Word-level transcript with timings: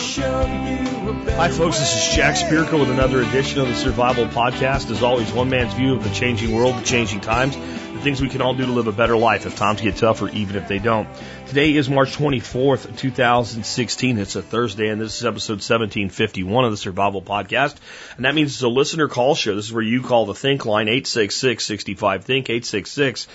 Hi, 0.00 1.50
folks. 1.50 1.78
This 1.78 1.94
is 1.94 2.16
Jack 2.16 2.34
Spirko 2.36 2.80
with 2.80 2.90
another 2.90 3.20
edition 3.20 3.60
of 3.60 3.68
the 3.68 3.74
Survival 3.74 4.24
Podcast. 4.24 4.90
As 4.90 5.02
always, 5.02 5.30
one 5.30 5.50
man's 5.50 5.74
view 5.74 5.94
of 5.94 6.02
the 6.02 6.08
changing 6.08 6.54
world, 6.54 6.76
the 6.76 6.84
changing 6.84 7.20
times, 7.20 7.54
the 7.54 8.00
things 8.00 8.18
we 8.22 8.30
can 8.30 8.40
all 8.40 8.54
do 8.54 8.64
to 8.64 8.72
live 8.72 8.86
a 8.86 8.92
better 8.92 9.14
life 9.14 9.44
if 9.44 9.56
times 9.56 9.82
get 9.82 9.96
tougher, 9.96 10.30
even 10.30 10.56
if 10.56 10.68
they 10.68 10.78
don't. 10.78 11.06
Today 11.48 11.74
is 11.74 11.90
March 11.90 12.16
24th, 12.16 12.96
2016. 12.96 14.16
It's 14.16 14.36
a 14.36 14.42
Thursday, 14.42 14.88
and 14.88 14.98
this 14.98 15.18
is 15.18 15.26
episode 15.26 15.60
1751 15.60 16.64
of 16.64 16.70
the 16.70 16.78
Survival 16.78 17.20
Podcast. 17.20 17.76
And 18.16 18.24
that 18.24 18.34
means 18.34 18.54
it's 18.54 18.62
a 18.62 18.68
listener 18.68 19.06
call 19.06 19.34
show. 19.34 19.54
This 19.54 19.66
is 19.66 19.72
where 19.72 19.82
you 19.82 20.02
call 20.02 20.24
the 20.24 20.34
Think 20.34 20.64
line, 20.64 20.88
866 20.88 21.62
65 21.62 22.24
Think, 22.24 22.48
866 22.48 23.28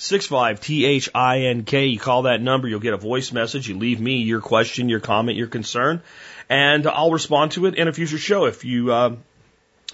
65 0.00 0.60
T 0.60 0.86
H 0.86 1.10
I 1.14 1.40
N 1.40 1.64
K. 1.64 1.86
You 1.86 1.98
call 1.98 2.22
that 2.22 2.40
number, 2.40 2.66
you'll 2.66 2.80
get 2.80 2.94
a 2.94 2.98
voice 2.98 3.32
message. 3.32 3.68
You 3.68 3.76
leave 3.76 4.00
me 4.00 4.22
your 4.22 4.40
question, 4.40 4.88
your 4.88 4.98
comment, 4.98 5.36
your 5.36 5.46
concern, 5.46 6.00
and 6.48 6.86
I'll 6.86 7.10
respond 7.10 7.52
to 7.52 7.66
it 7.66 7.74
in 7.74 7.86
a 7.86 7.92
future 7.92 8.16
show 8.16 8.46
if 8.46 8.64
you 8.64 8.90
uh, 8.90 9.16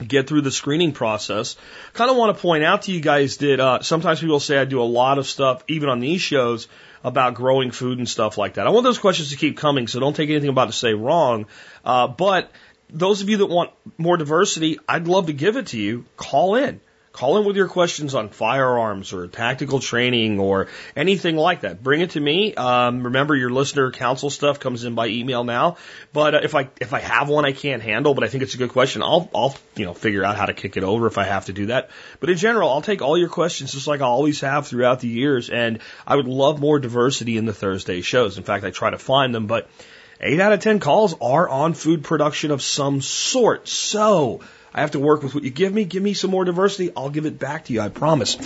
get 0.07 0.29
through 0.29 0.43
the 0.43 0.53
screening 0.53 0.93
process. 0.93 1.57
Kind 1.93 2.09
of 2.09 2.17
want 2.17 2.37
to 2.37 2.41
point 2.41 2.63
out 2.63 2.83
to 2.83 2.93
you 2.93 3.01
guys 3.01 3.39
that 3.39 3.59
uh, 3.59 3.83
sometimes 3.83 4.21
people 4.21 4.39
say 4.39 4.57
I 4.57 4.65
do 4.65 4.81
a 4.81 4.85
lot 4.85 5.19
of 5.19 5.27
stuff, 5.27 5.65
even 5.67 5.89
on 5.89 5.99
these 5.99 6.21
shows, 6.21 6.69
about 7.03 7.35
growing 7.35 7.73
food 7.73 7.99
and 7.99 8.09
stuff 8.09 8.39
like 8.39 8.55
that. 8.55 8.67
I 8.69 8.71
want 8.71 8.85
those 8.85 8.99
questions 8.99 9.31
to 9.31 9.37
keep 9.37 9.57
coming, 9.57 9.89
so 9.89 9.99
don't 9.99 10.15
take 10.15 10.31
anything 10.31 10.51
about 10.51 10.67
to 10.67 10.73
say 10.73 10.95
wrong. 10.95 11.47
Uh, 11.85 12.07
but 12.07 12.53
those 12.91 13.23
of 13.23 13.29
you 13.29 13.39
that 13.39 13.47
want 13.47 13.73
more 13.99 14.17
diversity, 14.17 14.79
I'd 14.89 15.09
love 15.09 15.27
to 15.27 15.33
give 15.33 15.57
it 15.57 15.69
to 15.69 15.79
you. 15.79 16.05
Call 16.17 16.55
in. 16.55 16.81
Call 17.17 17.39
in 17.39 17.47
with 17.47 17.57
your 17.57 17.67
questions 17.67 18.15
on 18.15 18.29
firearms 18.29 19.15
or 19.15 19.27
tactical 19.27 19.81
training 19.81 20.39
or 20.39 20.69
anything 20.95 21.37
like 21.37 21.63
that. 21.63 21.83
Bring 21.83 22.03
it 22.03 22.11
to 22.11 22.21
me. 22.21 22.55
Um, 22.55 23.05
remember, 23.05 23.35
your 23.35 23.49
listener 23.49 23.91
council 23.91 24.29
stuff 24.29 24.61
comes 24.61 24.85
in 24.85 24.95
by 24.95 25.07
email 25.07 25.43
now. 25.43 25.79
But 26.13 26.35
uh, 26.35 26.41
if 26.43 26.55
I 26.55 26.69
if 26.79 26.93
I 26.93 27.01
have 27.01 27.31
one 27.31 27.47
I 27.47 27.53
can't 27.53 27.83
handle, 27.83 28.13
but 28.13 28.23
I 28.23 28.29
think 28.29 28.43
it's 28.43 28.53
a 28.53 28.59
good 28.59 28.69
question, 28.69 29.03
I'll 29.03 29.31
I'll 29.35 29.57
you 29.77 29.87
know 29.87 29.95
figure 29.95 30.25
out 30.25 30.37
how 30.37 30.45
to 30.45 30.53
kick 30.53 30.77
it 30.77 30.85
over 30.85 31.07
if 31.07 31.17
I 31.17 31.25
have 31.25 31.47
to 31.47 31.55
do 31.55 31.67
that. 31.67 31.89
But 32.21 32.29
in 32.29 32.37
general, 32.37 32.69
I'll 32.69 32.83
take 32.83 33.01
all 33.01 33.17
your 33.17 33.31
questions 33.31 33.73
just 33.73 33.87
like 33.87 34.03
I 34.03 34.05
always 34.05 34.43
have 34.43 34.67
throughout 34.67 35.01
the 35.01 35.09
years, 35.09 35.49
and 35.49 35.79
I 36.07 36.17
would 36.17 36.29
love 36.29 36.61
more 36.61 36.79
diversity 36.79 37.39
in 37.39 37.47
the 37.47 37.55
Thursday 37.55 38.03
shows. 38.03 38.37
In 38.37 38.45
fact, 38.45 38.63
I 38.63 38.71
try 38.71 38.91
to 38.91 38.99
find 38.99 39.35
them, 39.35 39.47
but 39.47 39.71
eight 40.21 40.39
out 40.39 40.53
of 40.53 40.61
ten 40.61 40.81
calls 40.81 41.15
are 41.19 41.49
on 41.49 41.73
food 41.73 42.05
production 42.05 42.51
of 42.51 42.61
some 42.61 43.01
sort. 43.01 43.69
So 43.69 44.43
I 44.77 44.83
have 44.83 44.91
to 44.91 44.99
work 45.01 45.23
with 45.23 45.35
what 45.35 45.43
you 45.43 45.49
give 45.49 45.73
me. 45.73 45.87
Give 45.87 46.03
me 46.03 46.13
some 46.13 46.31
more 46.31 46.45
diversity. 46.45 46.93
I'll 46.95 47.09
give 47.09 47.25
it 47.25 47.39
back 47.39 47.65
to 47.65 47.73
you. 47.73 47.81
I 47.81 47.89
promise. 47.89 48.37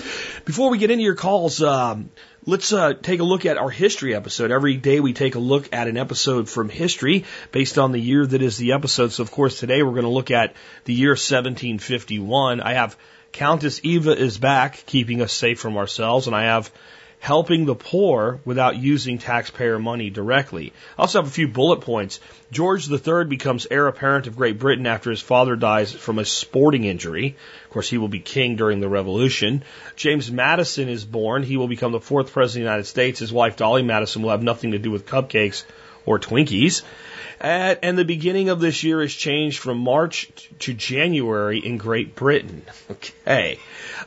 Before 0.44 0.70
we 0.70 0.78
get 0.78 0.92
into 0.92 1.02
your 1.02 1.16
calls, 1.16 1.60
um, 1.60 2.10
let's 2.46 2.72
uh, 2.72 2.94
take 2.94 3.18
a 3.18 3.24
look 3.24 3.46
at 3.46 3.58
our 3.58 3.68
history 3.68 4.14
episode. 4.14 4.52
Every 4.52 4.76
day 4.76 5.00
we 5.00 5.12
take 5.12 5.34
a 5.34 5.40
look 5.40 5.74
at 5.74 5.88
an 5.88 5.96
episode 5.96 6.48
from 6.48 6.68
history 6.68 7.24
based 7.50 7.78
on 7.78 7.90
the 7.90 7.98
year 7.98 8.24
that 8.24 8.42
is 8.42 8.56
the 8.58 8.72
episode. 8.72 9.10
So, 9.10 9.24
of 9.24 9.32
course, 9.32 9.58
today 9.58 9.82
we're 9.82 9.90
going 9.90 10.04
to 10.04 10.08
look 10.08 10.30
at 10.30 10.54
the 10.84 10.94
year 10.94 11.10
1751. 11.10 12.60
I 12.60 12.74
have 12.74 12.96
Countess 13.32 13.80
Eva 13.82 14.16
is 14.16 14.38
back, 14.38 14.84
keeping 14.86 15.22
us 15.22 15.32
safe 15.32 15.58
from 15.58 15.76
ourselves, 15.76 16.28
and 16.28 16.36
I 16.36 16.44
have 16.44 16.70
helping 17.20 17.66
the 17.66 17.74
poor 17.74 18.40
without 18.46 18.76
using 18.76 19.18
taxpayer 19.18 19.78
money 19.78 20.08
directly. 20.08 20.72
I 20.98 21.02
also 21.02 21.20
have 21.20 21.28
a 21.28 21.30
few 21.30 21.48
bullet 21.48 21.82
points. 21.82 22.18
George 22.50 22.90
III 22.90 23.24
becomes 23.26 23.66
heir 23.70 23.86
apparent 23.86 24.26
of 24.26 24.36
Great 24.36 24.58
Britain 24.58 24.86
after 24.86 25.10
his 25.10 25.20
father 25.20 25.54
dies 25.54 25.92
from 25.92 26.18
a 26.18 26.24
sporting 26.24 26.84
injury. 26.84 27.36
Of 27.66 27.70
course, 27.70 27.90
he 27.90 27.98
will 27.98 28.08
be 28.08 28.20
king 28.20 28.56
during 28.56 28.80
the 28.80 28.88
Revolution. 28.88 29.62
James 29.96 30.30
Madison 30.30 30.88
is 30.88 31.04
born. 31.04 31.42
He 31.42 31.58
will 31.58 31.68
become 31.68 31.92
the 31.92 32.00
fourth 32.00 32.32
president 32.32 32.62
of 32.62 32.64
the 32.64 32.70
United 32.72 32.86
States. 32.86 33.20
His 33.20 33.32
wife, 33.32 33.56
Dolly 33.56 33.82
Madison, 33.82 34.22
will 34.22 34.30
have 34.30 34.42
nothing 34.42 34.72
to 34.72 34.78
do 34.78 34.90
with 34.90 35.06
cupcakes 35.06 35.64
or 36.06 36.18
Twinkies. 36.18 36.82
And 37.40 37.96
the 37.96 38.04
beginning 38.04 38.50
of 38.50 38.60
this 38.60 38.82
year 38.84 39.00
is 39.00 39.14
changed 39.14 39.60
from 39.60 39.78
March 39.78 40.30
to 40.60 40.74
January 40.74 41.58
in 41.58 41.76
Great 41.76 42.14
Britain. 42.14 42.62
Okay. 42.90 43.58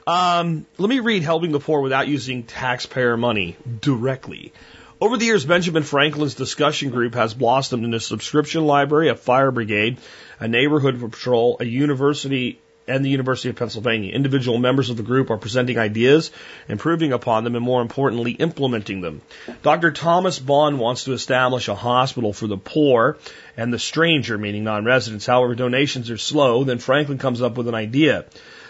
Um, 0.06 0.66
let 0.78 0.90
me 0.90 1.00
read 1.00 1.24
Helping 1.24 1.52
the 1.52 1.62
Poor 1.62 1.80
Without 1.80 2.08
Using 2.08 2.44
Taxpayer 2.44 3.16
Money 3.16 3.56
directly. 3.80 4.52
Over 5.00 5.18
the 5.18 5.26
years, 5.26 5.46
Benjamin 5.46 5.84
Franklin's 5.84 6.36
discussion 6.36 6.90
group 6.90 7.16
has 7.16 7.34
blossomed 7.34 7.86
into 7.86 7.98
a 7.98 8.02
subscription 8.02 8.66
library, 8.66 9.10
a 9.10 9.16
fire 9.16 9.52
brigade, 9.52 9.98
a 10.40 10.48
neighborhood 10.48 11.00
patrol, 11.00 11.58
a 11.62 11.66
university, 11.66 12.60
and 12.86 13.04
the 13.04 13.10
University 13.10 13.48
of 13.50 13.56
Pennsylvania. 13.56 14.14
Individual 14.14 14.58
members 14.58 14.90
of 14.90 14.98
the 14.98 15.04
group 15.04 15.30
are 15.30 15.38
presenting 15.38 15.78
ideas, 15.78 16.32
improving 16.68 17.14
upon 17.14 17.46
them, 17.46 17.56
and 17.56 17.64
more 17.64 17.82
importantly, 17.82 18.34
implementing 18.34 19.00
them. 19.00 19.22
Dr. 19.62 19.92
Thomas 19.92 20.38
Bond 20.38 20.80
wants 20.80 21.06
to 21.06 21.14
establish 21.14 21.70
a 21.70 21.76
hospital 21.76 22.34
for 22.34 22.48
the 22.48 22.58
poor 22.58 23.18
and 23.56 23.72
the 23.72 23.80
stranger, 23.80 24.38
meaning 24.38 24.66
non-residents. 24.66 25.26
However, 25.26 25.56
donations 25.56 26.10
are 26.10 26.18
slow. 26.18 26.66
Then 26.66 26.80
Franklin 26.80 27.20
comes 27.20 27.42
up 27.42 27.58
with 27.58 27.70
an 27.70 27.76
idea. 27.76 28.26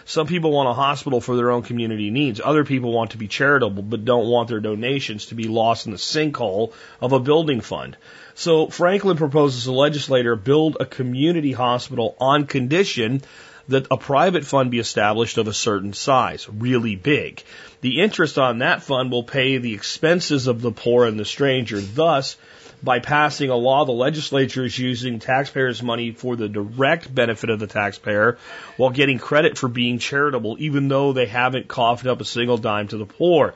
Some 0.06 0.28
people 0.28 0.52
want 0.52 0.69
a 0.69 0.74
hospital 0.74 1.22
for 1.22 1.36
their 1.36 1.52
own 1.52 1.64
community 1.64 2.09
needs. 2.09 2.41
Other 2.44 2.66
people 2.66 2.91
want 2.91 3.12
to 3.12 3.18
be 3.18 3.28
charitable, 3.28 3.84
but 3.84 4.06
don't 4.06 4.28
want 4.28 4.50
their 4.50 4.59
donations 4.59 5.28
to 5.28 5.36
be 5.36 5.47
lost 5.47 5.86
in 5.86 5.91
the 5.91 5.97
sinkhole 5.97 6.74
of 7.00 7.14
a 7.14 7.19
building 7.19 7.62
fund. 7.62 7.96
So 8.36 8.68
Franklin 8.68 9.18
proposes 9.18 9.68
a 9.68 9.72
legislator 9.72 10.36
build 10.36 10.78
a 10.80 10.86
community 10.86 11.52
hospital 11.52 12.16
on 12.19 12.47
condition 12.47 13.22
that 13.69 13.88
a 13.90 13.97
private 13.97 14.46
fund 14.46 14.72
be 14.72 14.80
established 14.80 15.38
of 15.38 15.47
a 15.47 15.53
certain 15.53 15.94
size, 15.94 16.50
really 16.50 16.96
big. 16.96 17.44
The 17.81 18.02
interest 18.02 18.38
on 18.38 18.59
that 18.59 18.84
fund 18.84 19.12
will 19.12 19.24
pay 19.24 19.58
the 19.58 19.74
expenses 19.74 20.47
of 20.47 20.62
the 20.62 20.72
poor 20.72 21.06
and 21.06 21.18
the 21.18 21.25
stranger. 21.25 21.80
Thus, 21.80 22.36
by 22.83 22.99
passing 22.99 23.49
a 23.49 23.55
law, 23.55 23.85
the 23.85 23.94
legislature 23.94 24.66
is 24.66 24.77
using 24.77 25.19
taxpayers' 25.19 25.81
money 25.81 26.11
for 26.11 26.35
the 26.35 26.49
direct 26.49 27.13
benefit 27.13 27.49
of 27.49 27.59
the 27.59 27.67
taxpayer 27.67 28.38
while 28.75 28.89
getting 28.89 29.19
credit 29.19 29.57
for 29.57 29.69
being 29.69 29.99
charitable, 29.99 30.57
even 30.59 30.89
though 30.89 31.13
they 31.13 31.25
haven't 31.25 31.69
coughed 31.69 32.05
up 32.05 32.19
a 32.19 32.25
single 32.25 32.57
dime 32.57 32.89
to 32.89 32.97
the 32.97 33.05
poor. 33.05 33.53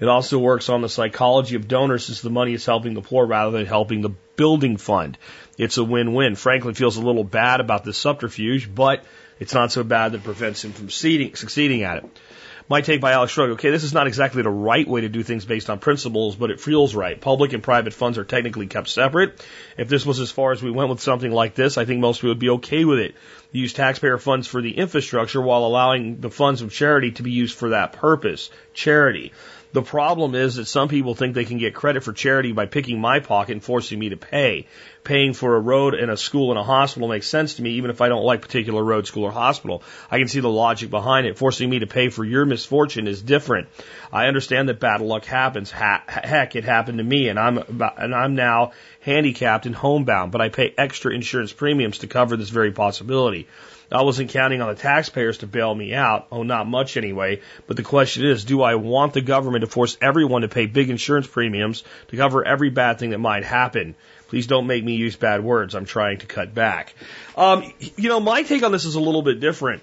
It 0.00 0.08
also 0.08 0.38
works 0.38 0.68
on 0.68 0.82
the 0.82 0.88
psychology 0.88 1.54
of 1.54 1.68
donors 1.68 2.06
since 2.06 2.20
the 2.20 2.30
money 2.30 2.52
is 2.52 2.66
helping 2.66 2.94
the 2.94 3.00
poor 3.00 3.24
rather 3.24 3.52
than 3.52 3.66
helping 3.66 4.00
the 4.00 4.12
building 4.34 4.76
fund. 4.76 5.16
It's 5.56 5.78
a 5.78 5.84
win-win. 5.84 6.34
Franklin 6.34 6.74
feels 6.74 6.96
a 6.96 7.02
little 7.02 7.22
bad 7.22 7.60
about 7.60 7.84
this 7.84 7.96
subterfuge, 7.96 8.74
but 8.74 9.04
it's 9.38 9.54
not 9.54 9.70
so 9.70 9.84
bad 9.84 10.12
that 10.12 10.18
it 10.18 10.24
prevents 10.24 10.64
him 10.64 10.72
from 10.72 10.90
succeeding 10.90 11.82
at 11.84 11.98
it. 11.98 12.18
My 12.66 12.80
take 12.80 13.02
by 13.02 13.12
Alex 13.12 13.30
Shrugged. 13.30 13.52
Okay, 13.54 13.68
this 13.68 13.84
is 13.84 13.92
not 13.92 14.06
exactly 14.06 14.42
the 14.42 14.48
right 14.48 14.88
way 14.88 15.02
to 15.02 15.10
do 15.10 15.22
things 15.22 15.44
based 15.44 15.68
on 15.68 15.78
principles, 15.78 16.34
but 16.34 16.50
it 16.50 16.60
feels 16.60 16.94
right. 16.94 17.20
Public 17.20 17.52
and 17.52 17.62
private 17.62 17.92
funds 17.92 18.16
are 18.16 18.24
technically 18.24 18.66
kept 18.66 18.88
separate. 18.88 19.44
If 19.76 19.90
this 19.90 20.06
was 20.06 20.18
as 20.18 20.30
far 20.30 20.52
as 20.52 20.62
we 20.62 20.70
went 20.70 20.88
with 20.88 21.00
something 21.00 21.30
like 21.30 21.54
this, 21.54 21.76
I 21.76 21.84
think 21.84 22.00
most 22.00 22.18
people 22.22 22.30
would 22.30 22.38
be 22.38 22.48
okay 22.50 22.86
with 22.86 23.00
it. 23.00 23.16
Use 23.52 23.74
taxpayer 23.74 24.16
funds 24.16 24.46
for 24.46 24.62
the 24.62 24.78
infrastructure 24.78 25.42
while 25.42 25.66
allowing 25.66 26.20
the 26.22 26.30
funds 26.30 26.62
of 26.62 26.72
charity 26.72 27.10
to 27.12 27.22
be 27.22 27.32
used 27.32 27.54
for 27.54 27.70
that 27.70 27.92
purpose. 27.92 28.48
Charity. 28.72 29.32
The 29.74 29.82
problem 29.82 30.36
is 30.36 30.54
that 30.54 30.66
some 30.66 30.86
people 30.86 31.16
think 31.16 31.34
they 31.34 31.44
can 31.44 31.58
get 31.58 31.74
credit 31.74 32.04
for 32.04 32.12
charity 32.12 32.52
by 32.52 32.66
picking 32.66 33.00
my 33.00 33.18
pocket 33.18 33.54
and 33.54 33.62
forcing 33.62 33.98
me 33.98 34.10
to 34.10 34.16
pay. 34.16 34.68
Paying 35.02 35.32
for 35.32 35.56
a 35.56 35.60
road 35.60 35.94
and 35.94 36.12
a 36.12 36.16
school 36.16 36.52
and 36.52 36.60
a 36.60 36.62
hospital 36.62 37.08
makes 37.08 37.26
sense 37.26 37.54
to 37.54 37.62
me, 37.62 37.70
even 37.70 37.90
if 37.90 38.00
I 38.00 38.08
don't 38.08 38.22
like 38.22 38.40
particular 38.40 38.84
road, 38.84 39.08
school, 39.08 39.24
or 39.24 39.32
hospital. 39.32 39.82
I 40.12 40.18
can 40.18 40.28
see 40.28 40.38
the 40.38 40.48
logic 40.48 40.90
behind 40.90 41.26
it. 41.26 41.38
Forcing 41.38 41.68
me 41.68 41.80
to 41.80 41.88
pay 41.88 42.08
for 42.08 42.24
your 42.24 42.46
misfortune 42.46 43.08
is 43.08 43.20
different. 43.20 43.66
I 44.12 44.28
understand 44.28 44.68
that 44.68 44.78
bad 44.78 45.00
luck 45.00 45.24
happens. 45.24 45.72
Ha- 45.72 46.04
heck, 46.06 46.54
it 46.54 46.62
happened 46.62 46.98
to 46.98 47.04
me, 47.04 47.28
and 47.28 47.36
I'm 47.36 47.58
about, 47.58 48.00
and 48.00 48.14
I'm 48.14 48.36
now 48.36 48.74
handicapped 49.00 49.66
and 49.66 49.74
homebound, 49.74 50.30
but 50.30 50.40
I 50.40 50.50
pay 50.50 50.72
extra 50.78 51.12
insurance 51.12 51.52
premiums 51.52 51.98
to 51.98 52.06
cover 52.06 52.36
this 52.36 52.50
very 52.50 52.70
possibility. 52.70 53.48
I 53.94 54.02
wasn't 54.02 54.30
counting 54.30 54.60
on 54.60 54.68
the 54.68 54.74
taxpayers 54.74 55.38
to 55.38 55.46
bail 55.46 55.72
me 55.72 55.94
out. 55.94 56.26
Oh, 56.32 56.42
not 56.42 56.66
much 56.66 56.96
anyway. 56.96 57.40
But 57.68 57.76
the 57.76 57.84
question 57.84 58.26
is, 58.26 58.44
do 58.44 58.60
I 58.60 58.74
want 58.74 59.12
the 59.12 59.20
government 59.20 59.62
to 59.62 59.70
force 59.70 59.96
everyone 60.02 60.42
to 60.42 60.48
pay 60.48 60.66
big 60.66 60.90
insurance 60.90 61.28
premiums 61.28 61.84
to 62.08 62.16
cover 62.16 62.44
every 62.44 62.70
bad 62.70 62.98
thing 62.98 63.10
that 63.10 63.18
might 63.18 63.44
happen? 63.44 63.94
Please 64.28 64.48
don't 64.48 64.66
make 64.66 64.82
me 64.82 64.96
use 64.96 65.14
bad 65.14 65.44
words. 65.44 65.76
I'm 65.76 65.84
trying 65.84 66.18
to 66.18 66.26
cut 66.26 66.52
back. 66.52 66.92
Um, 67.36 67.72
you 67.78 68.08
know, 68.08 68.18
my 68.18 68.42
take 68.42 68.64
on 68.64 68.72
this 68.72 68.84
is 68.84 68.96
a 68.96 69.00
little 69.00 69.22
bit 69.22 69.38
different. 69.38 69.82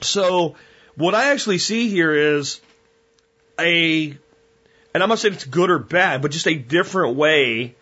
So, 0.00 0.56
what 0.94 1.14
I 1.14 1.32
actually 1.32 1.58
see 1.58 1.90
here 1.90 2.12
is 2.12 2.58
a, 3.58 4.16
and 4.94 5.02
I'm 5.02 5.10
not 5.10 5.18
saying 5.18 5.34
it's 5.34 5.44
good 5.44 5.68
or 5.68 5.78
bad, 5.78 6.22
but 6.22 6.30
just 6.30 6.46
a 6.46 6.54
different 6.54 7.16
way 7.16 7.74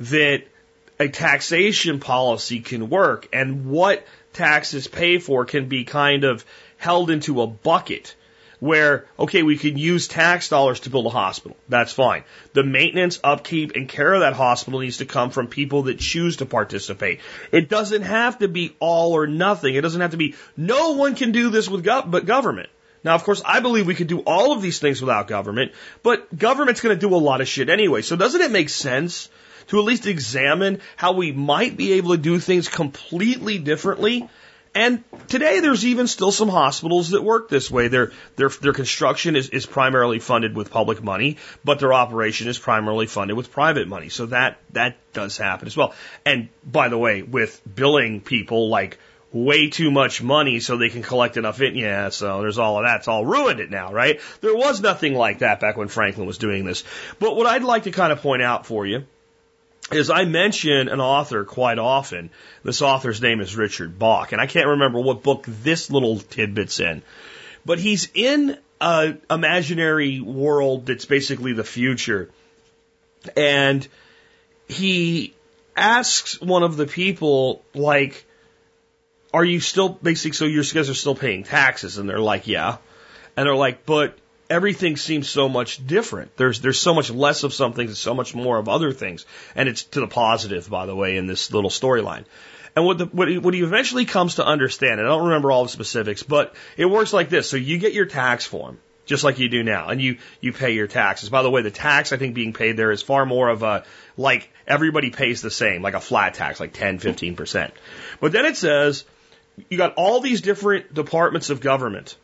that 0.00 0.44
a 0.98 1.08
taxation 1.08 2.00
policy 2.00 2.60
can 2.60 2.88
work 2.88 3.28
and 3.32 3.66
what 3.66 4.06
taxes 4.38 4.86
pay 4.86 5.18
for 5.18 5.44
can 5.44 5.68
be 5.68 5.84
kind 5.84 6.24
of 6.24 6.44
held 6.78 7.10
into 7.10 7.42
a 7.42 7.46
bucket 7.46 8.14
where, 8.60 9.06
okay, 9.18 9.42
we 9.42 9.56
can 9.56 9.78
use 9.78 10.08
tax 10.08 10.48
dollars 10.48 10.80
to 10.80 10.90
build 10.90 11.06
a 11.06 11.10
hospital. 11.10 11.56
That's 11.68 11.92
fine. 11.92 12.24
The 12.54 12.64
maintenance, 12.64 13.20
upkeep, 13.22 13.76
and 13.76 13.88
care 13.88 14.12
of 14.14 14.20
that 14.20 14.32
hospital 14.32 14.80
needs 14.80 14.98
to 14.98 15.06
come 15.06 15.30
from 15.30 15.46
people 15.46 15.84
that 15.84 15.98
choose 15.98 16.38
to 16.38 16.46
participate. 16.46 17.20
It 17.52 17.68
doesn't 17.68 18.02
have 18.02 18.38
to 18.38 18.48
be 18.48 18.74
all 18.80 19.12
or 19.12 19.26
nothing. 19.26 19.74
It 19.74 19.82
doesn't 19.82 20.00
have 20.00 20.10
to 20.12 20.16
be, 20.16 20.34
no 20.56 20.92
one 20.92 21.14
can 21.14 21.32
do 21.32 21.50
this 21.50 21.68
with 21.68 21.84
gov- 21.84 22.10
but 22.10 22.26
government. 22.26 22.68
Now, 23.04 23.14
of 23.14 23.22
course, 23.22 23.42
I 23.44 23.60
believe 23.60 23.86
we 23.86 23.94
could 23.94 24.08
do 24.08 24.20
all 24.20 24.52
of 24.52 24.60
these 24.60 24.80
things 24.80 25.00
without 25.00 25.28
government, 25.28 25.72
but 26.02 26.36
government's 26.36 26.80
going 26.80 26.98
to 26.98 27.08
do 27.08 27.14
a 27.14 27.16
lot 27.16 27.40
of 27.40 27.46
shit 27.46 27.68
anyway. 27.68 28.02
So 28.02 28.16
doesn't 28.16 28.40
it 28.40 28.50
make 28.50 28.68
sense 28.70 29.28
to 29.68 29.78
at 29.78 29.84
least 29.84 30.06
examine 30.06 30.80
how 30.96 31.12
we 31.12 31.32
might 31.32 31.76
be 31.76 31.94
able 31.94 32.10
to 32.10 32.18
do 32.18 32.38
things 32.38 32.68
completely 32.68 33.58
differently. 33.58 34.28
And 34.74 35.02
today 35.28 35.60
there's 35.60 35.84
even 35.84 36.06
still 36.06 36.30
some 36.30 36.48
hospitals 36.48 37.10
that 37.10 37.22
work 37.22 37.48
this 37.48 37.70
way. 37.70 37.88
Their, 37.88 38.12
their, 38.36 38.48
their 38.48 38.72
construction 38.72 39.34
is, 39.34 39.48
is 39.48 39.66
primarily 39.66 40.18
funded 40.18 40.54
with 40.54 40.70
public 40.70 41.02
money, 41.02 41.38
but 41.64 41.80
their 41.80 41.92
operation 41.92 42.48
is 42.48 42.58
primarily 42.58 43.06
funded 43.06 43.36
with 43.36 43.50
private 43.50 43.88
money. 43.88 44.08
So 44.08 44.26
that, 44.26 44.58
that 44.72 44.96
does 45.12 45.36
happen 45.36 45.66
as 45.66 45.76
well. 45.76 45.94
And 46.24 46.48
by 46.64 46.88
the 46.88 46.98
way, 46.98 47.22
with 47.22 47.60
billing 47.72 48.20
people 48.20 48.68
like 48.68 48.98
way 49.32 49.68
too 49.68 49.90
much 49.90 50.22
money 50.22 50.60
so 50.60 50.76
they 50.76 50.88
can 50.88 51.02
collect 51.02 51.36
enough 51.36 51.60
in. 51.60 51.74
Yeah, 51.74 52.10
so 52.10 52.40
there's 52.40 52.58
all 52.58 52.78
of 52.78 52.84
that. 52.84 53.00
It's 53.00 53.08
all 53.08 53.26
ruined 53.26 53.60
it 53.60 53.70
now, 53.70 53.92
right? 53.92 54.20
There 54.40 54.54
was 54.54 54.80
nothing 54.80 55.14
like 55.14 55.40
that 55.40 55.60
back 55.60 55.76
when 55.76 55.88
Franklin 55.88 56.26
was 56.26 56.38
doing 56.38 56.64
this. 56.64 56.84
But 57.18 57.36
what 57.36 57.46
I'd 57.46 57.64
like 57.64 57.82
to 57.84 57.90
kind 57.90 58.12
of 58.12 58.22
point 58.22 58.42
out 58.42 58.64
for 58.64 58.86
you 58.86 59.06
is 59.90 60.10
I 60.10 60.24
mention 60.24 60.88
an 60.88 61.00
author 61.00 61.44
quite 61.44 61.78
often. 61.78 62.30
This 62.62 62.82
author's 62.82 63.22
name 63.22 63.40
is 63.40 63.56
Richard 63.56 63.98
Bach, 63.98 64.32
and 64.32 64.40
I 64.40 64.46
can't 64.46 64.66
remember 64.66 65.00
what 65.00 65.22
book 65.22 65.44
this 65.46 65.90
little 65.90 66.18
tidbit's 66.18 66.80
in, 66.80 67.02
but 67.64 67.78
he's 67.78 68.08
in 68.14 68.58
a 68.80 69.16
imaginary 69.30 70.20
world 70.20 70.86
that's 70.86 71.04
basically 71.04 71.52
the 71.52 71.64
future, 71.64 72.30
and 73.36 73.86
he 74.68 75.34
asks 75.76 76.40
one 76.40 76.62
of 76.62 76.76
the 76.76 76.86
people 76.86 77.64
like, 77.74 78.24
"Are 79.32 79.44
you 79.44 79.60
still 79.60 79.88
basically 79.88 80.36
so 80.36 80.44
your 80.44 80.64
guys 80.64 80.90
are 80.90 80.94
still 80.94 81.14
paying 81.14 81.44
taxes?" 81.44 81.98
And 81.98 82.08
they're 82.08 82.20
like, 82.20 82.46
"Yeah," 82.46 82.76
and 83.36 83.46
they're 83.46 83.56
like, 83.56 83.86
"But." 83.86 84.18
Everything 84.50 84.96
seems 84.96 85.28
so 85.28 85.48
much 85.48 85.86
different. 85.86 86.36
There's 86.36 86.60
there's 86.60 86.78
so 86.78 86.94
much 86.94 87.10
less 87.10 87.42
of 87.42 87.52
some 87.52 87.72
things 87.72 87.90
and 87.90 87.96
so 87.96 88.14
much 88.14 88.34
more 88.34 88.58
of 88.58 88.68
other 88.68 88.92
things, 88.92 89.26
and 89.54 89.68
it's 89.68 89.84
to 89.84 90.00
the 90.00 90.06
positive, 90.06 90.68
by 90.68 90.86
the 90.86 90.94
way, 90.94 91.16
in 91.16 91.26
this 91.26 91.52
little 91.52 91.70
storyline. 91.70 92.24
And 92.74 92.84
what 92.84 92.98
the 92.98 93.06
what 93.06 93.28
he, 93.28 93.38
what 93.38 93.54
he 93.54 93.62
eventually 93.62 94.04
comes 94.04 94.36
to 94.36 94.46
understand, 94.46 95.00
and 95.00 95.08
I 95.08 95.10
don't 95.10 95.24
remember 95.24 95.50
all 95.50 95.64
the 95.64 95.68
specifics, 95.68 96.22
but 96.22 96.54
it 96.76 96.86
works 96.86 97.12
like 97.12 97.28
this: 97.28 97.48
so 97.48 97.56
you 97.56 97.78
get 97.78 97.92
your 97.92 98.06
tax 98.06 98.46
form. 98.46 98.78
Just 99.06 99.24
like 99.24 99.38
you 99.38 99.48
do 99.48 99.62
now, 99.62 99.88
and 99.88 100.02
you 100.02 100.18
you 100.42 100.52
pay 100.52 100.72
your 100.72 100.86
taxes. 100.86 101.30
By 101.30 101.42
the 101.42 101.48
way, 101.48 101.62
the 101.62 101.70
tax 101.70 102.12
I 102.12 102.18
think 102.18 102.34
being 102.34 102.52
paid 102.52 102.76
there 102.76 102.90
is 102.90 103.00
far 103.00 103.24
more 103.24 103.48
of 103.48 103.62
a 103.62 103.84
like 104.18 104.50
everybody 104.66 105.08
pays 105.08 105.40
the 105.40 105.50
same, 105.50 105.80
like 105.80 105.94
a 105.94 106.00
flat 106.00 106.34
tax, 106.34 106.60
like 106.60 106.74
10, 106.74 106.98
15 106.98 107.34
percent. 107.34 107.72
But 108.20 108.32
then 108.32 108.44
it 108.44 108.58
says 108.58 109.06
you 109.70 109.78
got 109.78 109.94
all 109.94 110.20
these 110.20 110.42
different 110.42 110.92
departments 110.92 111.48
of 111.48 111.62
government 111.62 112.16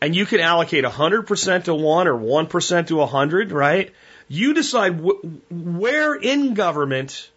and 0.00 0.14
you 0.14 0.26
can 0.26 0.40
allocate 0.40 0.84
100% 0.84 1.64
to 1.64 1.74
one 1.74 2.08
or 2.08 2.14
1% 2.14 2.86
to 2.86 2.96
100, 2.96 3.52
right? 3.52 3.92
You 4.28 4.54
decide 4.54 5.00
wh- 5.00 5.52
where 5.52 6.14
in 6.14 6.54
government 6.54 7.30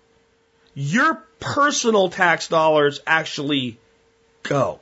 your 0.73 1.23
personal 1.39 2.09
tax 2.09 2.47
dollars 2.47 3.01
actually 3.05 3.77
go. 4.43 4.79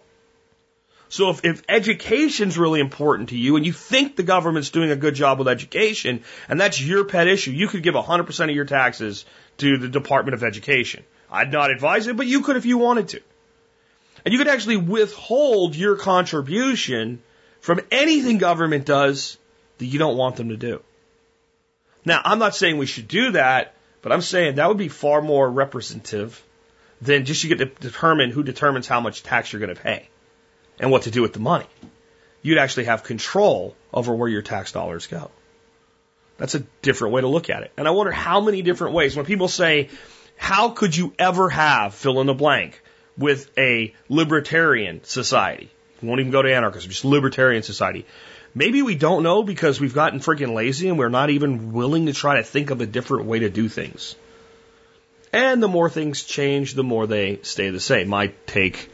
So 1.09 1.29
if, 1.29 1.43
if 1.43 1.63
education's 1.67 2.57
really 2.57 2.79
important 2.79 3.29
to 3.29 3.37
you 3.37 3.57
and 3.57 3.65
you 3.65 3.73
think 3.73 4.15
the 4.15 4.23
government's 4.23 4.69
doing 4.69 4.91
a 4.91 4.95
good 4.95 5.13
job 5.13 5.39
with 5.39 5.49
education 5.49 6.23
and 6.47 6.61
that's 6.61 6.81
your 6.81 7.03
pet 7.03 7.27
issue, 7.27 7.51
you 7.51 7.67
could 7.67 7.83
give 7.83 7.95
100% 7.95 8.43
of 8.49 8.55
your 8.55 8.65
taxes 8.65 9.25
to 9.57 9.77
the 9.77 9.89
Department 9.89 10.35
of 10.35 10.43
Education. 10.43 11.03
I'd 11.29 11.51
not 11.51 11.71
advise 11.71 12.07
it, 12.07 12.15
but 12.15 12.27
you 12.27 12.41
could 12.41 12.55
if 12.55 12.65
you 12.65 12.77
wanted 12.77 13.09
to. 13.09 13.21
And 14.23 14.31
you 14.31 14.37
could 14.37 14.47
actually 14.47 14.77
withhold 14.77 15.75
your 15.75 15.97
contribution 15.97 17.21
from 17.61 17.79
anything 17.91 18.37
government 18.37 18.85
does 18.85 19.37
that 19.77 19.85
you 19.85 19.97
don't 19.97 20.17
want 20.17 20.35
them 20.35 20.49
to 20.49 20.57
do. 20.57 20.81
Now, 22.03 22.21
I'm 22.23 22.39
not 22.39 22.55
saying 22.55 22.77
we 22.77 22.87
should 22.87 23.07
do 23.07 23.31
that, 23.31 23.75
but 24.01 24.11
I'm 24.11 24.21
saying 24.21 24.55
that 24.55 24.67
would 24.67 24.77
be 24.77 24.89
far 24.89 25.21
more 25.21 25.49
representative 25.49 26.43
than 27.01 27.25
just 27.25 27.43
you 27.43 27.55
get 27.55 27.59
to 27.59 27.89
determine 27.89 28.31
who 28.31 28.43
determines 28.43 28.87
how 28.87 28.99
much 28.99 29.23
tax 29.23 29.53
you're 29.53 29.59
going 29.59 29.75
to 29.75 29.81
pay 29.81 30.09
and 30.79 30.91
what 30.91 31.03
to 31.03 31.11
do 31.11 31.21
with 31.21 31.33
the 31.33 31.39
money. 31.39 31.67
You'd 32.41 32.57
actually 32.57 32.85
have 32.85 33.03
control 33.03 33.75
over 33.93 34.13
where 34.15 34.29
your 34.29 34.41
tax 34.41 34.71
dollars 34.71 35.07
go. 35.07 35.29
That's 36.37 36.55
a 36.55 36.63
different 36.81 37.13
way 37.13 37.21
to 37.21 37.27
look 37.27 37.51
at 37.51 37.61
it. 37.61 37.71
And 37.77 37.87
I 37.87 37.91
wonder 37.91 38.11
how 38.11 38.41
many 38.41 38.63
different 38.63 38.95
ways, 38.95 39.15
when 39.15 39.25
people 39.25 39.47
say, 39.47 39.89
how 40.37 40.69
could 40.69 40.95
you 40.95 41.13
ever 41.19 41.49
have 41.49 41.93
fill 41.93 42.19
in 42.19 42.25
the 42.25 42.33
blank 42.33 42.81
with 43.15 43.51
a 43.59 43.93
libertarian 44.09 45.03
society? 45.03 45.69
We 46.01 46.07
won't 46.07 46.19
even 46.19 46.31
go 46.31 46.41
to 46.41 46.53
anarchism, 46.53 46.89
just 46.89 47.05
libertarian 47.05 47.63
society. 47.63 48.05
Maybe 48.53 48.81
we 48.81 48.95
don't 48.95 49.23
know 49.23 49.43
because 49.43 49.79
we've 49.79 49.93
gotten 49.93 50.19
freaking 50.19 50.53
lazy 50.53 50.89
and 50.89 50.97
we're 50.97 51.09
not 51.09 51.29
even 51.29 51.71
willing 51.71 52.07
to 52.07 52.13
try 52.13 52.37
to 52.37 52.43
think 52.43 52.69
of 52.69 52.81
a 52.81 52.85
different 52.85 53.25
way 53.25 53.39
to 53.39 53.49
do 53.49 53.69
things. 53.69 54.15
And 55.31 55.63
the 55.63 55.69
more 55.69 55.89
things 55.89 56.23
change, 56.23 56.73
the 56.73 56.83
more 56.83 57.07
they 57.07 57.39
stay 57.43 57.69
the 57.69 57.79
same. 57.79 58.09
My 58.09 58.33
take 58.45 58.89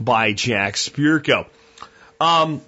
by 0.00 0.32
Jack 0.32 0.74
Spirko. 0.74 1.46
Um, 2.18 2.62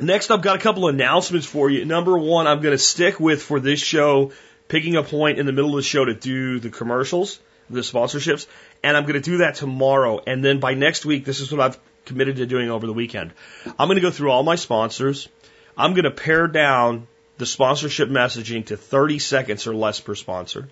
next, 0.00 0.30
I've 0.30 0.40
got 0.40 0.56
a 0.56 0.58
couple 0.58 0.88
of 0.88 0.94
announcements 0.94 1.46
for 1.46 1.68
you. 1.68 1.84
Number 1.84 2.16
one, 2.16 2.46
I'm 2.46 2.62
going 2.62 2.72
to 2.72 2.82
stick 2.82 3.20
with 3.20 3.42
for 3.42 3.60
this 3.60 3.80
show, 3.80 4.32
picking 4.68 4.96
a 4.96 5.02
point 5.02 5.38
in 5.38 5.44
the 5.44 5.52
middle 5.52 5.70
of 5.70 5.76
the 5.76 5.82
show 5.82 6.06
to 6.06 6.14
do 6.14 6.58
the 6.58 6.70
commercials, 6.70 7.38
the 7.68 7.80
sponsorships, 7.80 8.46
and 8.82 8.96
I'm 8.96 9.02
going 9.02 9.14
to 9.14 9.20
do 9.20 9.38
that 9.38 9.56
tomorrow. 9.56 10.22
And 10.26 10.42
then 10.42 10.58
by 10.58 10.72
next 10.72 11.04
week, 11.04 11.26
this 11.26 11.40
is 11.40 11.52
what 11.52 11.60
I've 11.60 11.78
committed 12.04 12.36
to 12.36 12.46
doing 12.46 12.70
over 12.70 12.86
the 12.86 12.92
weekend. 12.92 13.32
I'm 13.78 13.88
going 13.88 13.96
to 13.96 14.02
go 14.02 14.10
through 14.10 14.30
all 14.30 14.42
my 14.42 14.56
sponsors. 14.56 15.28
I'm 15.76 15.94
going 15.94 16.04
to 16.04 16.10
pare 16.10 16.46
down 16.46 17.06
the 17.38 17.46
sponsorship 17.46 18.08
messaging 18.08 18.66
to 18.66 18.76
30 18.76 19.18
seconds 19.18 19.66
or 19.66 19.74
less 19.74 20.00
per 20.00 20.14
sponsor. 20.14 20.68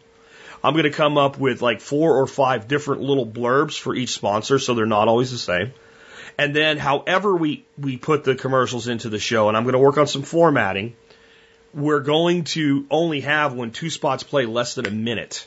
I'm 0.62 0.74
going 0.74 0.84
to 0.84 0.90
come 0.90 1.16
up 1.16 1.38
with 1.38 1.62
like 1.62 1.80
four 1.80 2.20
or 2.20 2.26
five 2.26 2.68
different 2.68 3.02
little 3.02 3.26
blurbs 3.26 3.78
for 3.78 3.94
each 3.94 4.10
sponsor 4.10 4.58
so 4.58 4.74
they're 4.74 4.86
not 4.86 5.08
always 5.08 5.30
the 5.30 5.38
same. 5.38 5.72
And 6.38 6.54
then 6.54 6.78
however 6.78 7.34
we, 7.34 7.64
we 7.78 7.96
put 7.96 8.24
the 8.24 8.34
commercials 8.34 8.88
into 8.88 9.08
the 9.08 9.18
show, 9.18 9.48
and 9.48 9.56
I'm 9.56 9.64
going 9.64 9.72
to 9.72 9.78
work 9.78 9.98
on 9.98 10.06
some 10.06 10.22
formatting, 10.22 10.96
we're 11.72 12.00
going 12.00 12.44
to 12.44 12.86
only 12.90 13.20
have 13.20 13.54
when 13.54 13.70
two 13.70 13.90
spots 13.90 14.22
play 14.22 14.46
less 14.46 14.74
than 14.74 14.86
a 14.86 14.90
minute. 14.90 15.46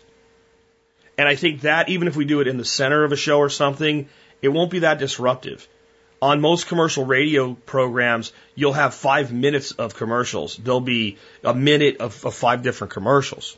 And 1.18 1.28
I 1.28 1.36
think 1.36 1.62
that 1.62 1.90
even 1.90 2.08
if 2.08 2.16
we 2.16 2.26
do 2.26 2.40
it 2.42 2.48
in 2.48 2.58
the 2.58 2.66
center 2.66 3.04
of 3.04 3.12
a 3.12 3.16
show 3.16 3.38
or 3.38 3.50
something, 3.50 4.10
it 4.44 4.50
won't 4.50 4.70
be 4.70 4.80
that 4.80 5.00
disruptive 5.00 5.68
on 6.24 6.40
most 6.40 6.68
commercial 6.68 7.04
radio 7.04 7.54
programs, 7.54 8.32
you'll 8.56 8.72
have 8.72 8.94
five 8.94 9.34
minutes 9.34 9.72
of 9.72 9.94
commercials. 9.94 10.56
There'll 10.56 10.80
be 10.80 11.18
a 11.44 11.54
minute 11.54 11.98
of, 11.98 12.26
of 12.26 12.34
five 12.34 12.64
different 12.64 12.94
commercials. 12.94 13.58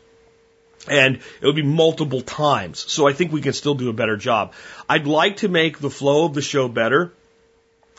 And 0.90 1.20
it'll 1.42 1.54
be 1.54 1.62
multiple 1.62 2.22
times. 2.22 2.80
So 2.92 3.08
I 3.08 3.14
think 3.14 3.32
we 3.32 3.42
can 3.42 3.54
still 3.54 3.76
do 3.76 3.90
a 3.90 3.94
better 3.94 4.18
job. 4.18 4.54
I'd 4.90 5.06
like 5.06 5.38
to 5.38 5.48
make 5.48 5.78
the 5.78 5.92
flow 5.92 6.26
of 6.26 6.34
the 6.34 6.42
show 6.42 6.68
better. 6.68 7.14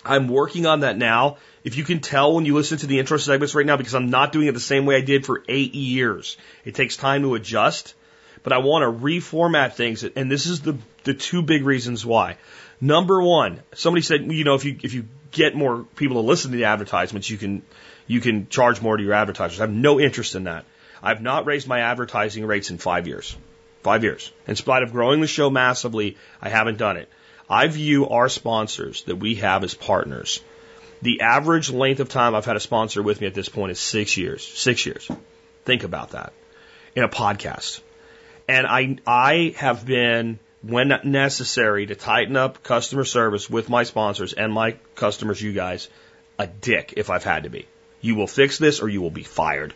I'm 0.05 0.27
working 0.27 0.67
on 0.67 0.81
that 0.81 0.99
now. 0.99 1.37
If 1.63 1.77
you 1.77 1.85
can 1.85 2.01
tell 2.01 2.35
when 2.35 2.45
you 2.45 2.55
listen 2.55 2.79
to 2.79 2.89
the 2.89 2.99
intro 2.99 3.19
segments 3.19 3.55
right 3.55 3.67
now, 3.67 3.77
because 3.77 3.95
I'm 3.95 4.11
not 4.11 4.33
doing 4.33 4.49
it 4.49 4.53
the 4.53 4.61
same 4.61 4.85
way 4.85 4.97
I 4.97 5.01
did 5.01 5.27
for 5.27 5.45
eight 5.49 5.75
years, 5.77 6.37
it 6.65 6.75
takes 6.75 6.97
time 6.97 7.23
to 7.23 7.37
adjust. 7.37 7.95
But 8.43 8.53
I 8.53 8.59
want 8.59 8.83
to 8.83 9.05
reformat 9.05 9.75
things, 9.75 10.05
and 10.05 10.31
this 10.31 10.47
is 10.47 10.61
the 10.61 10.77
the 11.03 11.15
two 11.15 11.43
big 11.43 11.65
reasons 11.65 12.05
why. 12.05 12.37
Number 12.81 13.23
one, 13.23 13.61
somebody 13.75 14.03
said, 14.03 14.31
you 14.31 14.45
know, 14.45 14.55
if 14.55 14.65
you 14.65 14.79
if 14.83 14.93
you 14.95 15.07
get 15.31 15.55
more 15.55 15.85
people 15.97 16.21
to 16.21 16.27
listen 16.27 16.51
to 16.51 16.57
the 16.57 16.65
advertisements, 16.65 17.31
you 17.31 17.39
can 17.39 17.63
you 18.07 18.21
can 18.21 18.49
charge 18.49 18.81
more 18.81 18.97
to 18.97 19.03
your 19.03 19.15
advertisers. 19.15 19.61
I 19.61 19.65
have 19.65 19.71
no 19.71 19.99
interest 20.01 20.35
in 20.35 20.45
that. 20.45 20.65
I've 21.03 21.23
not 21.23 21.47
raised 21.47 21.69
my 21.69 21.81
advertising 21.81 22.45
rates 22.47 22.71
in 22.71 22.79
five 22.79 23.07
years. 23.07 23.37
Five 23.83 24.03
years. 24.03 24.33
In 24.47 24.57
spite 24.57 24.83
of 24.83 24.93
growing 24.93 25.21
the 25.21 25.27
show 25.27 25.51
massively, 25.51 26.17
I 26.41 26.49
haven't 26.49 26.79
done 26.79 26.97
it. 26.97 27.09
I 27.49 27.69
view 27.69 28.09
our 28.09 28.29
sponsors 28.29 29.05
that 29.05 29.17
we 29.17 29.37
have 29.37 29.63
as 29.63 29.75
partners. 29.75 30.41
The 31.03 31.21
average 31.21 31.71
length 31.71 32.01
of 32.01 32.09
time 32.09 32.35
I've 32.35 32.45
had 32.45 32.57
a 32.57 32.61
sponsor 32.61 33.03
with 33.03 33.21
me 33.21 33.27
at 33.27 33.35
this 33.35 33.49
point 33.49 33.71
is 33.71 33.79
six 33.79 34.17
years. 34.17 34.47
Six 34.47 34.87
years. 34.87 35.09
Think 35.65 35.85
about 35.85 36.11
that 36.11 36.33
in 36.95 37.05
a 37.05 37.09
podcast. 37.09 37.81
And 38.49 38.67
I, 38.67 38.97
I 39.07 39.55
have 39.57 39.85
been 39.85 40.39
when 40.63 40.93
necessary 41.05 41.87
to 41.87 41.95
tighten 41.95 42.37
up 42.37 42.63
customer 42.63 43.05
service 43.05 43.49
with 43.49 43.69
my 43.69 43.85
sponsors 43.85 44.33
and 44.33 44.53
my 44.53 44.73
customers, 44.95 45.41
you 45.41 45.53
guys, 45.53 45.89
a 46.39 46.47
dick 46.47 46.95
if 46.97 47.11
I've 47.11 47.25
had 47.25 47.45
to 47.45 47.51
be. 47.51 47.67
You 48.01 48.15
will 48.15 48.27
fix 48.27 48.59
this 48.59 48.81
or 48.81 48.89
you 48.89 49.01
will 49.01 49.11
be 49.11 49.23
fired. 49.23 49.75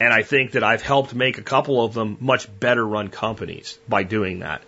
And 0.00 0.12
I 0.12 0.22
think 0.22 0.52
that 0.52 0.64
I've 0.64 0.82
helped 0.82 1.14
make 1.14 1.38
a 1.38 1.42
couple 1.42 1.84
of 1.84 1.94
them 1.94 2.18
much 2.20 2.48
better 2.60 2.86
run 2.86 3.08
companies 3.08 3.78
by 3.88 4.02
doing 4.02 4.40
that. 4.40 4.62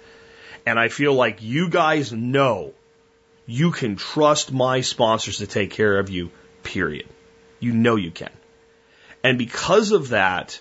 And 0.65 0.79
I 0.79 0.89
feel 0.89 1.15
like 1.15 1.43
you 1.43 1.69
guys 1.69 2.13
know 2.13 2.73
you 3.47 3.71
can 3.71 3.97
trust 3.97 4.53
my 4.53 4.81
sponsors 4.81 5.39
to 5.39 5.47
take 5.47 5.71
care 5.71 5.99
of 5.99 6.11
you, 6.11 6.31
period. 6.63 7.07
You 7.61 7.73
know 7.73 7.97
you 7.97 8.11
can. 8.11 8.33
And 9.23 9.39
because 9.39 9.93
of 9.93 10.11
that, 10.11 10.61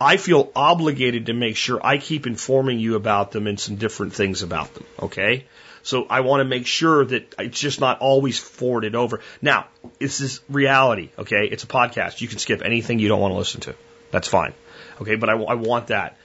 I 0.00 0.16
feel 0.16 0.50
obligated 0.54 1.26
to 1.26 1.32
make 1.32 1.56
sure 1.56 1.80
I 1.84 1.98
keep 1.98 2.26
informing 2.26 2.78
you 2.78 2.94
about 2.94 3.32
them 3.32 3.46
and 3.46 3.58
some 3.58 3.76
different 3.76 4.14
things 4.14 4.42
about 4.42 4.72
them. 4.74 4.84
Okay. 5.02 5.46
So 5.82 6.06
I 6.08 6.20
want 6.20 6.40
to 6.40 6.44
make 6.44 6.66
sure 6.66 7.04
that 7.04 7.34
it's 7.38 7.58
just 7.58 7.80
not 7.80 8.00
always 8.00 8.38
forwarded 8.38 8.94
over. 8.94 9.20
Now, 9.40 9.66
this 9.98 10.20
is 10.20 10.40
reality. 10.48 11.10
Okay. 11.18 11.48
It's 11.50 11.64
a 11.64 11.68
podcast. 11.68 12.20
You 12.20 12.28
can 12.28 12.38
skip 12.38 12.62
anything 12.64 12.98
you 12.98 13.08
don't 13.08 13.20
want 13.20 13.32
to 13.32 13.38
listen 13.38 13.60
to. 13.62 13.74
That's 14.10 14.28
fine. 14.28 14.54
Okay. 15.00 15.16
But 15.16 15.30
I, 15.30 15.34
I 15.34 15.54
want 15.54 15.88
that. 15.88 16.16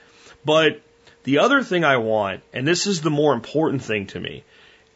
But 0.44 0.80
the 1.24 1.38
other 1.38 1.62
thing 1.62 1.84
I 1.84 1.96
want, 1.96 2.42
and 2.52 2.68
this 2.68 2.86
is 2.86 3.00
the 3.00 3.10
more 3.10 3.32
important 3.32 3.82
thing 3.82 4.06
to 4.08 4.20
me, 4.20 4.44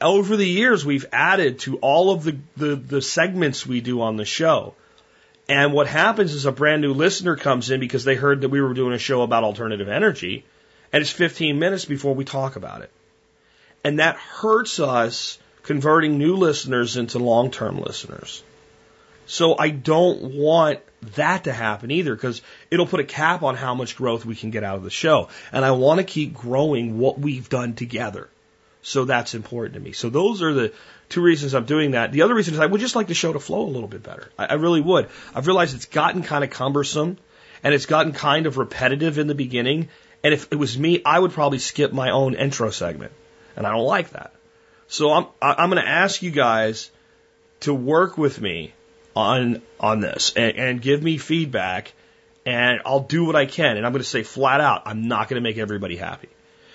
over 0.01 0.37
the 0.37 0.47
years 0.47 0.85
we've 0.85 1.07
added 1.13 1.59
to 1.61 1.79
all 1.79 2.13
of 2.13 2.23
the, 2.23 2.37
the, 2.57 2.77
the 2.77 3.03
segments 3.03 3.67
we 3.67 3.81
do 3.81 4.03
on 4.03 4.17
the 4.17 4.25
show. 4.25 4.75
And 5.49 5.73
what 5.73 5.87
happens 5.87 6.35
is 6.35 6.45
a 6.45 6.53
brand 6.53 6.83
new 6.83 6.93
listener 6.93 7.35
comes 7.35 7.71
in 7.71 7.81
because 7.81 8.05
they 8.05 8.17
heard 8.17 8.43
that 8.43 8.51
we 8.51 8.61
were 8.61 8.75
doing 8.75 8.93
a 8.93 8.99
show 8.99 9.23
about 9.23 9.45
alternative 9.45 9.89
energy, 9.89 10.45
and 10.93 11.01
it's 11.01 11.11
15 11.11 11.59
minutes 11.59 11.87
before 11.87 12.15
we 12.15 12.25
talk 12.25 12.57
about 12.57 12.83
it. 12.83 12.91
And 13.83 13.99
that 13.99 14.17
hurts 14.17 14.79
us 14.79 15.39
converting 15.63 16.19
new 16.19 16.37
listeners 16.37 16.97
into 16.97 17.19
long 17.19 17.51
term 17.51 17.79
listeners. 17.79 18.43
So 19.27 19.57
I 19.59 19.71
don't 19.71 20.35
want 20.35 20.81
that 21.15 21.45
to 21.45 21.53
happen 21.53 21.91
either 21.91 22.15
because 22.15 22.43
it'll 22.71 22.87
put 22.87 23.01
a 23.01 23.05
cap 23.05 23.43
on 23.43 23.55
how 23.55 23.75
much 23.75 23.97
growth 23.97 24.25
we 24.25 24.35
can 24.35 24.51
get 24.51 24.65
out 24.65 24.77
of 24.77 24.83
the 24.83 24.91
show. 24.91 25.29
And 25.53 25.65
I 25.65 25.73
want 25.73 25.99
to 25.99 26.05
keep 26.05 26.35
growing 26.35 26.99
what 26.99 27.19
we've 27.19 27.49
done 27.49 27.75
together. 27.75 28.29
So 28.83 29.05
that's 29.05 29.35
important 29.35 29.75
to 29.75 29.81
me. 29.81 29.93
So 29.93 30.09
those 30.09 30.43
are 30.43 30.55
the 30.55 30.73
two 31.09 31.23
reasons 31.23 31.55
I'm 31.55 31.65
doing 31.65 31.93
that. 31.93 32.13
The 32.13 32.23
other 32.23 32.35
reason 32.35 32.55
is 32.55 32.61
I 32.61 32.67
would 32.67 32.81
just 32.81 32.97
like 32.97 33.07
the 33.07 33.15
show 33.15 33.33
to 33.33 33.41
flow 33.41 33.63
a 33.63 33.71
little 33.71 33.89
bit 33.89 34.03
better. 34.03 34.29
I, 34.39 34.47
I 34.47 34.55
really 34.55 34.81
would. 34.81 35.09
I've 35.35 35.47
realized 35.47 35.75
it's 35.75 35.87
gotten 35.87 36.23
kind 36.23 36.45
of 36.45 36.51
cumbersome 36.51 37.19
and 37.63 37.75
it's 37.75 37.87
gotten 37.87 38.13
kind 38.13 38.47
of 38.47 38.59
repetitive 38.59 39.19
in 39.19 39.27
the 39.27 39.35
beginning. 39.35 39.89
And 40.23 40.35
if 40.35 40.53
it 40.53 40.57
was 40.57 40.79
me, 40.79 41.03
I 41.05 41.19
would 41.19 41.33
probably 41.33 41.59
skip 41.59 41.93
my 41.93 42.11
own 42.11 42.35
intro 42.35 42.71
segment. 42.71 43.13
And 43.57 43.67
I 43.67 43.71
don't 43.71 43.87
like 43.87 44.11
that. 44.11 44.33
So 44.89 45.13
I'm, 45.13 45.27
I'm 45.43 45.71
going 45.71 45.83
to 45.83 45.89
ask 45.89 46.23
you 46.23 46.31
guys 46.31 46.91
to 47.61 47.75
work 47.75 48.17
with 48.17 48.41
me 48.41 48.73
on 49.15 49.63
on 49.81 50.01
this 50.01 50.33
and, 50.37 50.57
and 50.57 50.83
give 50.83 51.03
me 51.03 51.19
feedback, 51.19 51.93
and 52.47 52.81
I'll 52.87 53.01
do 53.01 53.25
what 53.25 53.37
I 53.37 53.47
can. 53.47 53.77
And 53.77 53.85
I'm 53.85 53.93
going 53.93 54.03
to 54.03 54.09
say 54.09 54.23
flat 54.23 54.61
out, 54.61 54.83
I'm 54.87 55.09
not 55.09 55.29
going 55.29 55.43
to 55.43 55.47
make 55.47 55.59
everybody 55.59 55.97
happy. 55.97 56.29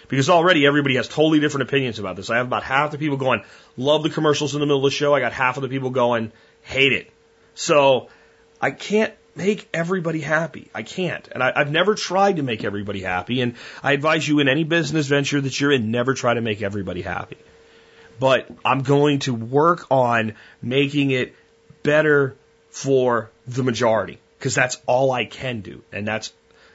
Because 0.08 0.30
already 0.30 0.66
everybody 0.66 0.96
has 0.96 1.08
totally 1.08 1.40
different 1.40 1.70
opinions 1.70 2.00
about 2.00 2.16
this. 2.16 2.30
I 2.30 2.38
have 2.38 2.48
about 2.48 2.64
half 2.64 2.92
the 2.92 2.98
people 2.98 3.18
going, 3.18 3.44
love 3.78 4.04
the 4.04 4.10
commercials 4.10 4.54
in 4.54 4.60
the 4.60 4.66
middle 4.66 4.86
of 4.86 4.92
the 4.92 4.96
show. 4.96 5.14
I 5.14 5.20
got 5.20 5.34
half 5.34 5.58
of 5.58 5.64
the 5.64 5.70
people 5.70 5.90
going, 5.90 6.32
hate 6.62 6.94
it. 6.94 7.12
So 7.56 8.10
I 8.62 8.72
can't 8.72 9.14
make 9.36 9.68
everybody 9.74 10.22
happy. 10.22 10.70
I 10.74 10.84
can't. 10.84 11.28
And 11.32 11.42
I, 11.42 11.54
have 11.56 11.72
never 11.72 11.96
tried 11.96 12.38
to 12.38 12.44
make 12.44 12.64
everybody 12.64 13.02
happy. 13.02 13.42
And 13.42 13.56
I 13.82 13.94
advise 13.94 14.28
you 14.28 14.40
in 14.40 14.48
any 14.48 14.64
business 14.64 15.08
venture 15.08 15.42
that 15.42 15.60
you're 15.60 15.72
in, 15.72 15.92
never 15.92 16.14
try 16.14 16.34
to 16.34 16.42
make 16.42 16.62
everybody 16.62 17.02
happy. 17.02 17.38
But 18.20 18.48
I'm 18.64 18.84
going 18.84 19.20
to 19.20 19.34
work 19.34 19.88
on 19.90 20.36
making 20.62 21.12
it 21.12 21.36
better 21.82 22.36
for 22.70 23.32
the 23.48 23.64
majority 23.64 24.20
because 24.38 24.56
that's 24.56 24.80
all 24.86 25.12
I 25.12 25.26
can 25.26 25.62
do. 25.62 25.84
And 25.92 26.08
that's 26.08 26.32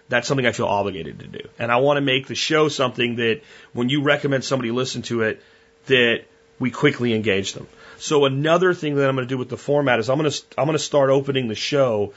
that's 0.09 0.27
something 0.27 0.47
I 0.47 0.53
feel 0.53 0.67
obligated 0.67 1.21
to 1.21 1.27
do. 1.27 1.49
And 1.59 1.71
I 1.71 1.77
want 1.77 1.99
to 1.99 2.01
make 2.01 2.27
the 2.27 2.35
show 2.35 2.69
something 2.69 3.17
that 3.17 3.43
when 3.73 3.89
you 3.89 4.03
recommend 4.03 4.45
somebody 4.45 4.71
listen 4.71 5.03
to 5.03 5.23
it, 5.23 5.43
that 5.87 6.25
we 6.59 6.71
quickly 6.71 7.15
engage 7.15 7.53
them. 7.53 7.67
So 7.99 8.25
another 8.25 8.75
thing 8.75 8.97
that 8.97 9.09
I'm 9.09 9.17
going 9.17 9.27
to 9.27 9.33
do 9.33 9.39
with 9.39 9.49
the 9.49 9.57
format 9.57 9.99
is 9.99 10.09
I'm 10.09 10.19
going 10.19 10.31
to 10.31 10.43
I'm 10.57 10.67
going 10.67 10.79
to 10.79 10.83
start 10.83 11.11
opening 11.11 11.49
the 11.49 11.55
show 11.55 12.15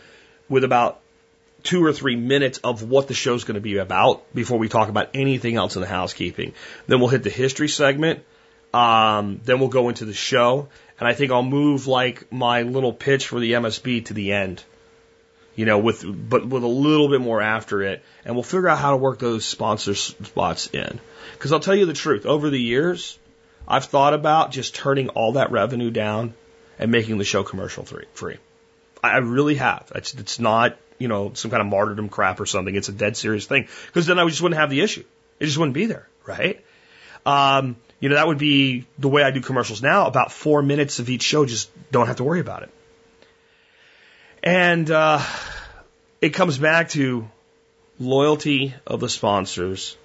with 0.48 0.64
about 0.64 1.02
two 1.64 1.84
or 1.84 1.94
three 1.94 2.16
minutes 2.16 2.60
of 2.60 2.84
what 2.84 3.08
the 3.08 3.14
show's 3.14 3.44
going 3.44 3.56
to 3.56 3.62
be 3.62 3.78
about 3.78 4.34
before 4.34 4.58
we 4.58 4.70
talk 4.70 4.90
about 4.90 5.10
anything 5.14 5.56
else 5.56 5.76
in 5.76 5.82
the 5.82 5.88
housekeeping. 5.88 6.54
Then 6.88 7.00
we'll 7.00 7.10
hit 7.10 7.24
the 7.24 7.30
history 7.30 7.68
segment. 7.68 8.24
Um, 8.74 9.42
then 9.44 9.60
we'll 9.60 9.70
go 9.70 9.90
into 9.90 10.06
the 10.06 10.14
show, 10.14 10.70
and 10.98 11.08
I 11.08 11.14
think 11.14 11.32
I'll 11.32 11.44
move 11.44 11.88
like 11.88 12.32
my 12.32 12.62
little 12.62 12.94
pitch 12.94 13.28
for 13.28 13.40
the 13.40 13.54
MSB 13.54 14.06
to 14.06 14.14
the 14.14 14.32
end. 14.32 14.64
You 15.56 15.66
know, 15.66 15.80
with 15.80 16.04
but 16.06 16.48
with 16.48 16.64
a 16.64 16.68
little 16.68 17.10
bit 17.10 17.20
more 17.22 17.42
after 17.42 17.82
it, 17.82 18.04
and 18.24 18.36
we'll 18.36 18.44
figure 18.44 18.70
out 18.70 18.78
how 18.78 18.92
to 18.92 18.98
work 18.98 19.20
those 19.20 19.46
sponsor 19.46 19.96
spots 19.96 20.68
in. 20.68 21.00
Because 21.34 21.52
I'll 21.52 21.60
tell 21.60 21.76
you 21.76 21.86
the 21.86 21.94
truth, 21.94 22.26
over 22.26 22.50
the 22.50 22.60
years, 22.60 23.20
I've 23.68 23.86
thought 23.86 24.14
about 24.14 24.52
just 24.52 24.76
turning 24.76 25.10
all 25.10 25.34
that 25.34 25.52
revenue 25.52 25.92
down 25.92 26.34
and 26.80 26.92
making 26.92 27.18
the 27.18 27.24
show 27.24 27.44
commercial 27.44 27.86
free. 28.14 28.38
I 29.04 29.18
really 29.18 29.56
have. 29.56 29.92
It's, 29.96 30.14
it's 30.14 30.40
not, 30.40 30.78
you 31.00 31.08
know, 31.08 31.32
some 31.34 31.52
kind 31.52 31.62
of 31.62 31.68
martyrdom 31.68 32.10
crap 32.10 32.40
or 32.40 32.46
something. 32.46 32.76
It's 32.76 32.90
a 32.90 32.94
dead 32.94 33.18
serious 33.18 33.46
thing. 33.46 33.68
Because 33.88 34.06
then 34.06 34.20
I 34.20 34.26
just 34.28 34.42
wouldn't 34.42 34.60
have 34.60 34.70
the 34.70 34.82
issue. 34.82 35.04
It 35.40 35.46
just 35.46 35.58
wouldn't 35.58 35.74
be 35.74 35.86
there, 35.88 36.08
right? 36.26 36.64
Um, 37.26 37.78
you 38.00 38.10
know, 38.10 38.16
that 38.16 38.28
would 38.28 38.38
be 38.38 38.86
the 39.00 39.08
way 39.08 39.24
I 39.24 39.32
do 39.32 39.42
commercials 39.42 39.82
now. 39.82 40.08
About 40.08 40.32
four 40.32 40.62
minutes 40.62 41.00
of 41.00 41.10
each 41.10 41.24
show, 41.24 41.46
just 41.46 41.70
don't 41.92 42.08
have 42.08 42.18
to 42.18 42.24
worry 42.24 42.40
about 42.40 42.64
it. 42.64 42.70
And 44.44 44.90
uh, 44.90 45.24
it 46.20 46.30
comes 46.30 46.58
back 46.58 46.90
to 46.90 47.30
loyalty 48.00 48.74
of 48.88 49.00
the 49.00 49.10
sponsors. 49.10 49.96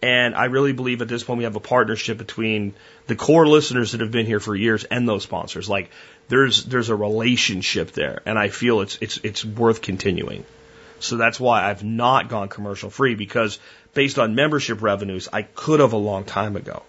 And 0.00 0.34
I 0.34 0.46
really 0.46 0.72
believe 0.72 1.00
at 1.02 1.08
this 1.08 1.24
point 1.24 1.38
we 1.38 1.44
have 1.44 1.56
a 1.56 1.60
partnership 1.60 2.18
between 2.18 2.74
the 3.06 3.16
core 3.16 3.46
listeners 3.46 3.92
that 3.92 4.00
have 4.00 4.10
been 4.10 4.26
here 4.26 4.38
for 4.38 4.54
years 4.54 4.84
and 4.84 5.08
those 5.08 5.22
sponsors. 5.22 5.68
Like 5.68 5.90
there's 6.28 6.64
there's 6.64 6.90
a 6.90 6.94
relationship 6.94 7.92
there, 7.92 8.20
and 8.26 8.38
I 8.38 8.48
feel 8.48 8.80
it's 8.80 8.98
it's 9.00 9.18
it's 9.22 9.44
worth 9.44 9.80
continuing. 9.80 10.44
So 11.00 11.16
that's 11.16 11.40
why 11.40 11.68
I've 11.68 11.82
not 11.82 12.28
gone 12.28 12.48
commercial 12.48 12.90
free 12.90 13.14
because 13.14 13.58
based 13.94 14.18
on 14.18 14.34
membership 14.34 14.82
revenues, 14.82 15.28
I 15.32 15.42
could 15.42 15.80
have 15.80 15.94
a 15.94 15.98
long 15.98 16.24
time 16.24 16.56
ago. 16.56 16.82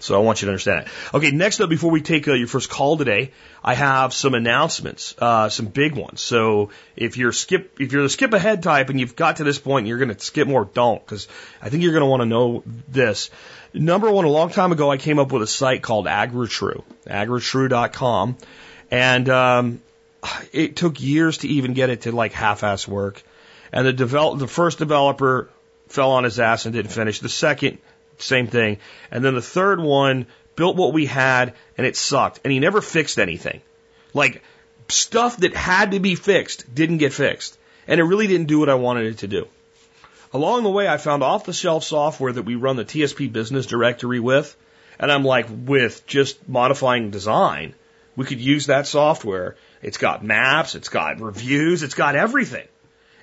So 0.00 0.14
I 0.14 0.18
want 0.18 0.40
you 0.40 0.46
to 0.46 0.52
understand 0.52 0.86
that. 0.86 1.16
Okay, 1.16 1.30
next 1.30 1.60
up, 1.60 1.68
before 1.68 1.90
we 1.90 2.00
take 2.00 2.26
uh, 2.26 2.32
your 2.32 2.48
first 2.48 2.70
call 2.70 2.96
today, 2.96 3.32
I 3.62 3.74
have 3.74 4.14
some 4.14 4.34
announcements, 4.34 5.14
uh, 5.18 5.50
some 5.50 5.66
big 5.66 5.94
ones. 5.94 6.22
So 6.22 6.70
if 6.96 7.18
you're 7.18 7.32
skip, 7.32 7.78
if 7.78 7.92
you're 7.92 8.02
the 8.02 8.08
skip 8.08 8.32
ahead 8.32 8.62
type 8.62 8.88
and 8.88 8.98
you've 8.98 9.14
got 9.14 9.36
to 9.36 9.44
this 9.44 9.58
point 9.58 9.82
and 9.82 9.88
you're 9.88 9.98
going 9.98 10.14
to 10.14 10.18
skip 10.18 10.48
more, 10.48 10.64
don't, 10.64 11.04
because 11.04 11.28
I 11.60 11.68
think 11.68 11.82
you're 11.82 11.92
going 11.92 12.02
to 12.02 12.08
want 12.08 12.22
to 12.22 12.26
know 12.26 12.62
this. 12.88 13.30
Number 13.74 14.10
one, 14.10 14.24
a 14.24 14.30
long 14.30 14.48
time 14.50 14.72
ago, 14.72 14.90
I 14.90 14.96
came 14.96 15.18
up 15.18 15.32
with 15.32 15.42
a 15.42 15.46
site 15.46 15.82
called 15.82 16.06
AgriTrue, 16.06 16.82
agritrue.com, 17.06 18.36
and 18.90 19.28
um, 19.28 19.82
it 20.52 20.76
took 20.76 21.00
years 21.00 21.38
to 21.38 21.48
even 21.48 21.74
get 21.74 21.90
it 21.90 22.02
to 22.02 22.12
like 22.12 22.32
half-ass 22.32 22.88
work. 22.88 23.22
And 23.70 23.86
the 23.86 23.92
develop, 23.92 24.38
the 24.38 24.48
first 24.48 24.78
developer 24.78 25.50
fell 25.88 26.12
on 26.12 26.24
his 26.24 26.40
ass 26.40 26.64
and 26.64 26.72
didn't 26.72 26.90
finish. 26.90 27.20
The 27.20 27.28
second 27.28 27.78
same 28.22 28.46
thing. 28.46 28.78
And 29.10 29.24
then 29.24 29.34
the 29.34 29.42
third 29.42 29.80
one 29.80 30.26
built 30.56 30.76
what 30.76 30.92
we 30.92 31.06
had 31.06 31.54
and 31.76 31.86
it 31.86 31.96
sucked. 31.96 32.40
And 32.44 32.52
he 32.52 32.58
never 32.58 32.80
fixed 32.80 33.18
anything. 33.18 33.60
Like 34.14 34.42
stuff 34.88 35.38
that 35.38 35.54
had 35.54 35.92
to 35.92 36.00
be 36.00 36.14
fixed 36.14 36.74
didn't 36.74 36.98
get 36.98 37.12
fixed. 37.12 37.58
And 37.86 38.00
it 38.00 38.04
really 38.04 38.26
didn't 38.26 38.48
do 38.48 38.60
what 38.60 38.68
I 38.68 38.74
wanted 38.74 39.06
it 39.06 39.18
to 39.18 39.28
do. 39.28 39.48
Along 40.32 40.62
the 40.62 40.70
way, 40.70 40.86
I 40.86 40.96
found 40.96 41.22
off 41.22 41.44
the 41.44 41.52
shelf 41.52 41.82
software 41.82 42.32
that 42.32 42.44
we 42.44 42.54
run 42.54 42.76
the 42.76 42.84
TSP 42.84 43.32
business 43.32 43.66
directory 43.66 44.20
with. 44.20 44.56
And 44.98 45.10
I'm 45.10 45.24
like, 45.24 45.46
with 45.50 46.06
just 46.06 46.48
modifying 46.48 47.10
design, 47.10 47.74
we 48.16 48.26
could 48.26 48.40
use 48.40 48.66
that 48.66 48.86
software. 48.86 49.56
It's 49.82 49.96
got 49.96 50.22
maps, 50.22 50.74
it's 50.74 50.90
got 50.90 51.20
reviews, 51.20 51.82
it's 51.82 51.94
got 51.94 52.16
everything. 52.16 52.68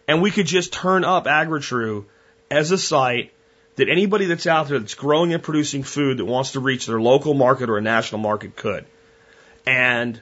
And 0.08 0.22
we 0.22 0.32
could 0.32 0.48
just 0.48 0.74
turn 0.74 1.06
up 1.06 1.26
AgriTrue 1.26 2.06
as 2.50 2.72
a 2.72 2.78
site 2.78 3.32
that 3.78 3.90
anybody 3.90 4.26
that's 4.26 4.46
out 4.46 4.68
there 4.68 4.80
that's 4.80 4.96
growing 4.96 5.34
and 5.34 5.42
producing 5.42 5.84
food 5.84 6.18
that 6.18 6.26
wants 6.26 6.52
to 6.52 6.60
reach 6.60 6.86
their 6.86 7.00
local 7.00 7.34
market 7.34 7.70
or 7.70 7.78
a 7.78 7.82
national 7.82 8.20
market 8.20 8.56
could. 8.56 8.86
And 9.66 10.22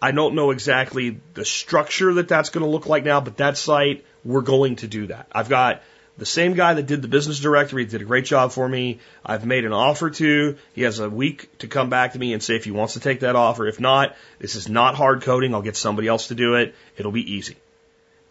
I 0.00 0.12
don't 0.12 0.34
know 0.34 0.50
exactly 0.50 1.20
the 1.34 1.44
structure 1.44 2.14
that 2.14 2.28
that's 2.28 2.50
going 2.50 2.64
to 2.64 2.70
look 2.70 2.86
like 2.86 3.04
now, 3.04 3.20
but 3.20 3.36
that 3.38 3.56
site, 3.56 4.04
we're 4.24 4.42
going 4.42 4.76
to 4.76 4.86
do 4.86 5.08
that. 5.08 5.26
I've 5.32 5.48
got 5.48 5.82
the 6.18 6.26
same 6.26 6.54
guy 6.54 6.74
that 6.74 6.86
did 6.86 7.02
the 7.02 7.08
business 7.08 7.40
directory 7.40 7.84
did 7.84 8.00
a 8.00 8.04
great 8.04 8.24
job 8.24 8.52
for 8.52 8.68
me. 8.68 9.00
I've 9.24 9.44
made 9.44 9.64
an 9.64 9.72
offer 9.72 10.10
to. 10.10 10.56
He 10.74 10.82
has 10.82 10.98
a 10.98 11.10
week 11.10 11.58
to 11.58 11.68
come 11.68 11.90
back 11.90 12.12
to 12.12 12.18
me 12.18 12.32
and 12.32 12.42
say 12.42 12.56
if 12.56 12.64
he 12.64 12.70
wants 12.70 12.94
to 12.94 13.00
take 13.00 13.20
that 13.20 13.36
offer. 13.36 13.66
If 13.66 13.80
not, 13.80 14.16
this 14.38 14.54
is 14.54 14.68
not 14.68 14.94
hard 14.94 15.22
coding. 15.22 15.54
I'll 15.54 15.62
get 15.62 15.76
somebody 15.76 16.08
else 16.08 16.28
to 16.28 16.34
do 16.34 16.54
it. 16.54 16.74
It'll 16.96 17.12
be 17.12 17.34
easy. 17.34 17.56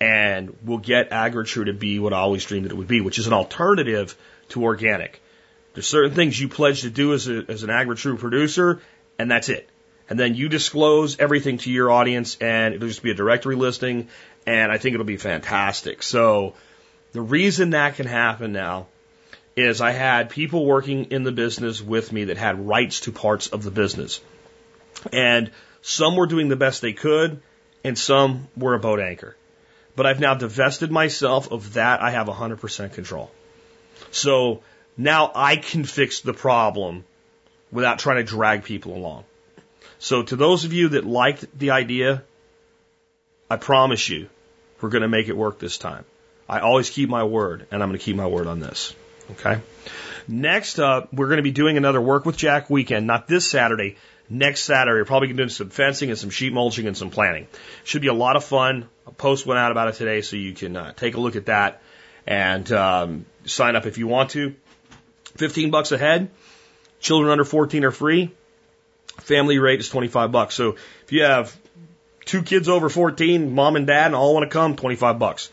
And 0.01 0.55
we'll 0.63 0.79
get 0.79 1.11
AgriTrue 1.11 1.65
to 1.65 1.73
be 1.73 1.99
what 1.99 2.13
I 2.13 2.17
always 2.17 2.43
dreamed 2.43 2.65
that 2.65 2.71
it 2.71 2.77
would 2.77 2.87
be, 2.87 3.01
which 3.01 3.19
is 3.19 3.27
an 3.27 3.33
alternative 3.33 4.15
to 4.49 4.63
organic. 4.63 5.21
There's 5.73 5.87
certain 5.87 6.13
things 6.13 6.39
you 6.39 6.47
pledge 6.47 6.81
to 6.81 6.89
do 6.89 7.13
as, 7.13 7.27
a, 7.27 7.43
as 7.49 7.63
an 7.63 7.69
AgriTrue 7.69 8.17
producer, 8.17 8.81
and 9.19 9.29
that's 9.29 9.49
it. 9.49 9.69
And 10.09 10.19
then 10.19 10.35
you 10.35 10.49
disclose 10.49 11.19
everything 11.19 11.57
to 11.59 11.71
your 11.71 11.91
audience, 11.91 12.37
and 12.39 12.73
it'll 12.73 12.87
just 12.87 13.03
be 13.03 13.11
a 13.11 13.15
directory 13.15 13.55
listing, 13.55 14.07
and 14.45 14.71
I 14.71 14.77
think 14.77 14.93
it'll 14.93 15.05
be 15.05 15.17
fantastic. 15.17 16.03
So 16.03 16.53
the 17.11 17.21
reason 17.21 17.71
that 17.71 17.95
can 17.95 18.05
happen 18.05 18.51
now 18.51 18.87
is 19.55 19.81
I 19.81 19.91
had 19.91 20.29
people 20.29 20.65
working 20.65 21.05
in 21.05 21.23
the 21.23 21.31
business 21.31 21.81
with 21.81 22.11
me 22.11 22.25
that 22.25 22.37
had 22.37 22.67
rights 22.67 23.01
to 23.01 23.11
parts 23.11 23.47
of 23.47 23.63
the 23.63 23.71
business. 23.71 24.21
And 25.11 25.51
some 25.81 26.15
were 26.15 26.27
doing 26.27 26.49
the 26.49 26.55
best 26.55 26.81
they 26.81 26.93
could, 26.93 27.41
and 27.83 27.97
some 27.97 28.47
were 28.57 28.73
a 28.73 28.79
boat 28.79 28.99
anchor. 28.99 29.35
But 29.95 30.05
I've 30.05 30.19
now 30.19 30.35
divested 30.35 30.91
myself 30.91 31.51
of 31.51 31.73
that. 31.73 32.01
I 32.01 32.11
have 32.11 32.27
100% 32.27 32.93
control. 32.93 33.31
So 34.11 34.61
now 34.97 35.31
I 35.35 35.57
can 35.57 35.83
fix 35.83 36.21
the 36.21 36.33
problem 36.33 37.03
without 37.71 37.99
trying 37.99 38.17
to 38.17 38.23
drag 38.23 38.63
people 38.63 38.95
along. 38.95 39.25
So 39.99 40.23
to 40.23 40.35
those 40.35 40.65
of 40.65 40.73
you 40.73 40.89
that 40.89 41.05
liked 41.05 41.45
the 41.57 41.71
idea, 41.71 42.23
I 43.49 43.57
promise 43.57 44.07
you, 44.09 44.29
we're 44.81 44.89
going 44.89 45.01
to 45.03 45.07
make 45.07 45.27
it 45.27 45.37
work 45.37 45.59
this 45.59 45.77
time. 45.77 46.05
I 46.47 46.59
always 46.59 46.89
keep 46.89 47.09
my 47.09 47.23
word, 47.23 47.65
and 47.71 47.81
I'm 47.81 47.89
going 47.89 47.99
to 47.99 48.05
keep 48.05 48.15
my 48.15 48.27
word 48.27 48.47
on 48.47 48.59
this. 48.59 48.95
Okay. 49.31 49.59
Next 50.27 50.79
up, 50.79 51.13
we're 51.13 51.27
going 51.27 51.37
to 51.37 51.43
be 51.43 51.51
doing 51.51 51.77
another 51.77 52.01
work 52.01 52.25
with 52.25 52.37
Jack 52.37 52.69
weekend, 52.69 53.07
not 53.07 53.27
this 53.27 53.49
Saturday, 53.49 53.97
next 54.29 54.63
Saturday. 54.63 54.99
We're 54.99 55.05
probably 55.05 55.29
going 55.29 55.37
to 55.37 55.43
do 55.45 55.49
some 55.49 55.69
fencing 55.69 56.09
and 56.09 56.19
some 56.19 56.29
sheet 56.29 56.53
mulching 56.53 56.87
and 56.87 56.97
some 56.97 57.09
planting. 57.09 57.47
Should 57.83 58.01
be 58.01 58.07
a 58.07 58.13
lot 58.13 58.35
of 58.35 58.43
fun. 58.43 58.87
A 59.07 59.11
post 59.11 59.45
went 59.45 59.59
out 59.59 59.71
about 59.71 59.87
it 59.87 59.95
today, 59.95 60.21
so 60.21 60.35
you 60.35 60.53
can 60.53 60.75
uh, 60.75 60.93
take 60.93 61.15
a 61.15 61.19
look 61.19 61.35
at 61.35 61.47
that 61.47 61.81
and 62.27 62.71
um, 62.71 63.25
sign 63.45 63.75
up 63.75 63.85
if 63.85 63.97
you 63.97 64.07
want 64.07 64.31
to. 64.31 64.55
15 65.37 65.71
bucks 65.71 65.91
a 65.91 65.97
head. 65.97 66.29
Children 66.99 67.31
under 67.31 67.45
14 67.45 67.83
are 67.83 67.91
free. 67.91 68.31
Family 69.21 69.59
rate 69.59 69.79
is 69.79 69.89
25 69.89 70.31
bucks. 70.31 70.55
So 70.55 70.75
if 71.03 71.11
you 71.11 71.23
have 71.23 71.55
two 72.25 72.41
kids 72.41 72.67
over 72.67 72.89
14, 72.89 73.53
mom 73.53 73.75
and 73.75 73.87
dad, 73.87 74.07
and 74.07 74.15
all 74.15 74.33
want 74.33 74.49
to 74.49 74.53
come, 74.53 74.75
25 74.75 75.19
bucks. 75.19 75.49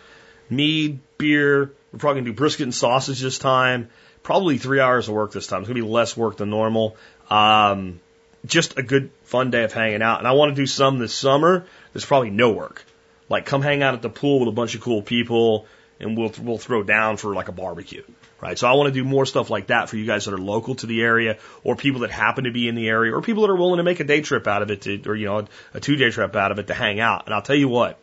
Mead, 0.48 1.00
beer. 1.18 1.72
We're 1.92 1.98
probably 1.98 2.22
going 2.22 2.24
to 2.26 2.30
do 2.32 2.36
brisket 2.36 2.64
and 2.64 2.74
sausage 2.74 3.20
this 3.20 3.38
time. 3.38 3.90
Probably 4.22 4.58
three 4.58 4.80
hours 4.80 5.08
of 5.08 5.14
work 5.14 5.32
this 5.32 5.46
time. 5.46 5.60
It's 5.60 5.68
going 5.68 5.80
to 5.80 5.86
be 5.86 5.88
less 5.88 6.16
work 6.16 6.38
than 6.38 6.50
normal. 6.50 6.96
Um, 7.28 8.00
just 8.46 8.78
a 8.78 8.82
good 8.82 9.10
fun 9.24 9.50
day 9.50 9.64
of 9.64 9.72
hanging 9.72 10.02
out. 10.02 10.18
And 10.18 10.26
I 10.26 10.32
want 10.32 10.54
to 10.54 10.60
do 10.60 10.66
some 10.66 10.98
this 10.98 11.14
summer. 11.14 11.66
There's 11.92 12.06
probably 12.06 12.30
no 12.30 12.52
work. 12.52 12.84
Like 13.28 13.46
come 13.46 13.62
hang 13.62 13.82
out 13.82 13.94
at 13.94 14.02
the 14.02 14.10
pool 14.10 14.40
with 14.40 14.48
a 14.48 14.52
bunch 14.52 14.74
of 14.74 14.80
cool 14.80 15.02
people 15.02 15.66
and 16.02 16.16
we'll, 16.16 16.32
we'll 16.40 16.58
throw 16.58 16.82
down 16.82 17.16
for 17.16 17.34
like 17.34 17.48
a 17.48 17.52
barbecue. 17.52 18.02
Right. 18.40 18.58
So 18.58 18.66
I 18.66 18.72
want 18.72 18.88
to 18.88 18.92
do 18.92 19.04
more 19.04 19.24
stuff 19.24 19.50
like 19.50 19.68
that 19.68 19.88
for 19.88 19.96
you 19.96 20.04
guys 20.04 20.24
that 20.24 20.34
are 20.34 20.38
local 20.38 20.74
to 20.76 20.86
the 20.86 21.00
area 21.02 21.38
or 21.62 21.76
people 21.76 22.00
that 22.00 22.10
happen 22.10 22.44
to 22.44 22.50
be 22.50 22.68
in 22.68 22.74
the 22.74 22.88
area 22.88 23.14
or 23.14 23.22
people 23.22 23.42
that 23.42 23.50
are 23.50 23.56
willing 23.56 23.76
to 23.76 23.84
make 23.84 24.00
a 24.00 24.04
day 24.04 24.20
trip 24.20 24.48
out 24.48 24.62
of 24.62 24.70
it 24.70 24.82
to, 24.82 25.00
or, 25.08 25.14
you 25.14 25.26
know, 25.26 25.46
a 25.74 25.80
two 25.80 25.94
day 25.96 26.10
trip 26.10 26.34
out 26.34 26.50
of 26.50 26.58
it 26.58 26.66
to 26.66 26.74
hang 26.74 26.98
out. 26.98 27.26
And 27.26 27.34
I'll 27.34 27.42
tell 27.42 27.56
you 27.56 27.68
what, 27.68 28.00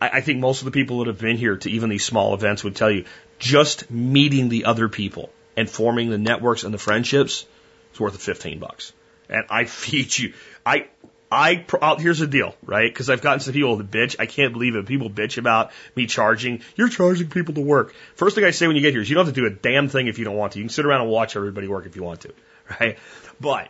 I, 0.00 0.08
I 0.08 0.20
think 0.20 0.38
most 0.38 0.60
of 0.60 0.66
the 0.66 0.70
people 0.70 1.00
that 1.00 1.08
have 1.08 1.18
been 1.18 1.36
here 1.36 1.56
to 1.56 1.70
even 1.70 1.90
these 1.90 2.04
small 2.04 2.32
events 2.32 2.62
would 2.62 2.76
tell 2.76 2.90
you 2.90 3.06
just 3.40 3.90
meeting 3.90 4.48
the 4.48 4.66
other 4.66 4.88
people 4.88 5.30
and 5.56 5.68
forming 5.68 6.10
the 6.10 6.18
networks 6.18 6.62
and 6.62 6.72
the 6.72 6.78
friendships 6.78 7.44
is 7.92 8.00
worth 8.00 8.12
the 8.12 8.20
15 8.20 8.60
bucks 8.60 8.92
and 9.30 9.44
I 9.48 9.64
feed 9.66 10.16
you. 10.16 10.34
I, 10.66 10.88
I, 11.30 11.64
I'll, 11.80 11.96
here's 11.96 12.18
the 12.18 12.26
deal, 12.26 12.56
right? 12.64 12.92
Because 12.92 13.08
I've 13.08 13.22
gotten 13.22 13.40
some 13.40 13.54
people 13.54 13.78
to 13.78 13.84
bitch. 13.84 14.16
I 14.18 14.26
can't 14.26 14.52
believe 14.52 14.74
it. 14.74 14.86
People 14.86 15.08
bitch 15.08 15.38
about 15.38 15.70
me 15.94 16.06
charging. 16.06 16.62
You're 16.74 16.88
charging 16.88 17.28
people 17.28 17.54
to 17.54 17.60
work. 17.60 17.94
First 18.16 18.34
thing 18.34 18.44
I 18.44 18.50
say 18.50 18.66
when 18.66 18.74
you 18.74 18.82
get 18.82 18.92
here 18.92 19.02
is 19.02 19.08
you 19.08 19.14
don't 19.14 19.26
have 19.26 19.34
to 19.34 19.40
do 19.40 19.46
a 19.46 19.50
damn 19.50 19.88
thing 19.88 20.08
if 20.08 20.18
you 20.18 20.24
don't 20.24 20.36
want 20.36 20.54
to. 20.54 20.58
You 20.58 20.64
can 20.64 20.70
sit 20.70 20.86
around 20.86 21.02
and 21.02 21.10
watch 21.10 21.36
everybody 21.36 21.68
work 21.68 21.86
if 21.86 21.94
you 21.94 22.02
want 22.02 22.22
to, 22.22 22.32
right? 22.80 22.98
But 23.40 23.68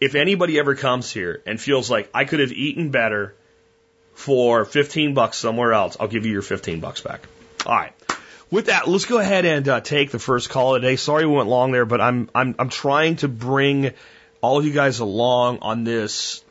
if 0.00 0.14
anybody 0.14 0.58
ever 0.58 0.76
comes 0.76 1.10
here 1.12 1.42
and 1.46 1.60
feels 1.60 1.90
like 1.90 2.10
I 2.14 2.24
could 2.24 2.40
have 2.40 2.52
eaten 2.52 2.90
better 2.90 3.34
for 4.14 4.64
15 4.64 5.14
bucks 5.14 5.36
somewhere 5.36 5.72
else, 5.72 5.96
I'll 5.98 6.08
give 6.08 6.26
you 6.26 6.32
your 6.32 6.42
15 6.42 6.80
bucks 6.80 7.00
back. 7.00 7.26
All 7.66 7.74
right. 7.74 7.92
With 8.50 8.66
that, 8.66 8.88
let's 8.88 9.04
go 9.04 9.18
ahead 9.18 9.44
and 9.44 9.68
uh, 9.68 9.80
take 9.80 10.10
the 10.10 10.18
first 10.18 10.50
call 10.50 10.74
of 10.74 10.82
the 10.82 10.88
day. 10.88 10.96
Sorry 10.96 11.24
we 11.24 11.34
went 11.34 11.48
long 11.48 11.70
there, 11.70 11.86
but 11.86 12.00
I'm 12.00 12.28
I'm 12.34 12.56
I'm 12.58 12.68
trying 12.68 13.16
to 13.16 13.28
bring 13.28 13.92
all 14.40 14.58
of 14.58 14.66
you 14.66 14.72
guys 14.72 14.98
along 14.98 15.60
on 15.62 15.84
this. 15.84 16.42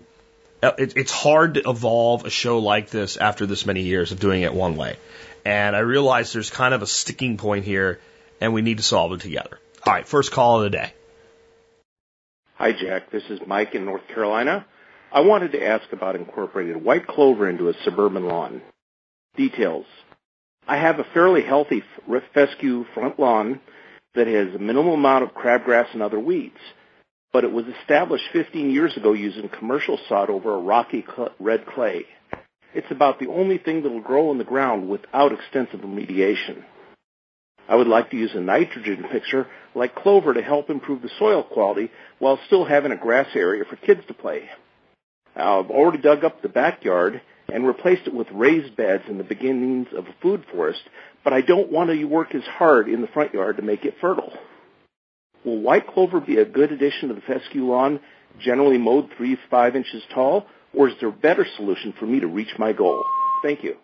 Uh, 0.61 0.71
it, 0.77 0.97
it's 0.97 1.11
hard 1.11 1.53
to 1.53 1.69
evolve 1.69 2.25
a 2.25 2.29
show 2.29 2.59
like 2.59 2.89
this 2.89 3.15
after 3.17 3.45
this 3.45 3.65
many 3.65 3.81
years 3.83 4.11
of 4.11 4.19
doing 4.19 4.41
it 4.41 4.53
one 4.53 4.75
way. 4.75 4.97
And 5.45 5.75
I 5.75 5.79
realize 5.79 6.33
there's 6.33 6.49
kind 6.49 6.73
of 6.73 6.81
a 6.81 6.87
sticking 6.87 7.37
point 7.37 7.63
here, 7.63 7.99
and 8.41 8.53
we 8.53 8.61
need 8.61 8.77
to 8.77 8.83
solve 8.83 9.13
it 9.13 9.21
together. 9.21 9.59
All 9.85 9.93
right, 9.93 10.07
first 10.07 10.31
call 10.31 10.57
of 10.57 10.63
the 10.63 10.77
day. 10.77 10.93
Hi, 12.55 12.73
Jack. 12.73 13.09
This 13.09 13.23
is 13.29 13.39
Mike 13.47 13.73
in 13.73 13.85
North 13.85 14.05
Carolina. 14.09 14.65
I 15.13 15.21
wanted 15.21 15.53
to 15.53 15.65
ask 15.65 15.91
about 15.93 16.17
incorporating 16.17 16.83
white 16.83 17.07
clover 17.07 17.49
into 17.49 17.69
a 17.69 17.73
suburban 17.85 18.27
lawn. 18.27 18.61
Details. 19.37 19.85
I 20.67 20.77
have 20.77 20.99
a 20.99 21.05
fairly 21.13 21.41
healthy 21.41 21.83
fescue 22.33 22.85
front 22.93 23.17
lawn 23.17 23.61
that 24.13 24.27
has 24.27 24.53
a 24.53 24.59
minimal 24.59 24.95
amount 24.95 25.24
of 25.24 25.33
crabgrass 25.33 25.93
and 25.93 26.01
other 26.01 26.19
weeds 26.19 26.59
but 27.31 27.44
it 27.44 27.51
was 27.51 27.65
established 27.81 28.25
15 28.33 28.72
years 28.72 28.96
ago 28.98 29.13
using 29.13 29.50
commercial 29.50 30.00
sod 30.07 30.29
over 30.29 30.55
a 30.55 30.61
rocky 30.61 31.05
cl- 31.05 31.33
red 31.39 31.65
clay. 31.65 32.05
It's 32.74 32.92
about 32.92 33.20
the 33.20 33.27
only 33.27 33.57
thing 33.57 33.83
that 33.83 33.89
will 33.89 34.01
grow 34.01 34.31
in 34.31 34.37
the 34.37 34.44
ground 34.44 34.89
without 34.89 35.31
extensive 35.31 35.81
remediation. 35.81 36.63
I 37.68 37.75
would 37.75 37.87
like 37.87 38.09
to 38.11 38.18
use 38.18 38.31
a 38.33 38.39
nitrogen 38.39 39.05
fixer 39.11 39.48
like 39.75 39.96
clover 39.96 40.33
to 40.33 40.42
help 40.42 40.70
improve 40.70 41.01
the 41.01 41.11
soil 41.20 41.44
quality 41.44 41.92
while 42.18 42.39
still 42.48 42.65
having 42.65 42.92
a 42.92 42.98
grass 42.98 43.27
area 43.35 43.63
for 43.63 43.75
kids 43.75 44.01
to 44.07 44.13
play. 44.13 44.50
I've 45.35 45.70
already 45.70 46.00
dug 46.00 46.24
up 46.24 46.42
the 46.42 46.50
backyard 46.50 47.22
and 47.48 47.65
replaced 47.65 48.07
it 48.07 48.13
with 48.13 48.27
raised 48.31 48.75
beds 48.75 49.03
in 49.07 49.18
the 49.18 49.24
beginnings 49.24 49.87
of 49.96 50.05
a 50.05 50.15
food 50.22 50.46
forest, 50.51 50.81
but 51.24 51.33
I 51.33 51.42
don't 51.42 51.72
want 51.72 51.89
to 51.89 52.03
work 52.05 52.33
as 52.33 52.44
hard 52.44 52.89
in 52.89 53.01
the 53.01 53.07
front 53.07 53.33
yard 53.33 53.57
to 53.57 53.63
make 53.63 53.85
it 53.85 53.96
fertile. 54.01 54.33
Will 55.43 55.59
white 55.59 55.87
clover 55.87 56.19
be 56.19 56.37
a 56.37 56.45
good 56.45 56.71
addition 56.71 57.09
to 57.09 57.15
the 57.15 57.21
fescue 57.21 57.65
lawn, 57.65 57.99
generally 58.39 58.77
mowed 58.77 59.09
three 59.15 59.35
to 59.35 59.41
five 59.49 59.75
inches 59.75 60.03
tall, 60.13 60.47
or 60.73 60.89
is 60.89 60.95
there 60.99 61.09
a 61.09 61.13
better 61.13 61.45
solution 61.55 61.93
for 61.97 62.05
me 62.05 62.19
to 62.19 62.27
reach 62.27 62.57
my 62.57 62.73
goal? 62.73 63.03
Thank 63.41 63.63
you. 63.63 63.77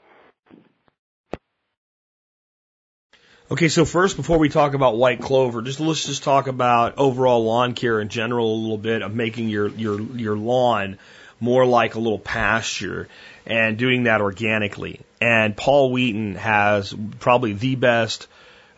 Okay, 3.50 3.68
so 3.68 3.86
first, 3.86 4.18
before 4.18 4.40
we 4.40 4.50
talk 4.50 4.74
about 4.74 4.98
white 4.98 5.22
clover, 5.22 5.62
just 5.62 5.80
let's 5.80 6.08
just 6.08 6.24
talk 6.24 6.48
about 6.48 6.98
overall 6.98 7.46
lawn 7.46 7.76
care 7.76 8.02
in 8.02 8.10
general 8.10 8.52
a 8.52 8.60
little 8.60 8.78
bit 8.80 9.04
of 9.04 9.14
making 9.14 9.50
your 9.50 9.68
your 9.68 10.02
your 10.02 10.36
lawn 10.36 10.98
more 11.40 11.66
like 11.66 11.94
a 11.94 12.00
little 12.00 12.18
pasture 12.18 13.08
and 13.46 13.78
doing 13.78 14.04
that 14.04 14.22
organically. 14.22 15.02
And 15.22 15.56
Paul 15.56 15.92
Wheaton 15.92 16.36
has 16.36 16.94
probably 17.20 17.54
the 17.54 17.76
best 17.76 18.28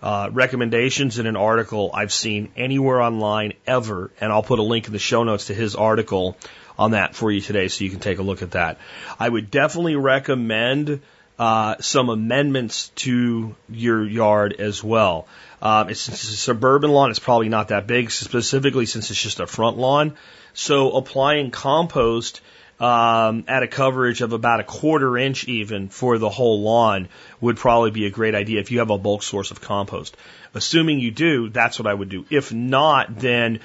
uh, 0.01 0.29
recommendations 0.31 1.19
in 1.19 1.25
an 1.25 1.35
article 1.35 1.91
I've 1.93 2.13
seen 2.13 2.51
anywhere 2.55 3.01
online 3.01 3.53
ever, 3.65 4.11
and 4.21 4.31
I'll 4.31 4.43
put 4.43 4.59
a 4.59 4.63
link 4.63 4.87
in 4.87 4.93
the 4.93 4.99
show 4.99 5.23
notes 5.23 5.47
to 5.47 5.53
his 5.53 5.75
article 5.75 6.37
on 6.77 6.91
that 6.91 7.15
for 7.15 7.31
you 7.31 7.41
today, 7.41 7.67
so 7.67 7.83
you 7.83 7.89
can 7.89 7.99
take 7.99 8.19
a 8.19 8.23
look 8.23 8.41
at 8.41 8.51
that. 8.51 8.77
I 9.19 9.27
would 9.27 9.49
definitely 9.49 9.95
recommend 9.95 11.01
uh, 11.39 11.75
some 11.79 12.09
amendments 12.09 12.89
to 12.89 13.55
your 13.69 14.05
yard 14.05 14.53
as 14.59 14.83
well. 14.83 15.27
Um, 15.61 15.89
it's, 15.89 16.07
it's 16.07 16.23
a 16.23 16.37
suburban 16.37 16.91
lawn; 16.91 17.09
it's 17.09 17.19
probably 17.19 17.49
not 17.49 17.69
that 17.69 17.87
big, 17.87 18.11
specifically 18.11 18.85
since 18.85 19.09
it's 19.09 19.21
just 19.21 19.39
a 19.39 19.47
front 19.47 19.77
lawn. 19.77 20.15
So 20.53 20.91
applying 20.91 21.51
compost 21.51 22.41
um, 22.79 23.43
at 23.47 23.63
a 23.63 23.67
coverage 23.67 24.21
of 24.21 24.33
about 24.33 24.59
a 24.59 24.63
quarter 24.63 25.17
inch 25.17 25.47
even 25.47 25.89
for 25.89 26.17
the 26.17 26.29
whole 26.29 26.61
lawn 26.61 27.09
would 27.41 27.57
probably 27.57 27.91
be 27.91 28.05
a 28.05 28.11
great 28.11 28.35
idea 28.35 28.59
if 28.59 28.71
you 28.71 28.79
have 28.79 28.91
a 28.91 28.97
bulk 28.97 29.23
source 29.23 29.51
of 29.51 29.61
compost. 29.61 30.15
Assuming 30.53 30.99
you 30.99 31.11
do, 31.11 31.49
that's 31.49 31.79
what 31.79 31.87
I 31.87 31.93
would 31.93 32.09
do. 32.09 32.25
If 32.29 32.53
not, 32.53 33.17
then 33.17 33.59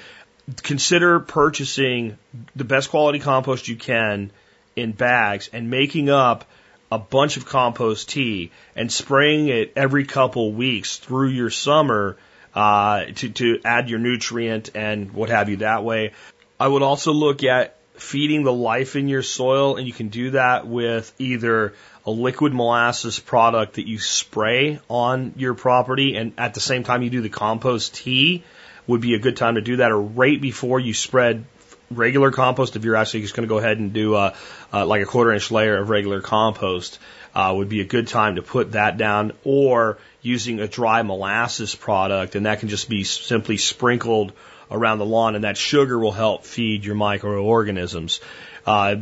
consider 0.61 1.19
purchasing 1.19 2.17
the 2.55 2.63
best 2.63 2.89
quality 2.89 3.19
compost 3.19 3.67
you 3.67 3.75
can 3.75 4.31
in 4.75 4.91
bags 4.91 5.49
and 5.53 5.69
making 5.69 6.09
up 6.09 6.45
a 6.91 6.99
bunch 6.99 7.37
of 7.37 7.45
compost 7.45 8.09
tea 8.09 8.51
and 8.75 8.91
spraying 8.91 9.47
it 9.47 9.73
every 9.75 10.05
couple 10.05 10.51
weeks 10.51 10.97
through 10.97 11.29
your 11.29 11.49
summer 11.49 12.17
uh, 12.53 13.05
to, 13.15 13.29
to 13.29 13.59
add 13.65 13.89
your 13.89 13.99
nutrient 13.99 14.71
and 14.75 15.11
what 15.11 15.29
have 15.29 15.49
you 15.49 15.57
that 15.57 15.83
way. 15.83 16.11
I 16.59 16.67
would 16.67 16.83
also 16.83 17.11
look 17.11 17.43
at 17.43 17.77
feeding 17.95 18.43
the 18.43 18.53
life 18.53 18.95
in 18.95 19.07
your 19.07 19.21
soil, 19.21 19.77
and 19.77 19.87
you 19.87 19.93
can 19.93 20.09
do 20.09 20.31
that 20.31 20.67
with 20.67 21.13
either 21.19 21.73
a 22.05 22.11
liquid 22.11 22.53
molasses 22.53 23.19
product 23.19 23.75
that 23.75 23.87
you 23.87 23.99
spray 23.99 24.79
on 24.89 25.33
your 25.37 25.53
property, 25.53 26.15
and 26.15 26.33
at 26.37 26.53
the 26.53 26.59
same 26.59 26.83
time 26.83 27.01
you 27.03 27.09
do 27.09 27.21
the 27.21 27.29
compost 27.29 27.95
tea, 27.95 28.43
would 28.87 29.01
be 29.01 29.13
a 29.13 29.19
good 29.19 29.37
time 29.37 29.55
to 29.55 29.61
do 29.61 29.77
that, 29.77 29.91
or 29.91 30.01
right 30.01 30.41
before 30.41 30.79
you 30.79 30.93
spread 30.93 31.45
regular 31.89 32.31
compost, 32.31 32.75
if 32.75 32.83
you're 32.83 32.95
actually 32.95 33.21
just 33.21 33.35
going 33.35 33.47
to 33.47 33.49
go 33.49 33.59
ahead 33.59 33.77
and 33.77 33.93
do 33.93 34.15
a, 34.15 34.33
like 34.71 35.01
a 35.01 35.05
quarter 35.05 35.31
inch 35.31 35.51
layer 35.51 35.77
of 35.77 35.89
regular 35.89 36.21
compost, 36.21 36.99
uh, 37.35 37.53
would 37.55 37.69
be 37.69 37.81
a 37.81 37.85
good 37.85 38.07
time 38.07 38.35
to 38.35 38.41
put 38.41 38.73
that 38.73 38.97
down, 38.97 39.31
or 39.43 39.97
using 40.21 40.59
a 40.59 40.67
dry 40.67 41.01
molasses 41.03 41.75
product, 41.75 42.35
and 42.35 42.45
that 42.45 42.59
can 42.59 42.69
just 42.69 42.89
be 42.89 43.03
simply 43.03 43.57
sprinkled 43.57 44.33
around 44.73 44.97
the 44.97 45.05
lawn, 45.05 45.35
and 45.35 45.43
that 45.45 45.55
sugar 45.55 45.97
will 45.97 46.11
help 46.11 46.43
feed 46.43 46.83
your 46.83 46.95
microorganisms. 46.95 48.19
Uh, 48.65 48.97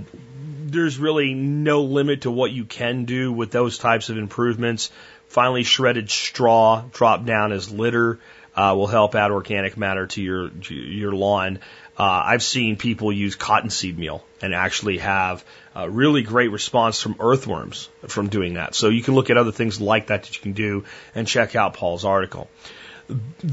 there's 0.65 0.97
really 0.99 1.33
no 1.33 1.81
limit 1.81 2.21
to 2.21 2.31
what 2.31 2.51
you 2.51 2.65
can 2.65 3.05
do 3.05 3.31
with 3.31 3.51
those 3.51 3.77
types 3.77 4.09
of 4.09 4.17
improvements. 4.17 4.91
Finally, 5.27 5.63
shredded 5.63 6.09
straw 6.09 6.83
dropped 6.91 7.25
down 7.25 7.51
as 7.51 7.71
litter 7.71 8.19
uh, 8.55 8.73
will 8.75 8.87
help 8.87 9.15
add 9.15 9.31
organic 9.31 9.77
matter 9.77 10.07
to 10.07 10.21
your 10.21 10.49
to 10.49 10.75
your 10.75 11.13
lawn. 11.13 11.59
Uh, 11.97 12.23
I've 12.25 12.43
seen 12.43 12.77
people 12.77 13.11
use 13.11 13.35
cottonseed 13.35 13.97
meal 13.97 14.23
and 14.41 14.53
actually 14.53 14.97
have 14.97 15.43
a 15.75 15.89
really 15.89 16.21
great 16.21 16.51
response 16.51 16.99
from 16.99 17.15
earthworms 17.19 17.89
from 18.07 18.29
doing 18.29 18.55
that. 18.55 18.75
So 18.75 18.89
you 18.89 19.03
can 19.03 19.13
look 19.13 19.29
at 19.29 19.37
other 19.37 19.51
things 19.51 19.79
like 19.79 20.07
that 20.07 20.23
that 20.23 20.35
you 20.35 20.41
can 20.41 20.53
do 20.53 20.85
and 21.15 21.27
check 21.27 21.55
out 21.55 21.75
Paul's 21.75 22.03
article. 22.03 22.49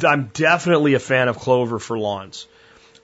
I'm 0.05 0.31
definitely 0.35 0.95
a 0.95 0.99
fan 0.99 1.29
of 1.29 1.39
clover 1.39 1.79
for 1.79 1.99
lawns. 1.99 2.47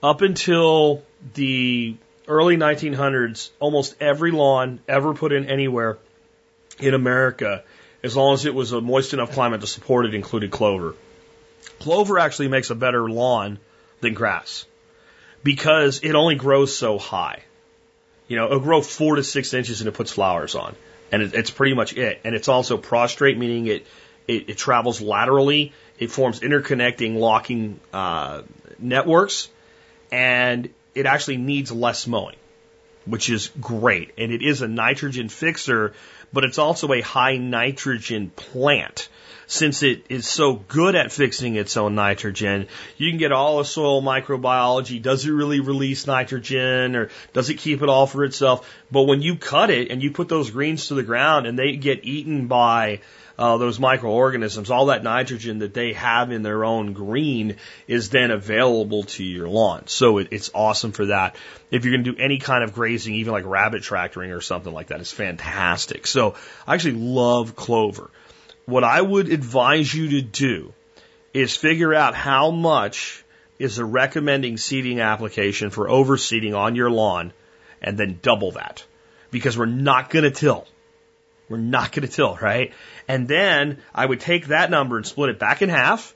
Up 0.01 0.21
until 0.21 1.03
the 1.33 1.95
early 2.27 2.57
1900s, 2.57 3.49
almost 3.59 3.95
every 3.99 4.31
lawn 4.31 4.79
ever 4.87 5.13
put 5.13 5.31
in 5.31 5.45
anywhere 5.45 5.97
in 6.79 6.93
America, 6.93 7.63
as 8.03 8.15
long 8.15 8.33
as 8.33 8.45
it 8.45 8.53
was 8.53 8.71
a 8.71 8.81
moist 8.81 9.13
enough 9.13 9.31
climate 9.31 9.61
to 9.61 9.67
support 9.67 10.05
it, 10.05 10.13
included 10.13 10.51
clover. 10.51 10.95
Clover 11.79 12.19
actually 12.19 12.47
makes 12.47 12.69
a 12.69 12.75
better 12.75 13.09
lawn 13.09 13.59
than 14.01 14.13
grass 14.13 14.65
because 15.43 16.01
it 16.03 16.15
only 16.15 16.35
grows 16.35 16.75
so 16.75 16.97
high. 16.97 17.43
You 18.27 18.37
know, 18.37 18.45
it'll 18.47 18.59
grow 18.59 18.81
four 18.81 19.15
to 19.15 19.23
six 19.23 19.53
inches 19.53 19.81
and 19.81 19.87
it 19.87 19.93
puts 19.93 20.11
flowers 20.11 20.55
on. 20.55 20.75
And 21.11 21.21
it, 21.21 21.33
it's 21.33 21.51
pretty 21.51 21.75
much 21.75 21.95
it. 21.95 22.21
And 22.23 22.33
it's 22.33 22.47
also 22.47 22.77
prostrate, 22.77 23.37
meaning 23.37 23.67
it, 23.67 23.85
it, 24.27 24.49
it 24.49 24.57
travels 24.57 25.01
laterally. 25.01 25.73
It 25.99 26.11
forms 26.11 26.41
interconnecting 26.41 27.17
locking 27.17 27.79
uh, 27.93 28.43
networks. 28.79 29.49
And 30.11 30.69
it 30.93 31.05
actually 31.05 31.37
needs 31.37 31.71
less 31.71 32.07
mowing, 32.07 32.37
which 33.05 33.29
is 33.29 33.51
great. 33.59 34.13
And 34.17 34.31
it 34.31 34.41
is 34.41 34.61
a 34.61 34.67
nitrogen 34.67 35.29
fixer, 35.29 35.93
but 36.31 36.43
it's 36.43 36.57
also 36.57 36.91
a 36.93 37.01
high 37.01 37.37
nitrogen 37.37 38.29
plant 38.29 39.09
since 39.47 39.83
it 39.83 40.05
is 40.09 40.27
so 40.27 40.53
good 40.53 40.95
at 40.95 41.11
fixing 41.11 41.55
its 41.55 41.77
own 41.77 41.95
nitrogen, 41.95 42.67
you 42.97 43.09
can 43.09 43.17
get 43.17 43.31
all 43.31 43.57
the 43.57 43.65
soil 43.65 44.01
microbiology. 44.01 45.01
Does 45.01 45.25
it 45.25 45.31
really 45.31 45.59
release 45.59 46.07
nitrogen 46.07 46.95
or 46.95 47.09
does 47.33 47.49
it 47.49 47.55
keep 47.55 47.81
it 47.81 47.89
all 47.89 48.07
for 48.07 48.23
itself? 48.23 48.69
But 48.91 49.03
when 49.03 49.21
you 49.21 49.35
cut 49.35 49.69
it 49.69 49.91
and 49.91 50.01
you 50.01 50.11
put 50.11 50.29
those 50.29 50.49
greens 50.49 50.87
to 50.87 50.95
the 50.95 51.03
ground 51.03 51.45
and 51.45 51.57
they 51.57 51.75
get 51.75 52.05
eaten 52.05 52.47
by 52.47 53.01
uh, 53.37 53.57
those 53.57 53.79
microorganisms, 53.79 54.69
all 54.69 54.87
that 54.87 55.03
nitrogen 55.03 55.59
that 55.59 55.73
they 55.73 55.93
have 55.93 56.31
in 56.31 56.43
their 56.43 56.63
own 56.63 56.93
green 56.93 57.57
is 57.87 58.09
then 58.09 58.31
available 58.31 59.03
to 59.03 59.23
your 59.23 59.49
lawn. 59.49 59.87
So 59.87 60.19
it, 60.19 60.29
it's 60.31 60.51
awesome 60.53 60.91
for 60.91 61.07
that. 61.07 61.35
If 61.71 61.83
you're 61.83 61.93
going 61.93 62.05
to 62.05 62.11
do 62.13 62.17
any 62.21 62.37
kind 62.37 62.63
of 62.63 62.73
grazing, 62.73 63.15
even 63.15 63.33
like 63.33 63.45
rabbit 63.45 63.83
tractoring 63.83 64.31
or 64.31 64.41
something 64.41 64.73
like 64.73 64.87
that, 64.87 65.01
it's 65.01 65.11
fantastic. 65.11 66.07
So 66.07 66.35
I 66.65 66.73
actually 66.75 66.99
love 66.99 67.55
clover 67.55 68.09
what 68.65 68.83
I 68.83 69.01
would 69.01 69.29
advise 69.29 69.93
you 69.93 70.09
to 70.09 70.21
do 70.21 70.73
is 71.33 71.55
figure 71.55 71.93
out 71.93 72.15
how 72.15 72.51
much 72.51 73.23
is 73.59 73.77
the 73.77 73.85
recommending 73.85 74.57
seeding 74.57 74.99
application 74.99 75.69
for 75.69 75.87
overseeding 75.87 76.57
on 76.57 76.75
your 76.75 76.91
lawn 76.91 77.31
and 77.81 77.97
then 77.97 78.19
double 78.21 78.51
that 78.51 78.83
because 79.31 79.57
we're 79.57 79.65
not 79.65 80.09
going 80.09 80.23
to 80.23 80.31
till. 80.31 80.67
We're 81.47 81.57
not 81.57 81.91
going 81.91 82.07
to 82.07 82.13
till, 82.13 82.35
right? 82.35 82.73
And 83.07 83.27
then 83.27 83.81
I 83.93 84.05
would 84.05 84.19
take 84.19 84.47
that 84.47 84.71
number 84.71 84.97
and 84.97 85.05
split 85.05 85.29
it 85.29 85.39
back 85.39 85.61
in 85.61 85.69
half 85.69 86.15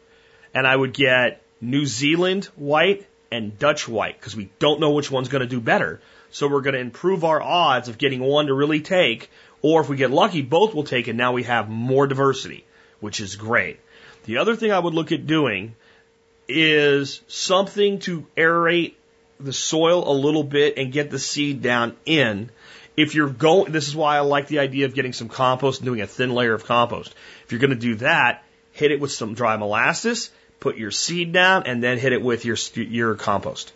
and 0.54 0.66
I 0.66 0.76
would 0.76 0.94
get 0.94 1.42
New 1.62 1.86
Zealand 1.86 2.46
white 2.56 3.06
and 3.32 3.58
Dutch 3.60 3.88
white 3.88 4.20
because 4.20 4.36
we 4.36 4.50
don't 4.60 4.80
know 4.80 4.92
which 4.92 5.12
one's 5.12 5.30
going 5.30 5.42
to 5.42 5.48
do 5.48 5.62
better. 5.62 6.02
So 6.32 6.48
we're 6.48 6.62
going 6.62 6.74
to 6.74 6.80
improve 6.80 7.24
our 7.24 7.42
odds 7.42 7.90
of 7.90 7.98
getting 7.98 8.22
one 8.22 8.48
to 8.48 8.54
really 8.54 8.82
take 8.82 9.30
or 9.62 9.82
if 9.82 9.90
we 9.90 9.98
get 9.98 10.12
lucky, 10.12 10.42
both 10.42 10.74
will 10.74 10.84
take 10.84 11.08
and 11.08 11.18
Now 11.18 11.34
we 11.34 11.44
have 11.44 11.70
more 11.70 12.08
diversity, 12.08 12.66
which 13.00 13.20
is 13.20 13.36
great. 13.36 13.80
The 14.26 14.38
other 14.38 14.56
thing 14.56 14.72
I 14.72 14.80
would 14.80 14.94
look 14.94 15.12
at 15.12 15.28
doing 15.28 15.76
is 16.48 17.22
something 17.28 18.00
to 18.00 18.26
aerate 18.38 18.94
the 19.40 19.54
soil 19.54 20.10
a 20.10 20.14
little 20.14 20.44
bit 20.44 20.78
and 20.78 20.92
get 20.92 21.10
the 21.10 21.20
seed 21.20 21.62
down 21.62 21.96
in. 22.06 22.52
If 23.00 23.16
you're 23.16 23.30
going, 23.30 23.72
this 23.72 23.88
is 23.88 23.96
why 23.96 24.18
I 24.18 24.20
like 24.20 24.48
the 24.48 24.60
idea 24.60 24.86
of 24.86 24.94
getting 24.94 25.14
some 25.14 25.30
compost 25.30 25.80
and 25.80 25.86
doing 25.86 26.02
a 26.02 26.08
thin 26.08 26.34
layer 26.34 26.54
of 26.54 26.66
compost. 26.66 27.16
If 27.46 27.54
you're 27.54 27.62
going 27.62 27.70
to 27.70 27.78
do 27.78 27.96
that, 27.96 28.44
hit 28.74 28.92
it 28.92 29.00
with 29.00 29.14
some 29.14 29.36
dry 29.36 29.56
molasses, 29.56 30.30
put 30.60 30.76
your 30.76 30.92
seed 30.92 31.32
down, 31.32 31.64
and 31.66 31.82
then 31.82 31.98
hit 31.98 32.12
it 32.12 32.22
with 32.22 32.44
your 32.44 32.58
your 32.76 33.16
compost. 33.16 33.72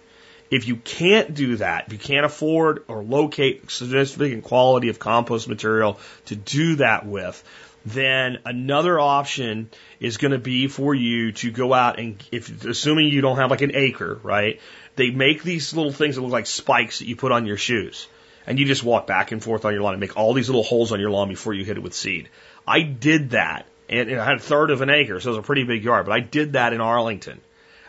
If 0.52 0.68
you 0.68 0.76
can't 0.76 1.34
do 1.34 1.56
that, 1.56 1.86
if 1.88 1.94
you 1.94 2.00
can't 2.00 2.26
afford 2.26 2.84
or 2.90 3.02
locate 3.02 3.72
significant 3.72 4.44
quality 4.44 4.90
of 4.90 5.00
compost 5.00 5.48
material 5.48 6.02
to 6.26 6.36
do 6.36 6.76
that 6.76 7.06
with, 7.06 7.42
then 7.86 8.40
another 8.44 9.00
option 9.00 9.70
is 10.02 10.18
going 10.18 10.34
to 10.34 10.38
be 10.38 10.68
for 10.68 10.94
you 10.94 11.32
to 11.32 11.50
go 11.50 11.74
out 11.74 11.98
and 11.98 12.22
if 12.34 12.66
assuming 12.66 13.08
you 13.08 13.22
don't 13.22 13.38
have 13.38 13.52
like 13.52 13.62
an 13.62 13.72
acre, 13.74 14.20
right? 14.22 14.60
They 14.98 15.12
make 15.12 15.44
these 15.44 15.74
little 15.74 15.94
things 15.94 16.18
that 16.18 16.22
look 16.22 16.34
like 16.34 16.46
spikes 16.46 17.00
that 17.00 17.08
you 17.08 17.16
put 17.16 17.32
on 17.32 17.46
your 17.46 17.58
shoes. 17.58 18.10
And 18.46 18.60
you 18.60 18.66
just 18.66 18.84
walk 18.84 19.08
back 19.08 19.32
and 19.32 19.42
forth 19.44 19.66
on 19.66 19.74
your 19.74 19.82
lawn 19.82 19.94
and 19.94 20.02
make 20.02 20.18
all 20.18 20.34
these 20.34 20.50
little 20.50 20.64
holes 20.64 20.92
on 20.92 21.00
your 21.00 21.12
lawn 21.12 21.30
before 21.30 21.54
you 21.54 21.64
hit 21.64 21.78
it 21.78 21.84
with 21.84 21.94
seed. 21.94 22.30
I 22.68 22.82
did 22.82 23.32
that 23.32 23.66
and 23.90 24.12
I 24.20 24.26
had 24.26 24.38
a 24.38 24.40
third 24.40 24.72
of 24.72 24.82
an 24.82 24.90
acre, 24.90 25.20
so 25.20 25.30
it 25.30 25.32
was 25.32 25.40
a 25.40 25.44
pretty 25.44 25.64
big 25.64 25.84
yard, 25.84 26.06
but 26.06 26.14
I 26.14 26.20
did 26.20 26.54
that 26.54 26.74
in 26.74 26.82
Arlington 26.82 27.42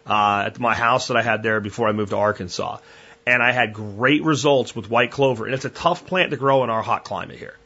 uh, 0.07 0.45
at 0.47 0.59
my 0.59 0.75
house 0.75 1.09
that 1.09 1.17
I 1.17 1.23
had 1.23 1.43
there 1.43 1.61
before 1.61 1.88
I 1.88 1.93
moved 1.93 2.11
to 2.11 2.17
Arkansas. 2.17 2.79
And 3.27 3.43
I 3.43 3.53
had 3.53 3.73
great 3.73 4.23
results 4.23 4.77
with 4.77 4.90
white 4.90 5.11
clover. 5.11 5.47
And 5.47 5.55
it's 5.55 5.64
a 5.64 5.71
tough 5.71 6.07
plant 6.07 6.33
to 6.33 6.37
grow 6.37 6.62
in 6.62 6.69
our 6.69 6.83
hot 6.83 7.05
climate 7.05 7.38
here. 7.38 7.57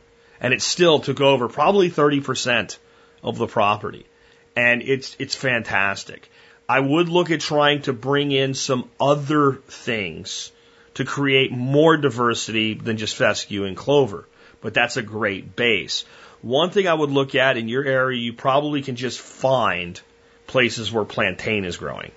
And 0.41 0.55
it 0.55 0.63
still 0.63 1.01
took 1.01 1.21
over 1.21 1.49
probably 1.49 1.91
30% 1.91 2.79
of 3.25 3.39
the 3.39 3.49
property. 3.49 4.07
And 4.55 4.83
it's, 4.83 5.17
it's 5.19 5.35
fantastic. 5.35 6.31
I 6.69 6.79
would 6.79 7.09
look 7.09 7.33
at 7.33 7.41
trying 7.41 7.83
to 7.83 7.93
bring 7.93 8.31
in 8.31 8.55
some 8.55 8.89
other 9.01 9.55
things 9.67 10.53
to 10.99 11.05
create 11.05 11.53
more 11.53 11.97
diversity 11.97 12.75
than 12.75 12.97
just 12.97 13.15
fescue 13.15 13.65
and 13.65 13.77
clover. 13.77 14.27
But 14.61 14.75
that's 14.75 14.97
a 14.97 15.03
great 15.03 15.55
base. 15.55 16.05
One 16.43 16.71
thing 16.71 16.89
I 16.89 16.95
would 16.95 17.11
look 17.11 17.37
at 17.37 17.57
in 17.57 17.69
your 17.69 17.85
area, 17.85 18.19
you 18.19 18.33
probably 18.33 18.83
can 18.83 18.97
just 18.97 19.21
find 19.21 20.01
places 20.49 20.91
where 20.91 21.05
plantain 21.05 21.65
is 21.65 21.77
growing. 21.77 22.11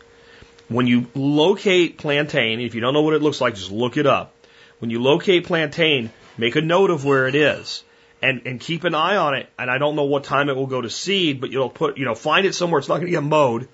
When 0.68 0.88
you 0.88 1.06
locate 1.14 2.00
plantain, 2.00 2.60
if 2.60 2.74
you 2.74 2.82
don't 2.82 2.96
know 2.96 3.04
what 3.04 3.14
it 3.14 3.22
looks 3.22 3.40
like, 3.40 3.54
just 3.54 3.72
look 3.72 3.98
it 3.98 4.08
up. 4.08 4.34
When 4.80 4.90
you 4.90 5.00
locate 5.00 5.46
plantain, 5.46 6.12
make 6.36 6.56
a 6.56 6.62
note 6.62 6.90
of 6.90 7.06
where 7.06 7.28
it 7.28 7.36
is 7.36 7.84
and, 8.20 8.42
and 8.48 8.60
keep 8.60 8.84
an 8.84 8.96
eye 8.96 9.18
on 9.18 9.36
it. 9.36 9.48
And 9.60 9.70
I 9.70 9.78
don't 9.78 9.96
know 9.96 10.06
what 10.06 10.24
time 10.24 10.50
it 10.50 10.56
will 10.56 10.66
go 10.66 10.82
to 10.82 10.90
seed, 10.90 11.40
but 11.40 11.52
you'll 11.52 11.70
put, 11.70 12.00
you 12.00 12.06
know, 12.06 12.16
find 12.16 12.48
it 12.48 12.56
somewhere 12.56 12.80
it's 12.80 12.90
not 12.90 12.96
going 12.96 13.06
to 13.06 13.12
get 13.12 13.22
mowed 13.22 13.68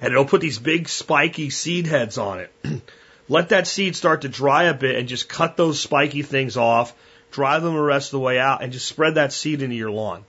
and 0.00 0.10
it'll 0.10 0.24
put 0.24 0.40
these 0.40 0.58
big 0.58 0.88
spiky 0.88 1.50
seed 1.50 1.86
heads 1.86 2.16
on 2.16 2.40
it. 2.40 2.50
Let 3.28 3.50
that 3.50 3.66
seed 3.66 3.96
start 3.96 4.22
to 4.22 4.28
dry 4.28 4.64
a 4.64 4.74
bit 4.74 4.96
and 4.96 5.08
just 5.08 5.28
cut 5.28 5.56
those 5.56 5.80
spiky 5.80 6.22
things 6.22 6.56
off, 6.56 6.94
dry 7.30 7.58
them 7.58 7.74
the 7.74 7.80
rest 7.80 8.08
of 8.08 8.18
the 8.18 8.24
way 8.24 8.38
out 8.38 8.62
and 8.62 8.72
just 8.72 8.86
spread 8.86 9.14
that 9.14 9.32
seed 9.32 9.62
into 9.62 9.76
your 9.76 9.90
lawn. 9.90 10.24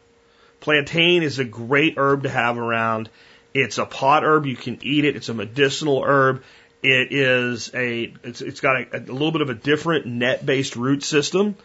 Plantain 0.62 1.24
is 1.24 1.40
a 1.40 1.44
great 1.44 1.96
herb 1.98 2.24
to 2.24 2.30
have 2.30 2.58
around 2.58 3.10
it's 3.56 3.78
a 3.78 3.86
pot 3.86 4.26
herb. 4.26 4.46
You 4.46 4.58
can 4.58 4.80
eat 4.82 5.06
it. 5.06 5.16
It's 5.16 5.30
a 5.30 5.34
medicinal 5.34 6.04
herb. 6.04 6.44
It 6.84 7.14
is 7.14 7.72
a, 7.74 8.14
it's, 8.22 8.42
it's 8.42 8.60
got 8.60 8.82
a, 8.82 8.98
a 8.98 9.00
little 9.00 9.32
bit 9.32 9.42
of 9.42 9.50
a 9.50 9.54
different 9.54 10.06
net 10.06 10.46
based 10.46 10.76
root 10.76 11.04
system, 11.04 11.56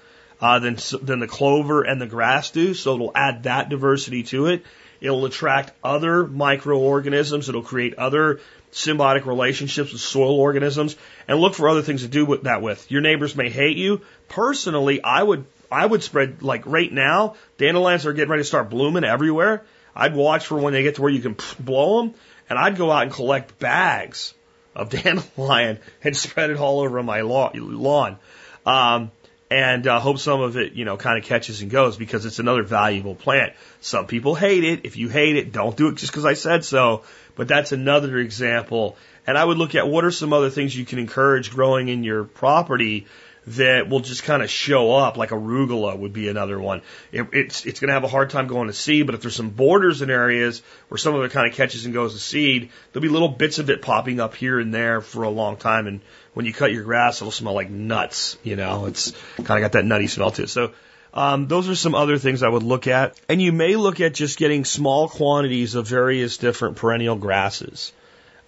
uh, 0.41 0.61
than, 0.61 0.79
than 1.03 1.19
the 1.19 1.27
clover 1.27 1.83
and 1.83 2.01
the 2.01 2.07
grass 2.07 2.53
do. 2.53 2.75
So 2.75 2.95
it'll 2.95 3.13
add 3.15 3.43
that 3.43 3.69
diversity 3.69 4.23
to 4.25 4.47
it. 4.47 4.65
It'll 5.01 5.25
attract 5.25 5.73
other 5.83 6.27
microorganisms. 6.27 7.49
It'll 7.49 7.63
create 7.63 7.95
other 7.95 8.41
symbiotic 8.73 9.27
relationships 9.27 9.93
with 9.93 10.01
soil 10.01 10.39
organisms 10.39 10.97
and 11.27 11.39
look 11.39 11.55
for 11.55 11.69
other 11.69 11.83
things 11.83 12.03
to 12.03 12.09
do 12.09 12.25
with 12.25 12.45
that 12.45 12.63
with. 12.63 12.91
Your 12.91 13.01
neighbors 13.01 13.37
may 13.37 13.51
hate 13.51 13.77
you. 13.77 14.03
Personally, 14.29 15.03
I 15.03 15.23
would, 15.23 15.45
I 15.71 15.85
would 15.85 16.03
spread 16.03 16.43
like 16.43 16.67
right 16.67 16.93
now, 16.93 17.37
dandelions 17.59 18.07
are 18.07 18.13
getting 18.13 18.31
ready 18.31 18.43
to 18.43 18.49
start 18.49 18.71
blooming 18.71 19.05
everywhere. 19.05 19.65
I'd 19.95 20.15
watch 20.15 20.47
for 20.47 20.59
when 20.59 20.73
they 20.73 20.83
get 20.83 20.97
to 20.97 21.03
where 21.03 21.11
you 21.11 21.21
can 21.21 21.37
blow 21.61 22.03
them, 22.03 22.15
and 22.49 22.59
I'd 22.59 22.77
go 22.77 22.91
out 22.91 23.03
and 23.03 23.13
collect 23.13 23.59
bags 23.59 24.35
of 24.75 24.91
dandelion 25.03 25.79
and 26.03 26.17
spread 26.17 26.51
it 26.51 26.59
all 26.59 26.81
over 26.81 27.03
my 27.03 27.23
lawn. 27.23 28.19
Um, 28.67 29.11
and 29.51 29.85
uh, 29.87 29.99
hope 29.99 30.19
some 30.19 30.41
of 30.41 30.57
it, 30.57 30.75
you 30.75 30.85
know, 30.85 30.97
kind 30.97 31.19
of 31.19 31.25
catches 31.25 31.61
and 31.61 31.71
goes 31.71 31.97
because 31.97 32.25
it's 32.25 32.39
another 32.39 32.63
valuable 32.63 33.17
plant. 33.17 33.53
Some 33.81 34.07
people 34.07 34.37
hate 34.37 34.63
it. 34.63 34.83
If 34.85 34.97
you 34.97 35.09
hate 35.09 35.35
it, 35.35 35.51
don't 35.51 35.77
do 35.77 35.89
it 35.89 35.97
just 35.97 36.13
because 36.13 36.25
I 36.25 36.35
said 36.35 36.65
so. 36.65 37.03
But 37.35 37.49
that's 37.49 37.73
another 37.73 38.19
example. 38.19 38.97
And 39.27 39.37
I 39.37 39.45
would 39.45 39.59
look 39.59 39.75
at 39.75 39.89
what 39.89 40.05
are 40.05 40.11
some 40.11 40.33
other 40.33 40.51
things 40.51 40.77
you 40.77 40.85
can 40.85 40.99
encourage 40.99 41.51
growing 41.51 41.89
in 41.89 42.05
your 42.05 42.25
property 42.25 43.07
that 43.47 43.89
will 43.89 44.01
just 44.01 44.25
kind 44.25 44.43
of 44.43 44.51
show 44.51 44.95
up, 44.95 45.17
like 45.17 45.31
arugula 45.31 45.99
would 45.99 46.13
be 46.13 46.29
another 46.29 46.61
one. 46.61 46.83
It, 47.11 47.29
it's 47.33 47.65
it's 47.65 47.81
going 47.81 47.89
to 47.89 47.95
have 47.95 48.05
a 48.05 48.09
hard 48.09 48.31
time 48.31 48.47
going 48.47 48.69
to 48.69 48.73
seed, 48.73 49.07
but 49.07 49.15
if 49.15 49.23
there's 49.23 49.35
some 49.35 49.51
borders 49.51 50.03
in 50.03 50.11
areas 50.11 50.63
where 50.89 50.99
some 50.99 51.15
of 51.15 51.25
it 51.25 51.33
kind 51.33 51.49
of 51.49 51.55
catches 51.55 51.85
and 51.85 51.95
goes 51.95 52.13
to 52.13 52.21
seed, 52.21 52.71
there'll 52.93 53.03
be 53.03 53.09
little 53.09 53.29
bits 53.29 53.59
of 53.59 53.71
it 53.71 53.83
popping 53.83 54.21
up 54.21 54.35
here 54.35 54.61
and 54.61 54.75
there 54.75 55.01
for 55.01 55.25
a 55.25 55.31
long 55.31 55.57
time. 55.57 55.87
And 55.87 56.01
when 56.35 56.47
you 56.47 56.53
cut 56.53 56.73
your 56.73 56.85
grass, 56.85 57.21
it'll 57.21 57.33
smell 57.33 57.55
like 57.55 57.71
nuts. 57.71 58.37
You 58.43 58.57
know, 58.57 58.87
it's 58.87 59.13
kind 59.37 59.51
of 59.51 59.61
got 59.61 59.73
that 59.73 59.85
nutty 59.85 60.07
smell 60.07 60.31
to 60.33 60.45
it. 60.45 60.51
So. 60.51 60.73
Um, 61.13 61.49
those 61.49 61.69
are 61.69 61.75
some 61.75 61.95
other 61.95 62.19
things 62.19 62.43
I 62.43 62.49
would 62.49 62.63
look 62.63 62.87
at. 62.87 63.19
And 63.29 63.43
you 63.43 63.53
may 63.53 63.77
look 63.77 64.01
at 64.01 64.15
just 64.15 64.39
getting 64.39 64.65
small 64.65 65.09
quantities 65.09 65.75
of 65.75 65.87
various 65.87 66.37
different 66.37 66.77
perennial 66.77 67.17
grasses 67.17 67.93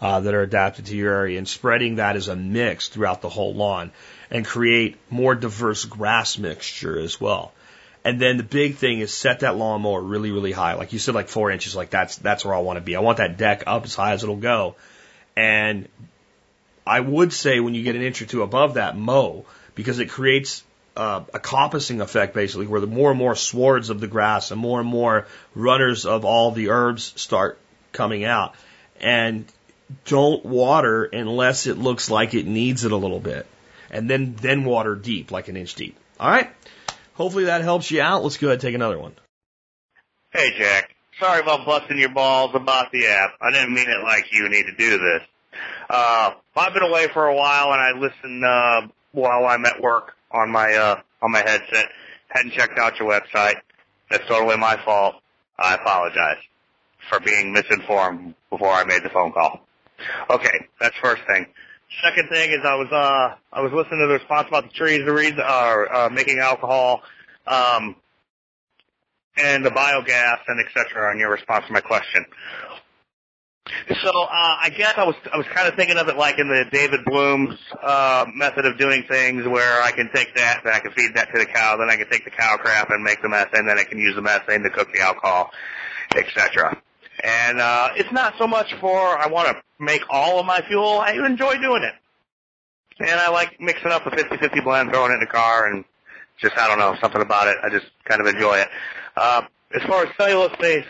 uh, 0.00 0.20
that 0.20 0.34
are 0.34 0.42
adapted 0.42 0.86
to 0.86 0.96
your 0.96 1.12
area 1.12 1.38
and 1.38 1.48
spreading 1.48 1.96
that 1.96 2.16
as 2.16 2.28
a 2.28 2.36
mix 2.36 2.88
throughout 2.88 3.20
the 3.20 3.28
whole 3.28 3.54
lawn 3.54 3.90
and 4.30 4.46
create 4.46 4.96
more 5.10 5.34
diverse 5.34 5.84
grass 5.84 6.38
mixture 6.38 6.98
as 6.98 7.20
well. 7.20 7.52
And 8.04 8.20
then 8.20 8.36
the 8.36 8.42
big 8.42 8.76
thing 8.76 8.98
is 8.98 9.14
set 9.14 9.40
that 9.40 9.56
lawnmower 9.56 10.00
really, 10.00 10.32
really 10.32 10.50
high. 10.52 10.74
Like 10.74 10.92
you 10.92 10.98
said, 10.98 11.14
like 11.14 11.28
four 11.28 11.50
inches, 11.50 11.76
like 11.76 11.90
that's, 11.90 12.16
that's 12.16 12.44
where 12.44 12.54
I 12.54 12.58
want 12.58 12.78
to 12.78 12.80
be. 12.80 12.96
I 12.96 13.00
want 13.00 13.18
that 13.18 13.36
deck 13.36 13.64
up 13.66 13.84
as 13.84 13.94
high 13.94 14.12
as 14.12 14.22
it'll 14.22 14.36
go. 14.36 14.74
And 15.36 15.88
I 16.86 16.98
would 16.98 17.32
say 17.32 17.60
when 17.60 17.74
you 17.74 17.84
get 17.84 17.94
an 17.94 18.02
inch 18.02 18.20
or 18.22 18.26
two 18.26 18.42
above 18.42 18.74
that, 18.74 18.96
mow, 18.96 19.46
because 19.76 20.00
it 20.00 20.10
creates 20.10 20.64
uh, 20.96 21.24
a 21.32 21.38
coppicing 21.38 22.00
effect 22.00 22.34
basically, 22.34 22.66
where 22.66 22.80
the 22.80 22.86
more 22.86 23.10
and 23.10 23.18
more 23.18 23.34
swards 23.34 23.90
of 23.90 24.00
the 24.00 24.06
grass 24.06 24.50
and 24.50 24.60
more 24.60 24.80
and 24.80 24.88
more 24.88 25.26
runners 25.54 26.06
of 26.06 26.24
all 26.24 26.50
the 26.50 26.70
herbs 26.70 27.12
start 27.16 27.58
coming 27.92 28.24
out. 28.24 28.54
and 29.00 29.44
don't 30.04 30.44
water 30.44 31.04
unless 31.04 31.66
it 31.66 31.78
looks 31.78 32.10
like 32.10 32.34
it 32.34 32.46
needs 32.46 32.84
it 32.84 32.92
a 32.92 32.96
little 32.96 33.20
bit. 33.20 33.46
And 33.90 34.08
then, 34.08 34.34
then 34.36 34.64
water 34.64 34.94
deep, 34.94 35.30
like 35.30 35.48
an 35.48 35.56
inch 35.56 35.74
deep. 35.74 35.96
All 36.18 36.30
right. 36.30 36.50
Hopefully 37.14 37.44
that 37.44 37.62
helps 37.62 37.90
you 37.90 38.00
out. 38.00 38.22
Let's 38.22 38.38
go 38.38 38.46
ahead 38.48 38.54
and 38.54 38.62
take 38.62 38.74
another 38.74 38.98
one. 38.98 39.14
Hey, 40.32 40.50
Jack. 40.56 40.94
Sorry 41.20 41.40
about 41.40 41.66
busting 41.66 41.98
your 41.98 42.08
balls 42.08 42.52
about 42.54 42.90
the 42.90 43.06
app. 43.08 43.34
I 43.40 43.50
didn't 43.50 43.74
mean 43.74 43.88
it 43.88 44.02
like 44.02 44.32
you 44.32 44.48
need 44.48 44.64
to 44.64 44.72
do 44.72 44.98
this. 44.98 45.22
Uh, 45.90 46.32
I've 46.56 46.72
been 46.72 46.82
away 46.82 47.08
for 47.08 47.26
a 47.26 47.34
while 47.34 47.72
and 47.72 47.80
I 47.80 47.98
listen, 47.98 48.42
uh, 48.42 48.88
while 49.12 49.44
I'm 49.44 49.66
at 49.66 49.80
work 49.82 50.14
on 50.32 50.50
my, 50.50 50.72
uh, 50.74 51.00
on 51.22 51.32
my 51.32 51.40
headset. 51.40 51.86
Hadn't 52.28 52.52
checked 52.52 52.78
out 52.78 52.98
your 52.98 53.10
website. 53.10 53.56
That's 54.10 54.26
totally 54.26 54.56
my 54.56 54.76
fault. 54.84 55.16
I 55.58 55.74
apologize 55.74 56.42
for 57.08 57.20
being 57.20 57.52
misinformed 57.52 58.34
before 58.50 58.70
I 58.70 58.84
made 58.84 59.02
the 59.02 59.10
phone 59.10 59.32
call. 59.32 59.60
Okay, 60.30 60.66
that's 60.80 60.96
first 61.02 61.22
thing. 61.26 61.46
Second 62.02 62.28
thing 62.30 62.50
is 62.50 62.58
I 62.64 62.74
was 62.74 62.88
uh 62.90 63.36
I 63.52 63.60
was 63.60 63.72
listening 63.72 64.00
to 64.00 64.06
the 64.06 64.14
response 64.14 64.48
about 64.48 64.64
the 64.64 64.70
trees, 64.70 65.00
the 65.04 65.12
reason 65.12 65.40
uh, 65.40 65.84
uh 65.92 66.08
making 66.10 66.38
alcohol, 66.38 67.02
um, 67.46 67.96
and 69.36 69.64
the 69.64 69.70
biogas 69.70 70.38
and 70.48 70.64
etc. 70.66 71.10
On 71.10 71.18
your 71.18 71.30
response 71.30 71.66
to 71.66 71.72
my 71.72 71.80
question. 71.80 72.24
So 73.66 74.10
uh, 74.10 74.56
I 74.60 74.70
guess 74.76 74.94
I 74.96 75.04
was 75.04 75.14
I 75.32 75.36
was 75.36 75.46
kind 75.46 75.68
of 75.68 75.76
thinking 75.76 75.96
of 75.96 76.08
it 76.08 76.16
like 76.16 76.38
in 76.38 76.48
the 76.48 76.64
David 76.72 77.04
Blume's 77.04 77.58
uh, 77.80 78.26
method 78.34 78.66
of 78.66 78.76
doing 78.76 79.04
things, 79.08 79.46
where 79.46 79.80
I 79.82 79.92
can 79.92 80.10
take 80.12 80.34
that 80.34 80.64
and 80.64 80.74
I 80.74 80.80
can 80.80 80.90
feed 80.92 81.14
that 81.14 81.28
to 81.32 81.38
the 81.38 81.46
cow, 81.46 81.76
then 81.76 81.88
I 81.88 81.94
can 81.94 82.10
take 82.10 82.24
the 82.24 82.30
cow 82.30 82.56
crap 82.56 82.90
and 82.90 83.04
make 83.04 83.22
the 83.22 83.28
methane, 83.28 83.66
then 83.66 83.78
I 83.78 83.84
can 83.84 83.98
use 83.98 84.16
the 84.16 84.22
methane 84.22 84.62
to 84.64 84.70
cook 84.70 84.92
the 84.92 85.00
alcohol, 85.00 85.52
etc. 86.16 86.76
And 87.22 87.60
uh, 87.60 87.90
it's 87.94 88.10
not 88.10 88.34
so 88.36 88.48
much 88.48 88.74
for 88.80 88.98
I 88.98 89.28
want 89.28 89.48
to 89.48 89.62
make 89.78 90.02
all 90.10 90.40
of 90.40 90.46
my 90.46 90.60
fuel. 90.66 90.98
I 90.98 91.12
enjoy 91.12 91.54
doing 91.58 91.84
it, 91.84 91.94
and 92.98 93.20
I 93.20 93.30
like 93.30 93.60
mixing 93.60 93.92
up 93.92 94.04
a 94.06 94.10
50-50 94.10 94.64
blend, 94.64 94.90
throwing 94.90 95.12
it 95.12 95.14
in 95.14 95.20
the 95.20 95.26
car, 95.26 95.68
and 95.68 95.84
just 96.40 96.58
I 96.58 96.66
don't 96.66 96.80
know 96.80 96.96
something 97.00 97.22
about 97.22 97.46
it. 97.46 97.56
I 97.62 97.68
just 97.68 97.86
kind 98.06 98.20
of 98.20 98.26
enjoy 98.26 98.58
it. 98.58 98.68
Uh, 99.16 99.42
as 99.74 99.82
far 99.84 100.04
as 100.04 100.16
cellulose-based 100.16 100.88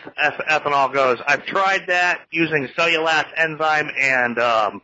ethanol 0.51 0.92
goes, 0.92 1.18
I've 1.27 1.45
tried 1.47 1.87
that 1.88 2.23
using 2.31 2.68
cellulase 2.77 3.29
enzyme 3.37 3.90
and 3.99 4.38
um, 4.38 4.83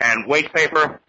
and 0.00 0.26
waste 0.26 0.52
paper, 0.52 1.00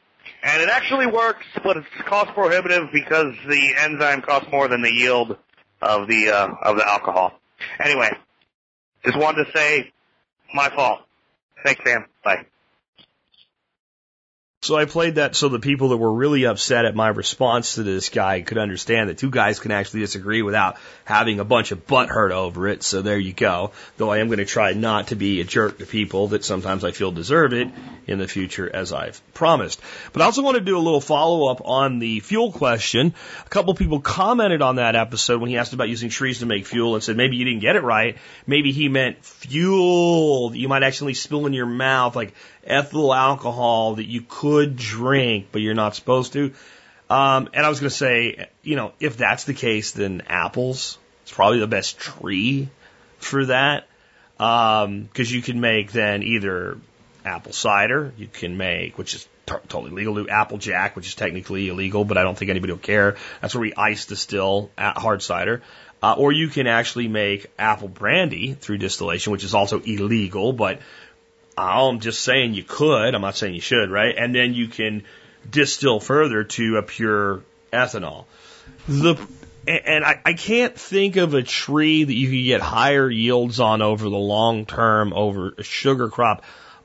and 0.44 0.62
it 0.62 0.70
actually 0.70 1.08
works, 1.08 1.46
but 1.64 1.78
it's 1.78 1.88
cost 2.06 2.32
prohibitive 2.34 2.90
because 2.92 3.34
the 3.48 3.74
enzyme 3.80 4.22
costs 4.22 4.50
more 4.52 4.68
than 4.68 4.82
the 4.82 4.92
yield 4.92 5.38
of 5.82 6.08
the 6.08 6.30
uh, 6.30 6.48
of 6.64 6.78
the 6.78 6.88
alcohol. 6.88 7.34
Anyway, 7.80 8.10
just 9.06 9.18
wanted 9.18 9.46
to 9.46 9.52
say, 9.58 9.92
my 10.54 10.70
fault. 10.70 11.00
Thanks, 11.64 11.82
Sam. 11.86 12.06
Bye. 12.24 12.46
So 14.62 14.76
I 14.76 14.84
played 14.84 15.16
that 15.16 15.38
so 15.38 15.48
the 15.48 15.58
people 15.58 15.90
that 15.90 15.98
were 15.98 16.12
really 16.12 16.46
upset 16.46 16.84
at 16.84 16.94
my 16.94 17.08
response 17.08 17.76
to 17.76 17.84
this 17.84 18.10
guy 18.10 18.42
could 18.42 18.58
understand 18.58 19.10
that 19.10 19.18
two 19.18 19.30
guys 19.30 19.58
can 19.58 19.72
actually 19.72 20.02
disagree 20.02 20.42
without 20.42 20.76
having 21.06 21.40
a 21.40 21.46
bunch 21.46 21.72
of 21.72 21.88
butt 21.88 22.10
hurt 22.10 22.34
over 22.34 22.68
it. 22.68 22.84
So 22.84 23.02
there 23.02 23.18
you 23.18 23.32
go. 23.32 23.72
Though 23.96 24.12
I 24.12 24.18
am 24.18 24.28
going 24.28 24.40
to 24.40 24.46
try 24.46 24.74
not 24.74 25.08
to 25.08 25.16
be 25.16 25.40
a 25.40 25.46
jerk 25.46 25.78
to 25.78 25.86
people 25.86 26.28
that 26.30 26.44
sometimes 26.44 26.84
I 26.84 26.92
feel 26.92 27.14
deserve 27.14 27.54
it 27.54 27.70
in 28.06 28.20
the 28.20 28.28
future 28.28 28.70
as 28.70 28.92
I've 28.92 29.22
promised. 29.34 29.80
But 30.12 30.24
I 30.24 30.26
also 30.26 30.42
want 30.42 30.56
to 30.56 30.62
do 30.62 30.78
a 30.78 30.80
little 30.80 31.00
follow 31.00 31.50
up 31.50 31.62
on 31.64 32.00
the 32.00 32.20
fuel 32.20 32.52
question. 32.52 33.14
A 33.46 33.50
couple 33.50 33.74
people 33.76 34.02
commented 34.02 34.62
on 34.62 34.76
that 34.76 34.94
episode 34.94 35.40
when 35.40 35.50
he 35.50 35.58
asked 35.58 35.72
about 35.72 35.88
using 35.88 36.10
trees 36.10 36.40
to 36.40 36.46
make 36.46 36.66
fuel 36.66 36.96
and 36.96 37.04
said 37.04 37.16
maybe 37.16 37.38
you 37.38 37.46
didn't 37.46 37.62
get 37.62 37.78
it 37.78 37.84
right. 37.84 38.18
Maybe 38.46 38.74
he 38.74 38.90
meant 38.90 39.24
fuel 39.24 40.54
you 40.54 40.68
might 40.68 40.84
actually 40.84 41.14
spill 41.14 41.46
in 41.46 41.54
your 41.54 41.66
mouth 41.66 42.18
like 42.18 42.34
ethyl 42.70 43.14
alcohol 43.14 43.96
that 43.96 44.06
you 44.06 44.22
could 44.22 44.76
drink, 44.76 45.48
but 45.52 45.62
you're 45.62 45.74
not 45.74 45.96
supposed 45.96 46.34
to. 46.34 46.54
Um, 47.10 47.50
and 47.54 47.66
I 47.66 47.70
was 47.70 47.80
going 47.80 47.90
to 47.90 47.96
say, 47.96 48.50
you 48.62 48.76
know, 48.76 48.94
if 49.00 49.18
that's 49.18 49.46
the 49.46 49.54
case, 49.54 49.92
then 49.92 50.24
apples 50.28 50.98
is 51.26 51.32
probably 51.32 51.60
the 51.60 51.68
best 51.68 51.98
tree 51.98 52.70
for 53.18 53.46
that. 53.46 53.88
Um, 54.40 55.10
cause 55.14 55.30
you 55.30 55.42
can 55.42 55.60
make 55.60 55.92
then 55.92 56.24
either 56.24 56.78
apple 57.26 57.52
cider, 57.52 58.14
you 58.18 58.28
can 58.28 58.56
make, 58.56 58.98
which 58.98 59.16
is 59.16 59.28
t- 59.46 59.56
totally 59.68 59.92
legal, 59.92 60.16
do 60.16 60.30
apple 60.30 60.58
jack, 60.58 60.96
which 60.96 61.08
is 61.08 61.16
technically 61.16 61.68
illegal, 61.68 62.06
but 62.06 62.18
I 62.18 62.24
don't 62.24 62.38
think 62.38 62.50
anybody 62.50 62.72
will 62.72 62.80
care. 62.80 63.18
That's 63.42 63.54
where 63.54 63.62
we 63.62 63.74
ice 63.74 64.06
distill 64.06 64.72
hard 64.78 65.22
cider. 65.22 65.62
Uh, 66.02 66.16
or 66.18 66.32
you 66.32 66.48
can 66.48 66.68
actually 66.68 67.10
make 67.10 67.48
apple 67.60 67.90
brandy 67.90 68.54
through 68.54 68.78
distillation, 68.78 69.34
which 69.34 69.44
is 69.44 69.54
also 69.54 69.82
illegal, 69.82 70.54
but 70.54 70.80
Oh, 71.60 71.90
I'm 71.90 72.00
just 72.00 72.22
saying 72.22 72.54
you 72.54 72.64
could. 72.64 73.14
I'm 73.14 73.22
not 73.22 73.36
saying 73.36 73.54
you 73.54 73.62
should, 73.62 73.90
right? 73.90 74.16
And 74.18 74.34
then 74.34 74.54
you 74.54 74.68
can 74.68 75.04
distill 75.50 76.00
further 76.00 76.44
to 76.44 76.78
a 76.78 76.84
pure 76.84 77.44
ethanol. 77.72 78.26
The 78.88 79.16
and 79.68 80.04
I, 80.04 80.20
I 80.26 80.34
can't 80.34 80.76
think 80.76 81.18
of 81.18 81.34
a 81.34 81.44
tree 81.44 82.04
that 82.04 82.14
you 82.14 82.30
could 82.30 82.46
get 82.46 82.62
higher 82.62 83.10
yields 83.10 83.60
on 83.60 83.82
over 83.82 84.10
the 84.10 84.18
long 84.18 84.66
term 84.66 85.14
over 85.14 85.54
a 85.58 85.64
sugar 85.64 86.10
crop 86.10 86.44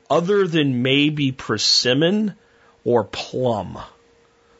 other 0.09 0.47
than 0.47 0.83
maybe 0.83 1.31
persimmon 1.31 2.35
or 2.83 3.03
plum. 3.03 3.79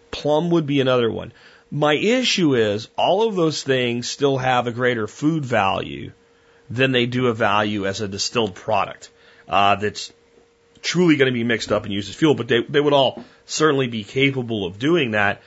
Plum 0.09 0.49
would 0.51 0.65
be 0.65 0.81
another 0.81 1.11
one. 1.11 1.33
My 1.69 1.93
issue 1.93 2.55
is 2.55 2.87
all 2.97 3.27
of 3.27 3.35
those 3.35 3.61
things 3.61 4.09
still 4.09 4.37
have 4.37 4.65
a 4.65 4.71
greater 4.71 5.07
food 5.07 5.45
value 5.45 6.11
than 6.69 6.91
they 6.91 7.05
do 7.05 7.27
a 7.27 7.33
value 7.33 7.85
as 7.85 8.01
a 8.01 8.07
distilled 8.07 8.55
product 8.55 9.09
uh, 9.47 9.75
that's 9.75 10.11
truly 10.81 11.15
going 11.15 11.27
to 11.27 11.33
be 11.33 11.43
mixed 11.43 11.71
up 11.71 11.83
and 11.83 11.93
used 11.93 12.09
as 12.09 12.15
fuel, 12.15 12.35
but 12.35 12.47
they, 12.47 12.61
they 12.61 12.79
would 12.79 12.93
all 12.93 13.23
certainly 13.45 13.87
be 13.87 14.03
capable 14.03 14.65
of 14.65 14.79
doing 14.79 15.11
that. 15.11 15.41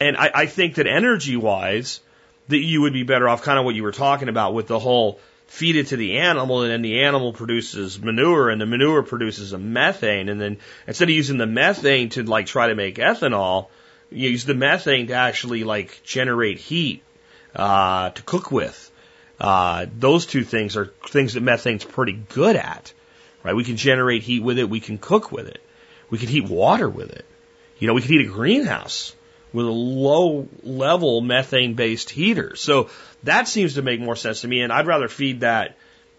And 0.00 0.16
I, 0.16 0.30
I 0.34 0.46
think 0.46 0.76
that 0.76 0.86
energy 0.86 1.36
wise, 1.36 2.00
that 2.48 2.58
you 2.58 2.82
would 2.82 2.92
be 2.92 3.02
better 3.02 3.28
off 3.28 3.42
kind 3.42 3.58
of 3.58 3.64
what 3.64 3.74
you 3.74 3.82
were 3.82 3.92
talking 3.92 4.28
about 4.28 4.54
with 4.54 4.66
the 4.66 4.78
whole 4.78 5.18
feed 5.46 5.76
it 5.76 5.88
to 5.88 5.96
the 5.96 6.18
animal 6.18 6.62
and 6.62 6.70
then 6.70 6.82
the 6.82 7.02
animal 7.02 7.32
produces 7.32 8.00
manure 8.00 8.50
and 8.50 8.60
the 8.60 8.66
manure 8.66 9.02
produces 9.02 9.52
a 9.52 9.58
methane 9.58 10.28
and 10.28 10.40
then 10.40 10.56
instead 10.86 11.08
of 11.08 11.14
using 11.14 11.38
the 11.38 11.46
methane 11.46 12.08
to 12.08 12.22
like 12.22 12.46
try 12.46 12.68
to 12.68 12.74
make 12.74 12.96
ethanol, 12.96 13.68
you 14.10 14.30
use 14.30 14.44
the 14.44 14.54
methane 14.54 15.08
to 15.08 15.14
actually 15.14 15.64
like 15.64 16.00
generate 16.02 16.58
heat 16.58 17.02
uh, 17.54 18.10
to 18.10 18.22
cook 18.22 18.50
with. 18.50 18.90
Uh, 19.38 19.86
those 19.98 20.26
two 20.26 20.44
things 20.44 20.76
are 20.76 20.86
things 21.08 21.34
that 21.34 21.42
methane's 21.42 21.84
pretty 21.84 22.12
good 22.12 22.56
at 22.56 22.92
right? 23.44 23.54
We 23.54 23.62
can 23.62 23.76
generate 23.76 24.22
heat 24.22 24.42
with 24.42 24.58
it. 24.58 24.68
We 24.68 24.80
can 24.80 24.98
cook 24.98 25.30
with 25.30 25.46
it. 25.46 25.62
We 26.10 26.18
can 26.18 26.28
heat 26.28 26.48
water 26.48 26.88
with 26.88 27.12
it. 27.12 27.24
You 27.78 27.86
know, 27.86 27.94
we 27.94 28.00
can 28.00 28.10
heat 28.10 28.26
a 28.26 28.30
greenhouse 28.30 29.14
with 29.52 29.66
a 29.66 29.70
low 29.70 30.48
level 30.64 31.20
methane 31.20 31.74
based 31.74 32.10
heater. 32.10 32.56
So 32.56 32.90
that 33.22 33.46
seems 33.46 33.74
to 33.74 33.82
make 33.82 34.00
more 34.00 34.16
sense 34.16 34.40
to 34.40 34.48
me. 34.48 34.62
And 34.62 34.72
I'd 34.72 34.88
rather 34.88 35.08
feed 35.08 35.40
that, 35.40 35.76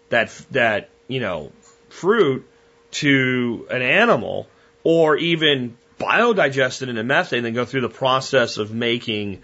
that, 0.08 0.30
that, 0.52 0.88
you 1.08 1.20
know, 1.20 1.52
fruit 1.90 2.48
to 2.92 3.66
an 3.70 3.82
animal 3.82 4.48
or 4.84 5.16
even 5.16 5.76
biodigest 5.98 6.82
it 6.82 6.88
into 6.88 7.02
methane 7.02 7.42
than 7.42 7.54
go 7.54 7.64
through 7.64 7.80
the 7.82 7.88
process 7.88 8.58
of 8.58 8.72
making 8.72 9.42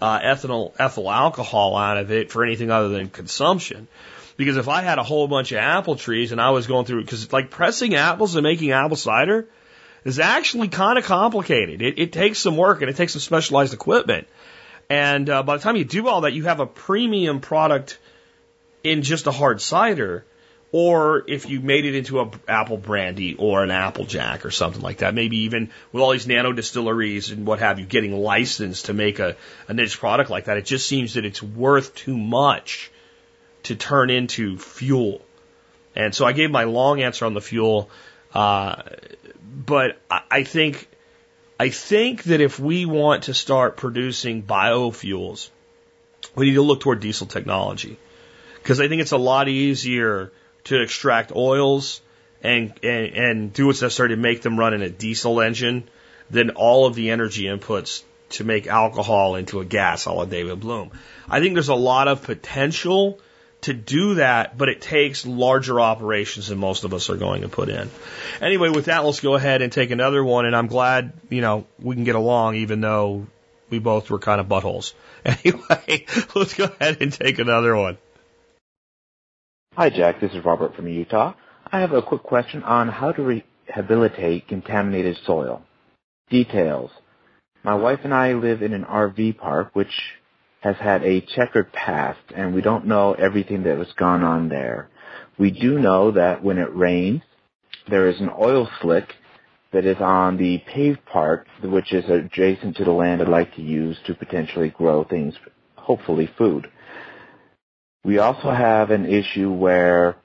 uh, 0.00 0.20
ethanol, 0.20 0.72
ethyl 0.78 1.10
alcohol 1.10 1.76
out 1.76 1.96
of 1.96 2.10
it 2.10 2.30
for 2.30 2.44
anything 2.44 2.70
other 2.70 2.88
than 2.88 3.08
consumption. 3.08 3.88
Because 4.36 4.56
if 4.56 4.68
I 4.68 4.82
had 4.82 4.98
a 4.98 5.02
whole 5.02 5.28
bunch 5.28 5.52
of 5.52 5.58
apple 5.58 5.96
trees 5.96 6.32
and 6.32 6.40
I 6.40 6.50
was 6.50 6.66
going 6.66 6.86
through, 6.86 7.02
because 7.02 7.32
like 7.32 7.50
pressing 7.50 7.94
apples 7.94 8.34
and 8.34 8.42
making 8.42 8.72
apple 8.72 8.96
cider 8.96 9.48
is 10.04 10.18
actually 10.18 10.68
kind 10.68 10.98
of 10.98 11.04
complicated. 11.04 11.82
It, 11.82 11.98
it 11.98 12.12
takes 12.12 12.38
some 12.38 12.56
work 12.56 12.82
and 12.82 12.90
it 12.90 12.96
takes 12.96 13.12
some 13.12 13.20
specialized 13.20 13.74
equipment. 13.74 14.26
And 14.90 15.30
uh, 15.30 15.42
by 15.42 15.56
the 15.56 15.62
time 15.62 15.76
you 15.76 15.84
do 15.84 16.08
all 16.08 16.22
that, 16.22 16.32
you 16.32 16.44
have 16.44 16.60
a 16.60 16.66
premium 16.66 17.40
product 17.40 17.98
in 18.82 19.02
just 19.02 19.26
a 19.26 19.30
hard 19.30 19.60
cider. 19.60 20.24
Or 20.72 21.22
if 21.28 21.48
you 21.48 21.60
made 21.60 21.84
it 21.84 21.94
into 21.94 22.20
an 22.20 22.32
apple 22.48 22.76
brandy 22.76 23.36
or 23.36 23.62
an 23.62 23.70
apple 23.70 24.04
jack 24.04 24.44
or 24.44 24.50
something 24.50 24.82
like 24.82 24.98
that, 24.98 25.14
maybe 25.14 25.44
even 25.44 25.70
with 25.92 26.02
all 26.02 26.10
these 26.10 26.26
nano 26.26 26.52
distilleries 26.52 27.30
and 27.30 27.46
what 27.46 27.60
have 27.60 27.78
you 27.78 27.86
getting 27.86 28.12
licensed 28.12 28.86
to 28.86 28.92
make 28.92 29.20
a, 29.20 29.36
a 29.68 29.74
niche 29.74 30.00
product 30.00 30.30
like 30.30 30.46
that, 30.46 30.56
it 30.56 30.64
just 30.64 30.88
seems 30.88 31.14
that 31.14 31.24
it's 31.24 31.40
worth 31.40 31.94
too 31.94 32.18
much 32.18 32.90
to 33.64 33.76
turn 33.76 34.10
into 34.10 34.58
fuel. 34.58 35.20
And 35.96 36.14
so 36.14 36.24
I 36.24 36.32
gave 36.32 36.50
my 36.50 36.64
long 36.64 37.02
answer 37.02 37.24
on 37.24 37.34
the 37.34 37.40
fuel, 37.40 37.90
uh, 38.32 38.82
but 39.54 39.98
I 40.10 40.44
think 40.44 40.88
I 41.58 41.68
think 41.68 42.24
that 42.24 42.40
if 42.40 42.58
we 42.58 42.84
want 42.84 43.24
to 43.24 43.34
start 43.34 43.76
producing 43.76 44.42
biofuels, 44.42 45.50
we 46.34 46.46
need 46.46 46.54
to 46.54 46.62
look 46.62 46.80
toward 46.80 47.00
diesel 47.00 47.28
technology 47.28 47.96
because 48.56 48.80
I 48.80 48.88
think 48.88 49.02
it's 49.02 49.12
a 49.12 49.18
lot 49.18 49.48
easier 49.48 50.32
to 50.64 50.80
extract 50.82 51.30
oils 51.34 52.00
and, 52.42 52.72
and 52.82 53.14
and 53.14 53.52
do 53.52 53.66
what's 53.66 53.82
necessary 53.82 54.10
to 54.10 54.16
make 54.16 54.42
them 54.42 54.58
run 54.58 54.74
in 54.74 54.82
a 54.82 54.90
diesel 54.90 55.40
engine 55.40 55.88
than 56.28 56.50
all 56.50 56.86
of 56.86 56.94
the 56.94 57.10
energy 57.10 57.44
inputs 57.44 58.02
to 58.30 58.44
make 58.44 58.66
alcohol 58.66 59.36
into 59.36 59.60
a 59.60 59.64
gas, 59.64 60.06
all 60.06 60.16
la 60.16 60.24
David 60.24 60.60
Blume. 60.60 60.90
I 61.28 61.40
think 61.40 61.54
there's 61.54 61.68
a 61.68 61.74
lot 61.74 62.08
of 62.08 62.22
potential 62.22 63.20
to 63.64 63.74
do 63.74 64.16
that, 64.16 64.56
but 64.58 64.68
it 64.68 64.80
takes 64.80 65.26
larger 65.26 65.80
operations 65.80 66.48
than 66.48 66.58
most 66.58 66.84
of 66.84 66.92
us 66.92 67.10
are 67.10 67.16
going 67.16 67.42
to 67.42 67.48
put 67.48 67.68
in. 67.68 67.90
Anyway, 68.40 68.68
with 68.68 68.86
that, 68.86 69.04
let's 69.04 69.20
go 69.20 69.34
ahead 69.34 69.62
and 69.62 69.72
take 69.72 69.90
another 69.90 70.22
one. 70.22 70.46
And 70.46 70.54
I'm 70.54 70.66
glad, 70.66 71.12
you 71.30 71.40
know, 71.40 71.66
we 71.78 71.94
can 71.94 72.04
get 72.04 72.14
along 72.14 72.56
even 72.56 72.80
though 72.80 73.26
we 73.70 73.78
both 73.78 74.10
were 74.10 74.18
kind 74.18 74.40
of 74.40 74.46
buttholes. 74.46 74.92
Anyway, 75.26 76.04
let's 76.34 76.52
go 76.52 76.64
ahead 76.64 76.98
and 77.00 77.10
take 77.10 77.38
another 77.38 77.74
one. 77.74 77.96
Hi, 79.74 79.88
Jack. 79.88 80.20
This 80.20 80.32
is 80.32 80.44
Robert 80.44 80.76
from 80.76 80.86
Utah. 80.86 81.32
I 81.72 81.80
have 81.80 81.92
a 81.92 82.02
quick 82.02 82.22
question 82.22 82.62
on 82.62 82.88
how 82.88 83.12
to 83.12 83.42
rehabilitate 83.66 84.46
contaminated 84.46 85.16
soil. 85.24 85.62
Details. 86.28 86.90
My 87.62 87.74
wife 87.74 88.00
and 88.04 88.12
I 88.12 88.34
live 88.34 88.60
in 88.60 88.74
an 88.74 88.84
RV 88.84 89.38
park 89.38 89.70
which 89.72 89.94
has 90.64 90.76
had 90.76 91.04
a 91.04 91.20
checkered 91.20 91.70
past 91.74 92.20
and 92.34 92.54
we 92.54 92.62
don't 92.62 92.86
know 92.86 93.12
everything 93.12 93.64
that 93.64 93.76
has 93.76 93.92
gone 93.98 94.24
on 94.24 94.48
there. 94.48 94.88
We 95.38 95.50
do 95.50 95.78
know 95.78 96.12
that 96.12 96.42
when 96.42 96.56
it 96.56 96.74
rains, 96.74 97.20
there 97.86 98.08
is 98.08 98.18
an 98.18 98.30
oil 98.30 98.66
slick 98.80 99.12
that 99.74 99.84
is 99.84 99.98
on 100.00 100.38
the 100.38 100.62
paved 100.66 101.04
part, 101.04 101.46
which 101.62 101.92
is 101.92 102.08
adjacent 102.08 102.78
to 102.78 102.84
the 102.84 102.92
land 102.92 103.20
I'd 103.20 103.28
like 103.28 103.54
to 103.56 103.62
use 103.62 103.98
to 104.06 104.14
potentially 104.14 104.70
grow 104.70 105.04
things, 105.04 105.34
hopefully 105.76 106.30
food. 106.38 106.66
We 108.02 108.16
also 108.16 108.50
have 108.50 108.90
an 108.90 109.04
issue 109.04 109.52
where 109.52 110.16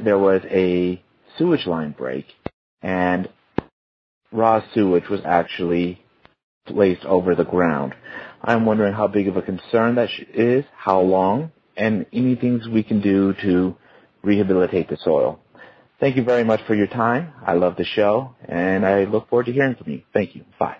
there 0.00 0.18
was 0.18 0.42
a 0.44 1.02
sewage 1.36 1.66
line 1.66 1.90
break 1.90 2.26
and 2.82 3.28
raw 4.30 4.62
sewage 4.74 5.08
was 5.08 5.22
actually 5.24 6.04
placed 6.66 7.04
over 7.04 7.34
the 7.34 7.44
ground. 7.44 7.94
I'm 8.46 8.64
wondering 8.64 8.94
how 8.94 9.08
big 9.08 9.26
of 9.26 9.36
a 9.36 9.42
concern 9.42 9.96
that 9.96 10.08
is, 10.32 10.64
how 10.76 11.00
long, 11.00 11.50
and 11.76 12.06
any 12.12 12.36
things 12.36 12.68
we 12.68 12.84
can 12.84 13.00
do 13.00 13.34
to 13.42 13.76
rehabilitate 14.22 14.88
the 14.88 14.96
soil. 14.96 15.40
Thank 15.98 16.16
you 16.16 16.22
very 16.22 16.44
much 16.44 16.62
for 16.62 16.74
your 16.74 16.86
time. 16.86 17.32
I 17.44 17.54
love 17.54 17.76
the 17.76 17.84
show, 17.84 18.36
and 18.46 18.86
I 18.86 19.04
look 19.04 19.28
forward 19.28 19.46
to 19.46 19.52
hearing 19.52 19.74
from 19.74 19.92
you. 19.92 20.02
Thank 20.12 20.36
you. 20.36 20.44
Bye. 20.60 20.76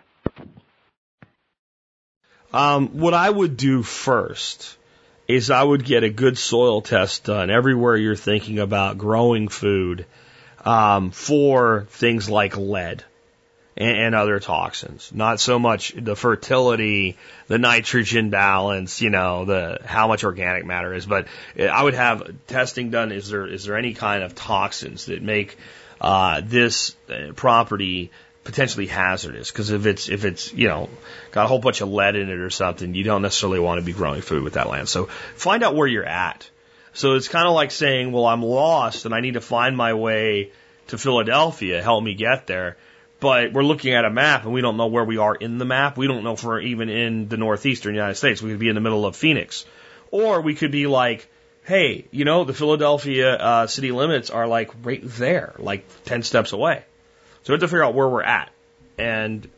Um, 2.53 3.01
what 3.01 3.15
I 3.15 3.29
would 3.29 3.57
do 3.57 3.83
first 3.83 4.79
is 5.27 5.51
I 5.51 5.63
would 5.63 5.85
get 5.85 6.05
a 6.05 6.11
good 6.11 6.39
soil 6.39 6.83
test 6.83 7.25
done 7.25 7.51
everywhere 7.51 7.97
you're 7.97 8.15
thinking 8.15 8.61
about 8.61 8.97
growing 8.97 9.49
food 9.49 10.07
um, 10.65 11.11
for 11.11 11.87
things 11.91 12.31
like 12.31 12.57
lead 12.57 13.05
and, 13.77 13.99
and 13.99 14.15
other 14.15 14.41
toxins. 14.41 15.11
Not 15.13 15.41
so 15.41 15.59
much 15.59 15.93
the 15.97 16.17
fertility, 16.17 17.17
the 17.49 17.59
nitrogen 17.59 18.31
balance, 18.31 19.01
you 19.01 19.11
know, 19.11 19.45
the 19.45 19.79
how 19.85 20.09
much 20.09 20.25
organic 20.25 20.65
matter 20.65 20.95
is, 20.95 21.07
but 21.07 21.27
I 21.59 21.83
would 21.83 21.95
have 21.95 22.35
testing 22.47 22.91
done. 22.91 23.13
Is 23.13 23.29
there 23.29 23.47
is 23.47 23.65
there 23.65 23.77
any 23.77 23.95
kind 23.95 24.23
of 24.23 24.35
toxins 24.35 25.07
that 25.07 25.23
make 25.23 25.57
uh, 26.01 26.41
this 26.45 26.97
uh, 27.11 27.33
property 27.35 28.11
potentially 28.45 28.87
hazardous? 28.87 29.51
Because 29.51 29.71
if 29.71 29.87
it's 29.87 30.09
if 30.09 30.25
it's 30.25 30.53
you 30.53 30.69
know 30.69 30.89
got 31.33 31.45
a 31.45 31.49
whole 31.49 31.59
bunch 31.59 31.81
of 31.81 31.91
lead 31.91 32.17
in 32.17 32.31
it 32.31 32.39
or 32.39 32.51
something, 32.51 32.95
you 32.95 33.05
don't 33.05 33.23
necessarily 33.23 33.61
want 33.61 33.79
to 33.79 33.85
be 33.85 33.93
growing 33.93 34.23
food 34.23 34.43
with 34.43 34.55
that 34.55 34.69
land. 34.69 34.89
So 34.89 35.07
find 35.35 35.63
out 35.63 35.75
where 35.75 35.87
you're 35.87 36.05
at. 36.05 36.49
So 36.95 37.15
it's 37.17 37.29
kind 37.29 37.47
of 37.47 37.53
like 37.53 37.73
saying, 37.73 38.11
well, 38.11 38.25
I'm 38.25 38.43
lost 38.43 39.05
and 39.05 39.15
I 39.15 39.21
need 39.21 39.35
to 39.35 39.43
find 39.43 39.77
my 39.77 39.93
way 39.93 40.53
to 40.87 40.97
Philadelphia. 40.97 41.83
Help 41.83 42.03
me 42.03 42.15
get 42.15 42.47
there 42.47 42.79
but 43.27 43.53
we're 43.53 43.65
looking 43.65 43.93
at 43.93 44.05
a 44.05 44.11
map 44.11 44.45
and 44.45 44.53
we 44.53 44.61
don't 44.61 44.77
know 44.77 44.87
where 44.87 45.05
we 45.05 45.19
are 45.19 45.35
in 45.35 45.59
the 45.59 45.65
map. 45.65 45.97
We 45.97 46.07
don't 46.07 46.23
know 46.23 46.35
if 46.35 46.45
we're 46.45 46.61
even 46.61 46.89
in 46.89 47.29
the 47.29 47.37
northeastern 47.37 47.93
United 47.93 48.15
States. 48.15 48.41
We 48.41 48.51
could 48.51 48.61
be 48.61 48.69
in 48.69 48.77
the 48.77 48.81
middle 48.81 49.05
of 49.05 49.17
Phoenix. 49.17 49.67
Or 50.13 50.43
we 50.43 50.55
could 50.55 50.71
be 50.71 50.87
like, 50.87 51.29
hey, 51.65 52.07
you 52.13 52.25
know, 52.25 52.45
the 52.45 52.55
Philadelphia 52.55 53.35
uh, 53.35 53.67
city 53.67 53.91
limits 53.91 54.31
are 54.31 54.47
like 54.47 54.71
right 54.85 55.01
there, 55.03 55.57
like 55.59 55.85
10 56.05 56.23
steps 56.23 56.53
away. 56.53 56.85
So 57.43 57.53
we 57.53 57.55
have 57.55 57.63
to 57.63 57.67
figure 57.67 57.83
out 57.83 57.95
where 57.95 58.09
we're 58.09 58.23
at. 58.23 58.49
And 58.97 59.51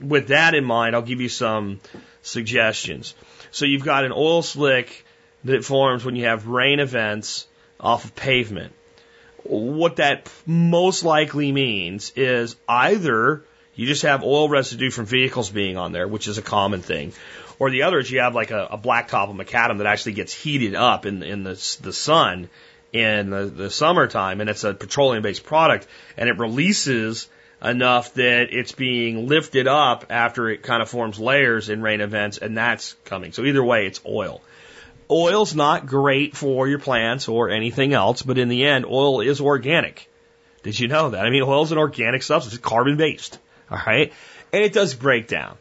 with 0.00 0.28
that 0.28 0.54
in 0.54 0.64
mind, 0.64 0.96
I'll 0.96 1.02
give 1.02 1.20
you 1.20 1.28
some 1.28 1.78
suggestions. 2.22 3.14
So 3.50 3.66
you've 3.66 3.84
got 3.84 4.06
an 4.06 4.12
oil 4.12 4.40
slick 4.40 5.04
that 5.44 5.62
forms 5.62 6.06
when 6.06 6.16
you 6.16 6.24
have 6.24 6.46
rain 6.46 6.80
events 6.80 7.46
off 7.78 8.06
of 8.06 8.16
pavement. 8.16 8.72
What 9.44 9.96
that 9.96 10.30
most 10.46 11.04
likely 11.04 11.52
means 11.52 12.12
is 12.16 12.56
either 12.68 13.44
you 13.74 13.86
just 13.86 14.02
have 14.02 14.22
oil 14.22 14.48
residue 14.48 14.90
from 14.90 15.06
vehicles 15.06 15.50
being 15.50 15.76
on 15.76 15.92
there, 15.92 16.06
which 16.06 16.28
is 16.28 16.38
a 16.38 16.42
common 16.42 16.82
thing, 16.82 17.12
or 17.58 17.70
the 17.70 17.82
other 17.84 17.98
is 17.98 18.10
you 18.10 18.20
have 18.20 18.34
like 18.34 18.50
a, 18.50 18.68
a 18.72 18.78
blacktop 18.78 19.30
of 19.30 19.36
macadam 19.36 19.78
that 19.78 19.86
actually 19.86 20.12
gets 20.12 20.32
heated 20.32 20.74
up 20.74 21.06
in 21.06 21.22
in 21.22 21.44
the 21.44 21.76
the 21.80 21.92
sun 21.92 22.48
in 22.92 23.30
the, 23.30 23.46
the 23.46 23.70
summertime, 23.70 24.40
and 24.40 24.50
it's 24.50 24.64
a 24.64 24.74
petroleum 24.74 25.22
based 25.22 25.44
product, 25.44 25.86
and 26.16 26.28
it 26.28 26.38
releases 26.38 27.28
enough 27.62 28.14
that 28.14 28.48
it's 28.52 28.72
being 28.72 29.28
lifted 29.28 29.68
up 29.68 30.06
after 30.10 30.48
it 30.48 30.62
kind 30.62 30.82
of 30.82 30.88
forms 30.88 31.18
layers 31.18 31.68
in 31.68 31.82
rain 31.82 32.00
events, 32.00 32.38
and 32.38 32.56
that's 32.56 32.94
coming. 33.04 33.32
So 33.32 33.44
either 33.44 33.62
way, 33.62 33.86
it's 33.86 34.00
oil. 34.06 34.40
Oil's 35.10 35.54
not 35.54 35.86
great 35.86 36.36
for 36.36 36.68
your 36.68 36.78
plants 36.78 37.28
or 37.28 37.50
anything 37.50 37.92
else, 37.92 38.22
but 38.22 38.38
in 38.38 38.48
the 38.48 38.64
end, 38.64 38.86
oil 38.86 39.20
is 39.20 39.40
organic. 39.40 40.08
Did 40.62 40.78
you 40.78 40.88
know 40.88 41.10
that? 41.10 41.26
I 41.26 41.30
mean, 41.30 41.42
oil 41.42 41.62
is 41.62 41.72
an 41.72 41.78
organic 41.78 42.22
substance, 42.22 42.54
it's 42.54 42.64
carbon 42.64 42.96
based. 42.96 43.38
All 43.70 43.80
right. 43.86 44.12
And 44.52 44.62
it 44.62 44.72
does 44.72 44.94
break 44.94 45.28
down. 45.28 45.56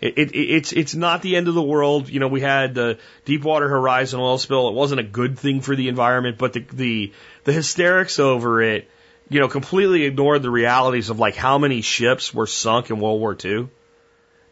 It, 0.00 0.16
it, 0.16 0.36
it's, 0.36 0.72
it's 0.72 0.94
not 0.94 1.22
the 1.22 1.36
end 1.36 1.48
of 1.48 1.54
the 1.54 1.62
world. 1.62 2.08
You 2.08 2.20
know, 2.20 2.28
we 2.28 2.40
had 2.40 2.74
the 2.74 2.98
Deepwater 3.24 3.68
Horizon 3.68 4.20
oil 4.20 4.38
spill. 4.38 4.68
It 4.68 4.74
wasn't 4.74 5.00
a 5.00 5.04
good 5.04 5.38
thing 5.38 5.60
for 5.60 5.74
the 5.74 5.88
environment, 5.88 6.38
but 6.38 6.52
the, 6.52 6.60
the, 6.72 7.12
the 7.44 7.52
hysterics 7.52 8.18
over 8.20 8.62
it, 8.62 8.88
you 9.28 9.40
know, 9.40 9.48
completely 9.48 10.04
ignored 10.04 10.42
the 10.42 10.50
realities 10.50 11.10
of 11.10 11.18
like 11.18 11.34
how 11.34 11.58
many 11.58 11.80
ships 11.80 12.32
were 12.32 12.46
sunk 12.46 12.90
in 12.90 13.00
World 13.00 13.20
War 13.20 13.36
II 13.44 13.68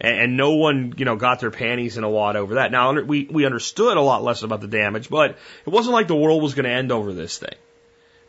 and, 0.00 0.20
and 0.20 0.37
no 0.37 0.52
one, 0.52 0.94
you 0.96 1.04
know, 1.04 1.16
got 1.16 1.40
their 1.40 1.50
panties 1.50 1.96
in 1.96 2.04
a 2.04 2.11
wad 2.11 2.37
over 2.37 2.54
that. 2.54 2.70
Now, 2.70 3.00
we, 3.00 3.28
we 3.30 3.44
understood 3.44 3.96
a 3.96 4.02
lot 4.02 4.22
less 4.22 4.42
about 4.42 4.61
the 4.61 4.68
damage, 4.68 5.09
but 5.09 5.37
it 5.64 5.70
wasn't 5.70 5.94
like 5.94 6.09
the 6.09 6.16
world 6.16 6.42
was 6.42 6.54
going 6.54 6.64
to 6.64 6.70
end 6.70 6.92
over 6.92 7.12
this 7.12 7.38
thing. 7.38 7.54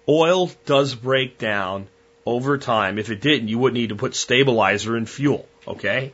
Oil 0.09 0.49
does 0.65 0.95
break 0.95 1.37
down 1.37 1.87
over 2.25 2.57
time. 2.57 2.97
If 2.97 3.09
it 3.09 3.21
didn't, 3.21 3.49
you 3.49 3.59
wouldn't 3.59 3.79
need 3.79 3.89
to 3.89 3.95
put 3.95 4.15
stabilizer 4.15 4.95
in 4.95 5.05
fuel, 5.05 5.47
okay? 5.67 6.13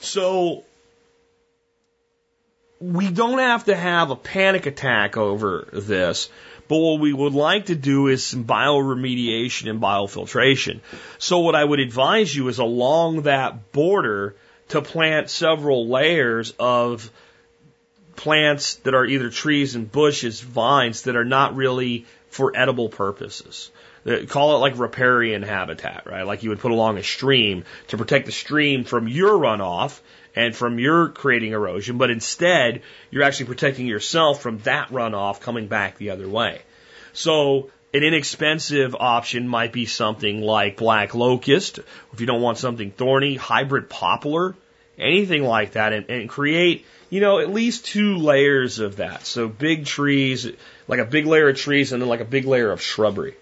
So, 0.00 0.64
we 2.80 3.10
don't 3.10 3.38
have 3.38 3.64
to 3.64 3.76
have 3.76 4.10
a 4.10 4.16
panic 4.16 4.66
attack 4.66 5.16
over 5.16 5.68
this, 5.72 6.30
but 6.66 6.78
what 6.78 7.00
we 7.00 7.12
would 7.12 7.34
like 7.34 7.66
to 7.66 7.74
do 7.74 8.06
is 8.06 8.24
some 8.24 8.44
bioremediation 8.44 9.68
and 9.68 9.80
biofiltration. 9.80 10.80
So 11.18 11.40
what 11.40 11.54
I 11.54 11.64
would 11.64 11.80
advise 11.80 12.34
you 12.34 12.48
is 12.48 12.58
along 12.58 13.22
that 13.22 13.72
border, 13.72 14.34
to 14.70 14.82
plant 14.82 15.30
several 15.30 15.88
layers 15.88 16.52
of 16.58 17.10
plants 18.16 18.76
that 18.76 18.94
are 18.94 19.04
either 19.04 19.30
trees 19.30 19.74
and 19.74 19.90
bushes, 19.90 20.40
vines 20.40 21.02
that 21.02 21.16
are 21.16 21.24
not 21.24 21.54
really 21.54 22.06
for 22.28 22.52
edible 22.56 22.88
purposes. 22.88 23.70
Call 24.28 24.56
it 24.56 24.58
like 24.58 24.78
riparian 24.78 25.42
habitat, 25.42 26.06
right? 26.06 26.22
Like 26.22 26.42
you 26.42 26.50
would 26.50 26.60
put 26.60 26.70
along 26.70 26.98
a 26.98 27.02
stream 27.02 27.64
to 27.88 27.98
protect 27.98 28.26
the 28.26 28.32
stream 28.32 28.84
from 28.84 29.08
your 29.08 29.38
runoff 29.38 30.00
and 30.34 30.54
from 30.54 30.78
your 30.78 31.08
creating 31.08 31.52
erosion, 31.52 31.98
but 31.98 32.10
instead 32.10 32.82
you're 33.10 33.24
actually 33.24 33.46
protecting 33.46 33.86
yourself 33.86 34.40
from 34.40 34.58
that 34.58 34.88
runoff 34.90 35.40
coming 35.40 35.66
back 35.66 35.98
the 35.98 36.10
other 36.10 36.28
way. 36.28 36.62
So 37.12 37.70
an 37.92 38.04
inexpensive 38.04 38.94
option 38.94 39.48
might 39.48 39.72
be 39.72 39.86
something 39.86 40.40
like 40.40 40.76
black 40.76 41.14
locust. 41.14 41.80
If 42.12 42.20
you 42.20 42.26
don't 42.26 42.42
want 42.42 42.58
something 42.58 42.92
thorny, 42.92 43.34
hybrid 43.34 43.90
poplar, 43.90 44.54
anything 44.96 45.42
like 45.42 45.72
that, 45.72 45.92
and, 45.92 46.08
and 46.08 46.28
create, 46.28 46.86
you 47.08 47.20
know, 47.20 47.40
at 47.40 47.50
least 47.50 47.84
two 47.84 48.16
layers 48.16 48.78
of 48.78 48.96
that. 48.96 49.26
So 49.26 49.48
big 49.48 49.86
trees, 49.86 50.46
like 50.86 51.00
a 51.00 51.04
big 51.04 51.26
layer 51.26 51.48
of 51.48 51.56
trees, 51.56 51.92
and 51.92 52.00
then 52.00 52.08
like 52.08 52.20
a 52.20 52.24
big 52.24 52.44
layer 52.44 52.70
of 52.70 52.80
shrubbery. 52.80 53.34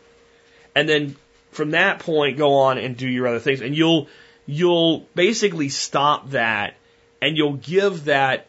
And 0.74 0.88
then 0.88 1.16
from 1.50 1.72
that 1.72 1.98
point, 1.98 2.38
go 2.38 2.54
on 2.54 2.78
and 2.78 2.96
do 2.96 3.08
your 3.08 3.26
other 3.26 3.40
things, 3.40 3.60
and 3.60 3.76
you'll 3.76 4.08
you'll 4.46 5.00
basically 5.14 5.68
stop 5.68 6.30
that, 6.30 6.74
and 7.20 7.36
you'll 7.36 7.56
give 7.56 8.06
that 8.06 8.46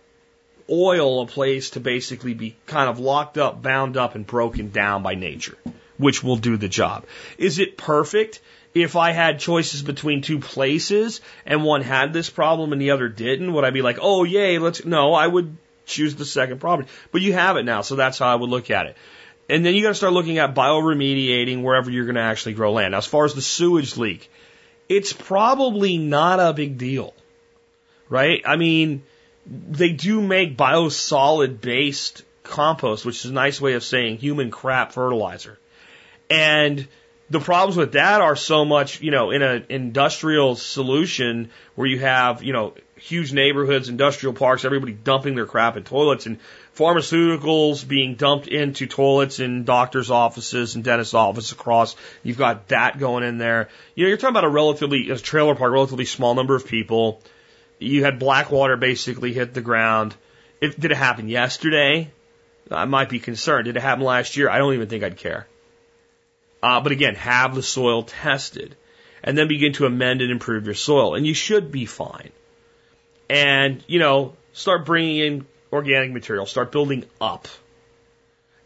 oil 0.70 1.24
a 1.24 1.26
place 1.26 1.72
to 1.72 1.82
basically 1.82 2.36
be 2.36 2.56
kind 2.68 2.90
of 2.90 3.00
locked 3.00 3.38
up, 3.38 3.62
bound 3.62 3.98
up, 3.98 4.16
and 4.16 4.26
broken 4.26 4.70
down 4.70 5.04
by 5.04 5.16
nature 5.16 5.58
which 6.00 6.24
will 6.24 6.38
do 6.38 6.58
the 6.58 6.70
job. 6.70 7.06
Is 7.38 7.60
it 7.60 7.78
perfect? 7.78 8.42
If 8.74 8.96
I 8.96 9.12
had 9.12 9.40
choices 9.40 9.84
between 9.84 10.22
two 10.22 10.40
places 10.40 11.22
and 11.46 11.64
one 11.64 11.82
had 11.82 12.14
this 12.14 12.30
problem 12.30 12.72
and 12.72 12.82
the 12.82 12.92
other 12.92 13.10
didn't, 13.10 13.54
would 13.54 13.66
I 13.66 13.70
be 13.70 13.82
like, 13.82 14.00
oh 14.02 14.24
yay, 14.24 14.58
let's, 14.58 14.86
no, 14.86 15.14
I 15.14 15.28
would 15.28 15.58
choose 15.86 16.16
the 16.16 16.26
second 16.26 16.62
problem. 16.62 16.88
But 17.12 17.22
you 17.22 17.34
have 17.34 17.58
it 17.58 17.64
now, 17.64 17.82
so 17.82 17.96
that's 17.96 18.18
how 18.18 18.28
I 18.28 18.36
would 18.36 18.50
look 18.50 18.72
at 18.72 18.86
it. 18.86 18.98
And 19.50 19.66
then 19.66 19.76
you 19.76 19.82
gotta 19.82 19.96
start 19.96 20.14
looking 20.14 20.38
at 20.38 20.56
bioremediating 20.56 21.64
wherever 21.64 21.92
you're 21.92 22.06
gonna 22.06 22.22
actually 22.22 22.54
grow 22.54 22.72
land. 22.72 22.94
Now, 22.94 23.00
as 23.00 23.06
far 23.06 23.26
as 23.26 23.34
the 23.34 23.42
sewage 23.42 23.98
leak, 23.98 24.32
it's 24.88 25.12
probably 25.12 25.98
not 25.98 26.40
a 26.40 26.54
big 26.54 26.78
deal. 26.78 27.14
Right? 28.08 28.42
I 28.46 28.56
mean, 28.56 29.04
they 29.46 29.92
do 29.92 30.22
make 30.22 30.58
biosolid 30.58 31.60
based 31.60 32.24
compost, 32.44 33.06
which 33.06 33.26
is 33.26 33.32
a 33.32 33.34
nice 33.34 33.60
way 33.60 33.74
of 33.74 33.84
saying 33.84 34.18
human 34.18 34.52
crap 34.52 34.92
fertilizer. 34.92 35.60
And 36.30 36.88
the 37.30 37.40
problems 37.40 37.78
with 37.78 37.94
that 37.94 38.22
are 38.22 38.36
so 38.36 38.66
much, 38.66 39.02
you 39.02 39.12
know, 39.12 39.32
in 39.32 39.42
an 39.42 39.66
industrial 39.70 40.56
solution 40.56 41.50
where 41.76 41.88
you 41.88 42.00
have, 42.00 42.44
you 42.44 42.54
know, 42.54 42.74
huge 42.96 43.32
neighborhoods, 43.34 43.88
industrial 43.88 44.34
parks, 44.34 44.66
everybody 44.66 44.92
dumping 44.92 45.36
their 45.36 45.46
crap 45.46 45.78
in 45.78 45.84
toilets 45.84 46.26
and 46.26 46.40
pharmaceuticals 46.76 47.88
being 47.88 48.16
dumped 48.16 48.48
into 48.48 48.88
toilets 48.88 49.40
in 49.40 49.64
doctors' 49.64 50.10
offices 50.10 50.76
and 50.76 50.84
dentist 50.84 51.14
offices 51.14 51.52
across. 51.52 51.96
You've 52.24 52.38
got 52.38 52.70
that 52.70 53.00
going 53.00 53.24
in 53.24 53.38
there. 53.38 53.70
You 53.96 54.04
know, 54.04 54.10
you're 54.10 54.18
talking 54.18 54.34
about 54.34 54.46
a 54.46 54.50
relatively, 54.50 55.10
a 55.10 55.18
trailer 55.18 55.56
park, 55.56 55.72
relatively 55.72 56.06
small 56.06 56.36
number 56.36 56.56
of 56.56 56.66
people. 56.66 57.22
You 57.80 58.04
had 58.04 58.20
black 58.20 58.52
water 58.52 58.76
basically 58.76 59.34
hit 59.34 59.54
the 59.54 59.62
ground. 59.62 60.16
If, 60.62 60.80
did 60.80 60.92
it 60.92 60.98
happen 60.98 61.30
yesterday? 61.30 62.12
I 62.72 62.86
might 62.86 63.10
be 63.10 63.20
concerned. 63.20 63.66
Did 63.66 63.78
it 63.78 63.82
happen 63.82 64.04
last 64.04 64.36
year? 64.38 64.50
I 64.50 64.58
don't 64.58 64.74
even 64.74 64.88
think 64.88 65.04
I'd 65.04 65.18
care. 65.18 65.48
Uh, 66.62 66.82
but 66.82 66.92
again, 66.92 67.16
have 67.16 67.56
the 67.56 67.64
soil 67.64 68.04
tested 68.04 68.76
and 69.24 69.38
then 69.38 69.48
begin 69.48 69.74
to 69.74 69.86
amend 69.86 70.22
and 70.22 70.32
improve 70.32 70.66
your 70.66 70.76
soil. 70.76 71.16
And 71.16 71.26
you 71.26 71.34
should 71.34 71.72
be 71.72 71.86
fine. 71.86 72.32
And, 73.30 73.84
you 73.88 74.00
know, 74.00 74.34
start 74.54 74.86
bringing 74.86 75.18
in 75.18 75.46
organic 75.72 76.12
material, 76.12 76.46
start 76.46 76.72
building 76.72 77.06
up 77.22 77.48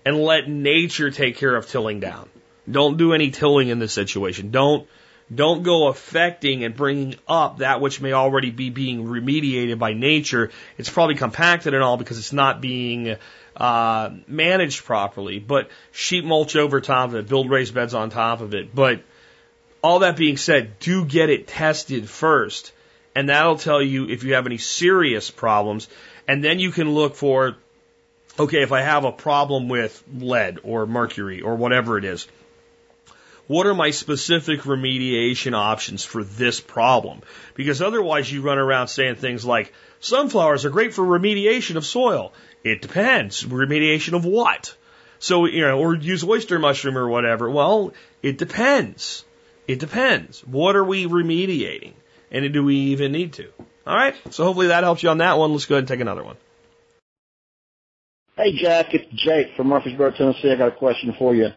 and 0.05 0.17
let 0.17 0.49
nature 0.49 1.11
take 1.11 1.37
care 1.37 1.55
of 1.55 1.67
tilling 1.67 1.99
down. 1.99 2.29
Don't 2.69 2.97
do 2.97 3.13
any 3.13 3.31
tilling 3.31 3.69
in 3.69 3.79
this 3.79 3.93
situation. 3.93 4.51
Don't, 4.51 4.87
don't 5.33 5.63
go 5.63 5.87
affecting 5.87 6.63
and 6.63 6.75
bringing 6.75 7.15
up 7.27 7.59
that 7.59 7.81
which 7.81 8.01
may 8.01 8.13
already 8.13 8.51
be 8.51 8.69
being 8.69 9.05
remediated 9.05 9.79
by 9.79 9.93
nature. 9.93 10.51
It's 10.77 10.89
probably 10.89 11.15
compacted 11.15 11.73
and 11.73 11.83
all 11.83 11.97
because 11.97 12.17
it's 12.19 12.33
not 12.33 12.61
being 12.61 13.15
uh, 13.55 14.09
managed 14.27 14.83
properly, 14.83 15.39
but 15.39 15.69
sheet 15.91 16.25
mulch 16.25 16.55
over 16.55 16.81
top 16.81 17.09
of 17.09 17.15
it, 17.15 17.27
build 17.27 17.49
raised 17.49 17.73
beds 17.73 17.93
on 17.93 18.09
top 18.09 18.41
of 18.41 18.53
it. 18.53 18.73
But 18.73 19.01
all 19.83 19.99
that 19.99 20.17
being 20.17 20.37
said, 20.37 20.79
do 20.79 21.05
get 21.05 21.29
it 21.29 21.47
tested 21.47 22.09
first, 22.09 22.71
and 23.15 23.29
that'll 23.29 23.57
tell 23.57 23.81
you 23.81 24.09
if 24.09 24.23
you 24.23 24.33
have 24.35 24.45
any 24.45 24.57
serious 24.57 25.29
problems, 25.29 25.87
and 26.27 26.43
then 26.43 26.59
you 26.59 26.71
can 26.71 26.93
look 26.93 27.15
for, 27.15 27.57
okay, 28.39 28.63
if 28.63 28.71
I 28.71 28.81
have 28.81 29.03
a 29.03 29.11
problem 29.11 29.69
with 29.69 30.01
lead 30.13 30.59
or 30.63 30.85
mercury 30.85 31.41
or 31.41 31.55
whatever 31.55 31.97
it 31.97 32.05
is, 32.05 32.27
what 33.47 33.67
are 33.67 33.73
my 33.73 33.91
specific 33.91 34.61
remediation 34.61 35.53
options 35.53 36.05
for 36.05 36.23
this 36.23 36.61
problem? 36.61 37.21
Because 37.55 37.81
otherwise 37.81 38.31
you 38.31 38.41
run 38.41 38.57
around 38.57 38.87
saying 38.87 39.15
things 39.15 39.43
like, 39.43 39.73
sunflowers 39.99 40.63
are 40.63 40.69
great 40.69 40.93
for 40.93 41.03
remediation 41.03 41.75
of 41.75 41.85
soil. 41.85 42.31
It 42.63 42.81
depends. 42.81 43.43
Remediation 43.43 44.13
of 44.13 44.25
what? 44.25 44.75
So, 45.19 45.45
you 45.45 45.61
know, 45.61 45.79
or 45.79 45.95
use 45.95 46.23
oyster 46.23 46.59
mushroom 46.59 46.97
or 46.97 47.07
whatever. 47.07 47.49
Well, 47.49 47.93
it 48.21 48.37
depends. 48.37 49.23
It 49.67 49.79
depends. 49.79 50.41
What 50.41 50.75
are 50.75 50.83
we 50.83 51.07
remediating? 51.07 51.93
And 52.31 52.51
do 52.51 52.63
we 52.63 52.75
even 52.75 53.11
need 53.11 53.33
to? 53.33 53.49
All 53.85 53.95
right. 53.95 54.15
So 54.31 54.43
hopefully 54.43 54.67
that 54.67 54.83
helps 54.83 55.03
you 55.03 55.09
on 55.09 55.19
that 55.19 55.37
one. 55.37 55.51
Let's 55.51 55.65
go 55.65 55.75
ahead 55.75 55.83
and 55.83 55.87
take 55.87 55.99
another 55.99 56.23
one. 56.23 56.37
Hey, 58.35 58.57
Jack. 58.59 58.93
It's 58.93 59.05
Jake 59.13 59.55
from 59.55 59.67
Murfreesboro, 59.67 60.11
Tennessee. 60.11 60.51
I 60.51 60.55
got 60.55 60.69
a 60.69 60.75
question 60.75 61.15
for 61.17 61.35
you. 61.35 61.49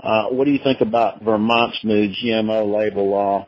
Uh, 0.00 0.24
what 0.26 0.44
do 0.44 0.50
you 0.50 0.60
think 0.62 0.80
about 0.80 1.22
Vermont's 1.22 1.78
new 1.84 2.08
GMO 2.08 2.74
label 2.74 3.08
law? 3.08 3.46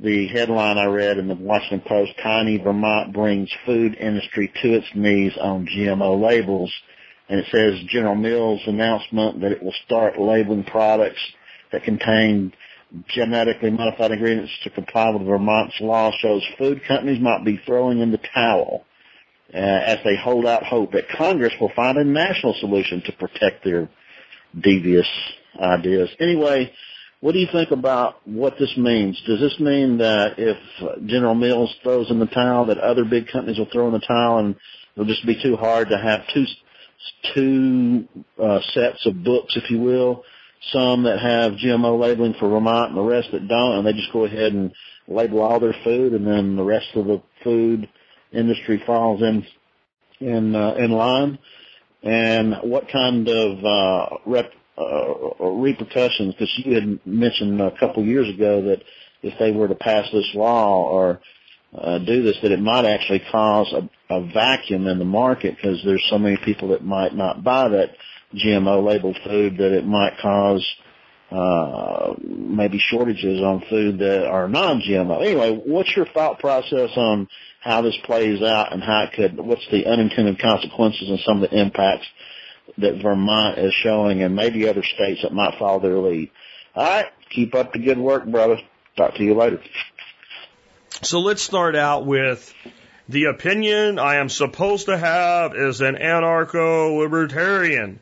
The 0.00 0.26
headline 0.26 0.76
I 0.76 0.86
read 0.86 1.18
in 1.18 1.28
the 1.28 1.36
Washington 1.36 1.80
Post, 1.86 2.12
Tiny 2.20 2.58
Vermont 2.58 3.12
brings 3.12 3.48
food 3.64 3.94
industry 3.94 4.52
to 4.60 4.74
its 4.74 4.88
knees 4.94 5.36
on 5.40 5.66
GMO 5.68 6.20
labels. 6.20 6.72
And 7.28 7.38
it 7.38 7.46
says 7.50 7.80
General 7.88 8.16
Mills 8.16 8.60
announcement 8.66 9.40
that 9.40 9.52
it 9.52 9.62
will 9.62 9.74
start 9.86 10.18
labeling 10.18 10.64
products 10.64 11.20
that 11.70 11.84
contain 11.84 12.52
genetically 13.08 13.70
modified 13.70 14.10
ingredients 14.10 14.52
to 14.64 14.70
comply 14.70 15.10
with 15.10 15.26
Vermont's 15.26 15.80
law 15.80 16.10
shows 16.18 16.44
food 16.58 16.82
companies 16.86 17.20
might 17.20 17.44
be 17.44 17.60
throwing 17.64 18.00
in 18.00 18.10
the 18.10 18.20
towel 18.34 18.84
uh, 19.52 19.56
as 19.56 19.98
they 20.04 20.16
hold 20.16 20.44
out 20.44 20.64
hope 20.64 20.92
that 20.92 21.08
Congress 21.08 21.54
will 21.60 21.72
find 21.74 21.98
a 21.98 22.04
national 22.04 22.54
solution 22.54 23.00
to 23.06 23.12
protect 23.12 23.64
their 23.64 23.88
devious 24.60 25.08
ideas. 25.58 26.10
Anyway, 26.20 26.72
what 27.24 27.32
do 27.32 27.38
you 27.38 27.48
think 27.50 27.70
about 27.70 28.16
what 28.26 28.58
this 28.58 28.76
means? 28.76 29.18
Does 29.26 29.40
this 29.40 29.58
mean 29.58 29.96
that 29.96 30.34
if 30.36 30.58
General 31.06 31.34
Mills 31.34 31.74
throws 31.82 32.10
in 32.10 32.18
the 32.18 32.26
towel, 32.26 32.66
that 32.66 32.76
other 32.76 33.06
big 33.06 33.28
companies 33.28 33.56
will 33.56 33.70
throw 33.72 33.86
in 33.86 33.94
the 33.94 34.06
towel, 34.06 34.40
and 34.40 34.54
it'll 34.94 35.06
just 35.06 35.26
be 35.26 35.42
too 35.42 35.56
hard 35.56 35.88
to 35.88 35.96
have 35.96 36.20
two 36.34 36.44
two 37.32 38.06
uh, 38.38 38.60
sets 38.74 39.06
of 39.06 39.24
books, 39.24 39.56
if 39.56 39.70
you 39.70 39.78
will, 39.78 40.22
some 40.70 41.04
that 41.04 41.18
have 41.18 41.52
GMO 41.52 41.98
labeling 41.98 42.34
for 42.38 42.50
Vermont 42.50 42.90
and 42.90 42.98
the 42.98 43.02
rest 43.02 43.28
that 43.32 43.48
don't, 43.48 43.78
and 43.78 43.86
they 43.86 43.94
just 43.94 44.12
go 44.12 44.26
ahead 44.26 44.52
and 44.52 44.70
label 45.08 45.40
all 45.40 45.58
their 45.58 45.76
food, 45.82 46.12
and 46.12 46.26
then 46.26 46.56
the 46.56 46.62
rest 46.62 46.88
of 46.94 47.06
the 47.06 47.22
food 47.42 47.88
industry 48.32 48.82
falls 48.84 49.22
in 49.22 49.46
in 50.20 50.54
uh, 50.54 50.74
in 50.74 50.90
line. 50.90 51.38
And 52.02 52.56
what 52.64 52.90
kind 52.92 53.26
of 53.26 53.64
uh, 53.64 54.16
rep, 54.26 54.52
uh, 54.78 55.44
repercussions? 55.44 56.34
Because 56.34 56.52
you 56.64 56.74
had 56.74 57.06
mentioned 57.06 57.60
a 57.60 57.76
couple 57.78 58.04
years 58.04 58.28
ago 58.28 58.62
that 58.62 58.82
if 59.22 59.38
they 59.38 59.52
were 59.52 59.68
to 59.68 59.74
pass 59.74 60.06
this 60.12 60.30
law 60.34 60.82
or 60.82 61.20
uh, 61.76 61.98
do 61.98 62.22
this, 62.22 62.36
that 62.42 62.52
it 62.52 62.60
might 62.60 62.84
actually 62.84 63.22
cause 63.30 63.72
a, 63.72 64.14
a 64.14 64.26
vacuum 64.32 64.86
in 64.86 64.98
the 64.98 65.04
market 65.04 65.56
because 65.56 65.82
there's 65.84 66.04
so 66.08 66.18
many 66.18 66.36
people 66.44 66.68
that 66.68 66.84
might 66.84 67.14
not 67.14 67.42
buy 67.42 67.68
that 67.68 67.90
GMO 68.34 68.84
labeled 68.84 69.18
food 69.24 69.58
that 69.58 69.72
it 69.72 69.86
might 69.86 70.18
cause 70.20 70.64
uh, 71.30 72.14
maybe 72.22 72.78
shortages 72.78 73.40
on 73.40 73.64
food 73.68 73.98
that 73.98 74.26
are 74.26 74.48
non-GMO. 74.48 75.20
Anyway, 75.20 75.60
what's 75.66 75.94
your 75.96 76.06
thought 76.06 76.38
process 76.38 76.90
on 76.96 77.26
how 77.60 77.82
this 77.82 77.96
plays 78.04 78.42
out 78.42 78.72
and 78.72 78.82
how 78.82 79.04
it 79.04 79.12
could, 79.14 79.36
what's 79.36 79.66
the 79.70 79.86
unintended 79.86 80.38
consequences 80.38 81.08
and 81.08 81.18
some 81.20 81.42
of 81.42 81.50
the 81.50 81.60
impacts 81.60 82.06
that 82.78 83.02
Vermont 83.02 83.58
is 83.58 83.72
showing 83.74 84.22
and 84.22 84.34
maybe 84.34 84.68
other 84.68 84.82
states 84.82 85.22
that 85.22 85.32
might 85.32 85.58
follow 85.58 85.80
their 85.80 85.98
lead. 85.98 86.30
All 86.74 86.84
right. 86.84 87.06
Keep 87.30 87.54
up 87.54 87.72
the 87.72 87.78
good 87.78 87.98
work, 87.98 88.26
brother. 88.26 88.58
Talk 88.96 89.14
to 89.16 89.24
you 89.24 89.34
later. 89.34 89.60
So 91.02 91.20
let's 91.20 91.42
start 91.42 91.76
out 91.76 92.06
with 92.06 92.54
the 93.08 93.24
opinion 93.24 93.98
I 93.98 94.16
am 94.16 94.28
supposed 94.28 94.86
to 94.86 94.96
have 94.96 95.54
as 95.54 95.80
an 95.80 95.96
anarcho 95.96 96.98
libertarian. 96.98 98.00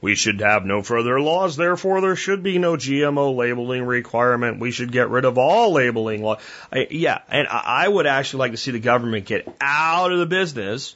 We 0.00 0.14
should 0.14 0.40
have 0.40 0.66
no 0.66 0.82
further 0.82 1.18
laws, 1.18 1.56
therefore 1.56 2.02
there 2.02 2.14
should 2.14 2.42
be 2.42 2.58
no 2.58 2.76
GMO 2.76 3.34
labeling 3.34 3.84
requirement. 3.84 4.60
We 4.60 4.70
should 4.70 4.92
get 4.92 5.08
rid 5.08 5.24
of 5.24 5.38
all 5.38 5.72
labeling 5.72 6.22
law. 6.22 6.36
I, 6.70 6.86
yeah, 6.90 7.20
and 7.30 7.48
I 7.48 7.88
would 7.88 8.06
actually 8.06 8.40
like 8.40 8.50
to 8.50 8.58
see 8.58 8.70
the 8.72 8.80
government 8.80 9.24
get 9.24 9.48
out 9.62 10.12
of 10.12 10.18
the 10.18 10.26
business 10.26 10.94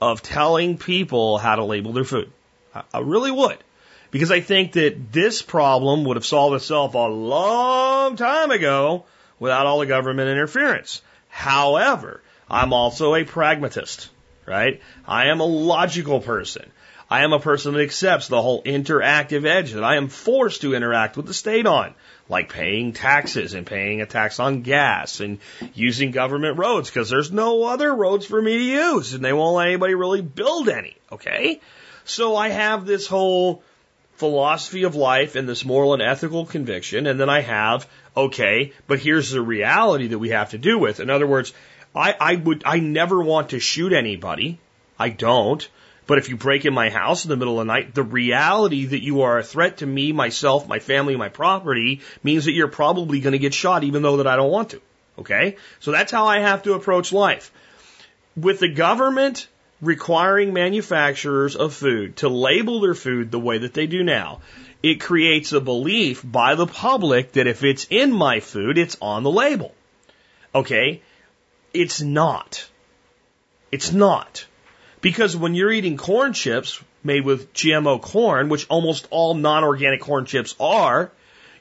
of 0.00 0.22
telling 0.22 0.78
people 0.78 1.36
how 1.36 1.56
to 1.56 1.64
label 1.64 1.92
their 1.92 2.04
food. 2.04 2.32
I, 2.74 3.00
really 3.00 3.30
would. 3.30 3.58
Because 4.10 4.30
I 4.30 4.40
think 4.40 4.72
that 4.72 5.12
this 5.12 5.42
problem 5.42 6.04
would 6.04 6.16
have 6.16 6.26
solved 6.26 6.56
itself 6.56 6.94
a 6.94 7.08
long 7.08 8.16
time 8.16 8.50
ago 8.50 9.04
without 9.38 9.66
all 9.66 9.80
the 9.80 9.86
government 9.86 10.30
interference. 10.30 11.02
However, 11.28 12.22
I'm 12.50 12.72
also 12.72 13.14
a 13.14 13.24
pragmatist, 13.24 14.08
right? 14.46 14.80
I 15.06 15.26
am 15.26 15.40
a 15.40 15.46
logical 15.46 16.20
person. 16.20 16.70
I 17.10 17.24
am 17.24 17.32
a 17.32 17.40
person 17.40 17.72
that 17.72 17.80
accepts 17.80 18.28
the 18.28 18.42
whole 18.42 18.62
interactive 18.62 19.46
edge 19.46 19.72
that 19.72 19.84
I 19.84 19.96
am 19.96 20.08
forced 20.08 20.60
to 20.60 20.74
interact 20.74 21.16
with 21.16 21.26
the 21.26 21.32
state 21.32 21.66
on, 21.66 21.94
like 22.28 22.52
paying 22.52 22.92
taxes 22.92 23.54
and 23.54 23.66
paying 23.66 24.02
a 24.02 24.06
tax 24.06 24.38
on 24.38 24.60
gas 24.60 25.20
and 25.20 25.38
using 25.74 26.10
government 26.10 26.58
roads 26.58 26.90
because 26.90 27.08
there's 27.08 27.32
no 27.32 27.64
other 27.64 27.94
roads 27.94 28.26
for 28.26 28.40
me 28.40 28.58
to 28.58 28.64
use 28.64 29.14
and 29.14 29.24
they 29.24 29.32
won't 29.32 29.56
let 29.56 29.68
anybody 29.68 29.94
really 29.94 30.20
build 30.20 30.68
any. 30.68 30.96
Okay. 31.10 31.60
So 32.08 32.34
I 32.36 32.48
have 32.48 32.86
this 32.86 33.06
whole 33.06 33.62
philosophy 34.14 34.84
of 34.84 34.94
life 34.94 35.36
and 35.36 35.46
this 35.46 35.64
moral 35.64 35.92
and 35.92 36.02
ethical 36.02 36.46
conviction. 36.46 37.06
And 37.06 37.20
then 37.20 37.28
I 37.28 37.42
have, 37.42 37.86
okay, 38.16 38.72
but 38.86 38.98
here's 38.98 39.30
the 39.30 39.42
reality 39.42 40.08
that 40.08 40.18
we 40.18 40.30
have 40.30 40.50
to 40.50 40.58
do 40.58 40.78
with. 40.78 41.00
In 41.00 41.10
other 41.10 41.26
words, 41.26 41.52
I, 41.94 42.14
I 42.18 42.36
would, 42.36 42.62
I 42.64 42.80
never 42.80 43.22
want 43.22 43.50
to 43.50 43.60
shoot 43.60 43.92
anybody. 43.92 44.58
I 44.98 45.10
don't. 45.10 45.68
But 46.06 46.16
if 46.16 46.30
you 46.30 46.38
break 46.38 46.64
in 46.64 46.72
my 46.72 46.88
house 46.88 47.26
in 47.26 47.28
the 47.28 47.36
middle 47.36 47.60
of 47.60 47.66
the 47.66 47.72
night, 47.72 47.94
the 47.94 48.02
reality 48.02 48.86
that 48.86 49.04
you 49.04 49.20
are 49.22 49.38
a 49.38 49.44
threat 49.44 49.78
to 49.78 49.86
me, 49.86 50.12
myself, 50.12 50.66
my 50.66 50.78
family, 50.78 51.14
my 51.14 51.28
property 51.28 52.00
means 52.22 52.46
that 52.46 52.52
you're 52.52 52.68
probably 52.68 53.20
going 53.20 53.32
to 53.32 53.38
get 53.38 53.52
shot 53.52 53.84
even 53.84 54.02
though 54.02 54.16
that 54.16 54.26
I 54.26 54.36
don't 54.36 54.50
want 54.50 54.70
to. 54.70 54.80
Okay? 55.18 55.56
So 55.80 55.92
that's 55.92 56.10
how 56.10 56.26
I 56.26 56.38
have 56.38 56.62
to 56.62 56.72
approach 56.72 57.12
life. 57.12 57.52
With 58.34 58.60
the 58.60 58.68
government 58.68 59.46
requiring 59.80 60.52
manufacturers 60.52 61.56
of 61.56 61.74
food 61.74 62.16
to 62.16 62.28
label 62.28 62.80
their 62.80 62.94
food 62.94 63.30
the 63.30 63.38
way 63.38 63.58
that 63.58 63.74
they 63.74 63.86
do 63.86 64.02
now, 64.02 64.40
it 64.82 65.00
creates 65.00 65.52
a 65.52 65.60
belief 65.60 66.22
by 66.24 66.54
the 66.54 66.66
public 66.66 67.32
that 67.32 67.46
if 67.46 67.64
it's 67.64 67.86
in 67.90 68.12
my 68.12 68.40
food, 68.40 68.78
it's 68.78 68.96
on 69.00 69.22
the 69.22 69.30
label. 69.30 69.74
Okay? 70.54 71.02
It's 71.72 72.00
not. 72.00 72.68
It's 73.70 73.92
not. 73.92 74.46
Because 75.00 75.36
when 75.36 75.54
you're 75.54 75.72
eating 75.72 75.96
corn 75.96 76.32
chips, 76.32 76.82
made 77.04 77.24
with 77.24 77.52
GMO 77.52 78.00
corn, 78.00 78.48
which 78.48 78.66
almost 78.68 79.06
all 79.10 79.34
non-organic 79.34 80.00
corn 80.00 80.26
chips 80.26 80.54
are, 80.58 81.10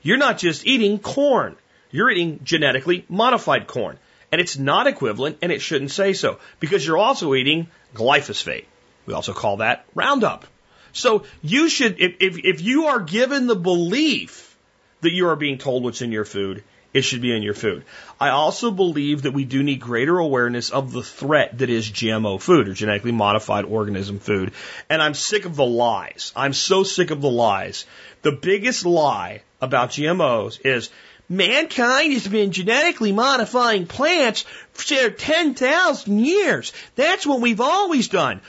you're 0.02 0.18
not 0.18 0.38
just 0.38 0.66
eating 0.66 1.00
corn. 1.00 1.56
You're 1.92 2.10
eating 2.10 2.40
genetically 2.44 3.06
modified 3.10 3.68
corn. 3.68 3.98
And 4.32 4.42
it's 4.42 4.58
not 4.58 4.88
equivalent, 4.88 5.38
and 5.42 5.52
it 5.52 5.62
shouldn't 5.62 5.92
say 5.92 6.14
so, 6.14 6.40
because 6.60 6.86
you're 6.86 6.98
also 6.98 7.34
eating 7.34 7.68
glyphosate. 7.96 8.66
We 9.06 9.14
also 9.14 9.34
call 9.34 9.58
that 9.58 9.86
Roundup. 9.96 10.46
So 10.92 11.24
you 11.42 11.70
should, 11.70 12.00
if, 12.00 12.16
if, 12.20 12.38
if 12.44 12.62
you 12.62 12.88
are 12.88 13.00
given 13.00 13.48
the 13.48 13.56
belief 13.56 14.58
that 15.02 15.14
you 15.14 15.28
are 15.28 15.36
being 15.36 15.58
told 15.58 15.84
what's 15.84 16.02
in 16.02 16.12
your 16.12 16.26
food, 16.26 16.64
it 16.94 17.04
should 17.04 17.22
be 17.22 17.36
in 17.36 17.44
your 17.44 17.54
food. 17.54 17.84
I 18.20 18.30
also 18.30 18.72
believe 18.72 19.22
that 19.22 19.34
we 19.34 19.46
do 19.46 19.62
need 19.62 19.80
greater 19.80 20.18
awareness 20.18 20.72
of 20.72 20.92
the 20.92 21.04
threat 21.04 21.60
that 21.60 21.70
is 21.70 21.90
GMO 21.90 22.42
food 22.42 22.68
or 22.68 22.74
genetically 22.74 23.12
modified 23.12 23.66
organism 23.66 24.20
food. 24.20 24.54
And 24.90 25.02
I'm 25.02 25.14
sick 25.14 25.46
of 25.46 25.56
the 25.56 25.66
lies. 25.66 26.32
I'm 26.36 26.54
so 26.54 26.84
sick 26.84 27.12
of 27.12 27.22
the 27.22 27.30
lies. 27.30 27.86
The 28.24 28.32
biggest 28.32 28.86
lie 28.86 29.42
about 29.62 29.92
GMOs 29.92 30.66
is 30.66 30.90
mankind 31.30 32.14
has 32.14 32.28
been 32.28 32.52
genetically 32.52 33.12
modifying 33.12 33.88
plants 33.88 34.46
for 34.74 35.10
10,000 35.10 36.20
years. 36.20 36.74
That's 36.96 37.26
what 37.26 37.42
we've 37.42 37.62
always 37.62 38.08
done. 38.08 38.42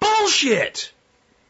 Bullshit! 0.00 0.92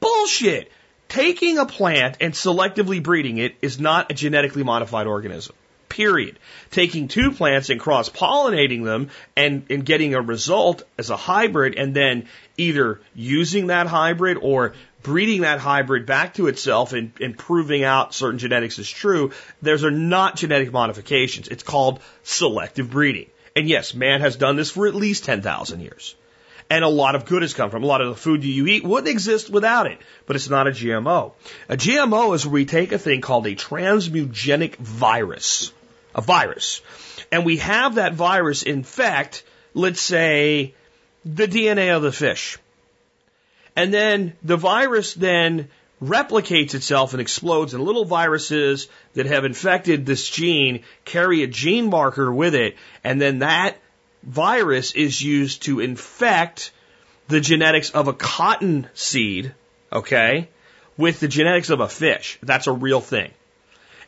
Bullshit! 0.01 0.71
Taking 1.09 1.59
a 1.59 1.67
plant 1.67 2.17
and 2.21 2.33
selectively 2.33 3.03
breeding 3.03 3.39
it 3.39 3.57
is 3.61 3.79
not 3.79 4.11
a 4.11 4.15
genetically 4.15 4.63
modified 4.63 5.07
organism. 5.07 5.55
Period. 5.91 6.39
Taking 6.71 7.09
two 7.09 7.33
plants 7.33 7.69
and 7.69 7.79
cross 7.79 8.09
pollinating 8.09 8.83
them 8.83 9.11
and, 9.37 9.67
and 9.69 9.85
getting 9.85 10.15
a 10.15 10.23
result 10.23 10.85
as 10.97 11.11
a 11.11 11.17
hybrid 11.17 11.75
and 11.77 11.95
then 11.95 12.29
either 12.57 13.01
using 13.15 13.67
that 13.67 13.89
hybrid 13.89 14.39
or 14.41 14.73
breeding 15.03 15.43
that 15.43 15.59
hybrid 15.59 16.07
back 16.07 16.35
to 16.35 16.47
itself 16.47 16.93
and, 16.93 17.13
and 17.21 17.37
proving 17.37 17.85
out 17.85 18.15
certain 18.15 18.39
genetics 18.39 18.79
is 18.79 18.89
true, 18.91 19.33
those 19.61 19.85
are 19.85 19.91
not 19.91 20.37
genetic 20.37 20.73
modifications. 20.73 21.49
It's 21.49 21.63
called 21.63 22.01
selective 22.23 22.91
breeding. 22.91 23.31
And 23.55 23.69
yes, 23.69 23.95
man 23.95 24.21
has 24.21 24.37
done 24.37 24.57
this 24.57 24.71
for 24.71 24.87
at 24.87 24.95
least 24.95 25.25
10,000 25.25 25.81
years. 25.81 26.15
And 26.71 26.85
a 26.85 26.89
lot 26.89 27.15
of 27.15 27.27
good 27.27 27.43
has 27.43 27.53
come 27.53 27.71
from. 27.71 27.83
A 27.83 27.87
lot 27.87 28.01
of 28.01 28.09
the 28.09 28.17
food 28.17 28.41
that 28.41 28.47
you 28.47 28.67
eat 28.67 28.83
wouldn't 28.83 29.09
exist 29.09 29.51
without 29.51 29.87
it. 29.87 29.99
But 30.25 30.37
it's 30.37 30.49
not 30.49 30.69
a 30.69 30.71
GMO. 30.71 31.33
A 31.69 31.77
GMO 31.77 32.35
is 32.35 32.47
where 32.47 32.53
we 32.53 32.65
take 32.65 32.93
a 32.93 32.99
thing 32.99 33.21
called 33.21 33.47
a 33.47 33.55
transmugenic 33.55 34.77
virus 34.77 35.73
a 36.15 36.21
virus. 36.21 36.83
And 37.31 37.45
we 37.45 37.59
have 37.59 37.97
that 37.97 38.15
virus 38.15 38.63
infect, 38.63 39.45
let's 39.75 40.01
say, 40.01 40.75
the 41.25 41.47
DNA 41.47 41.97
of 41.97 42.03
the 42.03 42.13
fish. 42.13 42.59
And 43.77 43.93
then 43.93 44.35
the 44.43 44.57
virus 44.57 45.15
then 45.15 45.69
replicates 46.03 46.75
itself 46.75 47.13
and 47.13 47.21
explodes, 47.21 47.75
and 47.75 47.85
little 47.85 48.05
viruses 48.05 48.89
that 49.15 49.27
have 49.27 49.45
infected 49.45 50.05
this 50.05 50.29
gene 50.29 50.83
carry 51.05 51.43
a 51.43 51.47
gene 51.47 51.89
marker 51.89 52.33
with 52.33 52.55
it, 52.55 52.77
and 53.05 53.21
then 53.21 53.39
that 53.39 53.77
virus 54.23 54.93
is 54.93 55.23
used 55.23 55.63
to 55.63 55.81
infect 55.81 56.73
the 57.29 57.41
genetics 57.41 57.91
of 57.91 58.09
a 58.09 58.13
cotton 58.13 58.89
seed, 58.95 59.55
okay, 59.93 60.49
with 60.97 61.21
the 61.21 61.29
genetics 61.29 61.71
of 61.71 61.81
a 61.81 61.89
fish. 61.89 62.39
That's 62.43 62.67
a 62.67 62.73
real 62.73 63.01
thing. 63.01 63.31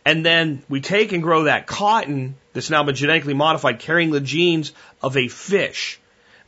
And 0.05 0.27
then 0.27 0.63
we 0.69 0.81
take 0.81 1.13
and 1.13 1.23
grow 1.23 1.45
that 1.45 1.67
cotton 1.67 2.37
that's 2.53 2.71
now 2.71 2.83
been 2.83 2.95
genetically 2.95 3.35
modified, 3.35 3.79
carrying 3.79 4.11
the 4.11 4.21
genes 4.21 4.73
of 5.03 5.17
a 5.17 5.29
fish. 5.29 5.99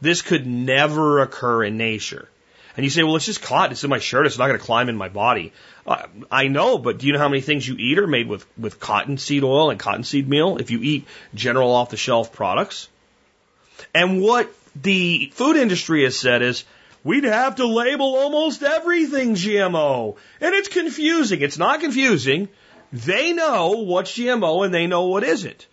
This 0.00 0.22
could 0.22 0.46
never 0.46 1.20
occur 1.20 1.64
in 1.64 1.78
nature. 1.78 2.28
And 2.76 2.84
you 2.84 2.90
say, 2.90 3.02
well, 3.02 3.16
it's 3.16 3.24
just 3.24 3.40
cotton. 3.40 3.72
It's 3.72 3.84
in 3.84 3.90
my 3.90 3.98
shirt. 3.98 4.26
It's 4.26 4.36
not 4.36 4.48
going 4.48 4.58
to 4.58 4.64
climb 4.64 4.88
in 4.88 4.96
my 4.96 5.08
body. 5.08 5.52
Uh, 5.86 6.06
I 6.30 6.48
know, 6.48 6.76
but 6.76 6.98
do 6.98 7.06
you 7.06 7.14
know 7.14 7.18
how 7.18 7.28
many 7.28 7.40
things 7.40 7.66
you 7.66 7.74
eat 7.78 7.98
are 7.98 8.06
made 8.06 8.28
with, 8.28 8.46
with 8.58 8.78
cottonseed 8.78 9.44
oil 9.44 9.70
and 9.70 9.80
cottonseed 9.80 10.28
meal 10.28 10.58
if 10.58 10.70
you 10.70 10.80
eat 10.82 11.06
general 11.34 11.70
off 11.72 11.90
the 11.90 11.96
shelf 11.96 12.32
products? 12.32 12.88
And 13.94 14.20
what 14.20 14.52
the 14.80 15.32
food 15.34 15.56
industry 15.56 16.04
has 16.04 16.18
said 16.18 16.42
is, 16.42 16.64
we'd 17.02 17.24
have 17.24 17.56
to 17.56 17.66
label 17.66 18.16
almost 18.16 18.62
everything 18.62 19.36
GMO. 19.36 20.16
And 20.40 20.54
it's 20.54 20.68
confusing. 20.68 21.40
It's 21.40 21.58
not 21.58 21.80
confusing. 21.80 22.48
They 22.92 23.32
know 23.32 23.70
what's 23.86 24.12
GMO 24.12 24.64
and 24.64 24.74
they 24.74 24.86
know 24.86 25.06
what 25.06 25.24
isn't. 25.24 25.66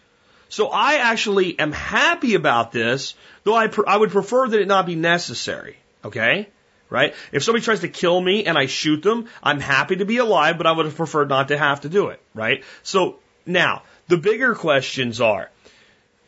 So 0.47 0.67
I 0.67 0.95
actually 0.95 1.57
am 1.59 1.71
happy 1.71 2.35
about 2.35 2.71
this, 2.71 3.15
though 3.43 3.55
I, 3.55 3.69
I 3.87 3.97
would 3.97 4.11
prefer 4.11 4.47
that 4.47 4.61
it 4.61 4.67
not 4.67 4.85
be 4.85 4.95
necessary. 4.95 5.77
Okay? 6.05 6.47
Right? 6.93 7.15
If 7.31 7.43
somebody 7.43 7.65
tries 7.65 7.79
to 7.79 7.87
kill 7.87 8.21
me 8.21 8.45
and 8.45 8.55
I 8.55 8.67
shoot 8.67 9.01
them, 9.01 9.27
I'm 9.41 9.59
happy 9.59 9.95
to 9.95 10.05
be 10.05 10.17
alive, 10.17 10.59
but 10.59 10.67
I 10.67 10.71
would 10.73 10.85
have 10.85 10.95
preferred 10.95 11.27
not 11.27 11.47
to 11.47 11.57
have 11.57 11.81
to 11.81 11.89
do 11.89 12.09
it. 12.09 12.21
Right? 12.35 12.63
So 12.83 13.15
now, 13.47 13.81
the 14.09 14.17
bigger 14.17 14.53
questions 14.53 15.19
are, 15.19 15.49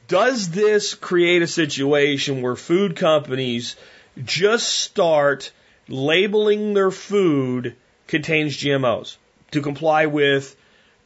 does 0.07 0.49
this 0.49 0.95
create 0.95 1.43
a 1.43 1.47
situation 1.47 2.41
where 2.41 2.55
food 2.55 2.95
companies 2.95 3.75
just 4.23 4.67
start 4.67 5.51
labeling 5.87 6.73
their 6.73 6.89
food 6.89 7.75
contains 8.07 8.57
GMOs 8.57 9.17
to 9.51 9.61
comply 9.61 10.07
with 10.07 10.55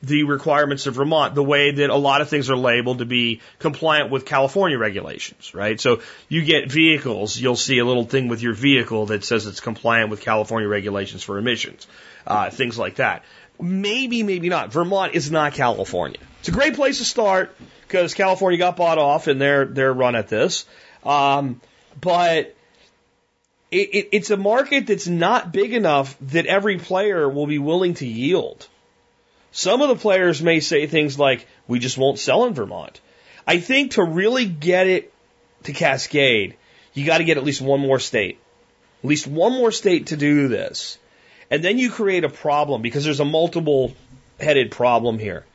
the 0.02 0.24
requirements 0.24 0.88
of 0.88 0.96
Vermont 0.96 1.36
the 1.36 1.44
way 1.44 1.72
that 1.72 1.90
a 1.90 1.96
lot 1.96 2.22
of 2.22 2.30
things 2.30 2.50
are 2.50 2.56
labeled 2.56 3.00
to 3.00 3.06
be 3.06 3.42
compliant 3.60 4.10
with 4.10 4.26
California 4.26 4.78
regulations, 4.78 5.54
right? 5.54 5.80
So 5.80 6.02
you 6.30 6.44
get 6.44 6.72
vehicles, 6.72 7.38
you'll 7.38 7.56
see 7.56 7.80
a 7.80 7.86
little 7.86 8.06
thing 8.06 8.30
with 8.30 8.42
your 8.42 8.54
vehicle 8.54 9.08
that 9.08 9.24
says 9.24 9.46
it's 9.46 9.60
compliant 9.60 10.10
with 10.10 10.22
California 10.22 10.70
regulations 10.70 11.24
for 11.24 11.38
emissions, 11.38 11.86
uh, 12.26 12.50
things 12.50 12.78
like 12.78 12.96
that. 12.96 13.24
Maybe, 13.60 14.24
maybe 14.24 14.48
not. 14.48 14.72
Vermont 14.72 15.16
is 15.16 15.30
not 15.30 15.54
California. 15.54 16.20
It's 16.40 16.48
a 16.48 16.54
great 16.54 16.76
place 16.76 17.00
to 17.00 17.06
start 17.06 17.54
because 17.82 18.14
California 18.14 18.58
got 18.58 18.78
bought 18.78 18.98
off 18.98 19.28
and 19.28 19.42
they're, 19.42 19.66
they're 19.66 19.92
run 19.92 20.16
at 20.16 20.30
this. 20.30 20.66
Um, 21.04 21.60
but 22.00 22.56
it, 23.70 23.90
it, 23.94 24.10
it's 24.14 24.30
a 24.30 24.38
market 24.38 24.88
that's 24.88 25.10
not 25.10 25.52
big 25.52 25.74
enough 25.74 26.18
that 26.22 26.46
every 26.46 26.78
player 26.78 27.28
will 27.28 27.48
be 27.48 27.60
willing 27.60 27.96
to 27.96 28.08
yield. 28.08 28.69
Some 29.52 29.82
of 29.82 29.90
the 29.90 29.96
players 29.96 30.42
may 30.42 30.60
say 30.60 30.86
things 30.88 31.18
like, 31.18 31.48
we 31.68 31.80
just 31.80 31.98
won't 31.98 32.20
sell 32.20 32.46
in 32.46 32.54
Vermont. 32.54 33.00
I 33.48 33.60
think 33.60 33.92
to 33.92 34.04
really 34.04 34.46
get 34.46 34.88
it 34.88 35.14
to 35.64 35.74
cascade, 35.74 36.56
you 36.94 37.06
got 37.06 37.18
to 37.18 37.24
get 37.24 37.38
at 37.38 37.44
least 37.44 37.62
one 37.62 37.80
more 37.80 38.00
state. 38.00 38.40
At 39.04 39.10
least 39.10 39.28
one 39.28 39.54
more 39.54 39.72
state 39.72 40.08
to 40.08 40.18
do 40.18 40.48
this. 40.48 40.98
And 41.50 41.64
then 41.64 41.78
you 41.80 41.90
create 41.90 42.24
a 42.24 42.30
problem 42.30 42.82
because 42.82 43.04
there's 43.04 43.20
a 43.20 43.26
multiple 43.26 43.94
headed 44.40 44.72
problem 44.72 45.18
here. 45.18 45.46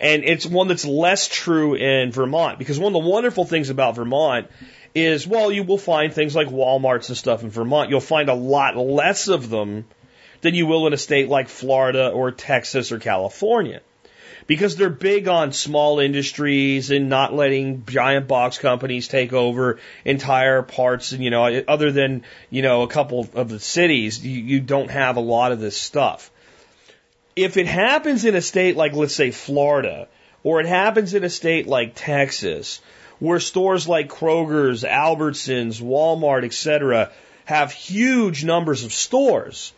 And 0.00 0.24
it's 0.24 0.46
one 0.46 0.68
that's 0.68 0.84
less 0.84 1.26
true 1.26 1.74
in 1.74 2.12
Vermont 2.12 2.58
because 2.58 2.78
one 2.78 2.94
of 2.94 3.02
the 3.02 3.08
wonderful 3.08 3.44
things 3.44 3.70
about 3.70 3.96
Vermont 3.96 4.48
is, 4.94 5.26
well, 5.26 5.50
you 5.50 5.64
will 5.64 5.78
find 5.78 6.12
things 6.12 6.36
like 6.36 6.48
Walmarts 6.48 7.08
and 7.08 7.16
stuff 7.16 7.42
in 7.42 7.50
Vermont. 7.50 7.90
You'll 7.90 8.00
find 8.00 8.28
a 8.28 8.34
lot 8.34 8.76
less 8.76 9.28
of 9.28 9.50
them 9.50 9.86
than 10.40 10.54
you 10.54 10.66
will 10.66 10.86
in 10.86 10.92
a 10.92 10.98
state 10.98 11.28
like 11.28 11.48
Florida 11.48 12.08
or 12.08 12.30
Texas 12.30 12.92
or 12.92 12.98
California. 12.98 13.80
Because 14.46 14.76
they're 14.76 14.88
big 14.88 15.28
on 15.28 15.52
small 15.52 16.00
industries 16.00 16.90
and 16.90 17.10
not 17.10 17.34
letting 17.34 17.84
giant 17.84 18.28
box 18.28 18.56
companies 18.56 19.06
take 19.06 19.34
over 19.34 19.78
entire 20.06 20.62
parts. 20.62 21.12
And, 21.12 21.22
you 21.22 21.30
know, 21.30 21.62
other 21.68 21.92
than, 21.92 22.22
you 22.48 22.62
know, 22.62 22.82
a 22.82 22.88
couple 22.88 23.28
of 23.34 23.50
the 23.50 23.60
cities, 23.60 24.24
you, 24.24 24.40
you 24.40 24.60
don't 24.60 24.90
have 24.90 25.16
a 25.16 25.20
lot 25.20 25.52
of 25.52 25.60
this 25.60 25.76
stuff. 25.76 26.30
If 27.36 27.58
it 27.58 27.66
happens 27.66 28.24
in 28.24 28.34
a 28.34 28.40
state 28.40 28.74
like, 28.74 28.94
let's 28.94 29.14
say, 29.14 29.32
Florida, 29.32 30.08
or 30.42 30.60
it 30.60 30.66
happens 30.66 31.12
in 31.12 31.24
a 31.24 31.30
state 31.30 31.66
like 31.66 31.92
Texas, 31.94 32.80
where 33.18 33.40
stores 33.40 33.86
like 33.88 34.08
Kroger's, 34.08 34.82
Albertsons, 34.82 35.80
Walmart, 35.82 36.44
etc., 36.44 37.10
have 37.44 37.72
huge 37.72 38.44
numbers 38.44 38.84
of 38.84 38.92
stores, 38.92 39.72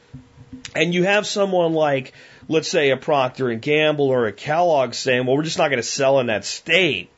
and 0.74 0.94
you 0.94 1.04
have 1.04 1.26
someone 1.26 1.72
like, 1.72 2.12
let's 2.48 2.68
say, 2.68 2.90
a 2.90 2.96
Procter 2.96 3.50
and 3.50 3.62
Gamble 3.62 4.08
or 4.08 4.26
a 4.26 4.32
Kellogg 4.32 4.94
saying, 4.94 5.26
"Well, 5.26 5.36
we're 5.36 5.42
just 5.42 5.58
not 5.58 5.68
going 5.68 5.78
to 5.78 5.82
sell 5.82 6.20
in 6.20 6.26
that 6.26 6.44
state." 6.44 7.10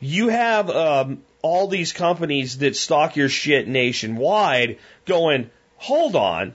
You 0.00 0.28
have 0.28 0.70
um, 0.70 1.22
all 1.42 1.66
these 1.66 1.92
companies 1.92 2.58
that 2.58 2.76
stock 2.76 3.16
your 3.16 3.28
shit 3.28 3.68
nationwide 3.68 4.78
going, 5.06 5.50
"Hold 5.76 6.16
on, 6.16 6.54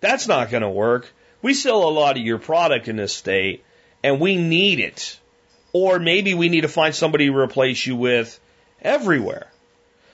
that's 0.00 0.28
not 0.28 0.50
going 0.50 0.62
to 0.62 0.70
work. 0.70 1.12
We 1.42 1.54
sell 1.54 1.88
a 1.88 1.90
lot 1.90 2.16
of 2.16 2.22
your 2.22 2.38
product 2.38 2.88
in 2.88 2.96
this 2.96 3.14
state, 3.14 3.64
and 4.02 4.20
we 4.20 4.36
need 4.36 4.80
it." 4.80 5.18
Or 5.72 5.98
maybe 5.98 6.32
we 6.32 6.48
need 6.48 6.62
to 6.62 6.68
find 6.68 6.94
somebody 6.94 7.26
to 7.26 7.36
replace 7.36 7.84
you 7.84 7.96
with 7.96 8.40
everywhere. 8.80 9.48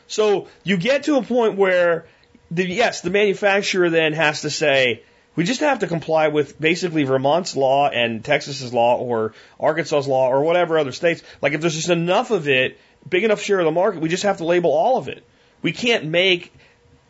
So 0.08 0.48
you 0.64 0.76
get 0.76 1.04
to 1.04 1.16
a 1.16 1.22
point 1.22 1.56
where 1.56 2.06
the, 2.52 2.66
yes, 2.66 3.00
the 3.00 3.10
manufacturer 3.10 3.90
then 3.90 4.12
has 4.12 4.42
to 4.42 4.50
say, 4.50 5.02
we 5.34 5.44
just 5.44 5.60
have 5.60 5.78
to 5.78 5.86
comply 5.86 6.28
with 6.28 6.60
basically 6.60 7.04
Vermont's 7.04 7.56
law 7.56 7.88
and 7.88 8.22
Texas's 8.22 8.72
law 8.72 8.98
or 8.98 9.32
Arkansas's 9.58 10.06
law 10.06 10.28
or 10.28 10.42
whatever 10.42 10.78
other 10.78 10.92
states. 10.92 11.22
Like 11.40 11.54
if 11.54 11.62
there's 11.62 11.74
just 11.74 11.88
enough 11.88 12.30
of 12.30 12.48
it, 12.48 12.78
big 13.08 13.24
enough 13.24 13.40
share 13.40 13.58
of 13.58 13.64
the 13.64 13.70
market, 13.70 14.02
we 14.02 14.10
just 14.10 14.24
have 14.24 14.38
to 14.38 14.44
label 14.44 14.70
all 14.70 14.98
of 14.98 15.08
it. 15.08 15.24
We 15.62 15.72
can't 15.72 16.04
make 16.04 16.52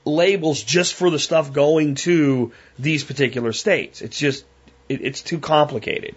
labels 0.04 0.62
just 0.62 0.94
for 0.94 1.10
the 1.10 1.18
stuff 1.18 1.52
going 1.52 1.96
to 1.96 2.52
these 2.78 3.02
particular 3.02 3.52
states. 3.52 4.02
It's 4.02 4.18
just, 4.18 4.44
it, 4.88 5.00
it's 5.02 5.22
too 5.22 5.40
complicated. 5.40 6.14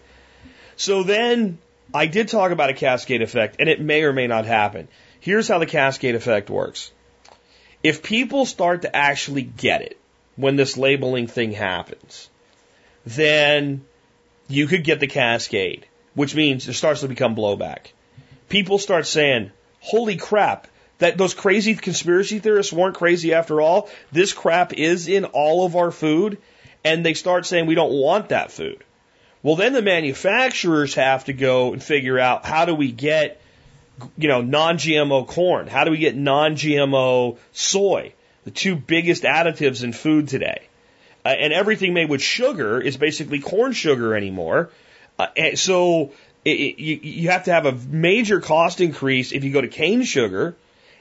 So 0.76 1.04
then 1.04 1.58
I 1.94 2.06
did 2.06 2.28
talk 2.28 2.52
about 2.52 2.70
a 2.70 2.74
cascade 2.74 3.22
effect, 3.22 3.56
and 3.60 3.70
it 3.70 3.82
may 3.82 4.04
or 4.04 4.14
may 4.14 4.28
not 4.28 4.46
happen. 4.46 4.88
Here's 5.20 5.48
how 5.48 5.58
the 5.58 5.66
cascade 5.66 6.14
effect 6.14 6.50
works. 6.50 6.92
If 7.86 8.02
people 8.02 8.48
start 8.48 8.82
to 8.82 8.96
actually 8.96 9.44
get 9.44 9.84
it 9.84 10.00
when 10.36 10.56
this 10.56 10.76
labeling 10.76 11.28
thing 11.28 11.52
happens, 11.52 12.32
then 13.06 13.86
you 14.48 14.66
could 14.66 14.84
get 14.84 15.00
the 15.00 15.06
cascade, 15.06 15.86
which 16.16 16.34
means 16.34 16.68
it 16.68 16.74
starts 16.74 17.02
to 17.02 17.08
become 17.08 17.36
blowback. 17.36 17.92
People 18.50 18.80
start 18.80 19.06
saying, 19.06 19.52
holy 19.82 20.16
crap, 20.16 20.66
that 20.98 21.20
those 21.20 21.36
crazy 21.36 21.76
conspiracy 21.76 22.40
theorists 22.40 22.74
weren't 22.74 22.96
crazy 22.96 23.36
after 23.36 23.62
all. 23.62 23.88
This 24.12 24.34
crap 24.34 24.74
is 24.74 25.08
in 25.08 25.26
all 25.26 25.64
of 25.64 25.76
our 25.76 25.92
food. 25.92 26.40
And 26.84 27.06
they 27.06 27.14
start 27.14 27.46
saying 27.46 27.68
we 27.68 27.76
don't 27.76 27.94
want 27.94 28.30
that 28.30 28.52
food. 28.52 28.84
Well, 29.44 29.58
then 29.58 29.74
the 29.74 29.84
manufacturers 29.84 30.96
have 30.96 31.26
to 31.26 31.34
go 31.34 31.74
and 31.74 31.84
figure 31.84 32.18
out 32.18 32.48
how 32.48 32.66
do 32.66 32.74
we 32.74 32.92
get, 32.92 33.40
you 34.18 34.28
know, 34.28 34.42
non-GMO 34.42 35.28
corn? 35.28 35.68
How 35.68 35.84
do 35.84 35.92
we 35.92 35.98
get 35.98 36.16
non-GMO 36.16 37.38
soy? 37.54 38.14
The 38.44 38.52
two 38.52 38.76
biggest 38.76 39.24
additives 39.24 39.84
in 39.84 39.94
food 39.94 40.28
today. 40.28 40.68
Uh, 41.26 41.30
and 41.30 41.54
everything 41.54 41.94
made 41.94 42.10
with 42.10 42.22
sugar 42.22 42.80
is 42.80 42.98
basically 42.98 43.40
corn 43.40 43.74
sugar 43.74 44.16
anymore. 44.16 44.70
Uh, 45.18 45.28
and 45.36 45.58
so 45.58 46.12
it, 46.44 46.52
it, 46.52 46.80
you, 46.80 47.00
you 47.02 47.30
have 47.30 47.46
to 47.46 47.54
have 47.54 47.66
a 47.66 47.72
major 47.72 48.40
cost 48.40 48.82
increase 48.82 49.32
if 49.32 49.44
you 49.44 49.52
go 49.52 49.62
to 49.62 49.68
cane 49.68 50.04
sugar. 50.04 50.56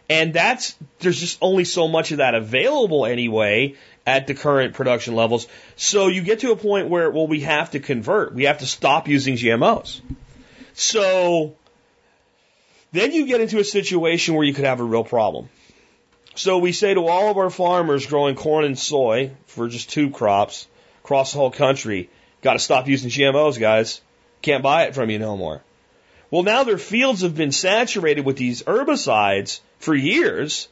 And 0.09 0.32
that's, 0.34 0.76
there's 0.99 1.18
just 1.18 1.38
only 1.40 1.64
so 1.64 1.88
much 1.88 2.12
of 2.12 2.18
that 2.18 2.34
available 2.34 3.07
anyway 3.07 3.74
at 4.07 4.26
the 4.26 4.34
current 4.34 4.74
production 4.74 5.14
levels. 5.14 5.47
So 5.76 6.09
you 6.09 6.22
get 6.22 6.40
to 6.40 6.53
a 6.53 6.57
point 6.57 6.88
where, 6.88 7.11
well, 7.11 7.26
we 7.26 7.40
have 7.40 7.70
to 7.70 7.80
convert. 7.80 8.34
We 8.34 8.45
have 8.45 8.59
to 8.59 8.66
stop 8.66 9.09
using 9.09 9.36
GMOs. 9.36 10.01
So 10.74 11.57
then 12.95 13.12
you 13.12 13.26
get 13.26 13.40
into 13.40 13.59
a 13.59 13.64
situation 13.64 14.34
where 14.34 14.45
you 14.45 14.55
could 14.55 14.64
have 14.64 14.78
a 14.78 14.84
real 14.84 15.03
problem. 15.03 15.49
So 16.36 16.59
we 16.59 16.70
say 16.70 16.95
to 16.95 17.09
all 17.09 17.28
of 17.28 17.36
our 17.38 17.51
farmers 17.51 18.07
growing 18.07 18.36
corn 18.36 18.64
and 18.64 18.78
soy 18.78 19.32
for 19.47 19.66
just 19.66 19.90
two 19.90 20.11
crops 20.11 20.68
across 21.03 21.32
the 21.32 21.38
whole 21.38 21.51
country, 21.51 22.09
got 22.40 22.53
to 22.53 22.61
stop 22.61 22.86
using 22.86 23.11
GMOs, 23.11 23.59
guys. 23.59 24.01
Can't 24.42 24.62
buy 24.62 24.84
it 24.84 24.95
from 24.95 25.11
you 25.11 25.18
no 25.18 25.36
more. 25.36 25.61
Well, 26.30 26.45
now 26.45 26.62
their 26.62 26.78
fields 26.78 27.22
have 27.22 27.34
been 27.34 27.51
saturated 27.51 28.24
with 28.24 28.36
these 28.36 28.62
herbicides 28.62 29.59
for 29.80 29.95
years, 29.95 30.68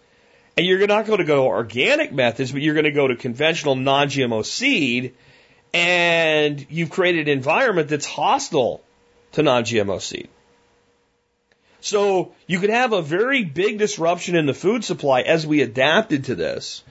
and 0.57 0.64
you're 0.64 0.87
not 0.87 1.07
going 1.07 1.18
to 1.18 1.25
go 1.25 1.47
organic 1.47 2.12
methods, 2.12 2.53
but 2.53 2.62
you're 2.62 2.75
going 2.75 2.85
to 2.85 2.93
go 2.93 3.09
to 3.09 3.16
conventional 3.16 3.75
non-GMO 3.75 4.45
seed, 4.45 5.14
and 5.75 6.64
you've 6.70 6.91
created 6.91 7.27
an 7.27 7.37
environment 7.37 7.89
that's 7.89 8.07
hostile 8.07 8.81
to 9.33 9.43
non-GMO 9.43 10.01
seed. 10.01 10.29
So 11.83 12.33
you 12.47 12.61
could 12.61 12.70
have 12.70 12.93
a 12.93 13.03
very 13.03 13.45
big 13.45 13.78
disruption 13.78 14.37
in 14.37 14.47
the 14.47 14.55
food 14.55 14.85
supply 14.85 15.22
as 15.22 15.45
we 15.45 15.62
adapted 15.62 16.26
to 16.26 16.37
this, 16.37 16.85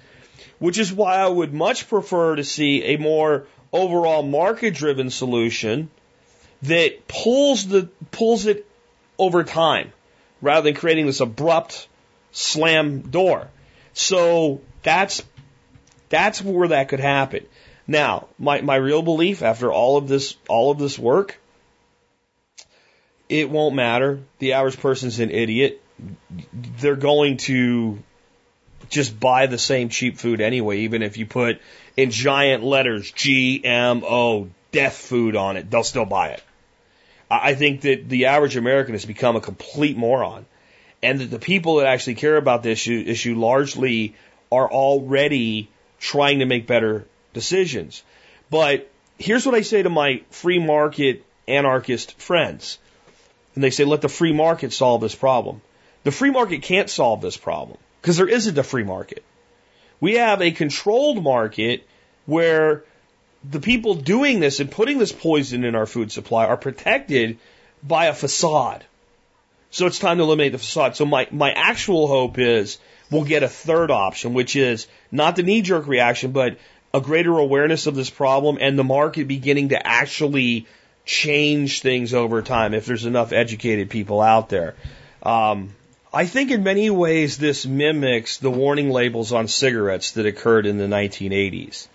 which 0.60 0.78
is 0.78 0.92
why 0.92 1.16
I 1.16 1.28
would 1.28 1.54
much 1.54 1.88
prefer 1.88 2.36
to 2.36 2.44
see 2.44 2.84
a 2.84 2.98
more 2.98 3.48
overall 3.72 4.22
market 4.22 4.74
driven 4.74 5.10
solution 5.10 5.90
that 6.64 7.08
pulls 7.08 7.68
the 7.68 7.90
pulls 8.12 8.46
it 8.46 8.68
over 9.18 9.46
time 9.46 9.94
rather 10.42 10.66
than 10.66 10.76
creating 10.76 11.06
this 11.06 11.22
abrupt 11.22 11.88
slam 12.34 13.00
door. 13.00 13.48
So 13.94 14.60
that's 14.84 15.24
that's 16.10 16.42
where 16.44 16.68
that 16.68 16.90
could 16.90 17.00
happen. 17.00 17.46
Now, 17.88 18.28
my, 18.38 18.60
my 18.60 18.76
real 18.76 19.02
belief 19.02 19.42
after 19.42 19.72
all 19.72 19.96
of 19.96 20.10
this 20.10 20.36
all 20.50 20.70
of 20.70 20.80
this 20.80 21.00
work 21.00 21.40
it 23.32 23.50
won't 23.50 23.76
matter. 23.76 24.20
The 24.40 24.54
average 24.54 24.78
person's 24.78 25.20
an 25.22 25.32
idiot. 25.32 25.82
They're 26.52 26.98
going 26.98 27.38
to 27.38 28.04
just 28.90 29.18
buy 29.18 29.48
the 29.48 29.58
same 29.58 29.88
cheap 29.88 30.18
food 30.18 30.42
anyway, 30.42 30.80
even 30.80 31.02
if 31.02 31.18
you 31.18 31.26
put 31.26 31.62
in 31.96 32.12
giant 32.12 32.62
letters 32.62 33.10
GMO 33.14 34.50
death 34.74 34.98
food 34.98 35.38
on 35.38 35.56
it, 35.56 35.72
they'll 35.72 35.84
still 35.84 36.06
buy 36.06 36.30
it. 36.30 36.44
I 37.30 37.56
think 37.56 37.82
that 37.82 38.10
the 38.10 38.26
average 38.26 38.58
American 38.58 38.96
has 38.96 39.06
become 39.06 39.38
a 39.38 39.42
complete 39.42 39.96
moron, 39.96 40.46
and 41.02 41.22
that 41.22 41.32
the 41.32 41.40
people 41.40 41.78
that 41.78 41.88
actually 41.88 42.16
care 42.16 42.36
about 42.36 42.64
this 42.64 42.80
issue, 42.80 43.02
issue 43.08 43.40
largely 43.40 44.16
are 44.52 44.70
already 44.70 45.70
trying 46.00 46.40
to 46.40 46.46
make 46.46 46.68
better 46.68 47.06
decisions. 47.32 48.04
But 48.50 48.92
here's 49.18 49.46
what 49.46 49.56
I 49.56 49.62
say 49.62 49.84
to 49.84 49.90
my 49.90 50.24
free 50.32 50.60
market 50.60 51.24
anarchist 51.48 52.20
friends 52.20 52.78
and 53.56 53.64
they 53.64 53.70
say, 53.70 53.84
let 53.84 54.02
the 54.02 54.10
free 54.10 54.34
market 54.34 54.74
solve 54.74 55.02
this 55.02 55.16
problem. 55.16 55.62
The 56.04 56.12
free 56.12 56.32
market 56.32 56.64
can't 56.64 56.90
solve 56.90 57.22
this 57.22 57.38
problem 57.38 57.78
because 58.02 58.18
there 58.18 58.28
isn't 58.28 58.58
a 58.58 58.64
free 58.64 58.84
market. 58.84 59.24
We 60.00 60.16
have 60.16 60.42
a 60.42 60.52
controlled 60.52 61.24
market 61.24 61.88
where 62.26 62.84
the 63.44 63.60
people 63.60 63.96
doing 63.96 64.40
this 64.40 64.60
and 64.60 64.72
putting 64.72 64.98
this 64.98 65.12
poison 65.12 65.64
in 65.64 65.76
our 65.76 65.86
food 65.86 66.12
supply 66.12 66.46
are 66.46 66.58
protected 66.58 67.38
by 67.84 68.06
a 68.08 68.14
facade. 68.14 68.84
So 69.70 69.88
it's 69.88 70.00
time 70.00 70.18
to 70.18 70.24
eliminate 70.24 70.52
the 70.52 70.58
facade. 70.58 70.96
So 70.96 71.06
my, 71.06 71.28
my 71.32 71.52
actual 71.52 72.08
hope 72.08 72.38
is 72.38 72.78
we'll 73.10 73.24
get 73.24 73.44
a 73.44 73.48
third 73.48 73.90
option, 73.90 74.34
which 74.34 74.56
is 74.56 74.88
not 75.12 75.36
the 75.36 75.44
knee 75.44 75.62
jerk 75.62 75.88
reaction, 75.88 76.32
but 76.32 76.58
a 76.94 77.02
greater 77.02 77.38
awareness 77.38 77.88
of 77.88 77.96
this 77.96 78.10
problem 78.10 78.58
and 78.60 78.78
the 78.78 78.84
market 78.84 79.28
beginning 79.28 79.70
to 79.70 79.88
actually 79.88 80.68
change 81.06 81.82
things 81.82 82.14
over 82.14 82.42
time 82.42 82.74
if 82.74 82.86
there's 82.86 83.06
enough 83.06 83.32
educated 83.34 83.90
people 83.90 84.22
out 84.22 84.50
there. 84.50 84.76
Um, 85.24 85.76
I 86.14 86.26
think 86.26 86.52
in 86.52 86.64
many 86.64 86.90
ways 86.90 87.38
this 87.38 87.66
mimics 87.66 88.38
the 88.38 88.52
warning 88.52 88.90
labels 88.90 89.32
on 89.32 89.48
cigarettes 89.48 90.12
that 90.12 90.26
occurred 90.26 90.66
in 90.66 90.78
the 90.78 90.86
1980s. 90.86 91.88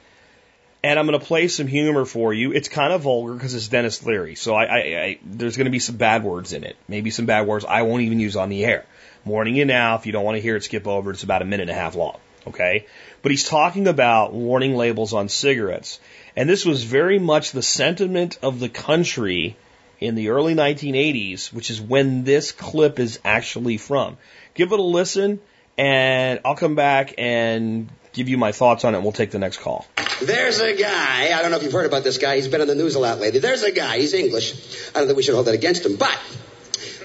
And 0.83 0.99
I'm 0.99 1.07
going 1.07 1.19
to 1.19 1.27
play 1.27 1.49
some 1.49 1.67
humor 1.67 2.05
for 2.05 2.33
you. 2.33 2.53
It's 2.53 2.69
kind 2.69 2.93
of 2.93 3.03
vulgar 3.03 3.35
because 3.35 3.55
it's 3.55 3.69
Denis 3.69 4.05
Leary, 4.07 4.37
so 4.37 4.55
I, 4.55 4.65
I, 4.65 4.79
I 4.79 5.19
there's 5.25 5.57
going 5.57 5.65
to 5.65 5.71
be 5.71 5.81
some 5.81 5.97
bad 5.97 6.23
words 6.23 6.53
in 6.53 6.65
it. 6.65 6.77
Maybe 6.87 7.11
some 7.11 7.27
bad 7.27 7.47
words 7.47 7.65
I 7.65 7.83
won't 7.83 8.03
even 8.03 8.21
use 8.21 8.37
on 8.37 8.51
the 8.51 8.65
air. 8.65 8.87
warning 9.25 9.57
you 9.57 9.65
now. 9.65 9.97
If 9.97 10.07
you 10.07 10.13
don't 10.13 10.25
want 10.25 10.37
to 10.37 10.41
hear 10.41 10.55
it, 10.57 10.63
skip 10.63 10.87
over. 10.87 11.11
It's 11.11 11.25
about 11.25 11.43
a 11.43 11.45
minute 11.45 11.69
and 11.69 11.71
a 11.71 11.75
half 11.75 11.97
long. 11.97 12.19
Okay, 12.47 12.87
but 13.23 13.33
he's 13.33 13.43
talking 13.43 13.89
about 13.89 14.33
warning 14.33 14.77
labels 14.77 15.13
on 15.13 15.29
cigarettes, 15.29 15.99
and 16.37 16.49
this 16.49 16.65
was 16.65 16.85
very 16.85 17.19
much 17.19 17.53
the 17.53 17.63
sentiment 17.63 18.39
of 18.43 18.61
the 18.61 18.69
country 18.69 19.57
in 19.99 20.15
the 20.15 20.29
early 20.29 20.55
1980s, 20.55 21.53
which 21.53 21.71
is 21.71 21.81
when 21.81 22.25
this 22.25 22.53
clip 22.53 22.99
is 22.99 23.19
actually 23.25 23.79
from. 23.79 24.19
Give 24.55 24.73
it 24.73 24.79
a 24.79 24.83
listen, 24.83 25.41
and 25.79 26.41
I'll 26.45 26.57
come 26.57 26.75
back 26.75 27.15
and 27.17 27.89
give 28.13 28.29
you 28.29 28.39
my 28.39 28.53
thoughts 28.53 28.85
on 28.85 28.95
it, 28.95 29.03
we'll 29.03 29.13
take 29.13 29.31
the 29.31 29.39
next 29.39 29.59
call. 29.59 29.87
There's 30.23 30.61
a 30.61 30.75
guy, 30.75 31.39
I 31.39 31.43
don't 31.43 31.51
know 31.51 31.59
if 31.59 31.63
you've 31.63 31.73
heard 31.73 31.87
about 31.87 32.05
this 32.05 32.19
guy, 32.19 32.37
he's 32.37 32.49
been 32.49 32.63
in 32.63 32.69
the 32.69 32.75
news 32.75 32.95
a 32.95 32.99
lot 32.99 33.19
lately. 33.19 33.41
There's 33.41 33.63
a 33.63 33.73
guy, 33.73 33.99
he's 33.99 34.15
English. 34.15 34.55
I 34.95 34.99
don't 34.99 35.07
think 35.07 35.17
we 35.17 35.23
should 35.23 35.35
hold 35.35 35.47
that 35.47 35.55
against 35.55 35.85
him, 35.85 35.97
but 35.97 36.19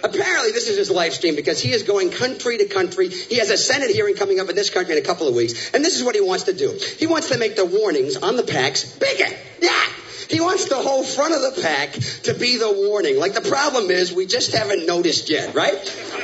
Apparently, 0.03 0.51
this 0.51 0.67
is 0.67 0.77
his 0.77 0.89
live 0.89 1.13
stream 1.13 1.35
because 1.35 1.61
he 1.61 1.71
is 1.71 1.83
going 1.83 2.11
country 2.11 2.57
to 2.57 2.65
country. 2.65 3.09
He 3.09 3.37
has 3.37 3.49
a 3.49 3.57
Senate 3.57 3.91
hearing 3.91 4.15
coming 4.15 4.39
up 4.39 4.49
in 4.49 4.55
this 4.55 4.69
country 4.69 4.97
in 4.97 5.03
a 5.03 5.05
couple 5.05 5.27
of 5.27 5.35
weeks, 5.35 5.73
and 5.73 5.83
this 5.83 5.97
is 5.97 6.03
what 6.03 6.15
he 6.15 6.21
wants 6.21 6.45
to 6.45 6.53
do. 6.53 6.77
He 6.97 7.07
wants 7.07 7.29
to 7.29 7.37
make 7.37 7.55
the 7.55 7.65
warnings 7.65 8.17
on 8.17 8.35
the 8.35 8.43
packs 8.43 8.85
bigger. 8.85 9.27
Yeah! 9.61 9.85
He 10.31 10.39
wants 10.39 10.69
the 10.69 10.77
whole 10.77 11.03
front 11.03 11.33
of 11.33 11.41
the 11.41 11.61
pack 11.61 11.91
to 12.23 12.33
be 12.33 12.57
the 12.57 12.71
warning. 12.71 13.19
Like 13.19 13.33
the 13.33 13.41
problem 13.41 13.91
is 13.91 14.13
we 14.13 14.25
just 14.25 14.53
haven't 14.53 14.87
noticed 14.87 15.29
yet, 15.29 15.53
right? 15.53 15.75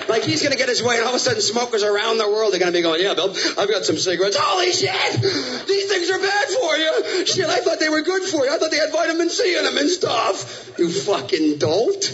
Like 0.07 0.23
he's 0.23 0.41
gonna 0.41 0.55
get 0.55 0.69
his 0.69 0.81
way 0.81 0.95
and 0.95 1.03
all 1.03 1.09
of 1.09 1.15
a 1.15 1.19
sudden 1.19 1.41
smokers 1.41 1.83
around 1.83 2.17
the 2.17 2.27
world 2.29 2.55
are 2.55 2.59
gonna 2.59 2.71
be 2.71 2.81
going, 2.81 3.01
yeah, 3.01 3.15
Bill, 3.15 3.35
I've 3.57 3.69
got 3.69 3.83
some 3.83 3.97
cigarettes. 3.97 4.37
Holy 4.39 4.71
shit! 4.71 5.67
These 5.67 5.89
things 5.91 6.09
are 6.09 6.19
bad 6.19 6.47
for 6.47 6.77
you! 6.77 7.25
Shit, 7.25 7.47
I 7.47 7.59
thought 7.59 7.81
they 7.81 7.89
were 7.89 8.01
good 8.01 8.23
for 8.23 8.45
you. 8.45 8.51
I 8.51 8.57
thought 8.57 8.71
they 8.71 8.77
had 8.77 8.93
vitamin 8.93 9.29
C 9.29 9.57
in 9.57 9.65
them 9.65 9.77
and 9.77 9.89
stuff. 9.89 10.71
You 10.79 10.89
fucking 10.89 11.57
dolt. 11.57 12.05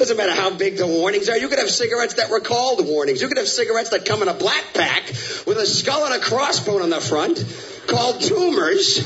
Doesn't 0.00 0.16
matter 0.16 0.34
how 0.34 0.48
big 0.48 0.78
the 0.78 0.86
warnings 0.86 1.28
are. 1.28 1.36
You 1.36 1.48
could 1.48 1.58
have 1.58 1.68
cigarettes 1.68 2.14
that 2.14 2.30
were 2.30 2.40
called 2.40 2.82
warnings. 2.86 3.20
You 3.20 3.28
could 3.28 3.36
have 3.36 3.46
cigarettes 3.46 3.90
that 3.90 4.06
come 4.06 4.22
in 4.22 4.28
a 4.28 4.34
black 4.34 4.72
pack 4.72 5.06
with 5.46 5.58
a 5.58 5.66
skull 5.66 6.06
and 6.06 6.14
a 6.14 6.18
crossbone 6.24 6.82
on 6.82 6.88
the 6.88 7.02
front 7.02 7.44
called 7.86 8.22
tumors. 8.22 8.96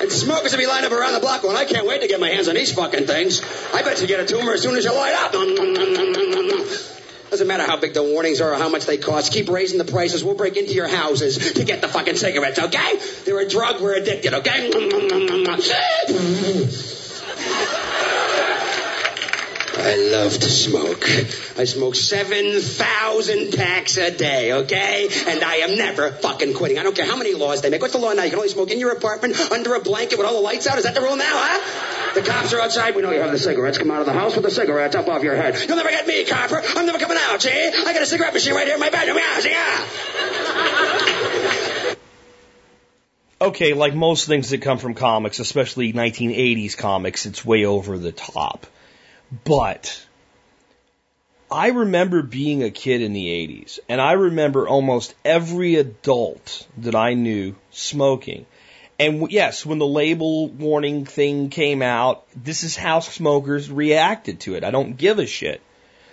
And 0.00 0.10
smokers 0.10 0.52
would 0.52 0.58
be 0.58 0.66
lined 0.66 0.86
up 0.86 0.92
around 0.92 1.12
the 1.12 1.20
block 1.20 1.42
going, 1.42 1.58
I 1.58 1.66
can't 1.66 1.86
wait 1.86 2.00
to 2.00 2.08
get 2.08 2.18
my 2.18 2.30
hands 2.30 2.48
on 2.48 2.54
these 2.54 2.72
fucking 2.72 3.06
things. 3.06 3.42
I 3.74 3.82
bet 3.82 4.00
you 4.00 4.06
get 4.06 4.20
a 4.20 4.24
tumor 4.24 4.54
as 4.54 4.62
soon 4.62 4.74
as 4.74 4.86
you 4.86 4.94
light 4.94 5.12
up. 5.16 5.32
Doesn't 7.28 7.46
matter 7.46 7.64
how 7.64 7.76
big 7.76 7.92
the 7.92 8.02
warnings 8.02 8.40
are 8.40 8.54
or 8.54 8.56
how 8.56 8.70
much 8.70 8.86
they 8.86 8.96
cost. 8.96 9.34
Keep 9.34 9.50
raising 9.50 9.76
the 9.76 9.84
prices. 9.84 10.24
We'll 10.24 10.34
break 10.34 10.56
into 10.56 10.72
your 10.72 10.88
houses 10.88 11.52
to 11.52 11.64
get 11.64 11.82
the 11.82 11.88
fucking 11.88 12.16
cigarettes, 12.16 12.58
okay? 12.58 12.98
They're 13.26 13.40
a 13.40 13.46
drug. 13.46 13.82
We're 13.82 13.96
addicted, 13.96 14.32
okay? 14.32 14.70
I 19.74 19.96
love 19.96 20.32
to 20.34 20.50
smoke. 20.50 21.08
I 21.58 21.64
smoke 21.64 21.94
7,000 21.94 23.52
packs 23.54 23.96
a 23.96 24.10
day, 24.10 24.52
okay? 24.52 25.08
And 25.26 25.42
I 25.42 25.56
am 25.56 25.76
never 25.76 26.10
fucking 26.10 26.54
quitting. 26.54 26.78
I 26.78 26.82
don't 26.82 26.94
care 26.94 27.06
how 27.06 27.16
many 27.16 27.34
laws 27.34 27.62
they 27.62 27.70
make. 27.70 27.80
What's 27.80 27.94
the 27.94 27.98
law 28.00 28.12
now? 28.12 28.22
You 28.22 28.30
can 28.30 28.38
only 28.38 28.50
smoke 28.50 28.70
in 28.70 28.78
your 28.78 28.92
apartment 28.92 29.38
under 29.50 29.74
a 29.74 29.80
blanket 29.80 30.18
with 30.18 30.26
all 30.26 30.34
the 30.34 30.40
lights 30.40 30.66
out? 30.66 30.78
Is 30.78 30.84
that 30.84 30.94
the 30.94 31.00
rule 31.00 31.16
now, 31.16 31.32
huh? 31.34 32.14
The 32.14 32.22
cops 32.22 32.52
are 32.52 32.60
outside. 32.60 32.94
We 32.94 33.02
know 33.02 33.10
you 33.10 33.20
have 33.20 33.32
the 33.32 33.38
cigarettes. 33.38 33.78
Come 33.78 33.90
out 33.90 34.00
of 34.00 34.06
the 34.06 34.12
house 34.12 34.34
with 34.34 34.44
the 34.44 34.50
cigarettes 34.50 34.94
up 34.94 35.08
off 35.08 35.22
your 35.22 35.36
head. 35.36 35.56
You'll 35.66 35.76
never 35.76 35.90
get 35.90 36.06
me, 36.06 36.24
copper. 36.24 36.62
I'm 36.76 36.84
never 36.84 36.98
coming 36.98 37.16
out, 37.18 37.40
see? 37.40 37.50
I 37.50 37.92
got 37.92 38.02
a 38.02 38.06
cigarette 38.06 38.34
machine 38.34 38.54
right 38.54 38.66
here 38.66 38.74
in 38.74 38.80
my 38.80 38.90
bedroom. 38.90 39.16
Yeah? 39.16 39.40
Yeah. 39.46 39.86
okay, 43.40 43.72
like 43.72 43.94
most 43.94 44.26
things 44.26 44.50
that 44.50 44.60
come 44.60 44.76
from 44.76 44.92
comics, 44.94 45.38
especially 45.38 45.94
1980s 45.94 46.76
comics, 46.76 47.24
it's 47.24 47.42
way 47.44 47.64
over 47.64 47.96
the 47.96 48.12
top. 48.12 48.66
But 49.44 50.04
I 51.50 51.68
remember 51.68 52.22
being 52.22 52.62
a 52.62 52.70
kid 52.70 53.00
in 53.00 53.14
the 53.14 53.26
80s, 53.26 53.78
and 53.88 54.00
I 54.00 54.12
remember 54.12 54.68
almost 54.68 55.14
every 55.24 55.76
adult 55.76 56.66
that 56.78 56.94
I 56.94 57.14
knew 57.14 57.54
smoking. 57.70 58.44
And 58.98 59.30
yes, 59.32 59.64
when 59.64 59.78
the 59.78 59.86
label 59.86 60.48
warning 60.48 61.06
thing 61.06 61.48
came 61.48 61.80
out, 61.80 62.24
this 62.36 62.62
is 62.62 62.76
how 62.76 63.00
smokers 63.00 63.70
reacted 63.70 64.40
to 64.40 64.54
it. 64.54 64.64
I 64.64 64.70
don't 64.70 64.98
give 64.98 65.18
a 65.18 65.26
shit. 65.26 65.62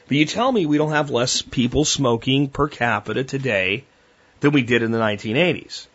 But 0.07 0.17
you 0.17 0.25
tell 0.25 0.51
me 0.51 0.65
we 0.65 0.77
don't 0.77 0.91
have 0.91 1.09
less 1.09 1.41
people 1.41 1.85
smoking 1.85 2.47
per 2.47 2.67
capita 2.67 3.23
today 3.23 3.83
than 4.39 4.53
we 4.53 4.63
did 4.63 4.81
in 4.81 4.91
the 4.91 4.97
1980s. 4.97 5.87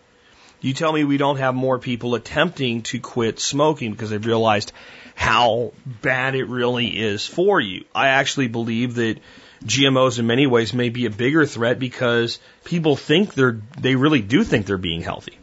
You 0.64 0.72
tell 0.72 0.94
me 0.94 1.04
we 1.04 1.18
don't 1.18 1.36
have 1.36 1.54
more 1.54 1.78
people 1.78 2.14
attempting 2.14 2.80
to 2.84 2.98
quit 2.98 3.38
smoking 3.38 3.90
because 3.90 4.08
they've 4.08 4.24
realized 4.24 4.72
how 5.14 5.74
bad 5.84 6.34
it 6.34 6.44
really 6.44 6.86
is 6.86 7.26
for 7.26 7.60
you. 7.60 7.84
I 7.94 8.08
actually 8.08 8.48
believe 8.48 8.94
that 8.94 9.18
GMOs 9.66 10.18
in 10.18 10.26
many 10.26 10.46
ways 10.46 10.72
may 10.72 10.88
be 10.88 11.04
a 11.04 11.10
bigger 11.10 11.44
threat 11.44 11.78
because 11.78 12.38
people 12.64 12.96
think 12.96 13.34
they're, 13.34 13.60
they 13.78 13.94
really 13.94 14.22
do 14.22 14.42
think 14.42 14.64
they're 14.64 14.78
being 14.78 15.02
healthy. 15.02 15.36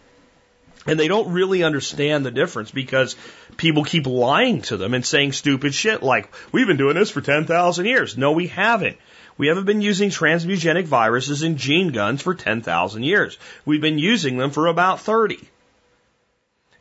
And 0.88 1.00
they 1.00 1.08
don't 1.08 1.32
really 1.32 1.62
understand 1.62 2.26
the 2.26 2.32
difference 2.32 2.72
because 2.72 3.16
people 3.58 3.84
keep 3.84 4.08
lying 4.08 4.64
to 4.64 4.78
them 4.78 4.96
and 4.96 5.06
saying 5.06 5.34
stupid 5.34 5.76
shit 5.76 6.02
like, 6.02 6.34
we've 6.52 6.66
been 6.66 6.78
doing 6.78 6.96
this 6.96 7.12
for 7.12 7.22
10,000 7.22 7.86
years. 7.86 8.18
No, 8.18 8.32
we 8.32 8.48
haven't. 8.48 8.98
We 9.42 9.48
haven't 9.48 9.66
been 9.66 9.82
using 9.82 10.12
transmugenic 10.12 10.86
viruses 10.86 11.42
and 11.42 11.58
gene 11.58 11.88
guns 11.94 12.22
for 12.22 12.36
10,000 12.36 13.02
years. 13.02 13.40
We've 13.66 13.82
been 13.82 13.98
using 13.98 14.38
them 14.38 14.52
for 14.52 14.68
about 14.68 15.02
30. 15.02 15.40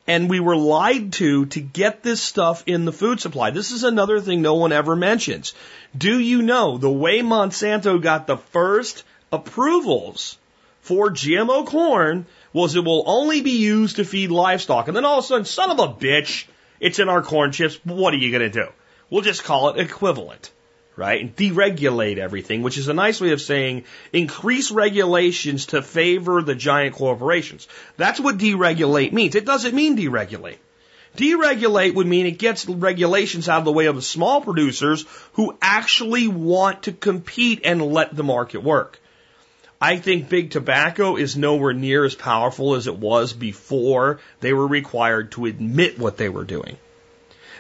And 0.07 0.29
we 0.29 0.41
were 0.41 0.59
lied 0.59 1.15
to 1.15 1.47
to 1.47 1.61
get 1.63 2.03
this 2.03 2.21
stuff 2.21 2.63
in 2.67 2.85
the 2.85 2.93
food 2.93 3.19
supply. 3.19 3.51
This 3.51 3.71
is 3.71 3.83
another 3.83 4.21
thing 4.21 4.43
no 4.43 4.57
one 4.57 4.73
ever 4.73 4.95
mentions. 4.95 5.55
Do 5.97 6.19
you 6.19 6.43
know 6.43 6.77
the 6.77 6.91
way 6.91 7.21
Monsanto 7.21 7.99
got 7.99 8.27
the 8.27 8.37
first 8.37 9.05
approvals 9.33 10.37
for 10.83 11.09
GMO 11.09 11.67
corn 11.67 12.27
was 12.53 12.77
it 12.77 12.85
will 12.85 13.05
only 13.07 13.41
be 13.41 13.53
used 13.53 13.97
to 13.97 14.05
feed 14.05 14.31
livestock. 14.31 14.87
And 14.87 14.95
then 14.95 15.07
all 15.07 15.21
of 15.21 15.25
a 15.25 15.29
sudden, 15.29 15.47
son 15.47 15.71
of 15.71 15.79
a 15.79 15.95
bitch, 15.95 16.45
it's 16.79 16.99
in 16.99 17.09
our 17.09 17.23
corn 17.23 17.53
chips. 17.53 17.81
What 17.87 18.13
are 18.13 18.19
you 18.19 18.31
going 18.31 18.53
to 18.53 18.65
do? 18.65 18.69
We'll 19.09 19.23
just 19.23 19.45
call 19.45 19.71
it 19.71 19.81
equivalent 19.81 20.51
right? 21.01 21.23
And 21.23 21.35
deregulate 21.35 22.19
everything, 22.19 22.63
which 22.63 22.77
is 22.77 22.89
a 22.89 22.95
nice 22.95 23.23
way 23.23 23.31
of 23.31 23.41
saying 23.41 23.85
increase 24.13 24.71
regulations 24.71 25.67
to 25.67 25.81
favor 25.81 26.43
the 26.43 26.55
giant 26.55 26.95
corporations. 26.95 27.67
That's 27.97 28.21
what 28.21 28.37
deregulate 28.37 29.13
means. 29.13 29.35
It 29.35 29.47
doesn't 29.47 29.75
mean 29.75 29.97
deregulate. 29.97 30.59
Deregulate 31.17 31.95
would 31.95 32.07
mean 32.07 32.27
it 32.27 32.39
gets 32.39 32.69
regulations 32.69 33.49
out 33.49 33.61
of 33.61 33.65
the 33.65 33.73
way 33.73 33.87
of 33.87 33.97
the 33.97 34.03
small 34.03 34.43
producers 34.43 35.07
who 35.33 35.57
actually 35.63 36.29
want 36.29 36.83
to 36.83 36.93
compete 36.93 37.63
and 37.65 37.81
let 37.81 38.15
the 38.15 38.23
market 38.23 38.63
work. 38.63 39.01
I 39.81 39.97
think 39.97 40.29
big 40.29 40.51
tobacco 40.51 41.17
is 41.17 41.35
nowhere 41.35 41.73
near 41.73 42.05
as 42.05 42.15
powerful 42.15 42.75
as 42.75 42.87
it 42.87 42.99
was 42.99 43.33
before 43.33 44.21
they 44.41 44.53
were 44.53 44.67
required 44.67 45.33
to 45.33 45.47
admit 45.47 45.99
what 45.99 46.19
they 46.19 46.29
were 46.29 46.45
doing. 46.45 46.77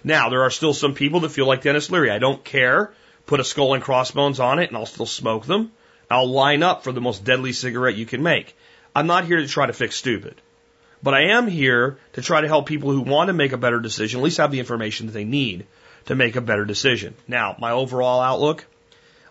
Now, 0.04 0.28
there 0.28 0.42
are 0.42 0.50
still 0.50 0.74
some 0.74 0.92
people 0.92 1.20
that 1.20 1.30
feel 1.30 1.46
like 1.46 1.62
Denis 1.62 1.90
Leary. 1.90 2.10
I 2.10 2.18
don't 2.18 2.44
care 2.44 2.92
put 3.30 3.38
a 3.38 3.44
skull 3.44 3.74
and 3.74 3.82
crossbones 3.84 4.40
on 4.40 4.58
it, 4.58 4.68
and 4.68 4.76
I'll 4.76 4.86
still 4.86 5.06
smoke 5.06 5.46
them. 5.46 5.70
I'll 6.10 6.28
line 6.28 6.64
up 6.64 6.82
for 6.82 6.90
the 6.90 7.00
most 7.00 7.24
deadly 7.24 7.52
cigarette 7.52 7.94
you 7.94 8.04
can 8.04 8.24
make. 8.24 8.56
I'm 8.92 9.06
not 9.06 9.24
here 9.24 9.36
to 9.36 9.46
try 9.46 9.66
to 9.66 9.72
fix 9.72 9.94
stupid. 9.94 10.34
But 11.00 11.14
I 11.14 11.28
am 11.36 11.46
here 11.46 11.98
to 12.14 12.22
try 12.22 12.40
to 12.40 12.48
help 12.48 12.66
people 12.66 12.90
who 12.90 13.02
want 13.02 13.28
to 13.28 13.32
make 13.32 13.52
a 13.52 13.56
better 13.56 13.78
decision, 13.78 14.18
at 14.18 14.24
least 14.24 14.38
have 14.38 14.50
the 14.50 14.58
information 14.58 15.06
that 15.06 15.12
they 15.12 15.22
need 15.22 15.66
to 16.06 16.16
make 16.16 16.34
a 16.34 16.40
better 16.40 16.64
decision. 16.64 17.14
Now, 17.28 17.54
my 17.60 17.70
overall 17.70 18.20
outlook, 18.20 18.66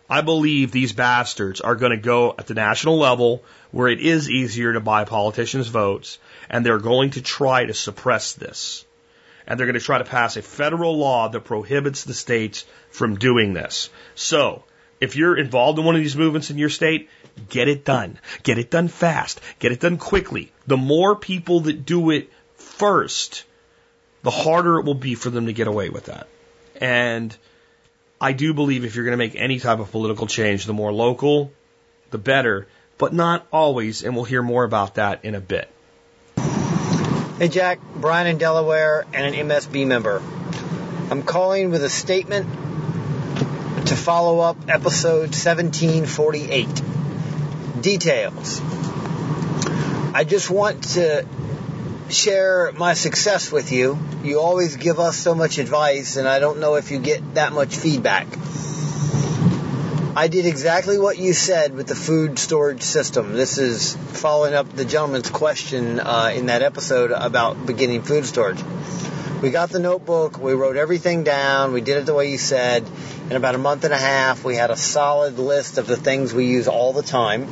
I 0.09 0.21
believe 0.21 0.71
these 0.71 0.93
bastards 0.93 1.59
are 1.59 1.75
going 1.75 1.91
to 1.91 1.97
go 1.97 2.33
at 2.39 2.47
the 2.47 2.53
national 2.53 2.99
level 2.99 3.43
where 3.71 3.89
it 3.89 3.99
is 3.99 4.29
easier 4.29 4.71
to 4.71 4.79
buy 4.79 5.03
politicians' 5.03 5.67
votes, 5.67 6.19
and 6.49 6.65
they're 6.65 6.79
going 6.79 7.09
to 7.11 7.21
try 7.21 7.65
to 7.65 7.73
suppress 7.73 8.31
this 8.31 8.85
and 9.49 9.59
they're 9.59 9.67
going 9.67 9.73
to 9.73 9.85
try 9.85 9.97
to 9.97 10.05
pass 10.05 10.37
a 10.37 10.43
federal 10.43 10.97
law 10.97 11.27
that 11.27 11.41
prohibits 11.41 12.03
the 12.03 12.13
states 12.13 12.65
from 12.91 13.17
doing 13.17 13.53
this. 13.53 13.89
So, 14.13 14.63
if 15.01 15.15
you're 15.15 15.35
involved 15.35 15.79
in 15.79 15.85
one 15.85 15.95
of 15.95 16.01
these 16.01 16.15
movements 16.15 16.51
in 16.51 16.59
your 16.59 16.69
state, 16.69 17.09
get 17.49 17.67
it 17.67 17.83
done. 17.83 18.19
Get 18.43 18.59
it 18.59 18.69
done 18.69 18.87
fast. 18.87 19.41
Get 19.57 19.71
it 19.71 19.79
done 19.79 19.97
quickly. 19.97 20.51
The 20.67 20.77
more 20.77 21.15
people 21.15 21.61
that 21.61 21.85
do 21.85 22.11
it 22.11 22.29
first, 22.55 23.43
the 24.21 24.29
harder 24.29 24.79
it 24.79 24.85
will 24.85 24.93
be 24.93 25.15
for 25.15 25.31
them 25.31 25.47
to 25.47 25.53
get 25.53 25.67
away 25.67 25.89
with 25.89 26.05
that. 26.05 26.27
And 26.79 27.35
I 28.21 28.33
do 28.33 28.53
believe 28.53 28.85
if 28.85 28.95
you're 28.95 29.05
going 29.05 29.17
to 29.17 29.25
make 29.25 29.35
any 29.35 29.59
type 29.59 29.79
of 29.79 29.91
political 29.91 30.27
change, 30.27 30.65
the 30.65 30.73
more 30.73 30.93
local, 30.93 31.51
the 32.11 32.17
better, 32.17 32.67
but 32.97 33.13
not 33.13 33.47
always, 33.51 34.03
and 34.03 34.15
we'll 34.15 34.25
hear 34.25 34.43
more 34.43 34.63
about 34.63 34.95
that 34.95 35.25
in 35.25 35.33
a 35.33 35.41
bit. 35.41 35.71
Hey 37.39 37.47
Jack, 37.47 37.79
Brian 37.95 38.27
in 38.27 38.37
Delaware 38.37 39.05
and 39.13 39.33
an 39.33 39.47
MSB 39.47 39.87
member. 39.87 40.21
I'm 41.09 41.23
calling 41.23 41.71
with 41.71 41.81
a 41.85 41.89
statement 41.89 42.51
to 43.87 43.95
follow 43.95 44.41
up 44.41 44.57
episode 44.67 45.29
1748. 45.29 46.81
Details. 47.79 48.59
I 50.13 50.25
just 50.27 50.49
want 50.49 50.83
to 50.95 51.25
share 52.09 52.73
my 52.73 52.93
success 52.93 53.53
with 53.53 53.71
you. 53.71 53.97
You 54.21 54.41
always 54.41 54.75
give 54.75 54.99
us 54.99 55.15
so 55.15 55.33
much 55.33 55.59
advice, 55.59 56.17
and 56.17 56.27
I 56.27 56.39
don't 56.39 56.59
know 56.59 56.75
if 56.75 56.91
you 56.91 56.99
get 56.99 57.35
that 57.35 57.53
much 57.53 57.73
feedback. 57.73 58.27
I 60.19 60.27
did 60.27 60.45
exactly 60.45 60.99
what 60.99 61.17
you 61.17 61.31
said 61.31 61.73
with 61.73 61.87
the 61.87 61.95
food 61.95 62.39
storage 62.39 62.81
system. 62.81 63.31
This 63.31 63.57
is 63.57 63.95
following 63.95 64.53
up 64.53 64.67
the 64.75 64.83
gentleman's 64.83 65.29
question 65.29 65.97
uh, 65.97 66.33
in 66.35 66.47
that 66.47 66.61
episode 66.61 67.11
about 67.11 67.65
beginning 67.65 68.01
food 68.01 68.25
storage. 68.25 68.61
We 69.41 69.49
got 69.49 69.69
the 69.69 69.79
notebook, 69.79 70.37
we 70.37 70.51
wrote 70.51 70.75
everything 70.75 71.23
down, 71.23 71.71
we 71.71 71.79
did 71.79 71.99
it 71.99 72.05
the 72.05 72.13
way 72.13 72.29
you 72.31 72.37
said. 72.37 72.85
In 73.29 73.37
about 73.37 73.55
a 73.55 73.59
month 73.59 73.85
and 73.85 73.93
a 73.93 73.97
half, 73.97 74.43
we 74.43 74.57
had 74.57 74.71
a 74.71 74.75
solid 74.75 75.39
list 75.39 75.77
of 75.77 75.87
the 75.87 75.95
things 75.95 76.33
we 76.33 76.47
use 76.47 76.67
all 76.67 76.91
the 76.91 77.01
time. 77.01 77.43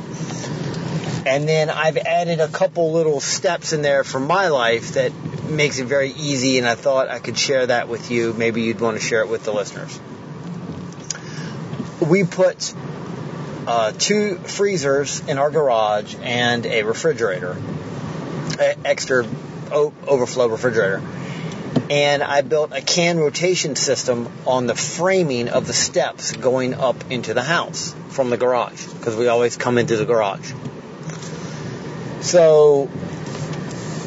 And 1.24 1.48
then 1.48 1.70
I've 1.70 1.96
added 1.96 2.40
a 2.40 2.48
couple 2.48 2.92
little 2.92 3.20
steps 3.20 3.72
in 3.72 3.80
there 3.80 4.04
for 4.04 4.20
my 4.20 4.48
life 4.48 4.92
that 4.92 5.14
makes 5.48 5.78
it 5.78 5.86
very 5.86 6.10
easy, 6.10 6.58
and 6.58 6.68
I 6.68 6.74
thought 6.74 7.08
I 7.08 7.18
could 7.18 7.38
share 7.38 7.66
that 7.68 7.88
with 7.88 8.10
you. 8.10 8.34
Maybe 8.34 8.60
you'd 8.60 8.82
want 8.82 8.98
to 8.98 9.02
share 9.02 9.22
it 9.22 9.30
with 9.30 9.44
the 9.44 9.52
listeners 9.54 9.98
we 12.08 12.24
put 12.24 12.74
uh, 13.66 13.92
two 13.92 14.36
freezers 14.38 15.20
in 15.28 15.38
our 15.38 15.50
garage 15.50 16.14
and 16.22 16.64
a 16.64 16.82
refrigerator, 16.82 17.56
extra 18.84 19.26
o- 19.70 19.92
overflow 20.06 20.46
refrigerator. 20.46 21.02
And 21.90 22.22
I 22.22 22.42
built 22.42 22.72
a 22.72 22.80
can 22.80 23.18
rotation 23.18 23.76
system 23.76 24.30
on 24.46 24.66
the 24.66 24.74
framing 24.74 25.48
of 25.48 25.66
the 25.66 25.72
steps 25.72 26.32
going 26.32 26.74
up 26.74 27.10
into 27.10 27.34
the 27.34 27.42
house 27.42 27.94
from 28.10 28.30
the 28.30 28.36
garage 28.36 28.86
because 28.86 29.16
we 29.16 29.28
always 29.28 29.56
come 29.56 29.78
into 29.78 29.96
the 29.96 30.04
garage. 30.04 30.52
So 32.20 32.90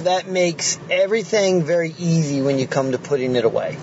that 0.03 0.27
makes 0.27 0.79
everything 0.89 1.63
very 1.63 1.93
easy 1.97 2.41
when 2.41 2.59
you 2.59 2.67
come 2.67 2.91
to 2.91 2.97
putting 2.97 3.35
it 3.35 3.45
away. 3.45 3.77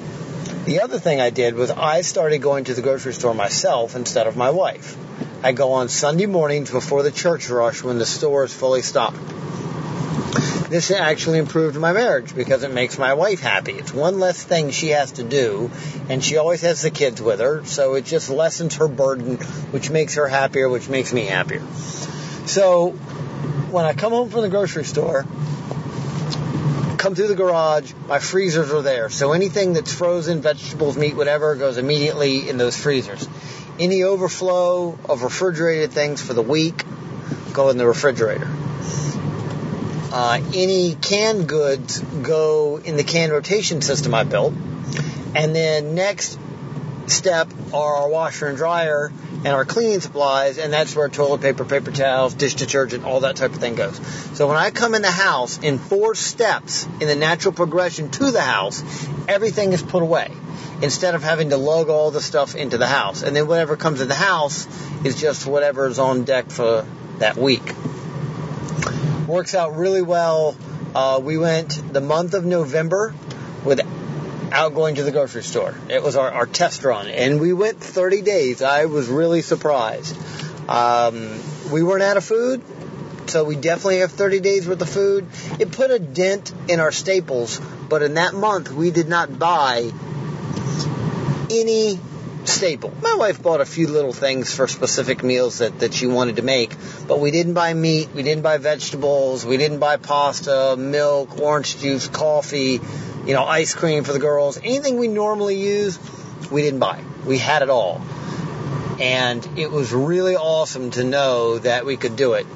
The 0.69 0.83
other 0.83 0.99
thing 0.99 1.19
I 1.19 1.31
did 1.31 1.55
was 1.55 1.71
I 1.71 2.03
started 2.03 2.43
going 2.43 2.65
to 2.65 2.75
the 2.75 2.83
grocery 2.83 3.15
store 3.15 3.33
myself 3.33 3.97
instead 3.97 4.27
of 4.27 4.37
my 4.37 4.51
wife. 4.51 4.99
I 5.43 5.53
go 5.53 5.73
on 5.73 5.89
Sunday 5.89 6.27
mornings 6.27 6.71
before 6.71 7.03
the 7.03 7.11
church 7.11 7.49
rush 7.49 7.83
when 7.83 7.97
the 7.97 8.05
store 8.05 8.45
is 8.45 8.53
fully 8.53 8.83
stocked. 8.83 9.17
This 10.69 10.91
actually 10.91 11.39
improved 11.39 11.79
my 11.79 11.95
marriage 11.95 12.37
because 12.37 12.65
it 12.65 12.75
makes 12.75 12.99
my 12.99 13.15
wife 13.15 13.41
happy. 13.41 13.73
It's 13.73 13.95
one 13.95 14.21
less 14.21 14.43
thing 14.43 14.71
she 14.71 14.89
has 14.89 15.13
to 15.13 15.25
do, 15.25 15.71
and 16.11 16.23
she 16.23 16.37
always 16.37 16.61
has 16.61 16.83
the 16.83 16.91
kids 16.91 17.23
with 17.23 17.41
her, 17.41 17.65
so 17.65 17.95
it 17.95 18.05
just 18.05 18.29
lessens 18.29 18.77
her 18.77 18.89
burden, 18.89 19.37
which 19.71 19.89
makes 19.89 20.17
her 20.17 20.29
happier, 20.29 20.69
which 20.69 20.87
makes 20.87 21.15
me 21.15 21.25
happier. 21.25 21.63
So 22.45 22.91
when 22.91 23.87
I 23.87 23.95
come 23.95 24.13
home 24.13 24.29
from 24.29 24.43
the 24.43 24.51
grocery 24.51 24.85
store, 24.85 25.25
come 26.99 27.15
through 27.15 27.29
the 27.29 27.35
garage, 27.35 27.93
my 28.07 28.19
freezers 28.19 28.73
are 28.73 28.83
there. 28.83 29.09
So 29.09 29.33
anything 29.33 29.73
that's 29.73 29.93
frozen, 29.93 30.43
vegetables, 30.43 30.97
meat, 30.99 31.17
whatever, 31.17 31.55
goes 31.55 31.79
immediately 31.79 32.49
in 32.49 32.59
those 32.59 32.77
freezers. 32.77 33.27
Any 33.79 34.03
overflow 34.03 34.99
of 35.09 35.23
refrigerated 35.23 35.93
things 35.93 36.21
for 36.21 36.35
the 36.35 36.43
week 36.43 36.85
go 37.53 37.71
in 37.71 37.79
the 37.79 37.87
refrigerator. 37.87 38.49
Uh, 40.11 40.41
any 40.55 40.95
canned 40.95 41.49
goods 41.49 42.01
go 42.01 42.79
in 42.79 42.97
the 42.97 43.05
can 43.05 43.31
rotation 43.31 43.83
system 43.83 44.15
I 44.15 44.25
built. 44.25 44.55
And 45.35 45.55
then 45.55 45.95
next 45.95 46.39
step 47.11 47.49
are 47.73 47.97
our 47.97 48.09
washer 48.09 48.47
and 48.47 48.57
dryer 48.57 49.13
and 49.45 49.49
our 49.49 49.65
cleaning 49.65 50.01
supplies, 50.01 50.59
and 50.59 50.73
that's 50.73 50.95
where 50.97 51.09
toilet 51.09 51.41
paper, 51.41 51.65
paper 51.65 51.91
towels, 51.91 52.35
dish 52.35 52.55
detergent, 52.55 53.05
all 53.05 53.21
that 53.21 53.37
type 53.37 53.53
of 53.53 53.59
thing 53.59 53.75
goes. 53.75 53.97
So 54.37 54.49
when 54.49 54.57
I 54.57 54.71
come 54.71 54.95
in 54.95 55.03
the 55.03 55.11
house, 55.11 55.59
in 55.59 55.79
four 55.79 56.15
steps 56.15 56.87
in 57.01 57.07
the 57.07 57.15
natural 57.15 57.53
progression 57.55 58.11
to 58.11 58.31
the 58.31 58.41
house, 58.41 58.83
everything 59.29 59.73
is 59.73 59.83
put 59.83 60.03
away 60.03 60.31
instead 60.83 61.15
of 61.15 61.23
having 61.23 61.51
to 61.51 61.57
lug 61.57 61.89
all 61.89 62.11
the 62.11 62.21
stuff 62.21 62.55
into 62.55 62.79
the 62.79 62.87
house. 62.87 63.23
And 63.23 63.35
then 63.35 63.47
whatever 63.47 63.77
comes 63.77 64.01
in 64.01 64.09
the 64.09 64.15
house 64.15 64.67
is 65.05 65.21
just 65.21 65.47
whatever 65.47 65.87
is 65.87 65.99
on 65.99 66.25
deck 66.25 66.51
for 66.51 66.87
that 67.19 67.37
week. 67.37 67.75
Works 69.27 69.55
out 69.55 69.77
really 69.77 70.03
well. 70.03 70.57
Uh, 70.95 71.21
we 71.23 71.37
went 71.37 71.93
the 71.93 72.01
month 72.01 72.35
of 72.35 72.45
November 72.45 73.15
without 74.49 74.75
going 74.75 74.95
to 74.95 75.03
the 75.03 75.13
grocery 75.13 75.43
store. 75.43 75.75
It 75.91 76.03
was 76.03 76.17
our, 76.17 76.31
our 76.31 76.47
test 76.47 76.83
run, 76.83 77.07
and 77.09 77.39
we 77.41 77.53
went 77.53 77.81
30 77.81 78.23
days. 78.23 78.63
I 78.63 78.87
was 78.87 79.07
really 79.09 79.43
surprised. 79.43 80.17
Um, 80.69 81.39
we 81.71 81.83
weren't 81.83 82.03
out 82.03 82.17
of 82.17 82.25
food, 82.25 82.63
so 83.27 83.45
we 83.45 83.57
definitely 83.57 83.99
have 83.99 84.13
30 84.13 84.41
days 84.41 84.67
worth 84.67 84.81
of 84.81 84.89
food. 84.89 85.27
It 85.59 85.73
put 85.73 85.91
a 85.91 85.99
dent 85.99 86.53
in 86.69 86.81
our 86.81 86.93
staples, 86.93 87.61
but 87.89 88.03
in 88.03 88.15
that 88.15 88.35
month 88.35 88.73
we 88.73 88.91
did 88.91 89.09
not 89.09 89.39
buy 89.39 89.91
any 91.51 91.99
staple. 92.45 92.93
My 93.03 93.17
wife 93.17 93.43
bought 93.43 93.61
a 93.61 93.67
few 93.67 93.89
little 93.89 94.15
things 94.15 94.55
for 94.55 94.67
specific 94.67 95.23
meals 95.23 95.59
that, 95.59 95.81
that 95.81 95.93
she 95.93 96.07
wanted 96.07 96.37
to 96.37 96.43
make, 96.43 96.75
but 97.07 97.21
we 97.21 97.31
didn't 97.31 97.53
buy 97.53 97.75
meat, 97.75 98.09
we 98.15 98.23
didn't 98.23 98.43
buy 98.43 98.57
vegetables, 98.57 99.45
we 99.45 99.59
didn't 99.59 99.79
buy 99.79 99.99
pasta, 99.99 100.75
milk, 100.79 101.39
orange 101.39 101.79
juice, 101.79 102.09
coffee, 102.09 102.81
you 103.29 103.35
know, 103.35 103.45
ice 103.45 103.75
cream 103.75 104.05
for 104.05 104.15
the 104.15 104.19
girls. 104.19 104.57
Anything 104.57 104.97
we 104.97 105.07
normally 105.07 105.57
use, 105.57 105.99
we 106.51 106.63
didn't 106.63 106.81
buy. 106.81 107.05
We 107.27 107.37
had 107.37 107.61
it 107.61 107.69
all. 107.69 108.01
And 108.99 109.47
it 109.59 109.71
was 109.71 109.93
really 109.93 110.35
awesome 110.35 110.91
to 110.93 111.05
know 111.05 111.59
that 111.59 111.85
we 111.85 111.99
could 111.99 112.17
do 112.17 112.33
it. 112.33 112.47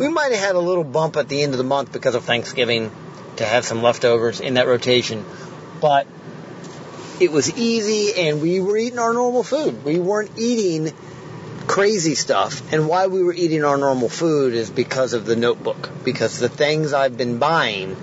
We 0.00 0.08
might 0.08 0.32
have 0.32 0.40
had 0.40 0.56
a 0.56 0.60
little 0.60 0.82
bump 0.82 1.16
at 1.16 1.28
the 1.28 1.40
end 1.40 1.54
of 1.54 1.58
the 1.58 1.64
month 1.64 1.92
because 1.92 2.16
of 2.16 2.24
Thanksgiving 2.24 2.90
to 3.36 3.44
have 3.44 3.64
some 3.64 3.80
leftovers 3.80 4.40
in 4.40 4.54
that 4.54 4.66
rotation, 4.66 5.24
but 5.80 6.08
it 7.20 7.30
was 7.30 7.56
easy 7.56 8.20
and 8.20 8.42
we 8.42 8.58
were 8.58 8.76
eating 8.76 8.98
our 8.98 9.14
normal 9.14 9.44
food. 9.44 9.84
We 9.84 10.00
weren't 10.00 10.32
eating 10.36 10.92
crazy 11.68 12.16
stuff. 12.16 12.72
And 12.72 12.88
why 12.88 13.06
we 13.06 13.22
were 13.22 13.32
eating 13.32 13.64
our 13.64 13.76
normal 13.76 14.08
food 14.08 14.54
is 14.54 14.68
because 14.68 15.12
of 15.12 15.26
the 15.26 15.36
notebook. 15.36 15.90
Because 16.04 16.40
the 16.40 16.48
things 16.48 16.92
I've 16.92 17.16
been 17.16 17.38
buying 17.38 17.96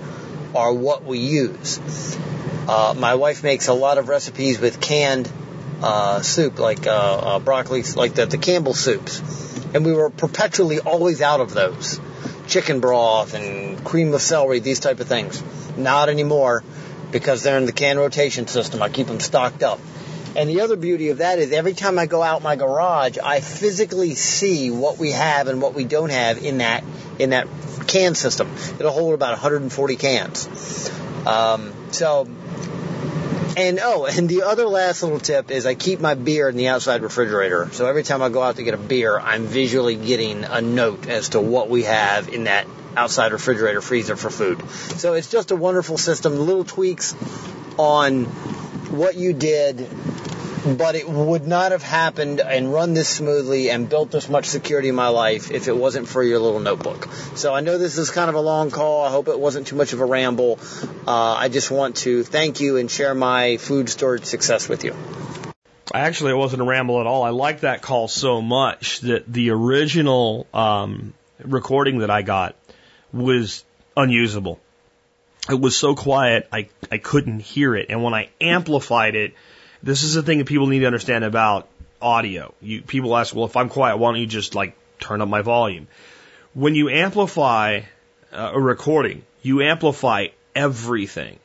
are 0.56 0.72
what 0.72 1.04
we 1.04 1.18
use. 1.18 1.78
Uh, 2.68 2.94
my 2.98 3.14
wife 3.14 3.42
makes 3.42 3.68
a 3.68 3.74
lot 3.74 3.98
of 3.98 4.08
recipes 4.08 4.58
with 4.58 4.80
canned 4.80 5.30
uh, 5.82 6.20
soup, 6.22 6.58
like 6.58 6.86
uh, 6.86 6.90
uh 6.90 7.38
broccoli, 7.38 7.82
like 7.94 8.14
the, 8.14 8.26
the 8.26 8.38
Campbell 8.38 8.74
soups. 8.74 9.20
And 9.74 9.84
we 9.84 9.92
were 9.92 10.10
perpetually 10.10 10.80
always 10.80 11.20
out 11.20 11.40
of 11.40 11.52
those. 11.52 12.00
Chicken 12.48 12.80
broth 12.80 13.34
and 13.34 13.84
cream 13.84 14.14
of 14.14 14.22
celery, 14.22 14.60
these 14.60 14.80
type 14.80 15.00
of 15.00 15.08
things. 15.08 15.42
Not 15.76 16.08
anymore 16.08 16.64
because 17.12 17.42
they're 17.42 17.58
in 17.58 17.66
the 17.66 17.72
can 17.72 17.98
rotation 17.98 18.46
system. 18.46 18.82
I 18.82 18.88
keep 18.88 19.06
them 19.06 19.20
stocked 19.20 19.62
up. 19.62 19.80
And 20.36 20.50
the 20.50 20.60
other 20.60 20.76
beauty 20.76 21.08
of 21.08 21.18
that 21.18 21.38
is 21.38 21.50
every 21.52 21.72
time 21.72 21.98
I 21.98 22.06
go 22.06 22.22
out 22.22 22.42
my 22.42 22.56
garage, 22.56 23.16
I 23.22 23.40
physically 23.40 24.14
see 24.14 24.70
what 24.70 24.98
we 24.98 25.12
have 25.12 25.48
and 25.48 25.62
what 25.62 25.72
we 25.72 25.84
don't 25.84 26.10
have 26.10 26.44
in 26.44 26.58
that 26.58 26.84
in 27.18 27.30
that 27.30 27.48
can 27.86 28.14
system. 28.14 28.50
It'll 28.78 28.92
hold 28.92 29.14
about 29.14 29.30
140 29.30 29.96
cans. 29.96 30.90
Um, 31.26 31.72
so, 31.90 32.26
and 33.56 33.80
oh, 33.82 34.06
and 34.06 34.28
the 34.28 34.42
other 34.42 34.66
last 34.66 35.02
little 35.02 35.18
tip 35.18 35.50
is 35.50 35.66
I 35.66 35.74
keep 35.74 36.00
my 36.00 36.14
beer 36.14 36.48
in 36.48 36.56
the 36.56 36.68
outside 36.68 37.02
refrigerator. 37.02 37.68
So 37.72 37.86
every 37.86 38.02
time 38.02 38.22
I 38.22 38.28
go 38.28 38.42
out 38.42 38.56
to 38.56 38.62
get 38.62 38.74
a 38.74 38.78
beer, 38.78 39.18
I'm 39.18 39.46
visually 39.46 39.96
getting 39.96 40.44
a 40.44 40.60
note 40.60 41.08
as 41.08 41.30
to 41.30 41.40
what 41.40 41.68
we 41.68 41.84
have 41.84 42.28
in 42.28 42.44
that 42.44 42.66
outside 42.96 43.32
refrigerator 43.32 43.80
freezer 43.80 44.16
for 44.16 44.30
food. 44.30 44.68
So 44.70 45.14
it's 45.14 45.30
just 45.30 45.50
a 45.50 45.56
wonderful 45.56 45.98
system. 45.98 46.36
Little 46.38 46.64
tweaks 46.64 47.14
on 47.78 48.24
what 48.90 49.16
you 49.16 49.32
did 49.32 49.88
but 50.64 50.94
it 50.94 51.08
would 51.08 51.46
not 51.46 51.72
have 51.72 51.82
happened 51.82 52.40
and 52.40 52.72
run 52.72 52.94
this 52.94 53.08
smoothly 53.08 53.70
and 53.70 53.88
built 53.88 54.10
this 54.10 54.28
much 54.28 54.46
security 54.46 54.88
in 54.88 54.94
my 54.94 55.08
life 55.08 55.50
if 55.50 55.68
it 55.68 55.76
wasn't 55.76 56.08
for 56.08 56.22
your 56.22 56.38
little 56.38 56.60
notebook. 56.60 57.08
So 57.34 57.54
I 57.54 57.60
know 57.60 57.78
this 57.78 57.98
is 57.98 58.10
kind 58.10 58.28
of 58.28 58.34
a 58.34 58.40
long 58.40 58.70
call. 58.70 59.04
I 59.04 59.10
hope 59.10 59.28
it 59.28 59.38
wasn't 59.38 59.66
too 59.66 59.76
much 59.76 59.92
of 59.92 60.00
a 60.00 60.04
ramble. 60.04 60.58
Uh, 61.06 61.34
I 61.34 61.48
just 61.48 61.70
want 61.70 61.96
to 61.98 62.24
thank 62.24 62.60
you 62.60 62.76
and 62.76 62.90
share 62.90 63.14
my 63.14 63.56
food 63.58 63.88
storage 63.88 64.24
success 64.24 64.68
with 64.68 64.84
you. 64.84 64.94
Actually, 65.94 66.32
it 66.32 66.36
wasn't 66.36 66.62
a 66.62 66.64
ramble 66.64 67.00
at 67.00 67.06
all. 67.06 67.22
I 67.22 67.30
like 67.30 67.60
that 67.60 67.80
call 67.80 68.08
so 68.08 68.42
much 68.42 69.00
that 69.00 69.32
the 69.32 69.50
original 69.50 70.46
um, 70.52 71.14
recording 71.42 71.98
that 72.00 72.10
I 72.10 72.22
got 72.22 72.56
was 73.12 73.64
unusable. 73.96 74.60
It 75.48 75.60
was 75.60 75.76
so 75.76 75.94
quiet, 75.94 76.48
I, 76.52 76.68
I 76.90 76.98
couldn't 76.98 77.38
hear 77.38 77.76
it. 77.76 77.86
And 77.88 78.02
when 78.02 78.14
I 78.14 78.30
amplified 78.40 79.14
it, 79.14 79.34
this 79.86 80.02
is 80.02 80.14
the 80.14 80.22
thing 80.22 80.38
that 80.38 80.48
people 80.48 80.66
need 80.66 80.80
to 80.80 80.86
understand 80.86 81.24
about 81.24 81.68
audio. 82.02 82.52
You, 82.60 82.82
people 82.82 83.16
ask, 83.16 83.34
well, 83.34 83.46
if 83.46 83.56
I'm 83.56 83.68
quiet, 83.68 83.98
why 83.98 84.10
don't 84.10 84.20
you 84.20 84.26
just 84.26 84.56
like 84.56 84.76
turn 84.98 85.22
up 85.22 85.28
my 85.28 85.42
volume? 85.42 85.86
When 86.54 86.74
you 86.74 86.88
amplify 86.88 87.82
uh, 88.32 88.50
a 88.52 88.60
recording, 88.60 89.24
you 89.42 89.62
amplify 89.62 90.28
everything. 90.56 91.38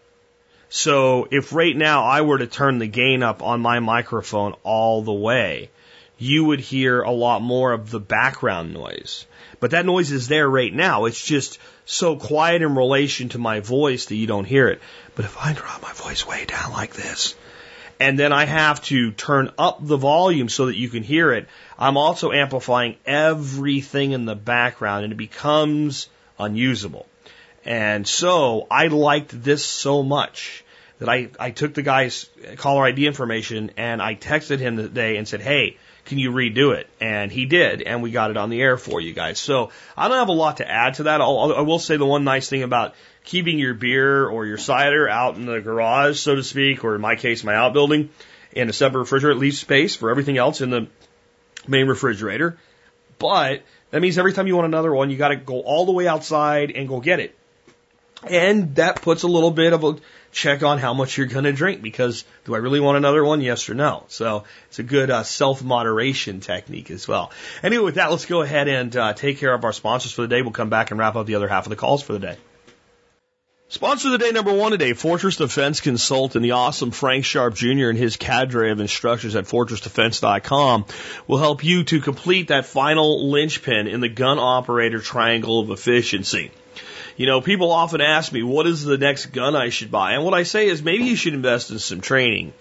So 0.69 1.27
if 1.29 1.53
right 1.53 1.75
now 1.75 2.05
I 2.05 2.21
were 2.21 2.39
to 2.39 2.47
turn 2.47 2.79
the 2.79 2.87
gain 2.87 3.21
up 3.21 3.43
on 3.43 3.61
my 3.61 3.79
microphone 3.79 4.55
all 4.63 5.03
the 5.03 5.13
way, 5.13 5.69
you 6.17 6.45
would 6.45 6.61
hear 6.61 7.01
a 7.01 7.11
lot 7.11 7.43
more 7.43 7.73
of 7.73 7.91
the 7.91 7.99
background 7.99 8.73
noise. 8.73 9.27
But 9.59 9.71
that 9.71 9.85
noise 9.85 10.11
is 10.11 10.27
there 10.27 10.49
right 10.49 10.73
now. 10.73 11.05
It's 11.05 11.23
just 11.23 11.59
so 11.85 12.15
quiet 12.15 12.63
in 12.63 12.73
relation 12.73 13.29
to 13.29 13.37
my 13.37 13.59
voice 13.59 14.05
that 14.05 14.15
you 14.15 14.25
don't 14.25 14.45
hear 14.45 14.67
it. 14.69 14.81
But 15.13 15.25
if 15.25 15.37
I 15.37 15.53
drop 15.53 15.83
my 15.83 15.93
voice 15.93 16.25
way 16.25 16.45
down 16.45 16.71
like 16.71 16.95
this, 16.95 17.35
and 18.01 18.17
then 18.17 18.33
I 18.33 18.45
have 18.45 18.81
to 18.85 19.11
turn 19.11 19.51
up 19.59 19.77
the 19.79 19.95
volume 19.95 20.49
so 20.49 20.65
that 20.65 20.75
you 20.75 20.89
can 20.89 21.03
hear 21.03 21.31
it, 21.33 21.47
I'm 21.77 21.97
also 21.97 22.31
amplifying 22.31 22.95
everything 23.05 24.13
in 24.13 24.25
the 24.25 24.33
background 24.33 25.03
and 25.03 25.13
it 25.13 25.17
becomes 25.17 26.09
unusable. 26.39 27.05
And 27.63 28.07
so 28.07 28.65
I 28.71 28.87
liked 28.87 29.43
this 29.43 29.63
so 29.63 30.01
much 30.01 30.65
that 30.97 31.09
I, 31.09 31.29
I 31.39 31.51
took 31.51 31.75
the 31.75 31.83
guy's 31.83 32.27
caller 32.57 32.85
ID 32.85 33.05
information 33.05 33.69
and 33.77 34.01
I 34.01 34.15
texted 34.15 34.57
him 34.57 34.77
that 34.77 34.95
day 34.95 35.17
and 35.17 35.27
said, 35.27 35.41
Hey, 35.41 35.77
can 36.05 36.17
you 36.17 36.31
redo 36.31 36.75
it? 36.75 36.89
And 36.99 37.31
he 37.31 37.45
did, 37.45 37.83
and 37.83 38.01
we 38.01 38.09
got 38.09 38.31
it 38.31 38.37
on 38.37 38.49
the 38.49 38.59
air 38.59 38.77
for 38.77 38.99
you 38.99 39.13
guys. 39.13 39.39
So 39.39 39.69
I 39.95 40.07
don't 40.07 40.17
have 40.17 40.29
a 40.29 40.33
lot 40.33 40.57
to 40.57 40.67
add 40.67 40.95
to 40.95 41.03
that. 41.03 41.21
I'll, 41.21 41.53
I 41.55 41.61
will 41.61 41.77
say 41.77 41.97
the 41.97 42.05
one 42.07 42.23
nice 42.23 42.49
thing 42.49 42.63
about 42.63 42.95
keeping 43.23 43.59
your 43.59 43.73
beer 43.73 44.27
or 44.27 44.45
your 44.45 44.57
cider 44.57 45.07
out 45.07 45.35
in 45.35 45.45
the 45.45 45.61
garage, 45.61 46.19
so 46.19 46.35
to 46.35 46.43
speak, 46.43 46.83
or 46.83 46.95
in 46.95 47.01
my 47.01 47.15
case, 47.15 47.43
my 47.43 47.55
outbuilding, 47.55 48.09
in 48.51 48.69
a 48.69 48.73
separate 48.73 49.01
refrigerator, 49.01 49.39
leaves 49.39 49.59
space 49.59 49.95
for 49.95 50.09
everything 50.09 50.37
else 50.37 50.61
in 50.61 50.69
the 50.69 50.87
main 51.67 51.87
refrigerator. 51.87 52.57
But 53.19 53.63
that 53.91 54.01
means 54.01 54.17
every 54.17 54.33
time 54.33 54.47
you 54.47 54.55
want 54.55 54.65
another 54.65 54.93
one, 54.93 55.09
you 55.09 55.17
got 55.17 55.29
to 55.29 55.35
go 55.35 55.61
all 55.61 55.85
the 55.85 55.91
way 55.91 56.07
outside 56.07 56.71
and 56.71 56.87
go 56.87 56.99
get 56.99 57.19
it. 57.19 57.37
And 58.23 58.75
that 58.75 59.01
puts 59.01 59.23
a 59.23 59.27
little 59.27 59.51
bit 59.51 59.73
of 59.73 59.83
a 59.83 59.95
check 60.31 60.63
on 60.63 60.77
how 60.77 60.93
much 60.93 61.17
you're 61.17 61.27
going 61.27 61.43
to 61.43 61.51
drink 61.51 61.81
because 61.81 62.23
do 62.45 62.55
I 62.55 62.59
really 62.59 62.79
want 62.79 62.97
another 62.97 63.23
one? 63.23 63.41
Yes 63.41 63.67
or 63.69 63.73
no. 63.73 64.05
So 64.07 64.43
it's 64.67 64.79
a 64.79 64.83
good 64.83 65.09
uh, 65.09 65.23
self 65.23 65.63
moderation 65.63 66.39
technique 66.39 66.91
as 66.91 67.07
well. 67.07 67.31
Anyway, 67.63 67.83
with 67.83 67.95
that, 67.95 68.11
let's 68.11 68.25
go 68.25 68.41
ahead 68.41 68.67
and 68.67 68.95
uh, 68.95 69.13
take 69.13 69.39
care 69.39 69.53
of 69.53 69.65
our 69.65 69.73
sponsors 69.73 70.11
for 70.11 70.21
the 70.21 70.27
day. 70.27 70.41
We'll 70.41 70.51
come 70.51 70.69
back 70.69 70.91
and 70.91 70.99
wrap 70.99 71.15
up 71.15 71.25
the 71.25 71.35
other 71.35 71.47
half 71.47 71.65
of 71.65 71.71
the 71.71 71.75
calls 71.75 72.03
for 72.03 72.13
the 72.13 72.19
day. 72.19 72.37
Sponsor 73.71 74.09
of 74.09 74.11
the 74.11 74.17
day 74.17 74.31
number 74.31 74.51
one 74.51 74.71
today, 74.73 74.91
Fortress 74.91 75.37
Defense 75.37 75.79
Consultant, 75.79 76.43
the 76.43 76.51
awesome 76.51 76.91
Frank 76.91 77.23
Sharp 77.23 77.53
Jr. 77.53 77.87
and 77.87 77.97
his 77.97 78.17
cadre 78.17 78.69
of 78.69 78.81
instructors 78.81 79.33
at 79.37 79.45
fortressdefense.com 79.45 80.85
will 81.25 81.37
help 81.37 81.63
you 81.63 81.85
to 81.85 82.01
complete 82.01 82.49
that 82.49 82.65
final 82.65 83.31
linchpin 83.31 83.87
in 83.87 84.01
the 84.01 84.09
gun 84.09 84.39
operator 84.39 84.99
triangle 84.99 85.61
of 85.61 85.69
efficiency. 85.69 86.51
You 87.15 87.27
know, 87.27 87.39
people 87.39 87.71
often 87.71 88.01
ask 88.01 88.33
me, 88.33 88.43
what 88.43 88.67
is 88.67 88.83
the 88.83 88.97
next 88.97 89.27
gun 89.27 89.55
I 89.55 89.69
should 89.69 89.89
buy? 89.89 90.15
And 90.15 90.25
what 90.25 90.33
I 90.33 90.43
say 90.43 90.67
is 90.67 90.83
maybe 90.83 91.05
you 91.05 91.15
should 91.15 91.33
invest 91.33 91.71
in 91.71 91.79
some 91.79 92.01
training. 92.01 92.51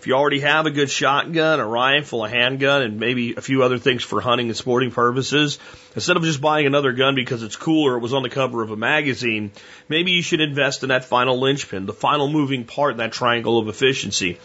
If 0.00 0.06
you 0.06 0.14
already 0.14 0.40
have 0.40 0.64
a 0.64 0.70
good 0.70 0.88
shotgun, 0.88 1.60
a 1.60 1.66
rifle, 1.66 2.24
a 2.24 2.28
handgun, 2.30 2.80
and 2.80 2.98
maybe 2.98 3.34
a 3.34 3.42
few 3.42 3.62
other 3.62 3.76
things 3.76 4.02
for 4.02 4.22
hunting 4.22 4.46
and 4.46 4.56
sporting 4.56 4.92
purposes, 4.92 5.58
instead 5.94 6.16
of 6.16 6.22
just 6.22 6.40
buying 6.40 6.66
another 6.66 6.92
gun 6.92 7.14
because 7.14 7.42
it's 7.42 7.54
cool 7.54 7.86
or 7.86 7.96
it 7.96 8.00
was 8.00 8.14
on 8.14 8.22
the 8.22 8.30
cover 8.30 8.62
of 8.62 8.70
a 8.70 8.76
magazine, 8.78 9.52
maybe 9.90 10.12
you 10.12 10.22
should 10.22 10.40
invest 10.40 10.82
in 10.82 10.88
that 10.88 11.04
final 11.04 11.38
linchpin, 11.38 11.84
the 11.84 11.92
final 11.92 12.30
moving 12.30 12.64
part 12.64 12.92
in 12.92 12.96
that 12.96 13.12
triangle 13.12 13.58
of 13.58 13.68
efficiency. 13.68 14.38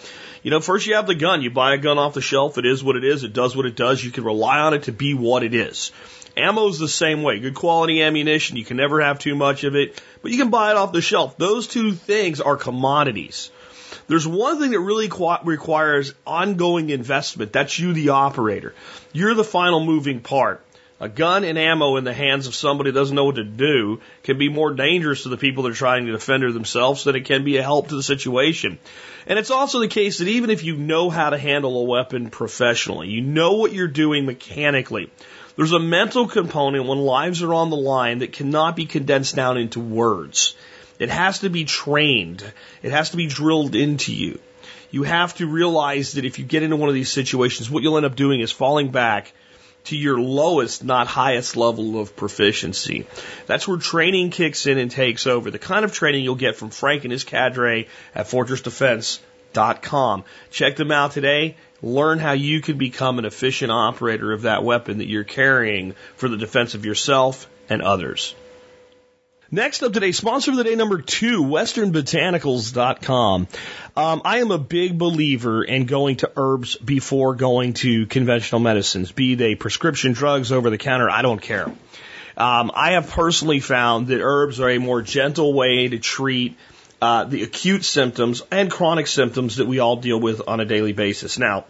You 0.43 0.51
know, 0.51 0.59
first 0.59 0.87
you 0.87 0.95
have 0.95 1.07
the 1.07 1.15
gun. 1.15 1.41
You 1.41 1.51
buy 1.51 1.73
a 1.73 1.77
gun 1.77 1.97
off 1.97 2.15
the 2.15 2.21
shelf. 2.21 2.57
It 2.57 2.65
is 2.65 2.83
what 2.83 2.97
it 2.97 3.05
is. 3.05 3.23
It 3.23 3.31
does 3.31 3.55
what 3.55 3.65
it 3.65 3.77
does. 3.77 4.03
You 4.03 4.11
can 4.11 4.25
rely 4.25 4.59
on 4.59 4.73
it 4.73 4.83
to 4.83 4.91
be 4.91 5.13
what 5.13 5.41
it 5.41 5.53
is. 5.53 5.93
Ammo's 6.35 6.79
the 6.79 6.89
same 6.89 7.23
way. 7.23 7.39
Good 7.39 7.55
quality 7.55 8.01
ammunition. 8.01 8.57
You 8.57 8.65
can 8.65 8.75
never 8.75 8.99
have 8.99 9.19
too 9.19 9.35
much 9.35 9.63
of 9.63 9.73
it, 9.77 10.01
but 10.21 10.31
you 10.31 10.37
can 10.37 10.49
buy 10.49 10.71
it 10.71 10.75
off 10.75 10.91
the 10.91 11.01
shelf. 11.01 11.37
Those 11.37 11.67
two 11.67 11.93
things 11.93 12.41
are 12.41 12.57
commodities. 12.57 13.51
There's 14.07 14.27
one 14.27 14.59
thing 14.59 14.71
that 14.71 14.79
really 14.79 15.09
requires 15.43 16.13
ongoing 16.27 16.89
investment. 16.89 17.51
That's 17.51 17.79
you, 17.79 17.93
the 17.93 18.09
operator. 18.09 18.73
You're 19.13 19.33
the 19.33 19.43
final 19.43 19.83
moving 19.83 20.19
part. 20.19 20.61
A 20.97 21.09
gun 21.09 21.43
and 21.43 21.57
ammo 21.57 21.97
in 21.97 22.05
the 22.05 22.13
hands 22.13 22.47
of 22.47 22.55
somebody 22.55 22.89
who 22.89 22.93
doesn't 22.93 23.15
know 23.15 23.25
what 23.25 23.35
to 23.35 23.43
do 23.43 23.99
can 24.23 24.37
be 24.37 24.47
more 24.47 24.73
dangerous 24.73 25.23
to 25.23 25.29
the 25.29 25.35
people 25.35 25.63
that 25.63 25.73
are 25.73 25.75
trying 25.75 26.05
to 26.05 26.13
defend 26.13 26.43
themselves 26.43 27.03
than 27.03 27.17
it 27.17 27.25
can 27.25 27.43
be 27.43 27.57
a 27.57 27.63
help 27.63 27.89
to 27.89 27.95
the 27.95 28.03
situation. 28.03 28.79
And 29.27 29.37
it's 29.37 29.51
also 29.51 29.79
the 29.79 29.89
case 29.89 30.19
that 30.19 30.29
even 30.29 30.49
if 30.49 30.63
you 30.63 30.77
know 30.77 31.09
how 31.09 31.31
to 31.31 31.37
handle 31.37 31.81
a 31.81 31.83
weapon 31.83 32.29
professionally, 32.29 33.09
you 33.09 33.21
know 33.21 33.53
what 33.53 33.73
you're 33.73 33.89
doing 33.89 34.25
mechanically, 34.25 35.09
there's 35.57 35.73
a 35.73 35.79
mental 35.79 36.27
component 36.27 36.85
when 36.85 36.99
lives 36.99 37.43
are 37.43 37.53
on 37.53 37.69
the 37.69 37.75
line 37.75 38.19
that 38.19 38.31
cannot 38.31 38.77
be 38.77 38.85
condensed 38.85 39.35
down 39.35 39.57
into 39.57 39.81
words. 39.81 40.55
It 40.99 41.09
has 41.09 41.39
to 41.39 41.49
be 41.49 41.65
trained. 41.65 42.43
It 42.81 42.91
has 42.91 43.09
to 43.11 43.17
be 43.17 43.27
drilled 43.27 43.75
into 43.75 44.13
you. 44.13 44.39
You 44.91 45.03
have 45.03 45.35
to 45.35 45.47
realize 45.47 46.13
that 46.13 46.25
if 46.25 46.39
you 46.39 46.45
get 46.45 46.63
into 46.63 46.77
one 46.77 46.89
of 46.89 46.95
these 46.95 47.11
situations, 47.11 47.69
what 47.69 47.83
you'll 47.83 47.97
end 47.97 48.05
up 48.05 48.15
doing 48.15 48.39
is 48.39 48.51
falling 48.51 48.91
back 48.91 49.33
to 49.85 49.97
your 49.97 50.19
lowest, 50.19 50.83
not 50.83 51.07
highest 51.07 51.55
level 51.55 51.99
of 51.99 52.15
proficiency. 52.15 53.05
That's 53.45 53.67
where 53.67 53.77
training 53.77 54.31
kicks 54.31 54.65
in 54.65 54.77
and 54.77 54.89
takes 54.89 55.27
over. 55.27 55.51
The 55.51 55.59
kind 55.59 55.85
of 55.85 55.93
training 55.93 56.23
you'll 56.23 56.35
get 56.35 56.55
from 56.55 56.69
Frank 56.69 57.03
and 57.03 57.11
his 57.11 57.23
cadre 57.23 57.87
at 58.13 58.27
fortressdefense.com. 58.27 60.23
Check 60.49 60.75
them 60.75 60.91
out 60.91 61.11
today. 61.11 61.57
Learn 61.81 62.19
how 62.19 62.31
you 62.31 62.61
can 62.61 62.77
become 62.77 63.19
an 63.19 63.25
efficient 63.25 63.71
operator 63.71 64.31
of 64.31 64.43
that 64.43 64.63
weapon 64.63 64.99
that 64.99 65.07
you're 65.07 65.23
carrying 65.23 65.93
for 66.15 66.29
the 66.29 66.37
defense 66.37 66.73
of 66.73 66.85
yourself 66.85 67.47
and 67.69 67.81
others. 67.81 68.33
Next 69.51 69.83
up 69.83 69.93
today, 69.93 70.11
sponsor 70.11 70.49
of 70.51 70.57
the 70.57 70.63
day 70.63 70.73
number 70.73 70.99
two, 70.99 71.43
westernbotanicals.com. 71.43 73.47
Um, 73.95 74.21
I 74.25 74.39
am 74.39 74.49
a 74.49 74.57
big 74.57 74.97
believer 74.97 75.63
in 75.63 75.85
going 75.85 76.15
to 76.17 76.31
herbs 76.35 76.75
before 76.77 77.35
going 77.35 77.73
to 77.73 78.07
conventional 78.07 78.59
medicines, 78.59 79.11
be 79.11 79.35
they 79.35 79.53
prescription 79.53 80.13
drugs 80.13 80.51
over 80.51 80.71
the 80.71 80.79
counter, 80.79 81.11
I 81.11 81.21
don't 81.21 81.41
care. 81.41 81.67
Um, 82.37 82.71
I 82.73 82.93
have 82.93 83.11
personally 83.11 83.59
found 83.59 84.07
that 84.07 84.19
herbs 84.19 84.59
are 84.59 84.69
a 84.69 84.79
more 84.79 85.03
gentle 85.03 85.53
way 85.53 85.89
to 85.89 85.99
treat 85.99 86.57
uh, 86.99 87.25
the 87.25 87.43
acute 87.43 87.85
symptoms 87.85 88.41
and 88.51 88.71
chronic 88.71 89.05
symptoms 89.05 89.57
that 89.57 89.67
we 89.67 89.77
all 89.77 89.97
deal 89.97 90.19
with 90.19 90.41
on 90.47 90.59
a 90.59 90.65
daily 90.65 90.93
basis. 90.93 91.37
Now, 91.37 91.65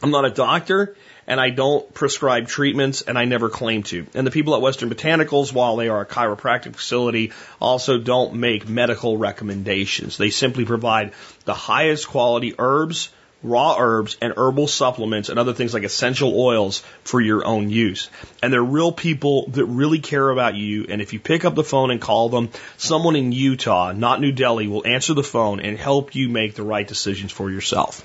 I'm 0.00 0.12
not 0.12 0.24
a 0.24 0.30
doctor 0.30 0.96
and 1.26 1.40
I 1.40 1.50
don't 1.50 1.92
prescribe 1.94 2.48
treatments 2.48 3.02
and 3.02 3.18
I 3.18 3.24
never 3.24 3.48
claim 3.48 3.82
to. 3.84 4.06
And 4.14 4.26
the 4.26 4.30
people 4.30 4.54
at 4.54 4.60
Western 4.60 4.90
Botanicals, 4.90 5.52
while 5.52 5.76
they 5.76 5.88
are 5.88 6.00
a 6.00 6.06
chiropractic 6.06 6.74
facility, 6.74 7.32
also 7.60 7.98
don't 7.98 8.34
make 8.34 8.68
medical 8.68 9.16
recommendations. 9.16 10.16
They 10.16 10.30
simply 10.30 10.64
provide 10.64 11.12
the 11.44 11.54
highest 11.54 12.08
quality 12.08 12.54
herbs, 12.58 13.10
raw 13.42 13.76
herbs, 13.78 14.16
and 14.20 14.34
herbal 14.36 14.68
supplements 14.68 15.28
and 15.28 15.38
other 15.38 15.52
things 15.52 15.74
like 15.74 15.82
essential 15.82 16.38
oils 16.38 16.82
for 17.04 17.20
your 17.20 17.44
own 17.44 17.70
use. 17.70 18.08
And 18.42 18.52
they're 18.52 18.62
real 18.62 18.92
people 18.92 19.48
that 19.48 19.64
really 19.64 19.98
care 19.98 20.30
about 20.30 20.54
you. 20.54 20.86
And 20.88 21.00
if 21.00 21.12
you 21.12 21.20
pick 21.20 21.44
up 21.44 21.54
the 21.54 21.64
phone 21.64 21.90
and 21.90 22.00
call 22.00 22.28
them, 22.28 22.50
someone 22.76 23.16
in 23.16 23.32
Utah, 23.32 23.92
not 23.92 24.20
New 24.20 24.32
Delhi, 24.32 24.68
will 24.68 24.86
answer 24.86 25.14
the 25.14 25.24
phone 25.24 25.60
and 25.60 25.76
help 25.76 26.14
you 26.14 26.28
make 26.28 26.54
the 26.54 26.62
right 26.62 26.86
decisions 26.86 27.32
for 27.32 27.50
yourself. 27.50 28.04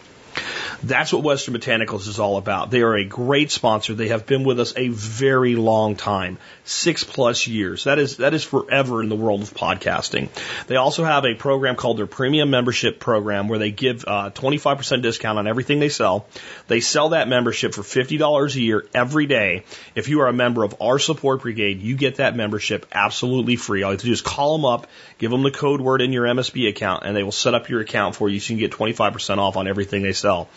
That's 0.84 1.12
what 1.12 1.24
Western 1.24 1.56
Botanicals 1.56 2.08
is 2.08 2.20
all 2.20 2.38
about. 2.38 2.70
They 2.70 2.82
are 2.82 2.96
a 2.96 3.04
great 3.04 3.50
sponsor. 3.50 3.96
They 3.96 4.10
have 4.10 4.26
been 4.26 4.44
with 4.44 4.60
us 4.60 4.74
a 4.78 4.90
very 4.90 5.56
long 5.56 5.96
time, 5.96 6.38
six 6.66 7.04
plus 7.04 7.48
years. 7.48 7.86
That 7.86 7.98
is 7.98 8.18
that 8.18 8.34
is 8.34 8.44
forever 8.44 9.02
in 9.02 9.10
the 9.10 9.16
world 9.16 9.42
of 9.42 9.54
podcasting. 9.54 10.30
They 10.68 10.76
also 10.76 11.04
have 11.04 11.26
a 11.26 11.34
program 11.34 11.76
called 11.76 11.98
their 11.98 12.06
Premium 12.06 12.52
Membership 12.52 13.00
Program, 13.00 13.48
where 13.48 13.58
they 13.58 13.72
give 13.72 14.06
uh, 14.06 14.30
25% 14.30 15.02
discount 15.02 15.40
on 15.40 15.48
everything 15.48 15.80
they 15.80 15.90
sell. 15.90 16.28
They 16.68 16.80
sell 16.80 17.10
that 17.10 17.28
membership 17.28 17.74
for 17.74 17.82
$50 17.82 18.56
a 18.56 18.60
year 18.60 18.86
every 18.94 19.26
day. 19.26 19.64
If 19.96 20.10
you 20.10 20.22
are 20.22 20.28
a 20.28 20.34
member 20.34 20.64
of 20.64 20.76
our 20.80 21.00
support 21.00 21.42
brigade, 21.42 21.82
you 21.82 21.96
get 21.96 22.18
that 22.18 22.36
membership 22.36 22.86
absolutely 22.92 23.56
free. 23.56 23.82
All 23.82 23.92
you 23.92 23.94
have 23.94 24.02
to 24.02 24.06
do 24.06 24.12
is 24.12 24.22
call 24.22 24.58
them 24.58 24.66
up, 24.66 24.88
give 25.18 25.32
them 25.32 25.42
the 25.42 25.52
code 25.52 25.82
word 25.82 26.02
in 26.02 26.14
your 26.14 26.26
MSB 26.26 26.70
account, 26.70 27.04
and 27.04 27.16
they 27.16 27.24
will 27.24 27.32
set 27.32 27.56
up 27.56 27.70
your 27.70 27.82
account 27.82 28.16
for 28.16 28.30
you 28.30 28.40
so 28.40 28.54
you 28.54 28.60
can 28.60 28.70
get 28.70 28.78
25% 28.78 29.38
off 29.40 29.58
on 29.58 29.68
everything 29.68 30.04
they 30.04 30.14
sell. 30.14 30.50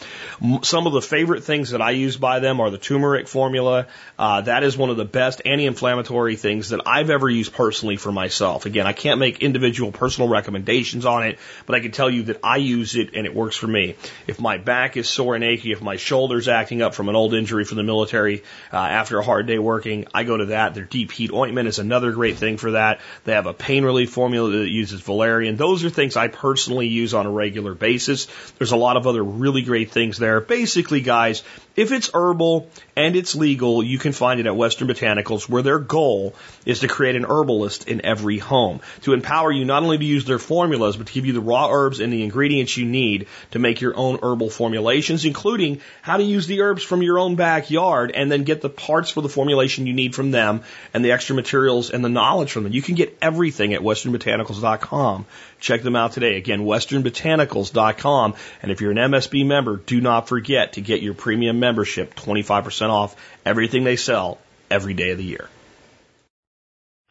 Some 0.63 0.87
of 0.87 0.93
the 0.93 1.03
favorite 1.03 1.45
things 1.45 1.71
that 1.71 1.83
I 1.83 1.91
use 1.91 2.17
by 2.17 2.39
them 2.41 2.61
are 2.61 2.71
the 2.71 2.79
turmeric 2.79 3.29
formula. 3.29 3.87
Uh, 4.19 4.41
that 4.43 4.63
is 4.63 4.77
one 4.77 4.91
of 4.91 4.97
the 4.97 5.05
best 5.05 5.43
anti-inflammatory 5.45 6.37
things 6.37 6.71
that 6.71 6.81
I've 6.87 7.11
ever 7.11 7.29
used 7.29 7.53
personally 7.53 7.97
for 7.97 8.13
myself. 8.13 8.67
Again, 8.67 8.87
I 8.87 8.93
can't 8.93 9.21
make 9.21 9.43
individual 9.43 9.93
personal 9.93 10.29
recommendations 10.29 11.07
on 11.07 11.27
it, 11.27 11.39
but 11.67 11.75
I 11.75 11.81
can 11.81 11.93
tell 11.93 12.11
you 12.11 12.25
that 12.25 12.41
I 12.43 12.57
use 12.57 12.97
it 12.97 13.15
and 13.15 13.27
it 13.27 13.35
works 13.35 13.57
for 13.57 13.67
me. 13.67 13.97
If 14.27 14.41
my 14.41 14.59
back 14.59 14.97
is 14.97 15.09
sore 15.09 15.35
and 15.35 15.45
achy, 15.45 15.73
if 15.73 15.83
my 15.83 15.97
shoulder's 15.97 16.49
acting 16.49 16.83
up 16.83 16.95
from 16.95 17.09
an 17.09 17.17
old 17.17 17.35
injury 17.35 17.65
from 17.65 17.77
the 17.77 17.83
military 17.83 18.43
uh, 18.73 18.77
after 18.77 19.19
a 19.19 19.25
hard 19.25 19.47
day 19.47 19.59
working, 19.59 20.07
I 20.15 20.25
go 20.25 20.37
to 20.37 20.47
that. 20.47 20.75
Their 20.75 20.85
deep 20.85 21.13
heat 21.13 21.33
ointment 21.33 21.69
is 21.69 21.79
another 21.79 22.13
great 22.13 22.37
thing 22.37 22.57
for 22.57 22.73
that. 22.73 23.01
They 23.25 23.33
have 23.33 23.47
a 23.47 23.55
pain 23.55 23.85
relief 23.85 24.11
formula 24.11 24.51
that 24.51 24.69
uses 24.69 25.01
valerian. 25.01 25.57
Those 25.57 25.85
are 25.85 25.91
things 25.91 26.17
I 26.17 26.29
personally 26.29 26.89
use 26.89 27.15
on 27.15 27.27
a 27.27 27.31
regular 27.31 27.75
basis. 27.75 28.27
There's 28.59 28.73
a 28.73 28.77
lot 28.77 28.97
of 28.97 29.07
other 29.07 29.23
really 29.23 29.63
great 29.63 29.91
things 29.91 30.00
there. 30.09 30.41
Basically, 30.41 31.01
guys, 31.01 31.43
if 31.77 31.93
it's 31.93 32.11
herbal 32.13 32.69
and 32.97 33.17
it's 33.17 33.35
legal, 33.35 33.83
you 33.83 33.99
can 33.99 34.13
find 34.13 34.39
it 34.39 34.47
at 34.47 34.55
Western 34.55 34.89
Botanicals, 34.89 35.49
where 35.49 35.63
their 35.63 35.79
goal 35.79 36.35
is 36.67 36.81
to 36.81 36.89
create 36.89 37.17
an 37.17 37.25
herbalist 37.25 37.89
in 37.89 38.05
every 38.05 38.37
home 38.37 38.81
to 39.03 39.15
empower 39.15 39.51
you 39.51 39.65
not 39.65 39.83
only 39.83 39.97
to 39.97 40.05
use 40.05 40.27
their 40.27 40.39
formulas, 40.39 40.99
but 40.99 41.07
to 41.07 41.13
give 41.13 41.25
you 41.25 41.33
the 41.33 41.41
raw 41.41 41.69
herbs 41.71 42.01
and 42.01 42.13
the 42.13 42.23
ingredients 42.23 42.77
you 42.77 42.85
need 42.85 43.27
to 43.53 43.59
make 43.59 43.81
your 43.81 43.97
own 43.97 44.19
herbal 44.23 44.51
formulations, 44.51 45.25
including 45.25 45.81
how 46.03 46.19
to 46.19 46.23
use 46.23 46.47
the 46.47 46.61
herbs 46.61 46.83
from 46.83 47.03
your 47.03 47.19
own 47.19 47.37
backyard 47.37 48.13
and 48.15 48.31
then 48.31 48.45
get 48.45 48.61
the 48.61 48.69
parts 48.69 49.11
for 49.11 49.23
the 49.23 49.29
formulation 49.29 49.87
you 49.87 49.95
need 49.95 50.15
from 50.15 50.31
them 50.31 50.63
and 50.93 51.03
the 51.05 51.13
extra 51.13 51.35
materials 51.35 51.91
and 51.91 52.05
the 52.05 52.09
knowledge 52.11 52.53
from 52.53 52.65
them. 52.65 52.73
You 52.73 52.83
can 52.83 52.95
get 52.95 53.17
everything 53.23 53.73
at 53.73 53.81
westernbotanicals.com. 53.81 55.25
Check 55.61 55.83
them 55.83 55.97
out 55.97 56.13
today. 56.13 56.37
Again, 56.37 56.61
westernbotanicals.com. 56.61 58.35
And 58.63 58.71
if 58.71 58.81
you're 58.81 58.91
an 58.91 58.97
MSB 58.97 59.47
member, 59.47 59.77
do 59.77 60.01
not 60.01 60.29
forget 60.29 60.75
to 60.75 60.81
get 60.81 61.03
your 61.03 61.15
premium 61.15 61.59
membership 61.61 61.70
25% 61.77 62.91
off 62.91 63.17
everything 63.45 63.85
they 63.85 63.97
sell 63.97 64.39
every 64.71 64.95
day 64.95 65.11
of 65.11 65.19
the 65.19 65.25
year. 65.25 65.49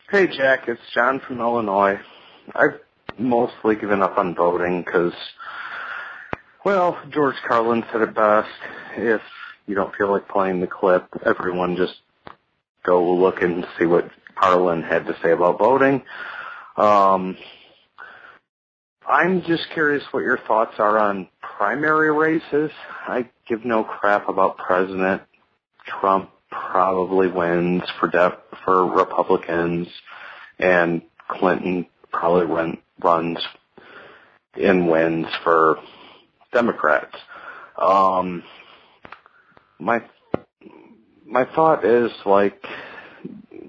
Hey, 0.09 0.27
Jack. 0.27 0.67
It's 0.67 0.81
John 0.93 1.19
from 1.19 1.39
Illinois. 1.39 1.99
I've 2.55 2.79
mostly 3.17 3.75
given 3.75 4.01
up 4.01 4.17
on 4.17 4.33
voting 4.33 4.81
because, 4.81 5.13
well, 6.65 6.97
George 7.11 7.35
Carlin 7.47 7.83
said 7.91 8.01
it 8.01 8.15
best. 8.15 8.49
If 8.95 9.21
you 9.67 9.75
don't 9.75 9.95
feel 9.95 10.09
like 10.09 10.27
playing 10.27 10.61
the 10.61 10.67
clip, 10.67 11.05
everyone 11.23 11.75
just 11.75 11.95
go 12.83 13.13
look 13.13 13.41
and 13.41 13.67
see 13.77 13.85
what 13.85 14.09
Carlin 14.35 14.81
had 14.81 15.05
to 15.05 15.15
say 15.21 15.31
about 15.31 15.59
voting. 15.59 16.01
Um, 16.75 17.37
I'm 19.07 19.41
just 19.43 19.69
curious 19.73 20.03
what 20.11 20.23
your 20.23 20.37
thoughts 20.37 20.79
are 20.79 20.97
on 20.97 21.27
primary 21.59 22.09
races. 22.09 22.71
I 23.05 23.29
give 23.45 23.65
no 23.65 23.83
crap 23.83 24.29
about 24.29 24.57
President 24.57 25.21
Trump 25.85 26.29
probably 26.49 27.27
wins 27.27 27.83
for 27.99 28.09
for 28.63 28.85
Republicans, 28.85 29.89
and 30.57 31.01
Clinton 31.27 31.85
probably 32.13 32.45
run, 32.45 32.77
runs 33.03 33.39
and 34.55 34.89
wins 34.89 35.27
for 35.43 35.79
Democrats. 36.53 37.15
Um, 37.77 38.41
my 39.79 40.01
my 41.25 41.43
thought 41.43 41.83
is 41.83 42.09
like 42.25 42.63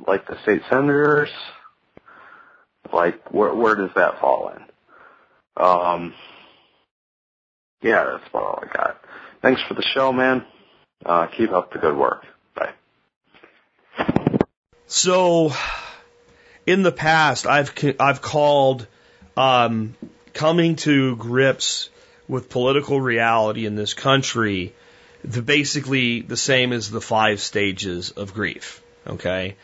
like 0.07 0.29
the 0.29 0.41
state 0.45 0.63
senators, 0.71 1.31
like 2.93 3.35
where 3.35 3.53
where 3.53 3.75
does 3.75 3.91
that 3.97 4.21
fall 4.21 4.53
in? 4.55 4.63
Um, 5.61 6.15
yeah, 7.83 8.05
that's 8.05 8.29
about 8.29 8.43
all 8.43 8.63
I 8.63 8.77
got. 8.77 9.05
Thanks 9.43 9.63
for 9.67 9.75
the 9.75 9.83
show, 9.83 10.13
man. 10.13 10.45
Uh, 11.05 11.27
keep 11.27 11.51
up 11.51 11.73
the 11.73 11.79
good 11.79 11.97
work. 11.97 12.25
Bye. 12.55 12.73
So, 14.87 15.53
in 16.67 16.83
the 16.83 16.93
past, 16.93 17.47
I've 17.47 17.73
I've 17.99 18.21
called 18.21 18.87
um, 19.37 19.95
coming 20.35 20.77
to 20.77 21.17
grips 21.17 21.89
with 22.29 22.51
political 22.51 23.01
reality 23.01 23.67
in 23.67 23.77
this 23.77 23.95
country 23.95 24.75
the 25.25 25.43
basically 25.43 26.23
the 26.23 26.37
same 26.37 26.73
as 26.73 26.91
the 26.91 27.01
five 27.01 27.41
stages 27.41 28.11
of 28.11 28.33
grief. 28.33 28.83
Okay. 29.07 29.57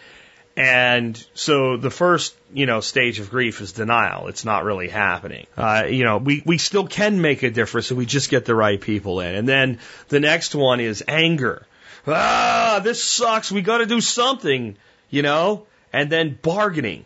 And 0.57 1.23
so 1.35 1.77
the 1.77 1.91
first, 1.91 2.35
you 2.55 2.65
know, 2.65 2.81
stage 2.81 3.19
of 3.19 3.29
grief 3.29 3.61
is 3.61 3.73
denial. 3.73 4.29
It's 4.29 4.45
not 4.45 4.65
really 4.65 4.89
happening. 4.89 5.47
Uh, 5.55 5.85
you 5.89 6.05
know, 6.05 6.17
we, 6.17 6.43
we 6.47 6.57
still 6.57 6.87
can 6.87 7.21
make 7.21 7.43
a 7.43 7.51
difference 7.51 7.91
if 7.91 7.97
we 7.97 8.07
just 8.07 8.31
get 8.31 8.47
the 8.47 8.55
right 8.55 8.81
people 8.81 9.21
in. 9.21 9.35
And 9.35 9.47
then 9.47 9.81
the 10.09 10.21
next 10.21 10.55
one 10.55 10.81
is 10.81 11.05
anger. 11.07 11.67
Ah, 12.07 12.81
this 12.83 13.05
sucks. 13.05 13.53
We 13.53 13.61
got 13.61 13.79
to 13.79 13.87
do 13.87 14.01
something, 14.01 14.77
you 15.11 15.23
know? 15.23 15.67
And 15.93 16.11
then 16.11 16.39
bargaining 16.41 17.05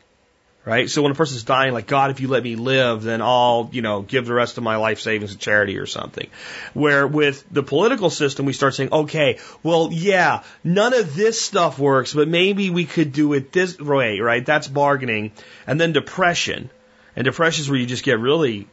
right? 0.71 0.89
So 0.89 1.03
when 1.03 1.11
a 1.11 1.17
person's 1.17 1.43
dying, 1.43 1.73
like, 1.73 1.89
God, 1.89 2.13
if 2.13 2.21
you 2.21 2.29
let 2.29 2.45
me 2.45 2.55
live, 2.55 3.03
then 3.03 3.21
I'll, 3.21 3.71
you 3.73 3.83
know, 3.83 4.03
give 4.03 4.25
the 4.25 4.33
rest 4.33 4.57
of 4.57 4.63
my 4.63 4.77
life 4.77 5.01
savings 5.01 5.33
to 5.33 5.39
charity 5.39 5.79
or 5.79 5.87
something. 5.87 6.31
Where 6.75 7.09
with 7.09 7.45
the 7.51 7.65
political 7.65 8.09
system, 8.09 8.47
we 8.47 8.53
start 8.53 8.77
saying, 8.77 8.93
okay, 8.93 9.41
well, 9.65 9.89
yeah, 9.91 10.45
none 10.63 10.95
of 10.95 11.17
this 11.17 11.43
stuff 11.43 11.81
works, 11.81 12.15
but 12.15 12.29
maybe 12.29 12.71
we 12.71 12.87
could 12.87 13.13
do 13.13 13.33
it 13.33 13.51
this 13.51 13.81
way, 13.81 14.21
right? 14.21 14.47
That's 14.47 14.69
bargaining. 14.69 15.33
And 15.67 15.81
then 15.81 15.93
depression. 15.93 16.71
And 17.17 17.25
depression 17.25 17.63
is 17.63 17.69
where 17.69 17.79
you 17.81 17.87
just 17.87 18.05
get 18.05 18.21
really 18.21 18.69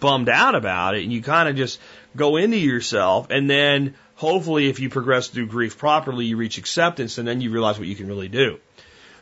bummed 0.00 0.30
out 0.30 0.54
about 0.54 0.94
it 0.94 1.02
and 1.02 1.12
you 1.12 1.22
kind 1.22 1.50
of 1.50 1.56
just 1.56 1.78
go 2.16 2.36
into 2.36 2.56
yourself 2.56 3.26
and 3.28 3.48
then 3.48 3.94
hopefully 4.14 4.70
if 4.70 4.80
you 4.80 4.88
progress 4.88 5.28
through 5.28 5.48
grief 5.48 5.76
properly, 5.76 6.24
you 6.24 6.38
reach 6.38 6.56
acceptance 6.56 7.18
and 7.18 7.28
then 7.28 7.42
you 7.42 7.50
realize 7.50 7.78
what 7.78 7.88
you 7.88 7.94
can 7.94 8.08
really 8.08 8.28
do. 8.28 8.58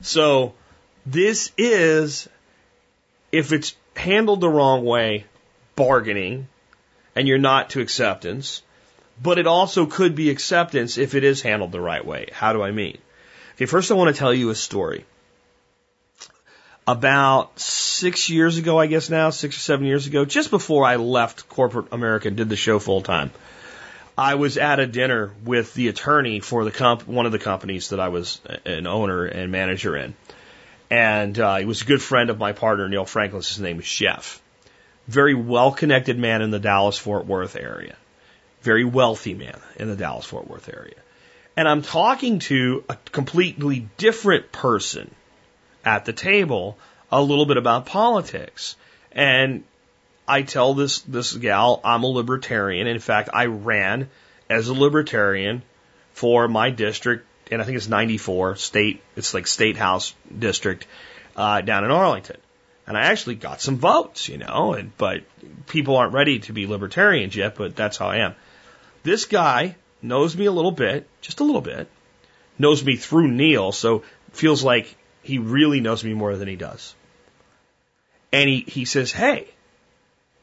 So, 0.00 0.54
this 1.06 1.52
is, 1.56 2.28
if 3.32 3.52
it's 3.52 3.74
handled 3.96 4.40
the 4.40 4.48
wrong 4.48 4.84
way, 4.84 5.24
bargaining, 5.76 6.48
and 7.14 7.28
you're 7.28 7.38
not 7.38 7.70
to 7.70 7.80
acceptance. 7.80 8.62
But 9.22 9.38
it 9.38 9.46
also 9.46 9.86
could 9.86 10.16
be 10.16 10.30
acceptance 10.30 10.98
if 10.98 11.14
it 11.14 11.22
is 11.22 11.40
handled 11.40 11.70
the 11.72 11.80
right 11.80 12.04
way. 12.04 12.28
How 12.32 12.52
do 12.52 12.62
I 12.62 12.72
mean? 12.72 12.98
Okay, 13.54 13.66
first 13.66 13.90
I 13.90 13.94
want 13.94 14.14
to 14.14 14.18
tell 14.18 14.34
you 14.34 14.50
a 14.50 14.54
story. 14.54 15.04
About 16.86 17.58
six 17.58 18.28
years 18.28 18.58
ago, 18.58 18.78
I 18.78 18.88
guess 18.88 19.08
now, 19.08 19.30
six 19.30 19.56
or 19.56 19.60
seven 19.60 19.86
years 19.86 20.06
ago, 20.06 20.24
just 20.24 20.50
before 20.50 20.84
I 20.84 20.96
left 20.96 21.48
corporate 21.48 21.92
America 21.92 22.28
and 22.28 22.36
did 22.36 22.48
the 22.48 22.56
show 22.56 22.78
full 22.78 23.02
time, 23.02 23.30
I 24.18 24.34
was 24.34 24.58
at 24.58 24.80
a 24.80 24.86
dinner 24.86 25.32
with 25.44 25.72
the 25.74 25.88
attorney 25.88 26.40
for 26.40 26.64
the 26.64 26.70
comp- 26.70 27.06
one 27.06 27.26
of 27.26 27.32
the 27.32 27.38
companies 27.38 27.90
that 27.90 28.00
I 28.00 28.08
was 28.08 28.40
an 28.66 28.86
owner 28.86 29.24
and 29.24 29.50
manager 29.50 29.96
in. 29.96 30.14
And 30.90 31.38
uh, 31.38 31.56
he 31.56 31.64
was 31.64 31.82
a 31.82 31.86
good 31.86 32.02
friend 32.02 32.30
of 32.30 32.38
my 32.38 32.52
partner, 32.52 32.88
Neil 32.88 33.04
Franklin. 33.04 33.42
His 33.42 33.58
name 33.58 33.78
is 33.78 33.84
Chef. 33.84 34.40
Very 35.08 35.34
well 35.34 35.72
connected 35.72 36.18
man 36.18 36.42
in 36.42 36.50
the 36.50 36.58
Dallas 36.58 36.98
Fort 36.98 37.26
Worth 37.26 37.56
area. 37.56 37.96
Very 38.62 38.84
wealthy 38.84 39.34
man 39.34 39.60
in 39.76 39.88
the 39.88 39.96
Dallas 39.96 40.24
Fort 40.24 40.48
Worth 40.48 40.68
area. 40.68 40.94
And 41.56 41.68
I'm 41.68 41.82
talking 41.82 42.40
to 42.40 42.84
a 42.88 42.96
completely 43.12 43.88
different 43.96 44.50
person 44.50 45.14
at 45.84 46.04
the 46.04 46.12
table 46.12 46.78
a 47.12 47.22
little 47.22 47.46
bit 47.46 47.56
about 47.56 47.86
politics. 47.86 48.76
And 49.12 49.64
I 50.26 50.42
tell 50.42 50.74
this, 50.74 51.00
this 51.00 51.32
gal 51.34 51.80
I'm 51.84 52.02
a 52.02 52.08
libertarian. 52.08 52.86
In 52.86 52.98
fact, 52.98 53.28
I 53.32 53.46
ran 53.46 54.08
as 54.48 54.68
a 54.68 54.74
libertarian 54.74 55.62
for 56.12 56.48
my 56.48 56.70
district 56.70 57.26
and 57.50 57.60
I 57.60 57.64
think 57.64 57.76
it's 57.76 57.88
94 57.88 58.56
state, 58.56 59.02
it's 59.16 59.34
like 59.34 59.46
state 59.46 59.76
house 59.76 60.14
district, 60.36 60.86
uh, 61.36 61.60
down 61.60 61.84
in 61.84 61.90
Arlington. 61.90 62.36
And 62.86 62.96
I 62.96 63.02
actually 63.06 63.36
got 63.36 63.60
some 63.60 63.78
votes, 63.78 64.28
you 64.28 64.38
know, 64.38 64.74
and, 64.74 64.96
but 64.96 65.22
people 65.66 65.96
aren't 65.96 66.12
ready 66.12 66.40
to 66.40 66.52
be 66.52 66.66
libertarians 66.66 67.34
yet, 67.34 67.54
but 67.54 67.74
that's 67.74 67.96
how 67.96 68.08
I 68.08 68.18
am. 68.18 68.34
This 69.02 69.24
guy 69.24 69.76
knows 70.02 70.36
me 70.36 70.46
a 70.46 70.52
little 70.52 70.70
bit, 70.70 71.08
just 71.22 71.40
a 71.40 71.44
little 71.44 71.62
bit, 71.62 71.88
knows 72.58 72.84
me 72.84 72.96
through 72.96 73.28
Neil, 73.28 73.72
so 73.72 74.02
feels 74.32 74.62
like 74.62 74.94
he 75.22 75.38
really 75.38 75.80
knows 75.80 76.04
me 76.04 76.12
more 76.12 76.36
than 76.36 76.48
he 76.48 76.56
does. 76.56 76.94
And 78.32 78.48
he, 78.48 78.60
he 78.60 78.84
says, 78.84 79.12
Hey, 79.12 79.48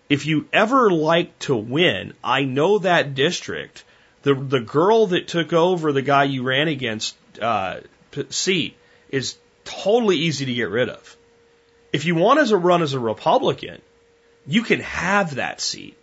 if 0.10 0.26
you 0.26 0.47
ever 0.52 0.91
like 0.91 1.38
to 1.39 1.56
win, 1.56 2.14
I 2.24 2.43
know 2.43 2.80
that 2.80 3.16
district 3.16 3.84
the 4.24 4.34
the 4.36 4.59
girl 4.59 5.07
that 5.07 5.28
took 5.28 5.53
over 5.53 5.91
the 5.91 6.01
guy 6.01 6.26
you 6.26 6.43
ran 6.43 6.67
against 6.67 7.15
uh, 7.41 7.80
seat 8.30 8.76
is 9.09 9.38
totally 9.63 10.17
easy 10.17 10.45
to 10.45 10.53
get 10.53 10.69
rid 10.69 10.89
of. 10.89 11.17
If 11.93 12.05
you 12.05 12.15
want 12.15 12.39
as 12.39 12.51
a 12.51 12.57
run 12.57 12.82
as 12.82 12.93
a 12.93 12.99
Republican, 12.99 13.82
you 14.47 14.63
can 14.63 14.80
have 14.80 15.36
that 15.36 15.59
seat. 15.61 15.97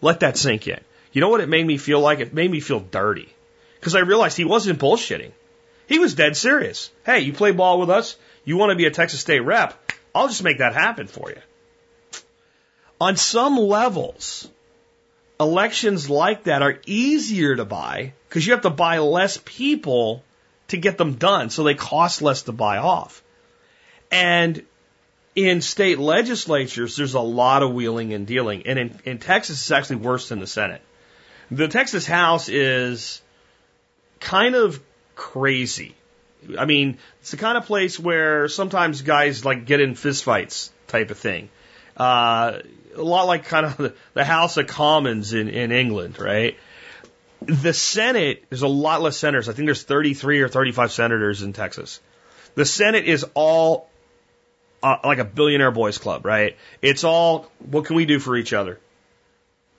Let 0.00 0.20
that 0.20 0.36
sink 0.36 0.68
in. 0.68 0.80
You 1.12 1.20
know 1.20 1.28
what 1.28 1.40
it 1.40 1.48
made 1.48 1.66
me 1.66 1.78
feel 1.78 2.00
like? 2.00 2.20
It 2.20 2.34
made 2.34 2.50
me 2.50 2.60
feel 2.60 2.80
dirty. 2.80 3.28
Because 3.80 3.94
I 3.94 4.00
realized 4.00 4.36
he 4.36 4.44
wasn't 4.44 4.78
bullshitting. 4.78 5.32
He 5.86 5.98
was 5.98 6.14
dead 6.14 6.36
serious. 6.36 6.90
Hey, 7.04 7.20
you 7.20 7.32
play 7.32 7.52
ball 7.52 7.80
with 7.80 7.90
us? 7.90 8.16
You 8.44 8.56
want 8.56 8.70
to 8.70 8.76
be 8.76 8.86
a 8.86 8.90
Texas 8.90 9.20
State 9.20 9.40
rep? 9.40 9.74
I'll 10.14 10.28
just 10.28 10.42
make 10.42 10.58
that 10.58 10.74
happen 10.74 11.06
for 11.06 11.30
you. 11.30 11.40
On 13.00 13.16
some 13.16 13.56
levels, 13.56 14.48
elections 15.40 16.10
like 16.10 16.44
that 16.44 16.62
are 16.62 16.78
easier 16.86 17.56
to 17.56 17.64
buy 17.64 18.12
because 18.28 18.46
you 18.46 18.52
have 18.52 18.62
to 18.62 18.70
buy 18.70 18.98
less 18.98 19.38
people 19.44 20.24
to 20.68 20.76
get 20.76 20.98
them 20.98 21.14
done, 21.14 21.50
so 21.50 21.64
they 21.64 21.74
cost 21.74 22.20
less 22.20 22.42
to 22.42 22.52
buy 22.52 22.78
off. 22.78 23.22
And 24.10 24.62
in 25.34 25.60
state 25.60 25.98
legislatures, 25.98 26.96
there's 26.96 27.14
a 27.14 27.20
lot 27.20 27.62
of 27.62 27.72
wheeling 27.72 28.12
and 28.12 28.26
dealing. 28.26 28.66
And 28.66 28.78
in, 28.78 29.00
in 29.04 29.18
Texas, 29.18 29.60
it's 29.60 29.70
actually 29.70 29.96
worse 29.96 30.28
than 30.28 30.40
the 30.40 30.46
Senate. 30.46 30.82
The 31.50 31.68
Texas 31.68 32.06
House 32.06 32.48
is 32.48 33.22
kind 34.20 34.54
of 34.54 34.80
crazy. 35.14 35.94
I 36.58 36.66
mean, 36.66 36.98
it's 37.20 37.30
the 37.30 37.36
kind 37.36 37.56
of 37.56 37.66
place 37.66 37.98
where 37.98 38.48
sometimes 38.48 39.02
guys 39.02 39.44
like 39.44 39.64
get 39.64 39.80
in 39.80 39.94
fistfights 39.94 40.70
type 40.86 41.10
of 41.10 41.18
thing. 41.18 41.48
Uh, 41.96 42.58
a 42.98 43.02
lot 43.02 43.26
like 43.26 43.44
kind 43.44 43.66
of 43.66 43.94
the, 44.14 44.24
House 44.24 44.56
of 44.56 44.66
Commons 44.66 45.32
in, 45.32 45.48
in 45.48 45.72
England, 45.72 46.18
right? 46.18 46.58
The 47.42 47.72
Senate, 47.72 48.44
there's 48.50 48.62
a 48.62 48.68
lot 48.68 49.00
less 49.00 49.16
senators. 49.16 49.48
I 49.48 49.52
think 49.52 49.66
there's 49.66 49.82
33 49.82 50.40
or 50.40 50.48
35 50.48 50.92
senators 50.92 51.42
in 51.42 51.52
Texas. 51.52 52.00
The 52.54 52.64
Senate 52.64 53.04
is 53.04 53.24
all 53.34 53.88
uh, 54.82 54.96
like 55.04 55.18
a 55.18 55.24
billionaire 55.24 55.70
boys 55.70 55.98
club, 55.98 56.26
right? 56.26 56.56
It's 56.82 57.04
all, 57.04 57.50
what 57.58 57.84
can 57.84 57.96
we 57.96 58.06
do 58.06 58.18
for 58.18 58.36
each 58.36 58.52
other? 58.52 58.78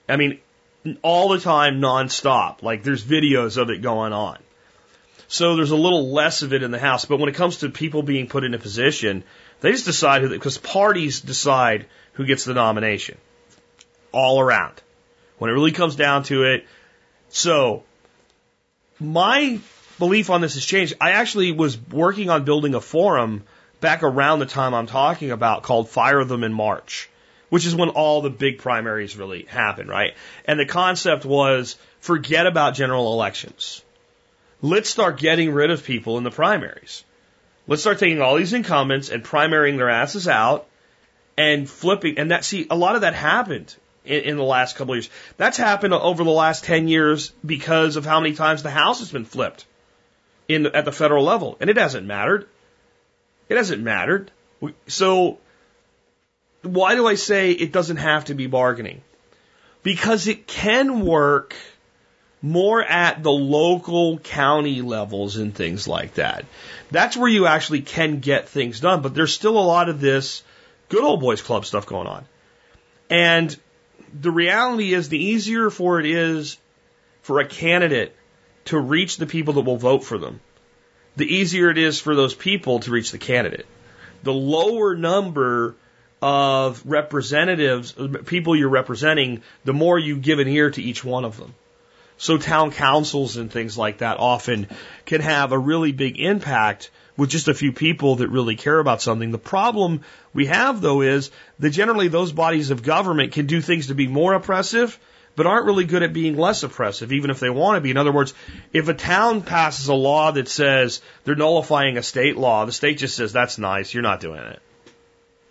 I 0.08 0.16
mean, 0.16 0.40
all 1.02 1.28
the 1.28 1.40
time, 1.40 1.80
nonstop. 1.80 2.62
Like 2.62 2.82
there's 2.82 3.04
videos 3.04 3.56
of 3.56 3.70
it 3.70 3.82
going 3.82 4.12
on. 4.12 4.38
So 5.28 5.54
there's 5.54 5.70
a 5.70 5.76
little 5.76 6.10
less 6.10 6.42
of 6.42 6.52
it 6.52 6.62
in 6.62 6.70
the 6.70 6.78
House. 6.78 7.04
But 7.04 7.18
when 7.18 7.28
it 7.28 7.34
comes 7.34 7.58
to 7.58 7.68
people 7.68 8.02
being 8.02 8.26
put 8.26 8.42
in 8.42 8.54
a 8.54 8.58
position, 8.58 9.22
they 9.60 9.70
just 9.70 9.84
decide 9.84 10.22
who, 10.22 10.28
because 10.28 10.58
parties 10.58 11.20
decide 11.20 11.86
who 12.20 12.26
gets 12.26 12.44
the 12.44 12.52
nomination. 12.52 13.16
All 14.12 14.40
around. 14.40 14.74
When 15.38 15.50
it 15.50 15.54
really 15.54 15.72
comes 15.72 15.96
down 15.96 16.24
to 16.24 16.44
it. 16.44 16.66
So, 17.30 17.82
my 18.98 19.58
belief 19.98 20.28
on 20.28 20.42
this 20.42 20.52
has 20.52 20.66
changed. 20.66 20.92
I 21.00 21.12
actually 21.12 21.52
was 21.52 21.80
working 21.88 22.28
on 22.28 22.44
building 22.44 22.74
a 22.74 22.80
forum 22.80 23.44
back 23.80 24.02
around 24.02 24.40
the 24.40 24.46
time 24.46 24.74
I'm 24.74 24.86
talking 24.86 25.30
about 25.30 25.62
called 25.62 25.88
Fire 25.88 26.22
Them 26.24 26.44
in 26.44 26.52
March, 26.52 27.08
which 27.48 27.64
is 27.64 27.74
when 27.74 27.88
all 27.88 28.20
the 28.20 28.28
big 28.28 28.58
primaries 28.58 29.16
really 29.16 29.44
happen, 29.44 29.88
right? 29.88 30.12
And 30.44 30.60
the 30.60 30.66
concept 30.66 31.24
was 31.24 31.78
forget 32.00 32.46
about 32.46 32.74
general 32.74 33.14
elections. 33.14 33.82
Let's 34.60 34.90
start 34.90 35.18
getting 35.18 35.54
rid 35.54 35.70
of 35.70 35.84
people 35.84 36.18
in 36.18 36.24
the 36.24 36.30
primaries. 36.30 37.02
Let's 37.66 37.80
start 37.80 37.98
taking 37.98 38.20
all 38.20 38.36
these 38.36 38.52
incumbents 38.52 39.08
and 39.08 39.24
primarying 39.24 39.78
their 39.78 39.88
asses 39.88 40.28
out 40.28 40.66
and 41.40 41.68
flipping. 41.68 42.18
And 42.18 42.32
that, 42.32 42.44
see, 42.44 42.66
a 42.68 42.76
lot 42.76 42.96
of 42.96 43.00
that 43.00 43.14
happened 43.14 43.74
in, 44.04 44.20
in 44.24 44.36
the 44.36 44.44
last 44.44 44.76
couple 44.76 44.92
of 44.92 44.98
years. 44.98 45.10
That's 45.38 45.56
happened 45.56 45.94
over 45.94 46.22
the 46.22 46.30
last 46.30 46.64
10 46.64 46.86
years 46.86 47.32
because 47.44 47.96
of 47.96 48.04
how 48.04 48.20
many 48.20 48.34
times 48.34 48.62
the 48.62 48.70
House 48.70 48.98
has 48.98 49.10
been 49.10 49.24
flipped 49.24 49.64
in 50.48 50.66
at 50.66 50.84
the 50.84 50.92
federal 50.92 51.24
level. 51.24 51.56
And 51.58 51.70
it 51.70 51.78
hasn't 51.78 52.06
mattered. 52.06 52.46
It 53.48 53.56
hasn't 53.56 53.82
mattered. 53.82 54.30
So, 54.86 55.38
why 56.60 56.94
do 56.94 57.06
I 57.06 57.14
say 57.14 57.52
it 57.52 57.72
doesn't 57.72 57.96
have 57.96 58.26
to 58.26 58.34
be 58.34 58.46
bargaining? 58.46 59.00
Because 59.82 60.28
it 60.28 60.46
can 60.46 61.00
work 61.00 61.56
more 62.42 62.82
at 62.82 63.22
the 63.22 63.32
local 63.32 64.18
county 64.18 64.82
levels 64.82 65.36
and 65.36 65.54
things 65.54 65.88
like 65.88 66.14
that. 66.14 66.44
That's 66.90 67.16
where 67.16 67.30
you 67.30 67.46
actually 67.46 67.80
can 67.80 68.20
get 68.20 68.50
things 68.50 68.80
done, 68.80 69.00
but 69.00 69.14
there's 69.14 69.32
still 69.32 69.58
a 69.58 69.70
lot 69.74 69.88
of 69.88 70.02
this 70.02 70.42
good 70.90 71.02
old 71.02 71.20
boys 71.20 71.40
club 71.40 71.64
stuff 71.64 71.86
going 71.86 72.06
on. 72.06 72.26
And 73.08 73.56
the 74.12 74.30
reality 74.30 74.92
is 74.92 75.08
the 75.08 75.18
easier 75.18 75.70
for 75.70 75.98
it 75.98 76.06
is 76.06 76.58
for 77.22 77.40
a 77.40 77.46
candidate 77.46 78.14
to 78.66 78.78
reach 78.78 79.16
the 79.16 79.26
people 79.26 79.54
that 79.54 79.62
will 79.62 79.78
vote 79.78 80.04
for 80.04 80.18
them 80.18 80.40
the 81.16 81.34
easier 81.34 81.70
it 81.70 81.78
is 81.78 82.00
for 82.00 82.14
those 82.14 82.34
people 82.34 82.80
to 82.80 82.90
reach 82.90 83.12
the 83.12 83.18
candidate. 83.18 83.66
The 84.22 84.32
lower 84.32 84.94
number 84.94 85.76
of 86.22 86.82
representatives, 86.84 87.94
people 88.26 88.56
you're 88.56 88.68
representing, 88.68 89.42
the 89.64 89.72
more 89.72 89.98
you 89.98 90.16
give 90.16 90.38
an 90.38 90.48
ear 90.48 90.70
to 90.70 90.82
each 90.82 91.04
one 91.04 91.24
of 91.24 91.36
them. 91.36 91.54
So 92.18 92.36
town 92.36 92.70
councils 92.70 93.38
and 93.38 93.50
things 93.50 93.78
like 93.78 93.98
that 93.98 94.18
often 94.18 94.68
can 95.06 95.22
have 95.22 95.52
a 95.52 95.58
really 95.58 95.92
big 95.92 96.20
impact 96.20 96.90
with 97.16 97.30
just 97.30 97.48
a 97.48 97.54
few 97.54 97.72
people 97.72 98.16
that 98.16 98.28
really 98.28 98.56
care 98.56 98.78
about 98.78 99.02
something. 99.02 99.30
The 99.30 99.38
problem 99.38 100.02
we 100.32 100.46
have 100.46 100.80
though 100.80 101.02
is 101.02 101.30
that 101.58 101.70
generally 101.70 102.08
those 102.08 102.32
bodies 102.32 102.70
of 102.70 102.82
government 102.82 103.32
can 103.32 103.46
do 103.46 103.60
things 103.60 103.88
to 103.88 103.94
be 103.94 104.06
more 104.06 104.34
oppressive, 104.34 104.98
but 105.36 105.46
aren't 105.46 105.66
really 105.66 105.84
good 105.84 106.02
at 106.02 106.12
being 106.12 106.36
less 106.36 106.62
oppressive, 106.62 107.12
even 107.12 107.30
if 107.30 107.40
they 107.40 107.50
want 107.50 107.76
to 107.76 107.80
be. 107.80 107.90
In 107.90 107.96
other 107.96 108.12
words, 108.12 108.34
if 108.72 108.88
a 108.88 108.94
town 108.94 109.42
passes 109.42 109.88
a 109.88 109.94
law 109.94 110.32
that 110.32 110.48
says 110.48 111.00
they're 111.24 111.36
nullifying 111.36 111.96
a 111.96 112.02
state 112.02 112.36
law, 112.36 112.64
the 112.64 112.72
state 112.72 112.98
just 112.98 113.16
says, 113.16 113.32
that's 113.32 113.58
nice, 113.58 113.94
you're 113.94 114.02
not 114.02 114.20
doing 114.20 114.40
it. 114.40 114.60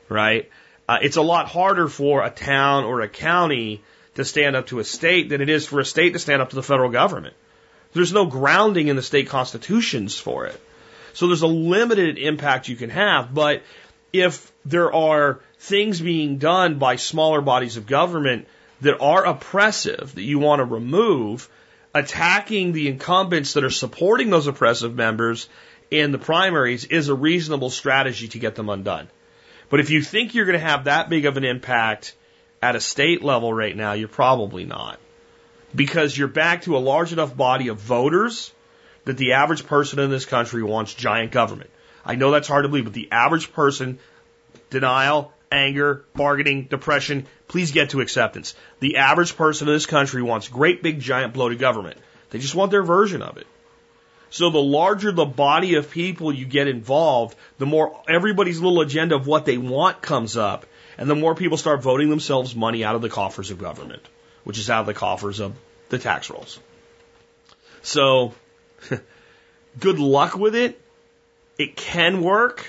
Right? 0.10 0.50
Uh, 0.88 0.98
it's 1.02 1.18
a 1.18 1.22
lot 1.22 1.48
harder 1.48 1.88
for 1.88 2.24
a 2.24 2.30
town 2.30 2.84
or 2.84 3.02
a 3.02 3.08
county 3.08 3.82
to 4.16 4.26
stand 4.26 4.56
up 4.56 4.68
to 4.68 4.80
a 4.80 4.84
state 4.84 5.30
than 5.30 5.40
it 5.40 5.50
is 5.50 5.66
for 5.66 5.80
a 5.80 5.86
state 5.86 6.14
to 6.14 6.20
stand 6.20 6.42
up 6.42 6.50
to 6.50 6.56
the 6.56 6.64
federal 6.64 6.90
government. 6.90 7.36
There's 7.94 8.14
no 8.14 8.26
grounding 8.26 8.88
in 8.88 8.96
the 8.96 9.02
state 9.02 9.30
constitutions 9.30 10.18
for 10.18 10.46
it. 10.46 10.60
So 11.14 11.28
there's 11.28 11.42
a 11.42 11.48
limited 11.48 12.18
impact 12.18 12.68
you 12.68 12.76
can 12.76 12.90
have, 12.90 13.34
but 13.34 13.64
if 14.14 14.52
there 14.66 14.94
are 14.94 15.40
things 15.60 16.02
being 16.02 16.38
done 16.38 16.80
by 16.80 16.96
smaller 16.96 17.42
bodies 17.42 17.78
of 17.78 17.86
government 17.86 18.48
that 18.82 19.00
are 19.00 19.26
oppressive 19.26 20.16
that 20.16 20.24
you 20.24 20.40
want 20.40 20.60
to 20.60 20.66
remove, 20.66 21.50
attacking 21.94 22.72
the 22.72 22.88
incumbents 22.88 23.54
that 23.54 23.64
are 23.64 23.70
supporting 23.70 24.30
those 24.30 24.48
oppressive 24.48 24.96
members 24.96 25.50
in 25.92 26.12
the 26.12 26.18
primaries 26.18 26.86
is 26.86 27.10
a 27.10 27.16
reasonable 27.16 27.70
strategy 27.70 28.28
to 28.30 28.40
get 28.40 28.56
them 28.56 28.70
undone. 28.70 29.10
But 29.70 29.80
if 29.80 29.90
you 29.90 30.02
think 30.02 30.34
you're 30.34 30.46
going 30.46 30.60
to 30.60 30.66
have 30.66 30.86
that 30.86 31.10
big 31.10 31.26
of 31.26 31.38
an 31.38 31.44
impact 31.44 32.16
at 32.62 32.76
a 32.76 32.80
state 32.80 33.24
level 33.24 33.54
right 33.54 33.76
now, 33.76 33.94
you're 33.94 34.08
probably 34.08 34.66
not. 34.66 35.00
Because 35.76 36.18
you're 36.18 36.28
back 36.28 36.64
to 36.64 36.78
a 36.78 36.80
large 36.80 37.14
enough 37.14 37.36
body 37.36 37.68
of 37.68 37.78
voters 37.78 38.52
that 39.10 39.18
the 39.18 39.34
average 39.34 39.66
person 39.66 39.98
in 39.98 40.12
this 40.12 40.26
country 40.26 40.62
wants 40.62 40.94
giant 40.94 41.32
government. 41.32 41.72
I 42.06 42.14
know 42.14 42.30
that's 42.30 42.48
hard 42.48 42.64
to 42.64 42.70
believe, 42.70 42.84
but 42.84 42.94
the 42.94 43.12
average 43.12 43.52
person, 43.54 43.98
denial, 44.70 45.34
anger, 45.52 46.06
bargaining, 46.14 46.66
depression, 46.66 47.26
please 47.48 47.72
get 47.72 47.90
to 47.90 48.02
acceptance. 48.02 48.54
The 48.82 48.98
average 48.98 49.36
person 49.36 49.68
in 49.68 49.74
this 49.74 49.88
country 49.88 50.22
wants 50.22 50.48
great 50.48 50.84
big 50.84 51.00
giant 51.00 51.34
bloated 51.34 51.58
government. 51.58 51.98
They 52.30 52.38
just 52.38 52.54
want 52.54 52.70
their 52.70 52.84
version 52.84 53.24
of 53.24 53.38
it. 53.38 53.48
So 54.30 54.52
the 54.52 54.60
larger 54.60 55.12
the 55.12 55.26
body 55.26 55.74
of 55.74 55.90
people 55.90 56.32
you 56.32 56.46
get 56.46 56.68
involved, 56.68 57.36
the 57.58 57.66
more 57.66 58.00
everybody's 58.08 58.60
little 58.60 58.82
agenda 58.82 59.16
of 59.16 59.26
what 59.26 59.46
they 59.46 59.58
want 59.58 60.04
comes 60.04 60.38
up, 60.38 60.68
and 61.00 61.10
the 61.10 61.16
more 61.16 61.34
people 61.34 61.58
start 61.58 61.82
voting 61.82 62.12
themselves 62.12 62.56
money 62.56 62.84
out 62.84 62.94
of 62.94 63.02
the 63.02 63.10
coffers 63.10 63.50
of 63.50 63.58
government, 63.58 64.04
which 64.44 64.60
is 64.60 64.70
out 64.70 64.82
of 64.82 64.86
the 64.86 64.94
coffers 64.94 65.40
of 65.40 65.56
the 65.90 65.98
tax 65.98 66.30
rolls. 66.30 66.60
So, 67.82 68.36
good 69.80 70.00
luck 70.00 70.38
with 70.38 70.56
it. 70.56 70.80
It 71.58 71.76
can 71.76 72.22
work, 72.22 72.66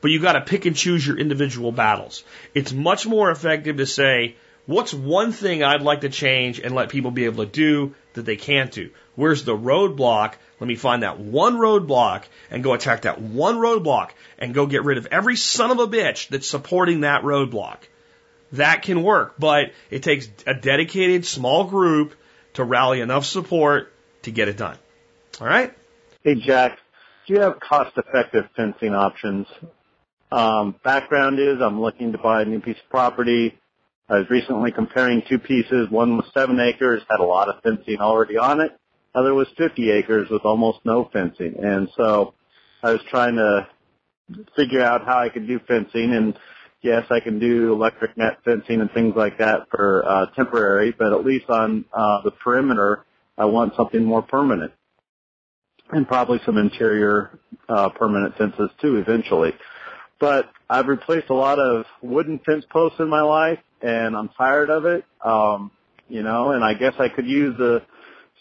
but 0.00 0.10
you 0.10 0.20
got 0.20 0.32
to 0.32 0.40
pick 0.40 0.66
and 0.66 0.74
choose 0.74 1.06
your 1.06 1.18
individual 1.18 1.72
battles. 1.72 2.24
It's 2.54 2.72
much 2.72 3.06
more 3.06 3.30
effective 3.30 3.76
to 3.76 3.86
say, 3.86 4.36
what's 4.66 4.94
one 4.94 5.32
thing 5.32 5.62
I'd 5.62 5.82
like 5.82 6.02
to 6.02 6.08
change 6.08 6.60
and 6.60 6.74
let 6.74 6.88
people 6.88 7.10
be 7.10 7.24
able 7.26 7.44
to 7.44 7.50
do 7.50 7.94
that 8.14 8.24
they 8.24 8.36
can't 8.36 8.72
do? 8.72 8.90
Where's 9.14 9.44
the 9.44 9.56
roadblock? 9.56 10.34
Let 10.60 10.68
me 10.68 10.76
find 10.76 11.02
that 11.02 11.18
one 11.18 11.56
roadblock 11.56 12.24
and 12.50 12.62
go 12.62 12.72
attack 12.72 13.02
that 13.02 13.20
one 13.20 13.56
roadblock 13.56 14.10
and 14.38 14.54
go 14.54 14.66
get 14.66 14.84
rid 14.84 14.98
of 14.98 15.06
every 15.10 15.36
son 15.36 15.70
of 15.70 15.78
a 15.78 15.86
bitch 15.86 16.28
that's 16.28 16.46
supporting 16.46 17.00
that 17.00 17.22
roadblock. 17.22 17.78
That 18.52 18.82
can 18.82 19.02
work, 19.02 19.34
but 19.38 19.72
it 19.90 20.02
takes 20.02 20.28
a 20.46 20.54
dedicated 20.54 21.24
small 21.24 21.64
group 21.64 22.14
to 22.54 22.64
rally 22.64 23.00
enough 23.00 23.24
support 23.24 23.92
to 24.22 24.30
get 24.30 24.48
it 24.48 24.56
done. 24.56 24.76
All 25.38 25.46
right? 25.46 25.72
Hey, 26.22 26.34
Jack, 26.34 26.78
do 27.26 27.34
you 27.34 27.40
have 27.40 27.60
cost-effective 27.60 28.44
fencing 28.56 28.94
options? 28.94 29.46
Um, 30.32 30.74
background 30.84 31.38
is 31.38 31.62
I'm 31.62 31.80
looking 31.80 32.12
to 32.12 32.18
buy 32.18 32.42
a 32.42 32.44
new 32.44 32.60
piece 32.60 32.76
of 32.76 32.90
property. 32.90 33.58
I 34.08 34.18
was 34.18 34.30
recently 34.30 34.72
comparing 34.72 35.22
two 35.28 35.38
pieces. 35.38 35.88
One 35.90 36.16
was 36.16 36.26
seven 36.34 36.60
acres, 36.60 37.02
had 37.08 37.20
a 37.20 37.24
lot 37.24 37.48
of 37.48 37.62
fencing 37.62 37.98
already 38.00 38.36
on 38.36 38.60
it. 38.60 38.72
Other 39.14 39.34
was 39.34 39.48
50 39.56 39.90
acres 39.90 40.28
with 40.30 40.42
almost 40.44 40.80
no 40.84 41.08
fencing. 41.12 41.54
And 41.62 41.88
so 41.96 42.34
I 42.82 42.92
was 42.92 43.00
trying 43.08 43.36
to 43.36 43.66
figure 44.56 44.82
out 44.82 45.04
how 45.06 45.18
I 45.18 45.28
could 45.28 45.46
do 45.46 45.58
fencing 45.66 46.12
and 46.12 46.38
yes, 46.82 47.06
I 47.10 47.20
can 47.20 47.38
do 47.38 47.72
electric 47.72 48.16
net 48.16 48.38
fencing 48.44 48.80
and 48.80 48.90
things 48.92 49.14
like 49.16 49.38
that 49.38 49.68
for 49.70 50.04
uh, 50.06 50.26
temporary, 50.36 50.94
but 50.96 51.12
at 51.12 51.24
least 51.24 51.48
on 51.48 51.84
uh, 51.92 52.22
the 52.22 52.30
perimeter, 52.30 53.04
I 53.38 53.46
want 53.46 53.74
something 53.74 54.04
more 54.04 54.22
permanent 54.22 54.72
and 55.92 56.06
probably 56.06 56.40
some 56.44 56.56
interior 56.56 57.38
uh, 57.68 57.88
permanent 57.90 58.36
fences 58.36 58.70
too 58.80 58.96
eventually. 58.96 59.52
But 60.18 60.50
I've 60.68 60.86
replaced 60.86 61.30
a 61.30 61.34
lot 61.34 61.58
of 61.58 61.86
wooden 62.02 62.38
fence 62.44 62.64
posts 62.70 63.00
in 63.00 63.08
my 63.08 63.22
life, 63.22 63.58
and 63.80 64.16
I'm 64.16 64.28
tired 64.28 64.70
of 64.70 64.84
it. 64.84 65.04
Um, 65.24 65.70
you 66.08 66.22
know, 66.22 66.50
and 66.50 66.64
I 66.64 66.74
guess 66.74 66.94
I 66.98 67.08
could 67.08 67.26
use 67.26 67.56
the 67.56 67.82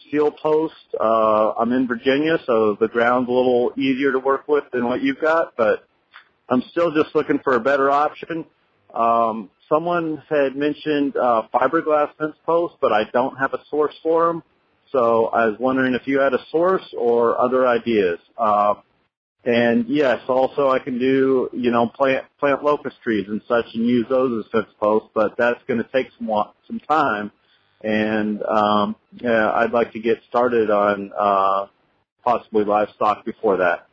steel 0.07 0.31
post. 0.31 0.73
Uh, 0.99 1.51
I'm 1.51 1.71
in 1.71 1.87
Virginia, 1.87 2.39
so 2.45 2.75
the 2.79 2.87
ground's 2.87 3.29
a 3.29 3.31
little 3.31 3.71
easier 3.77 4.11
to 4.11 4.19
work 4.19 4.47
with 4.47 4.65
than 4.73 4.85
what 4.85 5.01
you've 5.01 5.21
got, 5.21 5.55
but 5.55 5.87
I'm 6.49 6.63
still 6.71 6.91
just 6.91 7.15
looking 7.15 7.39
for 7.43 7.55
a 7.55 7.59
better 7.59 7.91
option. 7.91 8.45
Um, 8.93 9.51
someone 9.69 10.21
had 10.29 10.55
mentioned 10.55 11.15
uh, 11.15 11.43
fiberglass 11.53 12.09
fence 12.17 12.35
posts, 12.45 12.77
but 12.81 12.91
I 12.91 13.03
don't 13.13 13.37
have 13.37 13.53
a 13.53 13.59
source 13.69 13.93
for 14.01 14.27
them. 14.27 14.43
So 14.91 15.27
I 15.27 15.45
was 15.45 15.57
wondering 15.59 15.93
if 15.93 16.07
you 16.07 16.19
had 16.19 16.33
a 16.33 16.39
source 16.51 16.93
or 16.97 17.39
other 17.39 17.67
ideas. 17.67 18.19
Uh, 18.37 18.75
and 19.45 19.87
yes, 19.87 20.21
also 20.27 20.69
I 20.69 20.79
can 20.79 20.99
do, 20.99 21.49
you 21.53 21.71
know, 21.71 21.87
plant, 21.87 22.25
plant 22.39 22.63
locust 22.63 22.97
trees 23.03 23.27
and 23.27 23.41
such 23.47 23.65
and 23.73 23.85
use 23.85 24.05
those 24.09 24.43
as 24.45 24.51
fence 24.51 24.73
posts, 24.79 25.09
but 25.13 25.35
that's 25.37 25.61
going 25.67 25.81
to 25.81 25.89
take 25.91 26.07
some, 26.17 26.29
some 26.67 26.79
time 26.79 27.31
and 27.81 28.43
um, 28.43 28.95
yeah, 29.21 29.51
I'd 29.51 29.71
like 29.71 29.93
to 29.93 29.99
get 29.99 30.19
started 30.27 30.69
on 30.69 31.11
uh, 31.17 31.67
possibly 32.23 32.65
livestock 32.65 33.25
before 33.25 33.57
that. 33.57 33.87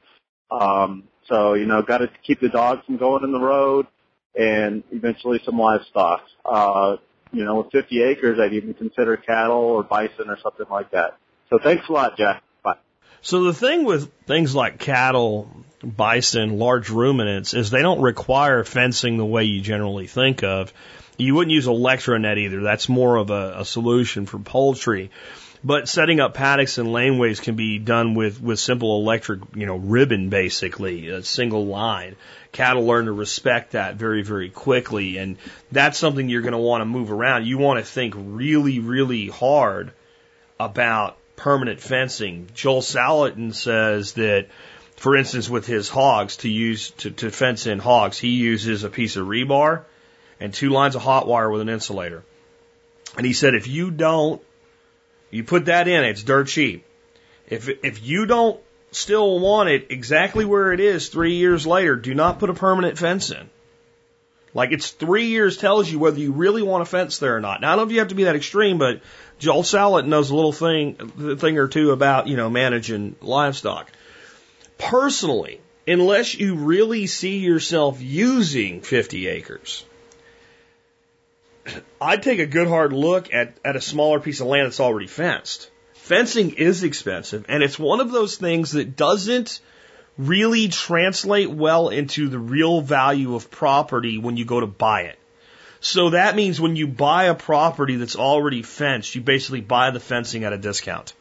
Um, 0.51 1.05
so 1.29 1.55
you 1.55 1.67
know, 1.67 1.83
got 1.83 1.99
to 1.99 2.11
keep 2.27 2.41
the 2.41 2.49
dogs 2.49 2.85
from 2.87 2.97
going 2.97 3.25
in 3.25 3.33
the 3.33 3.41
road, 3.41 3.87
and 4.35 4.83
eventually 4.91 5.41
some 5.45 5.59
livestock. 5.59 6.23
Uh, 6.45 6.97
you 7.33 7.45
know, 7.45 7.57
with 7.57 7.73
50 7.73 8.03
acres, 8.03 8.39
I'd 8.41 8.53
even 8.53 8.75
consider 8.75 9.17
cattle 9.17 9.57
or 9.57 9.83
bison 9.83 10.29
or 10.29 10.39
something 10.39 10.67
like 10.71 10.91
that. 10.91 11.19
So 11.51 11.59
thanks 11.59 11.89
a 11.89 11.93
lot, 11.93 12.17
Jack. 12.17 12.43
Bye. 12.63 12.77
So 13.21 13.45
the 13.45 13.55
thing 13.55 13.85
with 13.85 14.13
things 14.27 14.55
like 14.55 14.79
cattle, 14.79 15.51
bison, 15.83 16.59
large 16.59 16.91
ruminants 16.91 17.55
is 17.55 17.71
they 17.71 17.83
don't 17.83 18.01
require 18.01 18.65
fencing 18.65 19.17
the 19.17 19.27
way 19.27 19.45
you 19.45 19.61
generally 19.61 20.07
think 20.07 20.43
of. 20.43 20.73
You 21.19 21.35
wouldn't 21.35 21.53
use 21.53 21.67
Electronet 21.67 22.37
either. 22.39 22.63
That's 22.63 22.89
more 22.89 23.17
of 23.17 23.31
a, 23.31 23.61
a 23.61 23.65
solution 23.65 24.27
for 24.27 24.39
poultry. 24.39 25.11
But 25.67 25.89
setting 25.89 26.21
up 26.21 26.35
paddocks 26.35 26.79
and 26.79 26.91
laneways 26.91 27.43
can 27.43 27.57
be 27.57 27.81
done 27.81 28.15
with, 28.15 28.41
with 28.41 28.61
simple 28.61 29.01
electric, 29.01 29.41
you 29.57 29.67
know, 29.67 29.75
ribbon 29.75 30.29
basically, 30.29 31.09
a 31.09 31.25
single 31.25 31.67
line. 31.67 32.15
Cattle 32.53 32.87
learn 32.87 33.07
to 33.07 33.13
respect 33.13 33.73
that 33.73 33.97
very, 33.97 34.23
very 34.23 34.49
quickly. 34.49 35.19
And 35.19 35.39
that's 35.73 35.99
something 35.99 36.29
you're 36.29 36.43
going 36.43 36.53
to 36.53 36.59
want 36.59 36.83
to 36.83 36.85
move 36.85 37.11
around. 37.11 37.47
You 37.47 37.59
want 37.59 37.81
to 37.81 37.85
think 37.85 38.15
really, 38.17 38.79
really 38.79 39.27
hard 39.27 39.91
about 40.61 41.19
permanent 41.35 41.81
fencing. 41.81 42.49
Joel 42.55 42.81
Salatin 42.81 43.53
says 43.53 44.13
that, 44.13 44.47
for 44.95 45.17
instance, 45.17 45.51
with 45.51 45.67
his 45.67 45.89
hogs, 45.89 46.37
to 46.39 46.49
use, 46.49 46.91
to, 46.99 47.11
to 47.11 47.33
fence 47.33 47.67
in 47.67 47.81
hogs, 47.81 48.19
he 48.19 48.29
uses 48.29 48.85
a 48.85 48.89
piece 48.89 49.17
of 49.17 49.27
rebar 49.27 49.83
and 50.39 50.55
two 50.55 50.71
lines 50.71 50.95
of 50.95 51.03
hot 51.03 51.27
wire 51.27 51.51
with 51.51 51.61
an 51.61 51.69
insulator. 51.69 52.23
And 53.17 53.27
he 53.27 53.33
said, 53.33 53.57
if 53.57 53.67
you 53.67 53.91
don't, 53.91 54.41
you 55.31 55.45
put 55.45 55.67
that 55.67 55.89
in, 55.89 56.05
it's 56.05 56.23
dirt 56.23 56.49
cheap. 56.49 56.85
If, 57.49 57.69
if 57.69 58.03
you 58.03 58.27
don't 58.27 58.61
still 58.91 59.39
want 59.39 59.69
it 59.69 59.87
exactly 59.91 60.45
where 60.45 60.73
it 60.73 60.81
is 60.81 61.09
three 61.09 61.35
years 61.35 61.67
later, 61.67 61.97
do 61.97 62.15
not 62.15 62.39
put 62.39 62.51
a 62.51 62.55
permanent 62.55 62.99
fence 62.99 63.31
in. 63.31 63.51
Like 64.55 64.73
it's 64.73 64.91
three 64.91 65.27
years 65.27 65.59
tells 65.59 65.91
you 65.91 65.99
whether 65.99 66.19
you 66.19 66.33
really 66.33 66.63
want 66.63 66.83
a 66.83 66.87
fence 66.87 67.19
there 67.19 67.37
or 67.37 67.41
not. 67.41 67.61
Now 67.61 67.69
I 67.69 67.77
don't 67.77 67.85
know 67.85 67.91
if 67.91 67.93
you 67.93 67.99
have 67.99 68.09
to 68.09 68.15
be 68.15 68.25
that 68.25 68.37
extreme, 68.37 68.79
but 68.79 69.03
Joel 69.39 69.63
Salatin 69.63 70.07
knows 70.07 70.31
a 70.31 70.35
little 70.35 70.53
thing, 70.53 70.95
thing 71.37 71.59
or 71.59 71.69
two 71.69 71.91
about, 71.91 72.27
you 72.27 72.37
know, 72.37 72.49
managing 72.49 73.17
livestock. 73.21 73.93
Personally, 74.79 75.61
unless 75.87 76.35
you 76.35 76.55
really 76.55 77.07
see 77.07 77.39
yourself 77.39 78.01
using 78.01 78.81
50 78.81 79.29
acres, 79.29 79.85
I'd 82.01 82.23
take 82.23 82.39
a 82.39 82.47
good 82.47 82.69
hard 82.69 82.93
look 82.93 83.33
at, 83.33 83.57
at 83.65 83.77
a 83.77 83.81
smaller 83.81 84.21
piece 84.21 84.41
of 84.41 84.47
land 84.47 84.67
that's 84.67 84.81
already 84.81 85.07
fenced. 85.07 85.71
Fencing 85.95 86.53
is 86.53 86.83
expensive, 86.83 87.47
and 87.49 87.63
it's 87.63 87.79
one 87.79 88.01
of 88.01 88.13
those 88.13 88.37
things 88.37 88.73
that 88.73 88.97
doesn't 88.97 89.61
really 90.17 90.69
translate 90.69 91.51
well 91.51 91.89
into 91.89 92.29
the 92.29 92.39
real 92.39 92.81
value 92.81 93.35
of 93.35 93.51
property 93.51 94.19
when 94.19 94.37
you 94.37 94.45
go 94.45 94.61
to 94.61 94.67
buy 94.67 95.03
it. 95.03 95.19
So 95.81 96.11
that 96.11 96.37
means 96.37 96.61
when 96.61 96.77
you 96.77 96.87
buy 96.87 97.25
a 97.25 97.35
property 97.35 97.97
that's 97.97 98.17
already 98.17 98.63
fenced, 98.63 99.15
you 99.15 99.21
basically 99.21 99.61
buy 99.61 99.91
the 99.91 100.01
fencing 100.01 100.45
at 100.45 100.53
a 100.53 100.59
discount. 100.59 101.13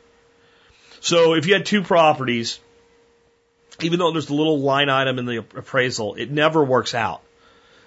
So 1.01 1.35
if 1.35 1.45
you 1.45 1.53
had 1.53 1.65
two 1.65 1.83
properties, 1.83 2.59
even 3.81 3.99
though 3.99 4.11
there's 4.11 4.29
a 4.29 4.33
little 4.33 4.59
line 4.59 4.89
item 4.89 5.19
in 5.19 5.25
the 5.25 5.37
appraisal, 5.37 6.15
it 6.15 6.31
never 6.31 6.63
works 6.63 6.95
out. 6.95 7.21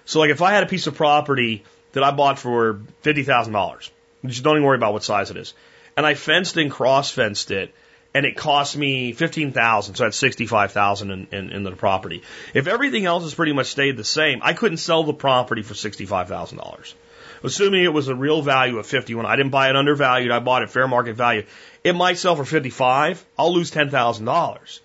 So 0.05 0.19
like 0.19 0.29
if 0.29 0.41
I 0.41 0.51
had 0.51 0.63
a 0.63 0.67
piece 0.67 0.87
of 0.87 0.95
property 0.95 1.63
that 1.93 2.03
I 2.03 2.11
bought 2.11 2.39
for 2.39 2.81
fifty 3.01 3.23
thousand 3.23 3.53
dollars, 3.53 3.91
just 4.25 4.43
don't 4.43 4.55
even 4.55 4.65
worry 4.65 4.77
about 4.77 4.93
what 4.93 5.03
size 5.03 5.31
it 5.31 5.37
is, 5.37 5.53
and 5.97 6.05
I 6.05 6.13
fenced 6.13 6.57
and 6.57 6.71
cross 6.71 7.11
fenced 7.11 7.51
it, 7.51 7.73
and 8.13 8.25
it 8.25 8.35
cost 8.35 8.77
me 8.77 9.13
fifteen 9.13 9.51
thousand, 9.51 9.95
so 9.95 10.03
that's 10.03 10.17
sixty 10.17 10.45
five 10.45 10.71
thousand 10.71 11.11
in, 11.11 11.27
in, 11.31 11.51
in 11.51 11.63
the 11.63 11.71
property. 11.71 12.23
If 12.53 12.67
everything 12.67 13.05
else 13.05 13.23
has 13.23 13.33
pretty 13.33 13.53
much 13.53 13.67
stayed 13.67 13.97
the 13.97 14.03
same, 14.03 14.39
I 14.41 14.53
couldn't 14.53 14.77
sell 14.77 15.03
the 15.03 15.13
property 15.13 15.61
for 15.61 15.73
sixty 15.73 16.05
five 16.05 16.27
thousand 16.27 16.57
dollars. 16.57 16.95
Assuming 17.41 17.85
it 17.85 17.93
was 17.93 18.09
a 18.09 18.15
real 18.15 18.41
value 18.41 18.79
of 18.79 18.85
fifty 18.85 19.15
when 19.15 19.25
I 19.25 19.35
didn't 19.35 19.51
buy 19.51 19.69
it 19.69 19.75
undervalued, 19.75 20.31
I 20.31 20.39
bought 20.39 20.63
it 20.63 20.69
fair 20.69 20.87
market 20.87 21.15
value. 21.15 21.45
It 21.83 21.93
might 21.93 22.17
sell 22.17 22.35
for 22.35 22.45
fifty 22.45 22.69
five. 22.69 23.23
I'll 23.37 23.53
lose 23.53 23.71
ten 23.71 23.89
thousand 23.89 24.25
dollars. 24.25 24.81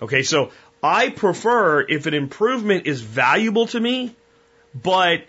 Okay, 0.00 0.22
so 0.22 0.52
I 0.82 1.10
prefer 1.10 1.82
if 1.82 2.06
an 2.06 2.14
improvement 2.14 2.86
is 2.86 3.02
valuable 3.02 3.66
to 3.68 3.80
me, 3.80 4.14
but 4.74 5.22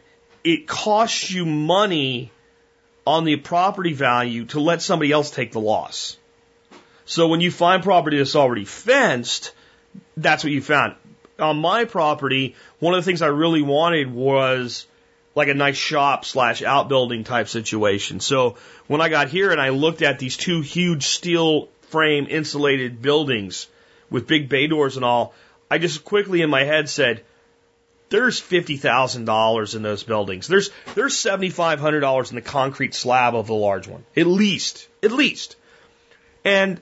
it 0.44 0.68
costs 0.68 1.30
you 1.32 1.46
money 1.46 2.32
on 3.06 3.24
the 3.26 3.36
property 3.36 3.94
value 3.94 4.46
to 4.46 4.60
let 4.60 4.82
somebody 4.82 5.12
else 5.12 5.32
take 5.32 5.52
the 5.52 5.60
loss. 5.60 6.18
So 7.06 7.28
when 7.28 7.42
you 7.42 7.52
find 7.52 7.84
property 7.84 8.18
that's 8.18 8.36
already 8.36 8.66
fenced, 8.66 9.54
that's 10.16 10.44
what 10.44 10.54
you 10.54 10.62
found. 10.62 10.96
On 11.40 11.58
my 11.58 11.86
property, 11.86 12.56
one 12.80 12.94
of 12.94 13.04
the 13.04 13.06
things 13.10 13.22
I 13.22 13.28
really 13.28 13.62
wanted 13.62 14.12
was 14.12 14.86
like 15.34 15.48
a 15.48 15.54
nice 15.54 15.78
shop 15.78 16.26
slash 16.26 16.62
outbuilding 16.62 17.24
type 17.24 17.48
situation. 17.48 18.20
So 18.20 18.58
when 18.88 19.02
I 19.02 19.10
got 19.10 19.30
here 19.30 19.52
and 19.52 19.60
I 19.60 19.70
looked 19.70 20.02
at 20.02 20.20
these 20.20 20.38
two 20.38 20.62
huge 20.62 21.08
steel 21.08 21.70
frame 21.90 22.28
insulated 22.30 23.02
buildings 23.02 23.68
with 24.10 24.28
big 24.28 24.50
bay 24.50 24.68
doors 24.68 24.96
and 24.96 25.06
all, 25.06 25.34
I 25.70 25.78
just 25.78 26.04
quickly 26.04 26.42
in 26.42 26.50
my 26.50 26.64
head 26.64 26.90
said, 26.90 27.24
there's 28.12 28.40
fifty 28.40 28.78
thousand 28.78 29.26
dollars 29.26 29.74
in 29.74 29.82
those 29.82 30.04
buildings. 30.04 30.48
There's 30.48 30.70
there's 30.94 31.18
seventy 31.18 31.50
five 31.50 31.80
hundred 31.80 32.02
dollars 32.02 32.30
in 32.30 32.36
the 32.36 32.42
concrete 32.42 32.94
slab 32.94 33.34
of 33.34 33.48
the 33.48 33.56
large 33.56 33.88
one, 33.88 34.06
at 34.16 34.28
least, 34.28 34.88
at 35.02 35.12
least. 35.12 35.56
And 36.46 36.80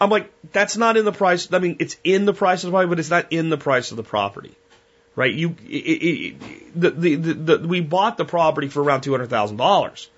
I'm 0.00 0.08
like, 0.08 0.32
that's 0.52 0.76
not 0.76 0.96
in 0.96 1.04
the 1.04 1.12
price. 1.12 1.52
I 1.52 1.58
mean, 1.58 1.76
it's 1.80 1.96
in 2.02 2.24
the 2.24 2.32
price 2.32 2.64
of 2.64 2.68
the 2.68 2.72
property, 2.72 2.88
but 2.88 2.98
it's 2.98 3.10
not 3.10 3.26
in 3.30 3.50
the 3.50 3.58
price 3.58 3.90
of 3.90 3.96
the 3.96 4.02
property, 4.02 4.54
right? 5.14 5.32
You, 5.32 5.56
it, 5.68 5.74
it, 5.74 6.80
the, 6.80 6.90
the, 6.90 7.14
the, 7.16 7.34
the, 7.34 7.68
we 7.68 7.80
bought 7.80 8.16
the 8.16 8.24
property 8.24 8.68
for 8.68 8.82
around 8.82 9.02
two 9.02 9.10
hundred 9.10 9.30
thousand 9.30 9.58
dollars. 9.58 10.08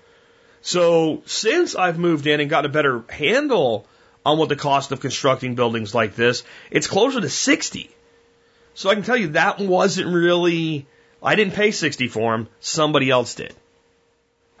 So 0.61 1.21
since 1.25 1.75
I've 1.75 1.99
moved 1.99 2.25
in 2.27 2.39
and 2.39 2.49
got 2.49 2.65
a 2.65 2.69
better 2.69 3.03
handle 3.09 3.85
on 4.25 4.37
what 4.37 4.49
the 4.49 4.55
cost 4.55 4.91
of 4.91 4.99
constructing 4.99 5.55
buildings 5.55 5.93
like 5.93 6.15
this, 6.15 6.43
it's 6.71 6.87
closer 6.87 7.21
to 7.21 7.29
sixty. 7.29 7.89
So 8.75 8.89
I 8.89 8.93
can 8.93 9.03
tell 9.03 9.17
you 9.17 9.29
that 9.29 9.59
wasn't 9.59 10.13
really, 10.13 10.85
I 11.23 11.35
didn't 11.35 11.53
pay 11.53 11.71
60 11.71 12.07
for 12.09 12.33
them, 12.33 12.47
somebody 12.59 13.09
else 13.09 13.33
did. 13.33 13.55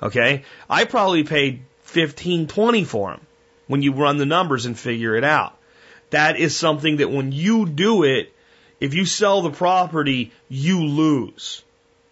Okay? 0.01 0.43
I 0.69 0.85
probably 0.85 1.23
paid 1.23 1.61
15, 1.83 2.47
20 2.47 2.83
for 2.85 3.11
them 3.11 3.21
when 3.67 3.81
you 3.81 3.91
run 3.93 4.17
the 4.17 4.25
numbers 4.25 4.65
and 4.65 4.77
figure 4.77 5.15
it 5.15 5.23
out. 5.23 5.57
That 6.09 6.37
is 6.37 6.55
something 6.55 6.97
that 6.97 7.11
when 7.11 7.31
you 7.31 7.65
do 7.65 8.03
it, 8.03 8.33
if 8.79 8.93
you 8.93 9.05
sell 9.05 9.41
the 9.41 9.51
property, 9.51 10.31
you 10.47 10.83
lose. 10.85 11.63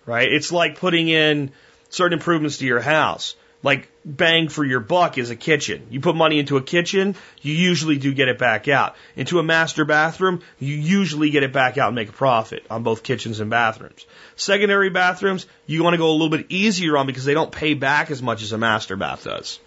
Right? 0.05 0.31
It's 0.31 0.51
like 0.51 0.79
putting 0.79 1.07
in 1.07 1.51
certain 1.89 2.17
improvements 2.17 2.57
to 2.57 2.65
your 2.65 2.81
house 2.81 3.35
like 3.63 3.89
bang 4.03 4.49
for 4.49 4.63
your 4.65 4.81
buck 4.81 5.17
is 5.17 5.29
a 5.29 5.35
kitchen. 5.35 5.87
You 5.89 6.01
put 6.01 6.15
money 6.15 6.37
into 6.37 6.57
a 6.57 6.61
kitchen, 6.61 7.15
you 7.41 7.53
usually 7.53 7.97
do 7.97 8.13
get 8.13 8.27
it 8.27 8.37
back 8.37 8.67
out. 8.67 8.95
Into 9.15 9.39
a 9.39 9.43
master 9.43 9.85
bathroom, 9.85 10.41
you 10.59 10.75
usually 10.75 11.29
get 11.29 11.43
it 11.43 11.53
back 11.53 11.77
out 11.77 11.87
and 11.87 11.95
make 11.95 12.09
a 12.09 12.13
profit 12.13 12.65
on 12.69 12.83
both 12.83 13.03
kitchens 13.03 13.39
and 13.39 13.49
bathrooms. 13.49 14.05
Secondary 14.35 14.89
bathrooms, 14.89 15.45
you 15.65 15.81
want 15.81 15.93
to 15.93 15.97
go 15.97 16.09
a 16.09 16.11
little 16.11 16.29
bit 16.29 16.47
easier 16.49 16.97
on 16.97 17.07
because 17.07 17.25
they 17.25 17.33
don't 17.33 17.51
pay 17.51 17.73
back 17.73 18.11
as 18.11 18.21
much 18.21 18.43
as 18.43 18.51
a 18.51 18.57
master 18.57 18.97
bath 18.97 19.23
does. 19.23 19.59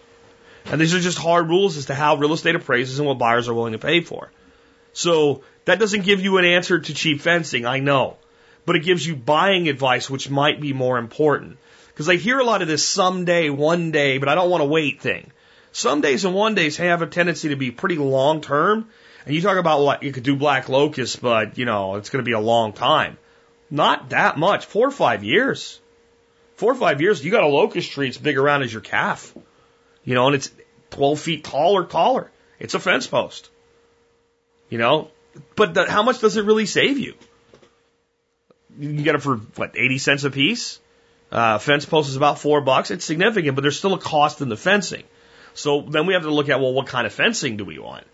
And 0.66 0.80
these 0.80 0.94
are 0.94 1.00
just 1.00 1.18
hard 1.18 1.48
rules 1.48 1.76
as 1.76 1.86
to 1.86 1.94
how 1.94 2.16
real 2.16 2.32
estate 2.32 2.56
appraises 2.56 2.98
and 2.98 3.08
what 3.08 3.18
buyers 3.18 3.48
are 3.48 3.54
willing 3.54 3.72
to 3.72 3.78
pay 3.78 4.02
for. 4.02 4.30
So 4.92 5.42
that 5.64 5.78
doesn't 5.78 6.04
give 6.04 6.20
you 6.20 6.38
an 6.38 6.44
answer 6.44 6.78
to 6.78 6.94
cheap 6.94 7.20
fencing, 7.20 7.64
I 7.64 7.78
know. 7.78 8.16
But 8.66 8.76
it 8.76 8.82
gives 8.82 9.06
you 9.06 9.14
buying 9.14 9.68
advice, 9.68 10.10
which 10.10 10.28
might 10.28 10.60
be 10.60 10.72
more 10.72 10.98
important. 10.98 11.58
Because 11.96 12.10
I 12.10 12.16
hear 12.16 12.38
a 12.38 12.44
lot 12.44 12.60
of 12.60 12.68
this 12.68 12.86
someday, 12.86 13.48
one 13.48 13.90
day, 13.90 14.18
but 14.18 14.28
I 14.28 14.34
don't 14.34 14.50
want 14.50 14.60
to 14.60 14.66
wait 14.66 15.00
thing. 15.00 15.32
Some 15.72 16.02
days 16.02 16.26
and 16.26 16.34
one 16.34 16.54
days 16.54 16.76
have 16.76 17.00
a 17.00 17.06
tendency 17.06 17.48
to 17.48 17.56
be 17.56 17.70
pretty 17.70 17.96
long 17.96 18.42
term. 18.42 18.90
And 19.24 19.34
you 19.34 19.40
talk 19.40 19.56
about 19.56 19.80
what 19.80 20.02
you 20.02 20.12
could 20.12 20.22
do 20.22 20.36
black 20.36 20.68
locust, 20.68 21.22
but 21.22 21.56
you 21.56 21.64
know, 21.64 21.94
it's 21.94 22.10
going 22.10 22.22
to 22.22 22.28
be 22.28 22.34
a 22.34 22.38
long 22.38 22.74
time. 22.74 23.16
Not 23.70 24.10
that 24.10 24.36
much. 24.36 24.66
Four 24.66 24.88
or 24.88 24.90
five 24.90 25.24
years. 25.24 25.80
Four 26.56 26.72
or 26.72 26.74
five 26.74 27.00
years, 27.00 27.24
you 27.24 27.30
got 27.30 27.44
a 27.44 27.48
locust 27.48 27.90
tree, 27.90 28.08
it's 28.08 28.18
big 28.18 28.36
around 28.36 28.62
as 28.62 28.70
your 28.70 28.82
calf. 28.82 29.34
You 30.04 30.14
know, 30.14 30.26
and 30.26 30.34
it's 30.34 30.50
12 30.90 31.18
feet 31.18 31.44
tall 31.44 31.78
or 31.78 31.86
taller. 31.86 32.30
It's 32.58 32.74
a 32.74 32.78
fence 32.78 33.06
post. 33.06 33.48
You 34.68 34.76
know, 34.76 35.10
but 35.54 35.72
the, 35.72 35.90
how 35.90 36.02
much 36.02 36.20
does 36.20 36.36
it 36.36 36.44
really 36.44 36.66
save 36.66 36.98
you? 36.98 37.14
You 38.78 38.88
can 38.88 39.02
get 39.02 39.14
it 39.14 39.22
for 39.22 39.36
what, 39.36 39.76
80 39.78 39.96
cents 39.96 40.24
a 40.24 40.30
piece? 40.30 40.78
Uh, 41.30 41.58
fence 41.58 41.84
post 41.84 42.08
is 42.08 42.16
about 42.16 42.38
four 42.38 42.60
bucks. 42.60 42.90
It's 42.90 43.04
significant, 43.04 43.56
but 43.56 43.62
there's 43.62 43.78
still 43.78 43.94
a 43.94 43.98
cost 43.98 44.40
in 44.40 44.48
the 44.48 44.56
fencing. 44.56 45.04
So 45.54 45.80
then 45.82 46.06
we 46.06 46.14
have 46.14 46.22
to 46.22 46.30
look 46.30 46.48
at, 46.48 46.60
well, 46.60 46.72
what 46.72 46.86
kind 46.86 47.06
of 47.06 47.12
fencing 47.12 47.56
do 47.56 47.64
we 47.64 47.78
want? 47.78 48.04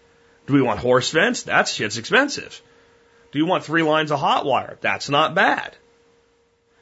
Do 0.46 0.54
we 0.54 0.62
want 0.62 0.80
horse 0.80 1.10
fence? 1.10 1.44
That 1.44 1.68
shit's 1.68 1.98
expensive. 1.98 2.60
Do 3.32 3.38
you 3.38 3.46
want 3.46 3.64
three 3.64 3.82
lines 3.82 4.10
of 4.10 4.20
hot 4.20 4.44
wire? 4.44 4.78
That's 4.80 5.08
not 5.08 5.34
bad. 5.34 5.76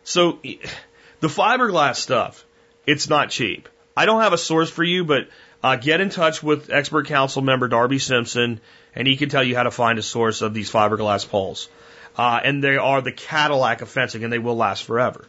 So 0.03 0.41
the 0.43 1.29
fiberglass 1.29 1.97
stuff, 1.97 2.45
it's 2.87 3.09
not 3.09 3.31
cheap. 3.31 3.69
I 3.97 4.07
don't 4.07 4.23
have 4.23 4.33
a 4.33 4.39
source 4.39 4.71
for 4.71 4.83
you, 4.83 5.05
but 5.05 5.29
uh, 5.63 5.77
get 5.77 6.01
in 6.01 6.11
touch 6.11 6.43
with 6.43 6.71
expert 6.71 7.07
council 7.07 7.43
member 7.43 7.69
Darby 7.69 7.99
Simpson, 7.99 8.61
and 8.95 9.07
he 9.07 9.17
can 9.17 9.29
tell 9.29 9.45
you 9.45 9.57
how 9.57 9.65
to 9.65 9.71
find 9.71 9.99
a 9.99 10.03
source 10.03 10.43
of 10.43 10.55
these 10.55 10.71
fiberglass 10.71 11.29
poles. 11.29 11.69
Uh, 12.17 12.41
and 12.43 12.65
they 12.65 12.77
are 12.77 13.01
the 13.01 13.13
Cadillac 13.13 13.83
of 13.83 13.89
fencing, 13.89 14.25
and 14.25 14.33
they 14.33 14.39
will 14.39 14.57
last 14.57 14.85
forever. 14.85 15.27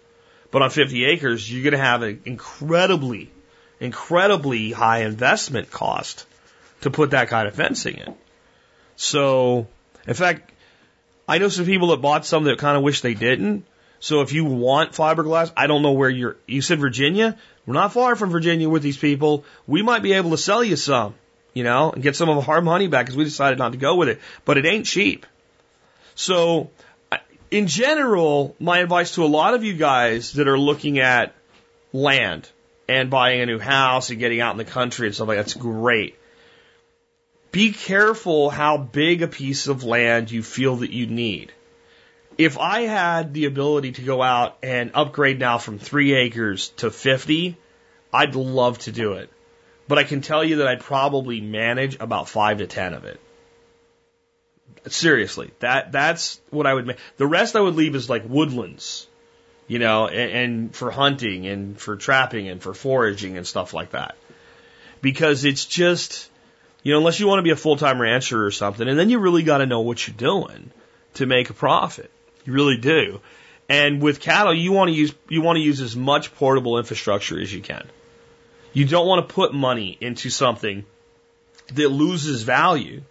But 0.52 0.61
on 0.61 0.69
50 0.69 1.06
acres, 1.06 1.52
you're 1.52 1.64
going 1.64 1.72
to 1.73 1.86
have 1.86 2.03
an 2.03 2.22
incredibly, 2.26 3.32
incredibly 3.80 4.72
high 4.72 5.03
investment 5.03 5.72
cost 5.72 6.26
to 6.82 6.91
put 6.91 7.11
that 7.11 7.30
kind 7.30 7.48
of 7.48 7.56
fencing 7.56 7.98
in. 7.98 8.15
So, 8.98 9.68
in 10.06 10.14
fact, 10.14 10.52
I 11.28 11.38
know 11.38 11.48
some 11.48 11.65
people 11.65 11.88
that 11.90 12.02
bought 12.02 12.26
some 12.26 12.44
that 12.44 12.57
kind 12.57 12.76
of 12.76 12.84
wish 12.84 13.02
they 13.02 13.14
didn't. 13.14 13.65
So 14.02 14.22
if 14.22 14.34
you 14.34 14.45
want 14.45 14.94
fiberglass, 14.94 15.52
I 15.56 15.68
don't 15.68 15.84
know 15.84 15.94
where 15.94 16.10
you're. 16.10 16.38
You 16.48 16.61
said 16.61 16.80
Virginia. 16.80 17.38
We're 17.65 17.76
not 17.76 17.94
far 17.94 18.15
from 18.15 18.32
Virginia 18.32 18.68
with 18.68 18.82
these 18.82 18.98
people. 18.98 19.45
We 19.68 19.84
might 19.84 20.02
be 20.02 20.14
able 20.14 20.32
to 20.32 20.38
sell 20.38 20.64
you 20.64 20.76
some, 20.76 21.14
you 21.53 21.64
know, 21.64 21.91
and 21.91 22.02
get 22.02 22.15
some 22.15 22.28
of 22.28 22.38
our 22.38 22.44
hard 22.44 22.64
money 22.64 22.88
back 22.88 23.06
because 23.06 23.15
we 23.15 23.23
decided 23.23 23.60
not 23.60 23.73
to 23.73 23.78
go 23.78 23.95
with 23.95 24.10
it. 24.10 24.19
But 24.44 24.57
it 24.57 24.65
ain't 24.65 24.88
cheap. 24.88 25.28
So 26.15 26.72
in 27.52 27.68
general, 27.68 28.56
my 28.60 28.80
advice 28.80 29.15
to 29.15 29.23
a 29.23 29.28
lot 29.28 29.53
of 29.53 29.64
you 29.64 29.73
guys 29.73 30.34
that 30.34 30.48
are 30.48 30.57
looking 30.57 30.99
at 30.99 31.36
land 31.91 32.49
and 32.88 33.10
buying 33.10 33.41
a 33.41 33.45
new 33.45 33.60
house 33.60 34.10
and 34.10 34.19
getting 34.19 34.40
out 34.40 34.53
in 34.53 34.57
the 34.57 34.65
country 34.65 35.07
and 35.07 35.14
stuff 35.14 35.28
like 35.28 35.38
that's 35.38 35.53
great. 35.53 36.18
Be 37.52 37.73
careful 37.73 38.49
how 38.49 38.78
big 38.78 39.22
a 39.22 39.28
piece 39.28 39.68
of 39.68 39.84
land 39.84 40.32
you 40.32 40.41
feel 40.41 40.78
that 40.78 40.91
you 40.91 41.06
need. 41.07 41.52
If 42.38 42.57
I 42.57 42.82
had 42.82 43.34
the 43.34 43.45
ability 43.45 43.91
to 43.94 44.02
go 44.02 44.23
out 44.23 44.57
and 44.64 44.91
upgrade 44.94 45.38
now 45.38 45.57
from 45.57 45.78
three 45.78 46.14
acres 46.14 46.69
to 46.78 46.90
50, 46.90 47.57
I'd 48.14 48.36
love 48.36 48.80
to 48.80 48.94
do 48.94 49.14
it. 49.14 49.30
But 49.90 49.98
I 49.98 50.06
can 50.06 50.22
tell 50.22 50.44
you 50.44 50.57
that 50.57 50.68
I'd 50.68 50.80
probably 50.80 51.41
manage 51.41 51.98
about 51.99 52.30
five 52.30 52.60
to 52.60 52.68
10 52.68 52.94
of 52.94 53.03
it. 53.03 53.19
Seriously, 54.88 55.52
that 55.60 55.91
that's 55.91 56.41
what 56.49 56.66
I 56.66 56.74
would 56.74 56.88
make. 56.88 56.98
The 57.18 57.28
rest 57.28 57.56
I 57.56 57.60
would 57.60 57.76
leave 57.76 57.95
is 57.95 58.10
like 58.10 58.24
woodlands, 58.28 59.08
you 59.68 59.78
know, 59.78 60.08
and, 60.08 60.32
and 60.32 60.76
for 60.76 60.90
hunting 60.90 61.45
and 61.45 61.80
for 61.80 61.95
trapping 61.95 62.48
and 62.48 62.62
for 62.62 62.74
foraging 62.74 63.38
and 63.38 63.45
stuff 63.45 63.74
like 63.74 63.91
that. 63.91 64.16
Because 64.99 65.45
it's 65.45 65.66
just, 65.66 66.30
you 66.82 66.94
know, 66.94 66.98
unless 66.98 67.20
you 67.20 67.28
want 67.28 67.40
to 67.40 67.44
be 67.44 67.52
a 67.52 67.56
full 67.56 67.78
time 67.78 68.02
rancher 68.02 68.44
or 68.44 68.49
something, 68.49 68.88
and 68.88 68.98
then 68.98 69.12
you 69.12 69.20
really 69.20 69.44
got 69.44 69.60
to 69.60 69.68
know 69.68 69.82
what 69.82 70.08
you're 70.08 70.18
doing 70.18 70.72
to 71.16 71.28
make 71.28 71.52
a 71.52 71.53
profit. 71.53 72.10
You 72.45 72.53
really 72.53 72.78
do. 72.78 73.22
And 73.70 74.02
with 74.02 74.20
cattle, 74.20 74.53
you 74.53 74.72
want 74.72 74.90
to 74.90 74.95
use 74.95 75.14
you 75.30 75.44
want 75.44 75.58
to 75.58 75.62
use 75.62 75.80
as 75.80 75.95
much 75.95 76.34
portable 76.36 76.80
infrastructure 76.80 77.40
as 77.40 77.53
you 77.53 77.62
can. 77.62 77.88
You 78.74 78.86
don't 78.86 79.06
want 79.06 79.28
to 79.28 79.34
put 79.34 79.53
money 79.53 79.95
into 80.02 80.32
something 80.32 80.86
that 81.74 81.90
loses 81.90 82.41
value 82.41 83.03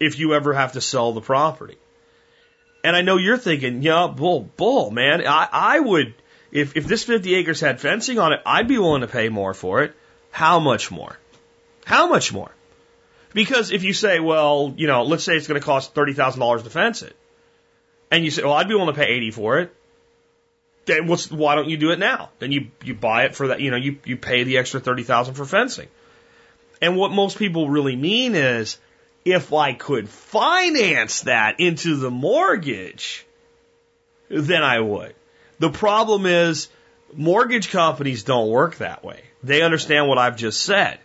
if 0.00 0.18
you 0.18 0.34
ever 0.34 0.54
have 0.54 0.72
to 0.72 0.80
sell 0.80 1.12
the 1.12 1.20
property. 1.20 1.76
And 2.82 2.96
I 2.96 3.02
know 3.02 3.18
you're 3.18 3.36
thinking, 3.36 3.82
yeah, 3.82 4.06
bull, 4.06 4.48
bull, 4.56 4.90
man. 4.90 5.26
I, 5.26 5.48
I 5.52 5.80
would, 5.80 6.14
if, 6.50 6.76
if 6.76 6.86
this 6.86 7.04
50 7.04 7.34
acres 7.34 7.60
had 7.60 7.80
fencing 7.80 8.18
on 8.18 8.32
it, 8.32 8.40
I'd 8.46 8.66
be 8.66 8.78
willing 8.78 9.02
to 9.02 9.06
pay 9.06 9.28
more 9.28 9.52
for 9.52 9.82
it. 9.82 9.94
How 10.30 10.58
much 10.58 10.90
more? 10.90 11.18
How 11.84 12.08
much 12.08 12.32
more? 12.32 12.50
Because 13.34 13.70
if 13.70 13.84
you 13.84 13.92
say, 13.92 14.18
well, 14.18 14.74
you 14.76 14.86
know, 14.86 15.04
let's 15.04 15.22
say 15.22 15.36
it's 15.36 15.46
going 15.46 15.60
to 15.60 15.64
cost 15.64 15.94
$30,000 15.94 16.64
to 16.64 16.70
fence 16.70 17.02
it. 17.02 17.14
And 18.10 18.24
you 18.24 18.30
say, 18.30 18.42
well, 18.42 18.54
I'd 18.54 18.68
be 18.68 18.74
willing 18.74 18.92
to 18.92 18.98
pay 18.98 19.06
80 19.06 19.30
for 19.32 19.58
it. 19.58 19.74
Then 20.86 21.06
what's, 21.06 21.30
why 21.30 21.54
don't 21.54 21.68
you 21.68 21.76
do 21.76 21.90
it 21.90 21.98
now? 21.98 22.30
Then 22.38 22.50
you, 22.50 22.70
you 22.82 22.94
buy 22.94 23.24
it 23.24 23.36
for 23.36 23.48
that, 23.48 23.60
you 23.60 23.70
know, 23.70 23.76
you, 23.76 23.98
you 24.04 24.16
pay 24.16 24.44
the 24.44 24.58
extra 24.58 24.80
30,000 24.80 25.34
for 25.34 25.44
fencing. 25.44 25.88
And 26.80 26.96
what 26.96 27.12
most 27.12 27.38
people 27.38 27.68
really 27.68 27.94
mean 27.94 28.34
is, 28.34 28.78
if 29.24 29.52
I 29.52 29.72
could 29.72 30.08
finance 30.08 31.22
that 31.22 31.60
into 31.60 31.96
the 31.96 32.10
mortgage, 32.10 33.26
then 34.28 34.62
I 34.62 34.80
would. 34.80 35.14
The 35.58 35.70
problem 35.70 36.26
is 36.26 36.68
mortgage 37.14 37.70
companies 37.70 38.22
don't 38.22 38.48
work 38.48 38.76
that 38.76 39.04
way. 39.04 39.20
They 39.42 39.62
understand 39.62 40.08
what 40.08 40.18
I've 40.18 40.36
just 40.36 40.62
said. 40.62 40.98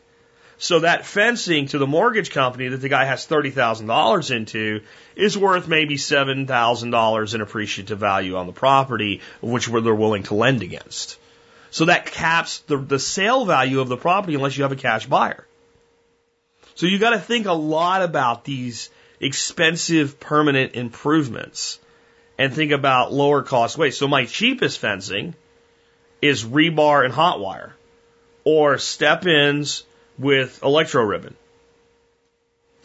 So 0.57 0.79
that 0.79 1.05
fencing 1.05 1.67
to 1.67 1.77
the 1.77 1.87
mortgage 1.87 2.31
company 2.31 2.69
that 2.69 2.77
the 2.77 2.87
guy 2.87 3.03
has 3.03 3.27
$30,000 3.27 4.35
into 4.35 4.81
is 5.15 5.37
worth 5.37 5.67
maybe 5.67 5.95
$7,000 5.95 7.35
in 7.35 7.41
appreciative 7.41 7.99
value 7.99 8.37
on 8.37 8.47
the 8.47 8.53
property, 8.53 9.21
which 9.41 9.67
they're 9.67 9.93
willing 9.93 10.23
to 10.23 10.35
lend 10.35 10.61
against. 10.61 11.19
So 11.71 11.85
that 11.85 12.05
caps 12.05 12.59
the, 12.59 12.77
the 12.77 12.99
sale 12.99 13.45
value 13.45 13.81
of 13.81 13.89
the 13.89 13.97
property 13.97 14.35
unless 14.35 14.55
you 14.55 14.63
have 14.63 14.71
a 14.71 14.77
cash 14.77 15.05
buyer. 15.07 15.45
So 16.75 16.87
you 16.87 16.99
got 16.99 17.11
to 17.11 17.19
think 17.19 17.45
a 17.45 17.53
lot 17.53 18.01
about 18.01 18.43
these 18.43 18.89
expensive 19.19 20.19
permanent 20.19 20.75
improvements 20.75 21.79
and 22.37 22.53
think 22.53 22.71
about 22.71 23.13
lower 23.13 23.43
cost 23.43 23.77
ways. 23.77 23.97
So 23.97 24.09
my 24.09 24.25
cheapest 24.25 24.79
fencing 24.79 25.35
is 26.21 26.43
rebar 26.43 27.05
and 27.05 27.13
hot 27.13 27.39
wire 27.39 27.75
or 28.43 28.77
step 28.77 29.25
ins 29.25 29.83
with 30.17 30.61
electro 30.63 31.03
ribbon. 31.03 31.35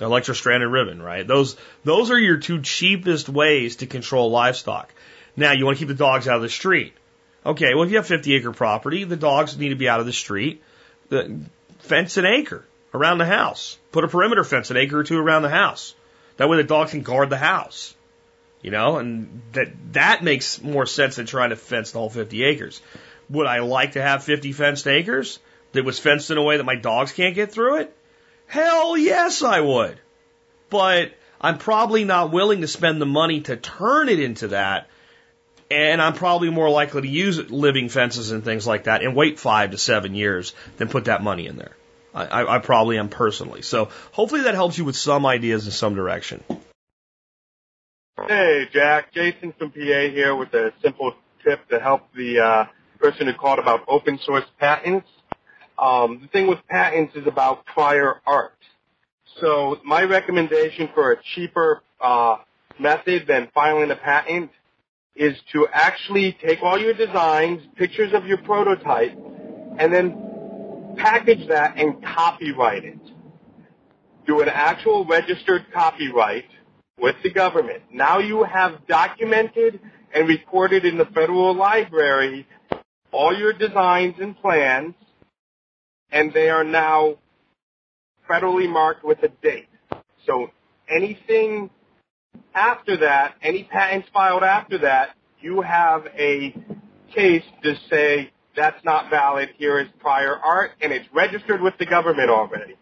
Electro 0.01 0.35
stranded 0.35 0.71
ribbon, 0.71 1.03
right? 1.03 1.27
Those, 1.27 1.57
those 1.85 2.11
are 2.11 2.19
your 2.19 2.39
two 2.39 2.63
cheapest 2.63 3.29
ways 3.29 3.77
to 3.77 3.87
control 3.87 4.31
livestock. 4.31 4.95
Now 5.37 5.53
you 5.53 5.67
want 5.67 5.79
to 5.79 5.81
keep 5.81 5.89
the 5.89 5.95
dogs 5.95 6.29
out 6.29 6.37
of 6.37 6.43
the 6.43 6.49
street. 6.49 6.95
Okay, 7.45 7.75
well 7.75 7.83
if 7.83 7.91
you 7.91 7.97
have 7.97 8.07
50 8.07 8.35
acre 8.35 8.53
property, 8.53 9.03
the 9.03 9.17
dogs 9.17 9.59
need 9.59 9.71
to 9.71 9.75
be 9.75 9.89
out 9.89 10.01
of 10.01 10.07
the 10.07 10.13
street. 10.13 10.63
The, 11.09 11.41
fence 11.81 12.17
an 12.17 12.25
acre 12.25 12.65
around 12.93 13.19
the 13.19 13.27
house. 13.27 13.79
Put 13.93 14.05
a 14.05 14.09
perimeter 14.09 14.45
fence 14.45 14.71
an 14.71 14.77
acre 14.77 14.99
or 14.99 15.05
two 15.05 15.19
around 15.19 15.43
the 15.43 15.51
house. 15.51 15.95
That 16.37 16.49
way 16.49 16.57
the 16.57 16.65
dogs 16.65 16.93
can 16.93 17.03
guard 17.03 17.31
the 17.31 17.37
house. 17.37 17.95
You 18.63 18.71
know, 18.71 18.99
and 18.99 19.43
that 19.53 19.69
that 19.93 20.23
makes 20.23 20.61
more 20.61 20.85
sense 20.87 21.17
than 21.17 21.27
trying 21.27 21.51
to 21.51 21.57
fence 21.57 21.93
the 21.93 21.99
whole 21.99 22.11
50 22.11 22.45
acres. 22.45 22.83
Would 23.31 23.47
I 23.47 23.61
like 23.61 23.93
to 23.93 24.03
have 24.03 24.25
50 24.25 24.53
fenced 24.53 24.87
acres 24.87 25.39
that 25.73 25.85
was 25.85 25.99
fenced 25.99 26.31
in 26.31 26.37
a 26.37 26.43
way 26.43 26.57
that 26.59 26.65
my 26.65 26.75
dogs 26.75 27.13
can't 27.13 27.35
get 27.35 27.53
through 27.53 27.77
it? 27.77 27.97
Hell 28.47 28.97
yes, 28.97 29.43
I 29.43 29.61
would. 29.61 29.99
But 30.69 31.13
I'm 31.41 31.59
probably 31.59 32.05
not 32.05 32.33
willing 32.33 32.61
to 32.61 32.69
spend 32.69 33.01
the 33.01 33.07
money 33.07 33.41
to 33.43 33.57
turn 33.57 34.09
it 34.09 34.21
into 34.21 34.49
that. 34.49 34.89
And 35.71 36.03
I'm 36.03 36.15
probably 36.15 36.51
more 36.51 36.69
likely 36.69 37.03
to 37.03 37.09
use 37.09 37.51
living 37.51 37.89
fences 37.89 38.33
and 38.33 38.45
things 38.45 38.67
like 38.67 38.85
that 38.85 39.03
and 39.03 39.15
wait 39.15 39.39
five 39.39 39.71
to 39.71 39.79
seven 39.79 40.17
years 40.17 40.53
than 40.79 40.89
put 40.89 41.05
that 41.05 41.23
money 41.23 41.47
in 41.47 41.57
there. 41.57 41.77
I, 42.15 42.57
I 42.57 42.59
probably 42.59 42.99
am 42.99 43.09
personally. 43.09 43.63
So 43.63 43.91
hopefully 44.13 44.43
that 44.43 44.55
helps 44.55 44.77
you 44.79 44.85
with 44.85 44.97
some 44.97 45.27
ideas 45.27 45.67
in 45.67 45.73
some 45.73 45.95
direction. 45.95 46.43
Hey, 48.27 48.69
Jack. 48.73 49.13
Jason 49.13 49.55
from 49.59 49.71
PA 49.71 49.79
here 49.79 50.37
with 50.37 50.53
a 50.55 50.73
simple 50.83 51.15
tip 51.45 51.67
to 51.69 51.81
help 51.81 52.13
the 52.15 52.41
uh, 52.41 52.65
person 52.99 53.27
who 53.27 53.35
called 53.35 53.59
about 53.59 53.81
open 53.89 54.19
source 54.25 54.45
patents. 54.59 55.09
Um, 55.79 56.21
the 56.21 56.29
thing 56.29 56.47
with 56.47 56.59
patents 56.69 57.17
is 57.17 57.27
about 57.27 57.65
prior 57.65 58.21
art. 58.27 58.59
So 59.41 59.79
my 59.85 60.03
recommendation 60.03 60.91
for 60.93 61.13
a 61.13 61.23
cheaper 61.35 61.83
uh, 62.01 62.37
method 62.79 63.27
than 63.27 63.49
filing 63.55 63.91
a 63.91 63.97
patent 63.97 64.51
is 65.15 65.37
to 65.53 65.67
actually 65.73 66.37
take 66.45 66.63
all 66.63 66.79
your 66.79 66.95
designs, 66.95 67.63
pictures 67.77 68.13
of 68.13 68.27
your 68.27 68.39
prototype, 68.39 69.13
and 69.79 69.93
then 69.93 70.30
package 71.01 71.49
that 71.49 71.79
and 71.79 72.03
copyright 72.05 72.85
it. 72.85 72.99
Do 74.27 74.41
an 74.41 74.49
actual 74.49 75.05
registered 75.05 75.67
copyright 75.73 76.45
with 76.99 77.17
the 77.23 77.31
government. 77.31 77.83
Now 77.93 78.19
you 78.19 78.45
have 78.45 78.87
documented 78.87 79.81
and 80.15 80.29
recorded 80.29 80.85
in 80.85 80.99
the 80.99 81.07
federal 81.07 81.55
library 81.55 82.47
all 83.13 83.37
your 83.37 83.53
designs 83.53 84.15
and 84.21 84.37
plans, 84.37 84.95
and 86.13 86.33
they 86.33 86.49
are 86.49 86.65
now 86.65 87.17
federally 88.29 88.69
marked 88.69 89.05
with 89.05 89.23
a 89.23 89.29
date. 89.43 89.69
So 90.27 90.51
anything 90.89 91.71
after 92.55 92.99
that, 92.99 93.35
any 93.43 93.65
patents 93.65 94.09
filed 94.13 94.43
after 94.43 94.79
that, 94.79 95.17
you 95.41 95.63
have 95.63 96.07
a 96.17 96.55
case 97.15 97.45
to 97.63 97.75
say 97.89 98.31
that's 98.57 98.85
not 98.85 99.11
valid. 99.11 99.51
Here 99.57 99.79
is 99.79 99.89
prior 99.99 100.37
art, 100.37 100.73
and 100.81 100.93
it's 100.93 101.07
registered 101.13 101.61
with 101.61 101.79
the 101.79 101.87
government 101.87 102.31
already. 102.31 102.77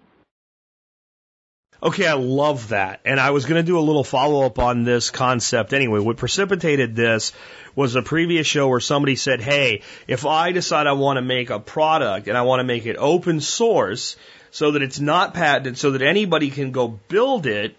Okay, 1.81 2.09
I 2.09 2.15
love 2.15 2.69
that. 2.69 3.01
And 3.05 3.21
I 3.21 3.31
was 3.31 3.45
going 3.45 3.63
to 3.65 3.67
do 3.67 3.79
a 3.79 3.81
little 3.81 4.03
follow 4.03 4.45
up 4.45 4.59
on 4.59 4.83
this 4.83 5.11
concept 5.11 5.73
anyway. 5.73 6.01
What 6.01 6.17
precipitated 6.17 6.97
this 6.97 7.33
was 7.77 7.95
a 7.95 8.03
previous 8.03 8.49
show 8.49 8.67
where 8.67 8.81
somebody 8.81 9.15
said, 9.15 9.41
Hey, 9.41 9.83
if 10.09 10.27
I 10.27 10.51
decide 10.51 10.89
I 10.89 10.93
want 10.93 11.19
to 11.19 11.23
make 11.23 11.51
a 11.51 11.61
product 11.61 12.27
and 12.27 12.37
I 12.37 12.43
want 12.43 12.59
to 12.59 12.65
make 12.65 12.87
it 12.87 12.97
open 12.99 13.41
source 13.41 14.17
so 14.51 14.73
that 14.73 14.83
it's 14.83 14.99
not 14.99 15.35
patented, 15.35 15.79
so 15.79 15.93
that 15.93 16.03
anybody 16.03 16.51
can 16.51 16.73
go 16.73 16.89
build 16.89 17.47
it, 17.47 17.77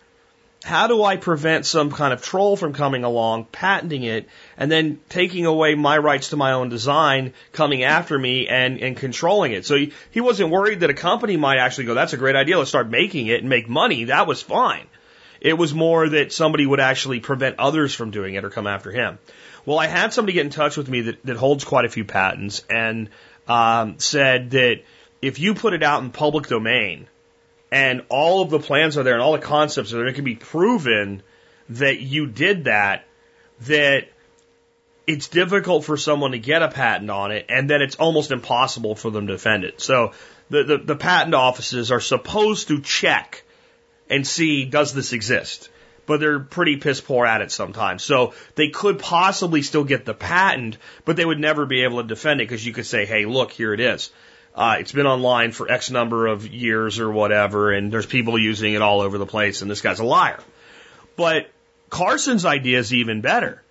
how 0.63 0.87
do 0.87 1.03
I 1.03 1.15
prevent 1.15 1.65
some 1.65 1.91
kind 1.91 2.11
of 2.11 2.21
troll 2.21 2.57
from 2.57 2.73
coming 2.73 3.03
along, 3.03 3.45
patenting 3.45 4.03
it, 4.03 4.27
and 4.57 4.69
then 4.69 4.99
taking 5.07 5.45
away 5.45 5.75
my 5.75 5.97
rights 5.97 6.29
to 6.29 6.37
my 6.37 6.51
own 6.51 6.69
design, 6.69 7.33
coming 7.53 7.83
after 7.83 8.19
me 8.19 8.47
and, 8.47 8.79
and 8.79 8.97
controlling 8.97 9.53
it? 9.53 9.65
So 9.65 9.77
he, 9.77 9.93
he 10.11 10.19
wasn't 10.19 10.49
worried 10.49 10.81
that 10.81 10.89
a 10.89 10.93
company 10.93 11.37
might 11.37 11.59
actually 11.59 11.85
go, 11.85 11.93
that's 11.93 12.13
a 12.13 12.17
great 12.17 12.35
idea, 12.35 12.57
let's 12.57 12.69
start 12.69 12.89
making 12.89 13.27
it 13.27 13.39
and 13.39 13.49
make 13.49 13.69
money. 13.69 14.05
That 14.05 14.27
was 14.27 14.41
fine. 14.41 14.87
It 15.39 15.57
was 15.57 15.73
more 15.73 16.09
that 16.09 16.33
somebody 16.33 16.65
would 16.65 16.81
actually 16.81 17.21
prevent 17.21 17.57
others 17.59 17.95
from 17.95 18.11
doing 18.11 18.35
it 18.35 18.43
or 18.43 18.49
come 18.49 18.67
after 18.67 18.91
him. 18.91 19.17
Well, 19.65 19.79
I 19.79 19.87
had 19.87 20.13
somebody 20.13 20.33
get 20.33 20.45
in 20.45 20.51
touch 20.51 20.75
with 20.75 20.89
me 20.89 21.01
that, 21.01 21.25
that 21.25 21.37
holds 21.37 21.63
quite 21.63 21.85
a 21.85 21.89
few 21.89 22.03
patents 22.03 22.63
and 22.69 23.09
um, 23.47 23.99
said 23.99 24.51
that 24.51 24.81
if 25.21 25.39
you 25.39 25.53
put 25.53 25.73
it 25.73 25.83
out 25.83 26.03
in 26.03 26.11
public 26.11 26.47
domain, 26.47 27.07
and 27.71 28.03
all 28.09 28.41
of 28.41 28.49
the 28.49 28.59
plans 28.59 28.97
are 28.97 29.03
there 29.03 29.13
and 29.13 29.21
all 29.21 29.33
the 29.33 29.39
concepts 29.39 29.93
are 29.93 29.97
there, 29.97 30.07
it 30.07 30.15
can 30.15 30.23
be 30.23 30.35
proven 30.35 31.21
that 31.69 31.99
you 31.99 32.25
did 32.25 32.65
that, 32.65 33.05
that 33.61 34.09
it's 35.05 35.27
difficult 35.27 35.85
for 35.85 35.97
someone 35.97 36.31
to 36.31 36.39
get 36.39 36.61
a 36.61 36.67
patent 36.67 37.09
on 37.09 37.31
it, 37.31 37.45
and 37.49 37.69
then 37.69 37.81
it's 37.81 37.95
almost 37.95 38.31
impossible 38.31 38.95
for 38.95 39.09
them 39.09 39.27
to 39.27 39.33
defend 39.33 39.63
it. 39.63 39.81
So 39.81 40.13
the, 40.49 40.63
the, 40.63 40.77
the 40.77 40.95
patent 40.95 41.33
offices 41.33 41.91
are 41.91 41.99
supposed 41.99 42.67
to 42.67 42.81
check 42.81 43.43
and 44.09 44.25
see 44.25 44.65
does 44.65 44.93
this 44.93 45.13
exist, 45.13 45.69
but 46.05 46.19
they're 46.19 46.39
pretty 46.39 46.77
piss 46.77 47.01
poor 47.01 47.25
at 47.25 47.41
it 47.41 47.51
sometimes. 47.51 48.03
So 48.03 48.33
they 48.55 48.69
could 48.69 48.99
possibly 48.99 49.61
still 49.61 49.83
get 49.83 50.05
the 50.05 50.13
patent, 50.13 50.77
but 51.05 51.15
they 51.15 51.25
would 51.25 51.39
never 51.39 51.65
be 51.65 51.83
able 51.83 52.01
to 52.01 52.07
defend 52.07 52.41
it 52.41 52.47
because 52.47 52.65
you 52.65 52.73
could 52.73 52.85
say, 52.85 53.05
hey, 53.05 53.25
look, 53.25 53.51
here 53.51 53.73
it 53.73 53.79
is. 53.79 54.11
Uh, 54.55 54.77
it's 54.79 54.91
been 54.91 55.05
online 55.05 55.51
for 55.51 55.71
X 55.71 55.89
number 55.89 56.27
of 56.27 56.47
years 56.47 56.99
or 56.99 57.11
whatever, 57.11 57.71
and 57.71 57.91
there's 57.91 58.05
people 58.05 58.37
using 58.37 58.73
it 58.73 58.81
all 58.81 59.01
over 59.01 59.17
the 59.17 59.25
place, 59.25 59.61
and 59.61 59.69
this 59.69 59.81
guy's 59.81 59.99
a 59.99 60.05
liar. 60.05 60.39
But 61.15 61.49
Carson's 61.89 62.45
idea 62.45 62.79
is 62.79 62.93
even 62.93 63.21
better. 63.21 63.61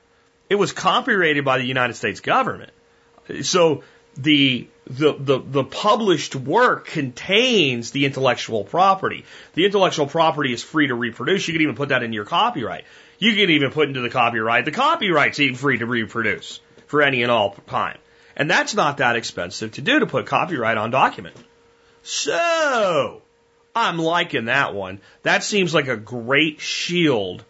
It 0.49 0.55
was 0.55 0.73
copyrighted 0.73 1.45
by 1.45 1.59
the 1.59 1.65
United 1.65 1.95
States 1.95 2.21
government. 2.21 2.73
So 3.43 3.83
the, 4.17 4.67
the, 4.87 5.15
the, 5.19 5.39
the 5.39 5.65
published 5.65 6.35
work 6.35 6.87
contains 6.87 7.91
the 7.91 8.07
intellectual 8.07 8.65
property. 8.65 9.25
The 9.55 9.67
intellectual 9.67 10.07
property 10.07 10.53
is 10.53 10.63
free 10.63 10.89
to 10.89 10.95
reproduce. 10.95 11.47
You 11.47 11.55
can 11.55 11.63
even 11.63 11.77
put 11.77 11.91
that 11.91 12.03
into 12.03 12.15
your 12.15 12.25
copyright. 12.25 12.85
You 13.19 13.35
can 13.35 13.51
even 13.51 13.71
put 13.71 13.89
into 13.89 14.01
the 14.01 14.11
copyright, 14.11 14.65
the 14.65 14.73
copyright's 14.73 15.41
even 15.41 15.57
free 15.57 15.79
to 15.79 15.87
reproduce 15.87 16.61
for 16.87 17.03
any 17.03 17.23
and 17.23 17.31
all 17.31 17.57
time. 17.67 17.99
And 18.39 18.49
that's 18.49 18.75
not 18.75 18.99
that 18.99 19.17
expensive 19.17 19.73
to 19.73 19.83
do 19.83 19.99
to 19.99 20.07
put 20.07 20.27
copyright 20.27 20.79
on 20.79 20.93
document. 20.93 21.37
So, 22.03 23.21
I'm 23.75 23.99
liking 23.99 24.47
that 24.47 24.75
one. 24.75 25.01
That 25.25 25.43
seems 25.43 25.75
like 25.75 25.89
a 25.89 25.97
great 25.97 26.61
shield 26.61 27.45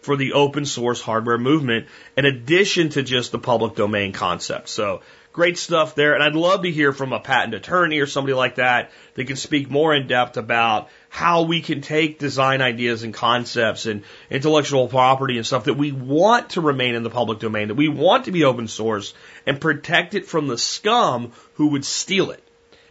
for 0.00 0.16
the 0.16 0.34
open 0.34 0.64
source 0.64 1.02
hardware 1.02 1.38
movement 1.38 1.88
in 2.16 2.24
addition 2.24 2.90
to 2.90 3.02
just 3.02 3.32
the 3.32 3.38
public 3.38 3.74
domain 3.74 4.12
concept. 4.12 4.68
So, 4.68 5.02
great 5.32 5.58
stuff 5.58 5.96
there. 5.96 6.14
And 6.14 6.22
I'd 6.22 6.36
love 6.36 6.62
to 6.62 6.70
hear 6.70 6.92
from 6.92 7.12
a 7.12 7.20
patent 7.20 7.54
attorney 7.54 7.98
or 7.98 8.06
somebody 8.06 8.34
like 8.34 8.54
that 8.54 8.92
that 9.14 9.26
can 9.26 9.36
speak 9.36 9.68
more 9.68 9.94
in 9.94 10.06
depth 10.06 10.36
about 10.36 10.88
how 11.08 11.42
we 11.42 11.60
can 11.60 11.80
take 11.80 12.18
design 12.18 12.60
ideas 12.60 13.02
and 13.02 13.14
concepts 13.14 13.86
and 13.86 14.04
intellectual 14.30 14.88
property 14.88 15.36
and 15.36 15.46
stuff 15.46 15.64
that 15.64 15.74
we 15.74 15.92
want 15.92 16.50
to 16.50 16.60
remain 16.60 16.94
in 16.94 17.02
the 17.02 17.10
public 17.10 17.38
domain, 17.38 17.68
that 17.68 17.74
we 17.74 17.88
want 17.88 18.26
to 18.26 18.32
be 18.32 18.44
open 18.44 18.68
source 18.68 19.14
and 19.46 19.60
protect 19.60 20.14
it 20.14 20.26
from 20.26 20.46
the 20.48 20.58
scum 20.58 21.32
who 21.54 21.68
would 21.68 21.84
steal 21.84 22.30
it 22.30 22.42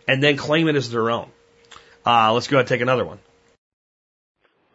and 0.07 0.23
then 0.23 0.37
claim 0.37 0.67
it 0.67 0.75
as 0.75 0.89
their 0.89 1.09
own. 1.09 1.29
Uh, 2.05 2.33
let's 2.33 2.47
go 2.47 2.57
ahead 2.57 2.63
and 2.63 2.69
take 2.69 2.81
another 2.81 3.05
one. 3.05 3.19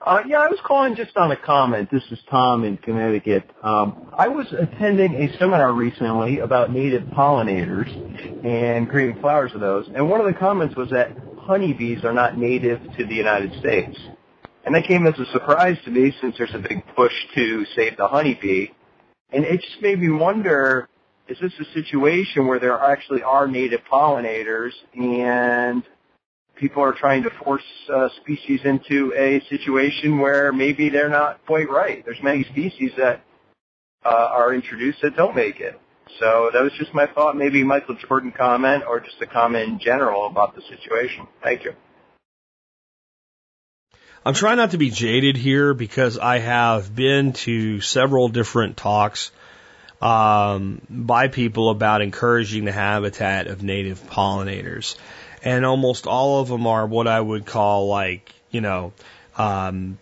Uh, 0.04 0.20
yeah, 0.26 0.40
I 0.40 0.48
was 0.48 0.58
calling 0.64 0.96
just 0.96 1.16
on 1.16 1.30
a 1.30 1.36
comment. 1.36 1.88
This 1.90 2.02
is 2.10 2.18
Tom 2.28 2.64
in 2.64 2.76
Connecticut. 2.76 3.48
Um, 3.62 4.08
I 4.12 4.28
was 4.28 4.52
attending 4.52 5.14
a 5.14 5.38
seminar 5.38 5.72
recently 5.72 6.40
about 6.40 6.72
native 6.72 7.04
pollinators 7.04 7.88
and 8.44 8.90
creating 8.90 9.20
flowers 9.20 9.54
of 9.54 9.60
those, 9.60 9.88
and 9.94 10.10
one 10.10 10.20
of 10.20 10.26
the 10.26 10.32
comments 10.32 10.74
was 10.74 10.90
that 10.90 11.16
honeybees 11.42 12.04
are 12.04 12.12
not 12.12 12.38
native 12.38 12.80
to 12.96 13.06
the 13.06 13.14
United 13.14 13.52
States. 13.58 13.98
And 14.64 14.74
that 14.74 14.84
came 14.84 15.06
as 15.06 15.18
a 15.18 15.26
surprise 15.32 15.76
to 15.84 15.90
me 15.90 16.14
since 16.20 16.36
there's 16.38 16.54
a 16.54 16.58
big 16.58 16.84
push 16.94 17.12
to 17.34 17.64
save 17.74 17.96
the 17.96 18.06
honeybee. 18.06 18.68
And 19.30 19.44
it 19.44 19.60
just 19.60 19.82
made 19.82 20.00
me 20.00 20.10
wonder, 20.10 20.88
is 21.28 21.38
this 21.40 21.52
a 21.60 21.64
situation 21.72 22.46
where 22.46 22.60
there 22.60 22.78
actually 22.78 23.22
are 23.22 23.48
native 23.48 23.80
pollinators 23.90 24.70
and 24.94 25.82
people 26.56 26.82
are 26.82 26.92
trying 26.92 27.24
to 27.24 27.30
force 27.42 27.64
uh, 27.92 28.08
species 28.20 28.60
into 28.64 29.12
a 29.16 29.40
situation 29.48 30.18
where 30.18 30.52
maybe 30.52 30.90
they're 30.90 31.08
not 31.08 31.44
quite 31.46 31.68
right. 31.68 32.04
There's 32.04 32.22
many 32.22 32.44
species 32.44 32.92
that 32.96 33.24
uh, 34.04 34.08
are 34.08 34.54
introduced 34.54 34.98
that 35.02 35.16
don't 35.16 35.34
make 35.34 35.58
it. 35.60 35.80
So 36.18 36.50
that 36.52 36.62
was 36.62 36.72
just 36.78 36.94
my 36.94 37.06
thought. 37.06 37.36
Maybe 37.36 37.64
Michael 37.64 37.96
Jordan 37.96 38.32
comment 38.32 38.84
or 38.86 39.00
just 39.00 39.20
a 39.20 39.26
comment 39.26 39.68
in 39.68 39.78
general 39.78 40.26
about 40.26 40.54
the 40.54 40.62
situation. 40.62 41.26
Thank 41.42 41.64
you. 41.64 41.74
I'm 44.24 44.34
trying 44.34 44.56
not 44.56 44.70
to 44.70 44.78
be 44.78 44.90
jaded 44.90 45.36
here 45.36 45.74
because 45.74 46.16
I 46.16 46.38
have 46.38 46.94
been 46.94 47.32
to 47.32 47.80
several 47.80 48.28
different 48.28 48.76
talks 48.76 49.32
um, 50.00 50.80
by 50.88 51.26
people 51.28 51.70
about 51.70 52.02
encouraging 52.02 52.64
the 52.64 52.72
habitat 52.72 53.48
of 53.48 53.62
native 53.64 54.00
pollinators 54.08 54.96
and 55.42 55.66
almost 55.66 56.06
all 56.06 56.40
of 56.40 56.48
them 56.48 56.66
are 56.66 56.86
what 56.86 57.08
I 57.08 57.20
would 57.20 57.46
call 57.46 57.88
like, 57.88 58.32
you 58.50 58.60
know, 58.60 58.92
um, 59.36 59.98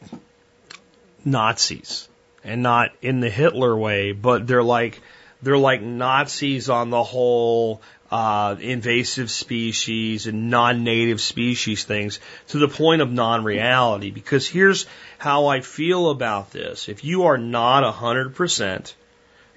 Nazis, 1.24 2.08
and 2.44 2.62
not 2.62 2.90
in 3.00 3.20
the 3.20 3.30
Hitler 3.30 3.76
way, 3.76 4.12
but 4.12 4.46
they're 4.46 4.62
like 4.62 5.00
they're 5.42 5.58
like 5.58 5.82
Nazis 5.82 6.68
on 6.68 6.90
the 6.90 7.02
whole 7.02 7.82
uh, 8.10 8.56
invasive 8.60 9.30
species 9.30 10.26
and 10.26 10.50
non-native 10.50 11.20
species 11.20 11.84
things 11.84 12.18
to 12.48 12.58
the 12.58 12.68
point 12.68 13.02
of 13.02 13.10
non-reality. 13.10 14.10
Because 14.10 14.48
here's 14.48 14.86
how 15.18 15.46
I 15.46 15.60
feel 15.60 16.10
about 16.10 16.50
this: 16.50 16.88
if 16.88 17.04
you 17.04 17.24
are 17.24 17.38
not 17.38 17.84
a 17.84 17.92
hundred 17.92 18.34
percent 18.34 18.94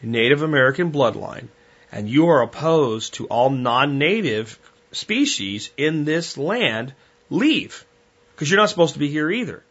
Native 0.01 0.41
American 0.41 0.91
bloodline 0.91 1.47
and 1.91 2.09
you 2.09 2.27
are 2.27 2.41
opposed 2.41 3.13
to 3.13 3.27
all 3.27 3.49
non-native 3.49 4.59
species 4.91 5.71
in 5.77 6.05
this 6.05 6.37
land 6.37 6.93
leave 7.29 7.85
because 8.33 8.49
you're 8.49 8.59
not 8.59 8.69
supposed 8.69 8.93
to 8.93 8.99
be 8.99 9.09
here 9.09 9.31
either. 9.31 9.63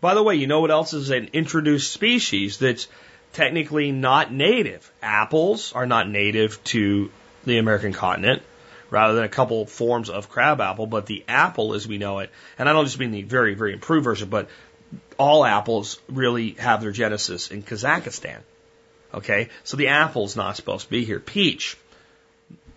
By 0.00 0.14
the 0.14 0.22
way, 0.22 0.34
you 0.34 0.46
know 0.46 0.60
what 0.60 0.70
else 0.70 0.92
is 0.92 1.10
an 1.10 1.30
introduced 1.32 1.92
species 1.92 2.58
that's 2.58 2.88
technically 3.34 3.92
not 3.92 4.32
native? 4.32 4.90
Apples 5.02 5.72
are 5.72 5.86
not 5.86 6.08
native 6.08 6.62
to 6.64 7.10
the 7.44 7.58
American 7.58 7.92
continent, 7.92 8.42
rather 8.90 9.14
than 9.14 9.24
a 9.24 9.28
couple 9.28 9.66
forms 9.66 10.08
of 10.08 10.28
crab 10.28 10.60
apple, 10.60 10.86
but 10.86 11.06
the 11.06 11.24
apple 11.28 11.74
as 11.74 11.86
we 11.86 11.98
know 11.98 12.20
it, 12.20 12.30
and 12.58 12.68
I 12.68 12.72
don't 12.72 12.84
just 12.84 12.98
mean 12.98 13.10
the 13.10 13.22
very, 13.22 13.54
very 13.54 13.72
improved 13.72 14.04
version, 14.04 14.28
but 14.28 14.48
all 15.18 15.44
apples 15.44 15.98
really 16.08 16.52
have 16.52 16.80
their 16.80 16.92
genesis 16.92 17.50
in 17.50 17.62
Kazakhstan. 17.62 18.38
Okay, 19.12 19.50
so 19.62 19.76
the 19.76 19.88
apple's 19.88 20.36
not 20.36 20.56
supposed 20.56 20.86
to 20.86 20.90
be 20.90 21.04
here. 21.04 21.20
Peach. 21.20 21.76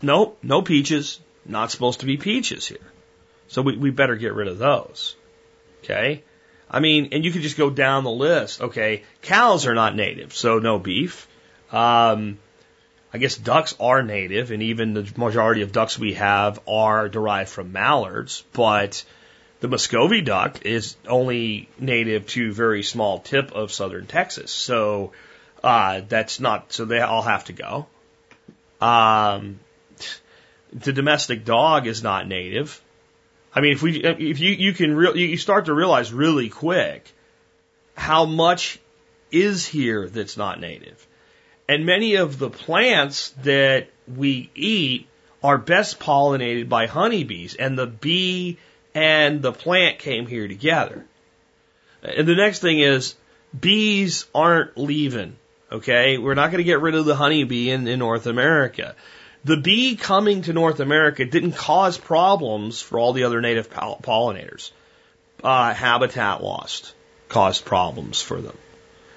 Nope, 0.02 0.38
no 0.44 0.62
peaches, 0.62 1.20
not 1.46 1.72
supposed 1.72 2.02
to 2.02 2.06
be 2.06 2.18
peaches 2.18 2.68
here. 2.68 2.78
So 3.48 3.62
we, 3.62 3.78
we 3.78 3.90
better 3.90 4.16
get 4.16 4.34
rid 4.34 4.48
of 4.48 4.60
those. 4.60 5.16
Okay? 5.84 6.24
I 6.70 6.80
mean, 6.80 7.10
and 7.12 7.24
you 7.24 7.32
could 7.32 7.42
just 7.42 7.58
go 7.58 7.70
down 7.70 8.04
the 8.04 8.12
list. 8.12 8.62
Okay, 8.62 9.04
cows 9.22 9.66
are 9.66 9.76
not 9.76 9.96
native, 9.96 10.34
so 10.34 10.60
no 10.60 10.80
beef. 10.80 11.28
Um, 11.72 12.40
I 13.14 13.20
guess 13.20 13.36
ducks 13.38 13.76
are 13.80 14.04
native, 14.04 14.52
and 14.52 14.62
even 14.62 14.94
the 14.94 15.10
majority 15.16 15.62
of 15.62 15.72
ducks 15.72 15.98
we 15.98 16.14
have 16.16 16.60
are 16.68 17.08
derived 17.08 17.50
from 17.50 17.72
mallards, 17.72 18.44
but 18.54 19.04
the 19.60 19.68
Muscovy 19.68 20.22
duck 20.22 20.66
is 20.66 20.98
only 21.08 21.70
native 21.80 22.28
to 22.28 22.52
very 22.52 22.84
small 22.84 23.20
tip 23.20 23.54
of 23.54 23.72
southern 23.72 24.06
Texas. 24.06 24.52
So, 24.52 25.14
uh, 25.64 26.02
that's 26.08 26.40
not, 26.40 26.74
so 26.74 26.86
they 26.86 27.00
all 27.00 27.24
have 27.24 27.46
to 27.46 27.54
go. 27.54 27.88
Um, 28.86 29.60
the 30.74 30.94
domestic 30.94 31.46
dog 31.46 31.88
is 31.88 32.04
not 32.04 32.28
native. 32.28 32.82
I 33.58 33.60
mean, 33.60 33.72
if 33.72 33.82
we, 33.82 34.04
if 34.04 34.40
you, 34.40 34.52
you 34.52 34.72
can 34.72 34.96
real, 34.96 35.18
you 35.18 35.36
start 35.36 35.66
to 35.66 35.74
realize 35.74 36.14
really 36.14 36.48
quick 36.48 37.12
how 37.96 38.26
much 38.26 38.80
is 39.32 39.66
here 39.66 40.08
that's 40.08 40.38
not 40.38 40.60
native. 40.60 41.08
And 41.68 41.84
many 41.84 42.18
of 42.18 42.38
the 42.38 42.52
plants 42.52 43.30
that 43.42 43.88
we 44.08 44.52
eat 44.54 45.08
are 45.44 45.58
best 45.58 46.00
pollinated 46.00 46.70
by 46.70 46.86
honeybees 46.86 47.56
and 47.56 47.76
the 47.76 47.88
bee 47.88 48.60
and 48.94 49.42
the 49.42 49.54
plant 49.54 49.98
came 49.98 50.28
here 50.28 50.48
together. 50.48 51.04
And 52.04 52.28
the 52.28 52.36
next 52.36 52.60
thing 52.60 52.80
is 52.80 53.16
bees 53.60 54.28
aren't 54.36 54.78
leaving. 54.78 55.36
Okay. 55.72 56.20
We're 56.20 56.36
not 56.36 56.52
going 56.52 56.60
to 56.60 56.64
get 56.64 56.82
rid 56.82 56.94
of 56.94 57.06
the 57.06 57.16
honeybee 57.16 57.72
in, 57.72 57.88
in 57.88 57.98
North 57.98 58.28
America. 58.28 58.96
The 59.44 59.58
bee 59.58 59.96
coming 59.96 60.42
to 60.44 60.54
North 60.54 60.80
America 60.80 61.26
didn't 61.26 61.54
cause 61.54 61.98
problems 61.98 62.82
for 62.82 63.00
all 63.00 63.14
the 63.14 63.24
other 63.24 63.42
native 63.42 63.70
pollinators. 63.70 64.72
Uh, 65.44 65.74
habitat 65.74 66.44
lost 66.44 66.94
caused 67.30 67.66
problems 67.66 68.22
for 68.22 68.42
them. 68.42 68.58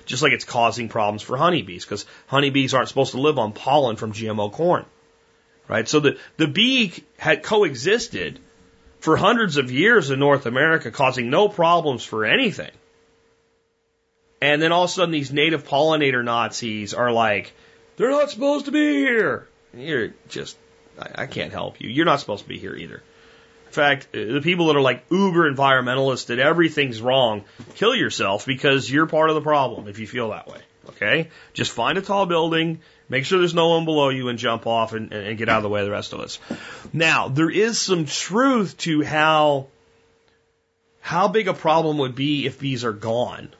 Just 0.05 0.23
like 0.23 0.33
it's 0.33 0.45
causing 0.45 0.89
problems 0.89 1.23
for 1.23 1.37
honeybees, 1.37 1.85
because 1.85 2.05
honeybees 2.27 2.75
aren't 2.75 2.89
supposed 2.89 3.13
to 3.13 3.21
live 3.21 3.39
on 3.39 3.53
pollen 3.53 3.97
from 3.97 4.13
GMO 4.13 4.53
corn. 4.53 4.85
Right? 5.69 5.89
So 5.89 6.01
the, 6.01 6.19
the 6.37 6.49
bee 6.49 6.93
had 7.17 7.43
coexisted 7.43 8.41
for 8.99 9.17
hundreds 9.17 9.57
of 9.57 9.71
years 9.71 10.11
in 10.11 10.19
North 10.19 10.47
America, 10.47 10.91
causing 10.91 11.31
no 11.31 11.49
problems 11.49 12.05
for 12.05 12.25
anything. 12.25 12.71
And 14.43 14.61
then 14.61 14.73
all 14.73 14.85
of 14.85 14.91
a 14.91 14.93
sudden 14.93 15.13
these 15.13 15.33
native 15.33 15.67
pollinator 15.67 16.25
Nazis 16.25 16.93
are 16.95 17.13
like, 17.13 17.53
they're 17.97 18.11
not 18.11 18.31
supposed 18.31 18.65
to 18.65 18.73
be 18.73 18.95
here. 18.95 19.47
You're 19.75 20.15
just, 20.29 20.57
I, 20.99 21.23
I 21.23 21.27
can't 21.27 21.53
help 21.53 21.81
you. 21.81 21.89
You're 21.89 22.07
not 22.07 22.21
supposed 22.21 22.43
to 22.43 22.49
be 22.49 22.59
here 22.59 22.75
either. 22.75 23.03
In 23.67 23.73
fact, 23.73 24.09
uh, 24.15 24.19
the 24.19 24.41
people 24.43 24.67
that 24.67 24.77
are 24.77 24.81
like 24.81 25.05
uber 25.11 25.51
environmentalists 25.51 26.27
that 26.27 26.39
everything's 26.39 27.01
wrong, 27.01 27.45
kill 27.77 27.95
yourself 27.95 28.47
because 28.47 28.91
you're 28.91 29.07
part 29.07 29.31
of 29.31 29.37
the 29.37 29.43
problem 29.43 29.87
if 29.87 29.99
you 29.99 30.07
feel 30.07 30.31
that 30.31 30.49
way. 30.49 30.59
Okay? 30.89 31.29
Just 31.53 31.71
find 31.71 31.97
a 31.97 32.03
tall 32.03 32.27
building, 32.27 32.81
make 33.09 33.25
sure 33.25 33.39
there's 33.39 33.55
no 33.55 33.69
one 33.69 33.85
below 33.85 34.09
you 34.09 34.29
and 34.29 34.39
jump 34.39 34.67
off 34.67 34.93
and, 34.93 35.13
and 35.13 35.39
get 35.39 35.49
out 35.49 35.59
of 35.59 35.63
the 35.63 35.69
way 35.69 35.81
of 35.81 35.87
the 35.87 35.93
rest 35.93 36.13
of 36.13 36.21
us. 36.21 36.41
Now, 36.93 37.29
there 37.29 37.51
is 37.51 37.79
some 37.79 38.07
truth 38.07 38.77
to 38.79 39.03
how, 39.03 39.69
how 41.01 41.29
big 41.29 41.47
a 41.47 41.55
problem 41.55 41.99
would 41.99 42.17
be 42.17 42.47
if 42.47 42.59
bees 42.59 42.85
are 42.85 42.93
gone 42.93 43.51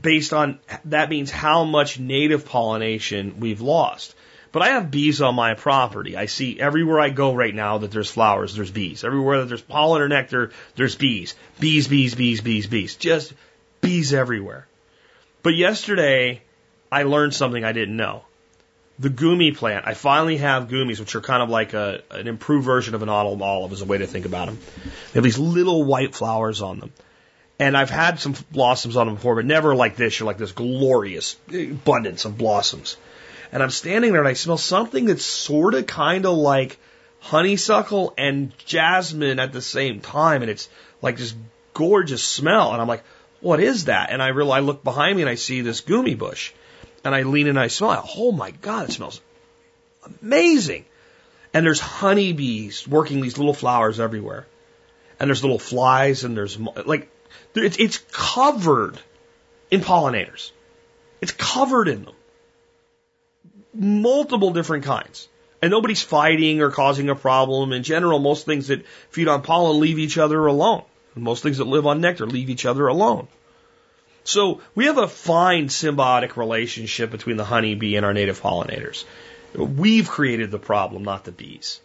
based 0.00 0.32
on 0.32 0.58
that 0.86 1.10
means 1.10 1.30
how 1.30 1.64
much 1.64 1.98
native 1.98 2.44
pollination 2.44 3.40
we've 3.40 3.60
lost. 3.60 4.14
But 4.50 4.62
I 4.62 4.68
have 4.68 4.90
bees 4.90 5.20
on 5.20 5.34
my 5.34 5.54
property. 5.54 6.16
I 6.16 6.26
see 6.26 6.58
everywhere 6.58 7.00
I 7.00 7.10
go 7.10 7.34
right 7.34 7.54
now 7.54 7.78
that 7.78 7.90
there's 7.90 8.10
flowers, 8.10 8.54
there's 8.54 8.70
bees. 8.70 9.04
Everywhere 9.04 9.40
that 9.40 9.46
there's 9.46 9.62
pollen 9.62 10.00
or 10.00 10.08
nectar, 10.08 10.52
there's 10.74 10.94
bees. 10.94 11.34
Bees, 11.60 11.86
bees, 11.86 12.14
bees, 12.14 12.40
bees, 12.40 12.66
bees. 12.66 12.96
Just 12.96 13.34
bees 13.80 14.14
everywhere. 14.14 14.66
But 15.42 15.54
yesterday, 15.54 16.42
I 16.90 17.02
learned 17.02 17.34
something 17.34 17.62
I 17.62 17.72
didn't 17.72 17.96
know. 17.96 18.24
The 18.98 19.10
goumi 19.10 19.54
plant. 19.54 19.86
I 19.86 19.94
finally 19.94 20.38
have 20.38 20.68
goumis, 20.68 20.98
which 20.98 21.14
are 21.14 21.20
kind 21.20 21.42
of 21.42 21.50
like 21.50 21.74
a, 21.74 22.02
an 22.10 22.26
improved 22.26 22.64
version 22.64 22.94
of 22.94 23.02
an 23.02 23.08
autumn 23.08 23.42
olive, 23.42 23.72
is 23.72 23.82
a 23.82 23.84
way 23.84 23.98
to 23.98 24.06
think 24.06 24.26
about 24.26 24.46
them. 24.46 24.58
They 25.12 25.18
have 25.18 25.24
these 25.24 25.38
little 25.38 25.84
white 25.84 26.14
flowers 26.14 26.62
on 26.62 26.80
them. 26.80 26.92
And 27.58 27.76
I've 27.76 27.90
had 27.90 28.20
some 28.20 28.36
blossoms 28.52 28.96
on 28.96 29.06
them 29.06 29.16
before, 29.16 29.34
but 29.34 29.44
never 29.44 29.74
like 29.74 29.96
this. 29.96 30.18
You're 30.18 30.26
like 30.26 30.38
this 30.38 30.52
glorious 30.52 31.36
abundance 31.52 32.24
of 32.24 32.38
blossoms. 32.38 32.96
And 33.50 33.62
I'm 33.62 33.70
standing 33.70 34.12
there 34.12 34.20
and 34.20 34.28
I 34.28 34.34
smell 34.34 34.58
something 34.58 35.06
that's 35.06 35.24
sort 35.24 35.74
of 35.74 35.86
kind 35.86 36.24
of 36.24 36.36
like 36.36 36.78
honeysuckle 37.20 38.14
and 38.16 38.56
jasmine 38.58 39.40
at 39.40 39.52
the 39.52 39.62
same 39.62 40.00
time. 40.00 40.42
And 40.42 40.50
it's 40.50 40.68
like 41.02 41.16
this 41.16 41.34
gorgeous 41.74 42.22
smell. 42.22 42.72
And 42.72 42.80
I'm 42.80 42.86
like, 42.88 43.02
what 43.40 43.58
is 43.58 43.86
that? 43.86 44.10
And 44.10 44.22
I 44.22 44.28
realize, 44.28 44.58
I 44.58 44.60
look 44.60 44.84
behind 44.84 45.16
me 45.16 45.22
and 45.22 45.30
I 45.30 45.34
see 45.34 45.62
this 45.62 45.80
goumi 45.80 46.16
bush. 46.16 46.52
And 47.04 47.14
I 47.14 47.22
lean 47.22 47.46
in 47.46 47.50
and 47.50 47.60
I 47.60 47.68
smell 47.68 47.92
it. 47.92 48.00
Oh 48.16 48.32
my 48.32 48.50
God, 48.50 48.88
it 48.88 48.92
smells 48.92 49.20
amazing. 50.22 50.84
And 51.54 51.64
there's 51.64 51.80
honeybees 51.80 52.86
working 52.86 53.20
these 53.20 53.38
little 53.38 53.54
flowers 53.54 54.00
everywhere. 54.00 54.46
And 55.18 55.28
there's 55.28 55.42
little 55.42 55.58
flies 55.58 56.24
and 56.24 56.36
there's 56.36 56.58
like, 56.58 57.08
it's, 57.54 57.78
it's 57.78 57.98
covered 58.12 58.98
in 59.70 59.80
pollinators. 59.80 60.50
It's 61.20 61.32
covered 61.32 61.88
in 61.88 62.04
them. 62.04 62.14
Multiple 63.74 64.52
different 64.52 64.84
kinds. 64.84 65.28
And 65.60 65.70
nobody's 65.70 66.02
fighting 66.02 66.60
or 66.60 66.70
causing 66.70 67.08
a 67.08 67.14
problem. 67.14 67.72
In 67.72 67.82
general, 67.82 68.18
most 68.18 68.46
things 68.46 68.68
that 68.68 68.86
feed 69.10 69.28
on 69.28 69.42
pollen 69.42 69.80
leave 69.80 69.98
each 69.98 70.18
other 70.18 70.46
alone. 70.46 70.84
Most 71.14 71.42
things 71.42 71.58
that 71.58 71.66
live 71.66 71.86
on 71.86 72.00
nectar 72.00 72.26
leave 72.26 72.48
each 72.48 72.64
other 72.64 72.86
alone. 72.86 73.26
So 74.22 74.60
we 74.74 74.86
have 74.86 74.98
a 74.98 75.08
fine 75.08 75.68
symbiotic 75.68 76.36
relationship 76.36 77.10
between 77.10 77.38
the 77.38 77.44
honeybee 77.44 77.96
and 77.96 78.04
our 78.04 78.12
native 78.12 78.40
pollinators. 78.40 79.04
We've 79.54 80.08
created 80.08 80.50
the 80.50 80.58
problem, 80.58 81.02
not 81.02 81.24
the 81.24 81.32
bees. 81.32 81.80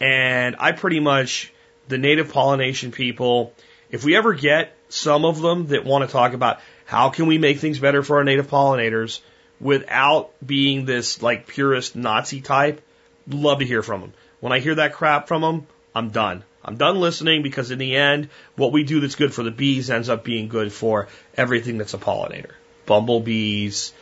And 0.00 0.56
I 0.58 0.72
pretty 0.72 1.00
much, 1.00 1.52
the 1.88 1.98
native 1.98 2.32
pollination 2.32 2.92
people, 2.92 3.54
if 3.90 4.04
we 4.04 4.14
ever 4.14 4.34
get 4.34 4.75
some 4.88 5.24
of 5.24 5.40
them 5.40 5.68
that 5.68 5.84
want 5.84 6.08
to 6.08 6.12
talk 6.12 6.32
about 6.32 6.60
how 6.84 7.10
can 7.10 7.26
we 7.26 7.38
make 7.38 7.58
things 7.58 7.78
better 7.78 8.02
for 8.02 8.18
our 8.18 8.24
native 8.24 8.48
pollinators 8.48 9.20
without 9.60 10.30
being 10.44 10.84
this 10.84 11.22
like 11.22 11.46
purist 11.46 11.96
Nazi 11.96 12.40
type, 12.40 12.80
love 13.28 13.58
to 13.58 13.66
hear 13.66 13.82
from 13.82 14.00
them. 14.00 14.12
When 14.40 14.52
I 14.52 14.60
hear 14.60 14.76
that 14.76 14.92
crap 14.92 15.28
from 15.28 15.42
them, 15.42 15.66
I'm 15.94 16.10
done. 16.10 16.44
I'm 16.64 16.76
done 16.76 17.00
listening 17.00 17.42
because 17.42 17.70
in 17.70 17.78
the 17.78 17.96
end, 17.96 18.28
what 18.56 18.72
we 18.72 18.84
do 18.84 19.00
that's 19.00 19.14
good 19.14 19.32
for 19.32 19.42
the 19.42 19.50
bees 19.50 19.90
ends 19.90 20.08
up 20.08 20.24
being 20.24 20.48
good 20.48 20.72
for 20.72 21.08
everything 21.36 21.78
that's 21.78 21.94
a 21.94 21.98
pollinator. 21.98 22.52
Bumblebees, 22.86 23.92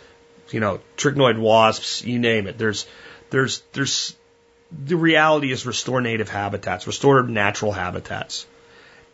you 0.50 0.60
know, 0.60 0.80
trichinoid 0.96 1.38
wasps, 1.38 2.04
you 2.04 2.18
name 2.18 2.46
it. 2.46 2.58
There's, 2.58 2.86
there's, 3.30 3.62
there's, 3.72 4.16
the 4.72 4.96
reality 4.96 5.52
is 5.52 5.66
restore 5.66 6.00
native 6.00 6.28
habitats, 6.28 6.86
restore 6.86 7.22
natural 7.22 7.72
habitats, 7.72 8.46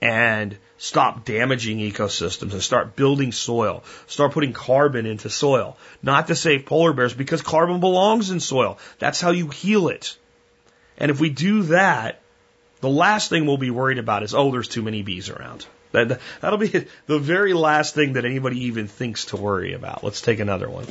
and 0.01 0.57
stop 0.81 1.27
damaging 1.27 1.79
ecosystems 1.79 2.53
and 2.53 2.63
start 2.63 2.97
building 2.97 3.33
soil. 3.33 3.85
Start 4.07 4.33
putting 4.33 4.55
carbon 4.55 5.05
into 5.05 5.29
soil. 5.29 5.77
Not 6.03 6.29
to 6.29 6.35
save 6.35 6.65
polar 6.65 6.95
bears 6.95 7.13
because 7.13 7.43
carbon 7.43 7.81
belongs 7.81 8.31
in 8.31 8.41
soil. 8.41 8.79
That's 8.99 9.21
how 9.21 9.31
you 9.31 9.49
heal 9.49 9.89
it. 9.89 10.17
And 10.97 11.11
if 11.11 11.21
we 11.21 11.29
do 11.29 11.65
that, 11.65 12.23
the 12.81 12.89
last 12.89 13.29
thing 13.29 13.45
we'll 13.45 13.59
be 13.59 13.71
worried 13.71 13.99
about 13.99 14.23
is, 14.23 14.35
oh, 14.35 14.51
there's 14.51 14.69
too 14.69 14.81
many 14.81 15.03
bees 15.03 15.29
around. 15.29 15.67
That, 15.93 16.19
that'll 16.41 16.59
be 16.59 16.69
the 17.07 17.19
very 17.19 17.53
last 17.53 17.95
thing 17.95 18.15
that 18.15 18.25
anybody 18.25 18.65
even 18.65 18.89
thinks 18.89 19.27
to 19.27 19.37
worry 19.37 19.75
about. 19.75 20.03
Let's 20.03 20.23
take 20.23 20.41
another 20.41 20.71
one. 20.71 20.87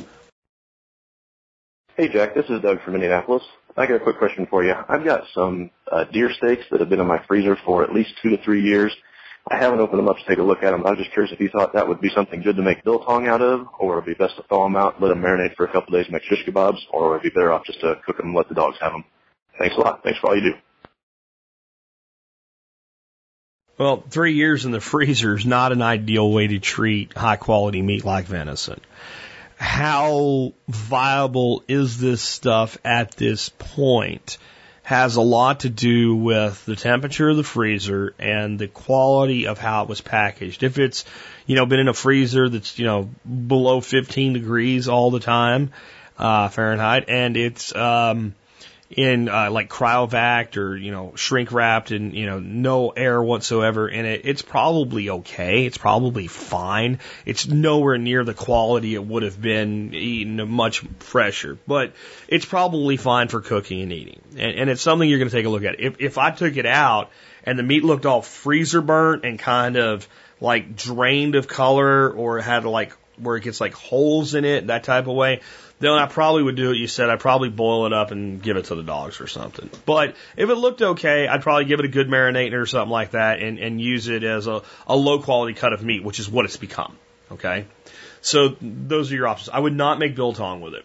Hey, 1.96 2.08
Jack. 2.08 2.36
This 2.36 2.46
is 2.48 2.62
Doug 2.62 2.80
from 2.82 2.94
Indianapolis. 2.94 3.42
I 3.76 3.86
got 3.86 3.96
a 3.96 4.00
quick 4.00 4.18
question 4.18 4.46
for 4.46 4.62
you. 4.62 4.74
I've 4.88 5.04
got 5.04 5.24
some 5.34 5.70
uh, 5.90 6.04
deer 6.04 6.30
steaks 6.32 6.62
that 6.70 6.78
have 6.78 6.88
been 6.88 7.00
in 7.00 7.06
my 7.08 7.24
freezer 7.26 7.56
for 7.64 7.82
at 7.82 7.92
least 7.92 8.10
two 8.22 8.30
to 8.30 8.36
three 8.36 8.62
years. 8.62 8.96
I 9.50 9.56
haven't 9.56 9.80
opened 9.80 9.98
them 9.98 10.08
up 10.08 10.16
to 10.16 10.24
take 10.26 10.38
a 10.38 10.42
look 10.42 10.62
at 10.62 10.70
them. 10.70 10.86
I 10.86 10.90
was 10.90 11.00
just 11.00 11.12
curious 11.12 11.32
if 11.32 11.40
you 11.40 11.48
thought 11.48 11.72
that 11.72 11.88
would 11.88 12.00
be 12.00 12.10
something 12.14 12.40
good 12.40 12.54
to 12.56 12.62
make 12.62 12.84
biltong 12.84 13.26
out 13.26 13.42
of, 13.42 13.66
or 13.80 13.94
it 13.94 13.96
would 13.96 14.08
it 14.08 14.18
be 14.18 14.24
best 14.24 14.36
to 14.36 14.44
thaw 14.44 14.62
them 14.64 14.76
out, 14.76 15.02
let 15.02 15.08
them 15.08 15.20
marinate 15.20 15.56
for 15.56 15.64
a 15.64 15.72
couple 15.72 15.92
days, 15.92 16.06
make 16.08 16.22
shish 16.22 16.44
kebabs, 16.46 16.78
or 16.92 17.10
would 17.10 17.22
be 17.22 17.30
better 17.30 17.52
off 17.52 17.64
just 17.66 17.80
to 17.80 17.96
cook 18.06 18.18
them 18.18 18.26
and 18.26 18.36
let 18.36 18.48
the 18.48 18.54
dogs 18.54 18.76
have 18.80 18.92
them? 18.92 19.04
Thanks 19.58 19.74
a 19.76 19.80
lot. 19.80 20.04
Thanks 20.04 20.20
for 20.20 20.28
all 20.28 20.36
you 20.36 20.52
do. 20.52 20.54
Well, 23.76 24.04
three 24.08 24.34
years 24.34 24.66
in 24.66 24.70
the 24.70 24.80
freezer 24.80 25.36
is 25.36 25.44
not 25.44 25.72
an 25.72 25.82
ideal 25.82 26.30
way 26.30 26.46
to 26.46 26.60
treat 26.60 27.16
high 27.16 27.36
quality 27.36 27.82
meat 27.82 28.04
like 28.04 28.26
venison. 28.26 28.80
How 29.56 30.52
viable 30.68 31.64
is 31.66 31.98
this 31.98 32.22
stuff 32.22 32.78
at 32.84 33.16
this 33.16 33.48
point 33.48 34.38
has 34.90 35.14
a 35.14 35.20
lot 35.20 35.60
to 35.60 35.68
do 35.68 36.16
with 36.16 36.64
the 36.64 36.74
temperature 36.74 37.28
of 37.28 37.36
the 37.36 37.44
freezer 37.44 38.12
and 38.18 38.58
the 38.58 38.66
quality 38.66 39.46
of 39.46 39.56
how 39.56 39.84
it 39.84 39.88
was 39.88 40.00
packaged. 40.00 40.64
If 40.64 40.78
it's, 40.78 41.04
you 41.46 41.54
know, 41.54 41.64
been 41.64 41.78
in 41.78 41.86
a 41.86 41.94
freezer 41.94 42.48
that's, 42.48 42.76
you 42.76 42.86
know, 42.86 43.08
below 43.24 43.80
15 43.80 44.32
degrees 44.32 44.88
all 44.88 45.12
the 45.12 45.20
time, 45.20 45.70
uh, 46.18 46.48
Fahrenheit, 46.48 47.04
and 47.06 47.36
it's, 47.36 47.72
um, 47.72 48.34
in 48.90 49.28
uh, 49.28 49.50
like 49.52 49.68
cryovac 49.68 50.56
or 50.56 50.76
you 50.76 50.90
know 50.90 51.12
shrink 51.14 51.52
wrapped 51.52 51.92
and 51.92 52.12
you 52.12 52.26
know 52.26 52.40
no 52.40 52.90
air 52.90 53.22
whatsoever 53.22 53.88
in 53.88 54.04
it, 54.04 54.22
it's 54.24 54.42
probably 54.42 55.10
okay. 55.10 55.64
It's 55.64 55.78
probably 55.78 56.26
fine. 56.26 56.98
It's 57.24 57.46
nowhere 57.46 57.98
near 57.98 58.24
the 58.24 58.34
quality 58.34 58.94
it 58.94 59.04
would 59.04 59.22
have 59.22 59.40
been 59.40 59.94
eaten 59.94 60.48
much 60.48 60.80
fresher, 60.98 61.56
but 61.66 61.92
it's 62.26 62.44
probably 62.44 62.96
fine 62.96 63.28
for 63.28 63.40
cooking 63.40 63.82
and 63.82 63.92
eating. 63.92 64.20
And, 64.36 64.56
and 64.56 64.70
it's 64.70 64.82
something 64.82 65.08
you're 65.08 65.18
going 65.18 65.30
to 65.30 65.36
take 65.36 65.46
a 65.46 65.50
look 65.50 65.64
at. 65.64 65.78
If 65.78 66.00
if 66.00 66.18
I 66.18 66.32
took 66.32 66.56
it 66.56 66.66
out 66.66 67.10
and 67.44 67.56
the 67.58 67.62
meat 67.62 67.84
looked 67.84 68.06
all 68.06 68.22
freezer 68.22 68.82
burnt 68.82 69.24
and 69.24 69.38
kind 69.38 69.76
of 69.76 70.08
like 70.40 70.74
drained 70.74 71.36
of 71.36 71.46
color 71.46 72.10
or 72.10 72.40
had 72.40 72.64
like 72.64 72.96
where 73.18 73.36
it 73.36 73.44
gets 73.44 73.60
like 73.60 73.74
holes 73.74 74.34
in 74.34 74.44
it, 74.44 74.66
that 74.68 74.82
type 74.82 75.06
of 75.06 75.14
way, 75.14 75.42
then 75.80 75.92
I 75.92 76.06
probably 76.06 76.42
would 76.42 76.56
do 76.56 76.68
what 76.68 76.76
you 76.76 76.86
said. 76.86 77.08
I'd 77.08 77.20
probably 77.20 77.48
boil 77.48 77.86
it 77.86 77.92
up 77.92 78.10
and 78.10 78.40
give 78.40 78.58
it 78.58 78.66
to 78.66 78.74
the 78.74 78.82
dogs 78.82 79.20
or 79.20 79.26
something. 79.26 79.68
But 79.86 80.14
if 80.36 80.50
it 80.50 80.54
looked 80.54 80.82
okay, 80.82 81.26
I'd 81.26 81.42
probably 81.42 81.64
give 81.64 81.80
it 81.80 81.86
a 81.86 81.88
good 81.88 82.08
marinade 82.08 82.52
or 82.52 82.66
something 82.66 82.90
like 82.90 83.12
that 83.12 83.40
and, 83.40 83.58
and 83.58 83.80
use 83.80 84.06
it 84.06 84.22
as 84.22 84.46
a, 84.46 84.62
a 84.86 84.94
low 84.94 85.20
quality 85.20 85.54
cut 85.54 85.72
of 85.72 85.82
meat, 85.82 86.04
which 86.04 86.20
is 86.20 86.28
what 86.28 86.44
it's 86.44 86.58
become. 86.58 86.96
Okay. 87.32 87.64
So 88.20 88.56
those 88.60 89.10
are 89.10 89.14
your 89.14 89.26
options. 89.26 89.48
I 89.48 89.58
would 89.58 89.74
not 89.74 89.98
make 89.98 90.14
biltong 90.14 90.60
with 90.60 90.74
it. 90.74 90.84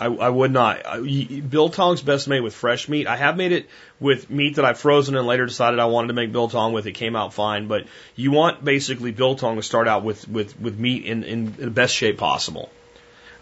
I, 0.00 0.06
I 0.06 0.28
would 0.28 0.52
not. 0.52 0.84
Biltong's 0.84 2.02
best 2.02 2.28
made 2.28 2.40
with 2.40 2.54
fresh 2.54 2.88
meat. 2.88 3.08
I 3.08 3.16
have 3.16 3.36
made 3.36 3.50
it 3.50 3.68
with 3.98 4.30
meat 4.30 4.54
that 4.54 4.64
I've 4.64 4.78
frozen 4.78 5.16
and 5.16 5.26
later 5.26 5.46
decided 5.46 5.80
I 5.80 5.86
wanted 5.86 6.08
to 6.08 6.14
make 6.14 6.30
biltong 6.30 6.72
with. 6.72 6.86
It 6.86 6.92
came 6.92 7.16
out 7.16 7.34
fine, 7.34 7.66
but 7.66 7.88
you 8.14 8.30
want 8.30 8.64
basically 8.64 9.10
biltong 9.10 9.56
to 9.56 9.62
start 9.64 9.88
out 9.88 10.04
with 10.04 10.28
with 10.28 10.60
with 10.60 10.78
meat 10.78 11.04
in 11.04 11.24
in 11.24 11.52
the 11.56 11.70
best 11.70 11.96
shape 11.96 12.18
possible 12.18 12.70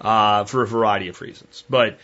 uh, 0.00 0.44
for 0.44 0.62
a 0.62 0.66
variety 0.66 1.08
of 1.08 1.20
reasons. 1.20 1.64
But 1.68 1.98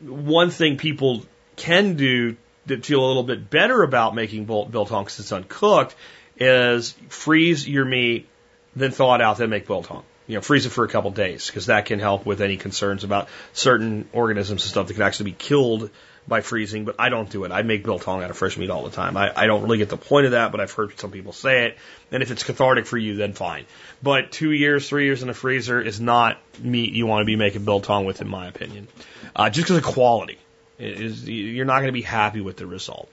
one 0.00 0.50
thing 0.50 0.76
people 0.76 1.24
can 1.56 1.94
do 1.94 2.36
that 2.66 2.84
feel 2.84 3.04
a 3.04 3.06
little 3.06 3.22
bit 3.22 3.50
better 3.50 3.82
about 3.82 4.14
making 4.14 4.44
biltong 4.44 5.04
because 5.04 5.20
it's 5.20 5.32
uncooked 5.32 5.94
is 6.36 6.94
freeze 7.08 7.68
your 7.68 7.84
meat, 7.84 8.28
then 8.74 8.90
thaw 8.90 9.14
it 9.14 9.20
out, 9.20 9.38
then 9.38 9.50
make 9.50 9.66
biltong. 9.66 10.04
You 10.26 10.36
know, 10.36 10.40
freeze 10.40 10.64
it 10.64 10.70
for 10.70 10.84
a 10.84 10.88
couple 10.88 11.10
days 11.10 11.48
because 11.48 11.66
that 11.66 11.86
can 11.86 11.98
help 11.98 12.24
with 12.24 12.40
any 12.40 12.56
concerns 12.56 13.02
about 13.02 13.28
certain 13.52 14.08
organisms 14.12 14.62
and 14.62 14.70
stuff 14.70 14.86
that 14.86 14.94
can 14.94 15.02
actually 15.02 15.32
be 15.32 15.36
killed 15.36 15.90
by 16.28 16.40
freezing, 16.40 16.84
but 16.84 16.96
I 16.98 17.08
don't 17.08 17.28
do 17.28 17.44
it. 17.44 17.52
I 17.52 17.62
make 17.62 17.82
biltong 17.82 18.22
out 18.22 18.30
of 18.30 18.36
fresh 18.36 18.56
meat 18.56 18.70
all 18.70 18.84
the 18.84 18.90
time. 18.90 19.16
I, 19.16 19.32
I 19.34 19.46
don't 19.46 19.62
really 19.62 19.78
get 19.78 19.88
the 19.88 19.96
point 19.96 20.26
of 20.26 20.32
that, 20.32 20.52
but 20.52 20.60
I've 20.60 20.72
heard 20.72 20.98
some 20.98 21.10
people 21.10 21.32
say 21.32 21.66
it. 21.66 21.78
And 22.12 22.22
if 22.22 22.30
it's 22.30 22.42
cathartic 22.42 22.86
for 22.86 22.98
you, 22.98 23.16
then 23.16 23.32
fine. 23.32 23.64
But 24.02 24.30
two 24.30 24.52
years, 24.52 24.88
three 24.88 25.04
years 25.04 25.22
in 25.22 25.28
the 25.28 25.34
freezer 25.34 25.80
is 25.80 26.00
not 26.00 26.38
meat 26.60 26.92
you 26.92 27.06
want 27.06 27.22
to 27.22 27.26
be 27.26 27.36
making 27.36 27.64
biltong 27.64 28.04
with, 28.04 28.20
in 28.20 28.28
my 28.28 28.46
opinion. 28.46 28.86
Uh, 29.34 29.50
just 29.50 29.66
because 29.66 29.78
of 29.78 29.84
quality. 29.84 30.38
You're 30.78 31.66
not 31.66 31.80
going 31.80 31.88
to 31.88 31.92
be 31.92 32.02
happy 32.02 32.40
with 32.40 32.56
the 32.56 32.66
result. 32.66 33.10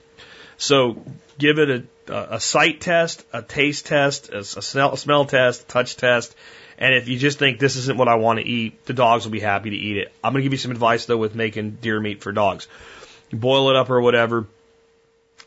So 0.56 1.02
give 1.38 1.58
it 1.58 1.86
a, 2.08 2.34
a 2.34 2.40
sight 2.40 2.80
test, 2.80 3.24
a 3.32 3.42
taste 3.42 3.86
test, 3.86 4.30
a, 4.30 4.38
a 4.38 4.44
smell, 4.44 4.94
a 4.94 4.98
smell 4.98 5.24
test, 5.24 5.62
a 5.62 5.66
touch 5.66 5.96
test. 5.96 6.34
And 6.78 6.94
if 6.94 7.08
you 7.08 7.18
just 7.18 7.38
think 7.38 7.58
this 7.58 7.76
isn't 7.76 7.98
what 7.98 8.08
I 8.08 8.14
want 8.16 8.38
to 8.38 8.46
eat, 8.46 8.84
the 8.86 8.92
dogs 8.92 9.24
will 9.24 9.32
be 9.32 9.40
happy 9.40 9.70
to 9.70 9.76
eat 9.76 9.98
it. 9.98 10.12
I'm 10.22 10.32
going 10.32 10.42
to 10.42 10.44
give 10.44 10.52
you 10.52 10.58
some 10.58 10.70
advice 10.70 11.06
though 11.06 11.16
with 11.16 11.34
making 11.34 11.78
deer 11.82 12.00
meat 12.00 12.22
for 12.22 12.32
dogs. 12.32 12.68
You 13.30 13.38
boil 13.38 13.70
it 13.70 13.76
up 13.76 13.90
or 13.90 14.00
whatever. 14.00 14.46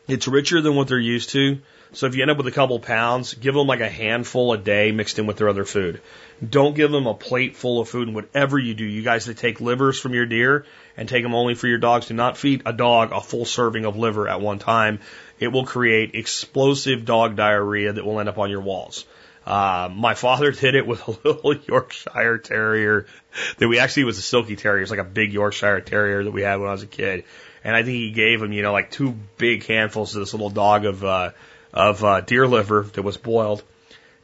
It's 0.08 0.28
richer 0.28 0.60
than 0.60 0.74
what 0.74 0.88
they're 0.88 0.98
used 0.98 1.30
to. 1.30 1.60
So 1.94 2.06
if 2.06 2.14
you 2.14 2.22
end 2.22 2.30
up 2.30 2.38
with 2.38 2.46
a 2.46 2.52
couple 2.52 2.78
pounds, 2.80 3.34
give 3.34 3.54
them 3.54 3.66
like 3.66 3.80
a 3.80 3.88
handful 3.88 4.52
a 4.54 4.58
day 4.58 4.92
mixed 4.92 5.18
in 5.18 5.26
with 5.26 5.36
their 5.36 5.48
other 5.48 5.64
food. 5.64 6.00
Don't 6.46 6.74
give 6.74 6.90
them 6.90 7.06
a 7.06 7.14
plate 7.14 7.54
full 7.54 7.80
of 7.80 7.88
food 7.88 8.08
and 8.08 8.14
whatever 8.14 8.58
you 8.58 8.72
do. 8.72 8.84
You 8.84 9.02
guys 9.02 9.26
that 9.26 9.36
take 9.36 9.60
livers 9.60 10.00
from 10.00 10.14
your 10.14 10.24
deer 10.24 10.64
and 10.96 11.06
take 11.08 11.22
them 11.22 11.34
only 11.34 11.54
for 11.54 11.66
your 11.66 11.78
dogs, 11.78 12.06
do 12.06 12.14
not 12.14 12.38
feed 12.38 12.62
a 12.64 12.72
dog 12.72 13.12
a 13.12 13.20
full 13.20 13.44
serving 13.44 13.84
of 13.84 13.96
liver 13.96 14.26
at 14.26 14.40
one 14.40 14.58
time. 14.58 15.00
It 15.38 15.48
will 15.48 15.66
create 15.66 16.14
explosive 16.14 17.04
dog 17.04 17.36
diarrhea 17.36 17.92
that 17.92 18.04
will 18.04 18.20
end 18.20 18.28
up 18.28 18.38
on 18.38 18.50
your 18.50 18.62
walls. 18.62 19.04
Uh, 19.46 19.90
my 19.94 20.14
father 20.14 20.50
did 20.62 20.74
it 20.74 20.86
with 20.86 21.06
a 21.06 21.10
little 21.10 21.54
Yorkshire 21.66 22.38
Terrier 22.38 23.06
that 23.58 23.68
we 23.68 23.78
actually 23.78 24.04
was 24.04 24.16
a 24.16 24.22
Silky 24.22 24.56
Terrier. 24.56 24.80
It's 24.80 24.90
like 24.90 24.98
a 24.98 25.04
big 25.04 25.32
Yorkshire 25.32 25.82
Terrier 25.82 26.24
that 26.24 26.30
we 26.30 26.42
had 26.42 26.58
when 26.58 26.70
I 26.70 26.72
was 26.72 26.82
a 26.82 26.86
kid 26.86 27.24
and 27.64 27.74
I 27.76 27.82
think 27.82 27.96
he 27.96 28.10
gave 28.10 28.42
him, 28.42 28.52
you 28.52 28.62
know, 28.62 28.72
like 28.72 28.90
two 28.90 29.14
big 29.38 29.66
handfuls 29.66 30.14
of 30.14 30.20
this 30.20 30.34
little 30.34 30.50
dog 30.50 30.84
of 30.84 31.04
uh, 31.04 31.30
of 31.72 32.04
uh, 32.04 32.20
deer 32.20 32.46
liver 32.46 32.82
that 32.94 33.02
was 33.02 33.16
boiled, 33.16 33.62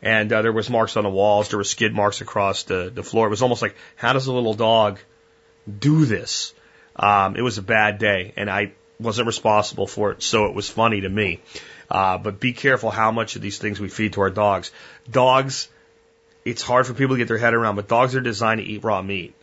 and 0.02 0.32
uh, 0.32 0.42
there 0.42 0.52
was 0.52 0.68
marks 0.70 0.96
on 0.96 1.04
the 1.04 1.10
walls. 1.10 1.48
There 1.48 1.58
were 1.58 1.64
skid 1.64 1.94
marks 1.94 2.20
across 2.20 2.64
the 2.64 2.90
the 2.92 3.02
floor. 3.02 3.26
It 3.26 3.30
was 3.30 3.42
almost 3.42 3.62
like, 3.62 3.76
how 3.96 4.12
does 4.12 4.26
a 4.26 4.32
little 4.32 4.54
dog 4.54 4.98
do 5.78 6.04
this? 6.04 6.54
Um, 6.96 7.36
it 7.36 7.42
was 7.42 7.58
a 7.58 7.62
bad 7.62 7.98
day, 7.98 8.32
and 8.36 8.50
I 8.50 8.72
wasn't 8.98 9.26
responsible 9.26 9.86
for 9.86 10.12
it, 10.12 10.22
so 10.22 10.46
it 10.46 10.54
was 10.54 10.68
funny 10.68 11.02
to 11.02 11.08
me. 11.08 11.40
Uh, 11.90 12.18
but 12.18 12.40
be 12.40 12.52
careful 12.52 12.90
how 12.90 13.12
much 13.12 13.36
of 13.36 13.42
these 13.42 13.58
things 13.58 13.80
we 13.80 13.88
feed 13.88 14.14
to 14.14 14.20
our 14.20 14.30
dogs. 14.30 14.72
Dogs, 15.10 15.68
it's 16.44 16.62
hard 16.62 16.86
for 16.86 16.94
people 16.94 17.14
to 17.14 17.18
get 17.18 17.28
their 17.28 17.38
head 17.38 17.54
around, 17.54 17.76
but 17.76 17.88
dogs 17.88 18.14
are 18.16 18.20
designed 18.20 18.60
to 18.60 18.66
eat 18.66 18.84
raw 18.84 19.00
meat. 19.00 19.34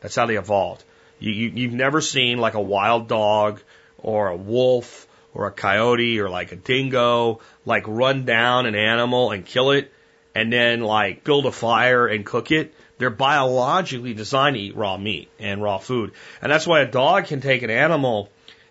That's 0.00 0.16
how 0.16 0.26
they 0.26 0.36
evolved. 0.36 0.82
You, 1.22 1.32
you, 1.32 1.52
you've 1.54 1.72
never 1.72 2.00
seen 2.00 2.38
like 2.38 2.54
a 2.54 2.60
wild 2.60 3.08
dog 3.08 3.60
or 3.98 4.28
a 4.28 4.36
wolf 4.36 5.06
or 5.32 5.46
a 5.46 5.52
coyote 5.52 6.18
or 6.18 6.28
like 6.28 6.52
a 6.52 6.56
dingo 6.56 7.40
like 7.64 7.84
run 7.86 8.24
down 8.24 8.66
an 8.66 8.74
animal 8.74 9.30
and 9.30 9.46
kill 9.46 9.70
it 9.70 9.92
and 10.34 10.52
then 10.52 10.80
like 10.80 11.24
build 11.24 11.46
a 11.46 11.52
fire 11.52 12.06
and 12.06 12.26
cook 12.26 12.50
it. 12.50 12.74
They're 12.98 13.10
biologically 13.10 14.14
designed 14.14 14.56
to 14.56 14.60
eat 14.60 14.76
raw 14.76 14.96
meat 14.96 15.28
and 15.38 15.62
raw 15.62 15.78
food. 15.78 16.12
And 16.40 16.50
that's 16.50 16.66
why 16.66 16.80
a 16.80 16.90
dog 16.90 17.26
can 17.26 17.40
take 17.40 17.62
an 17.62 17.70
animal 17.70 18.28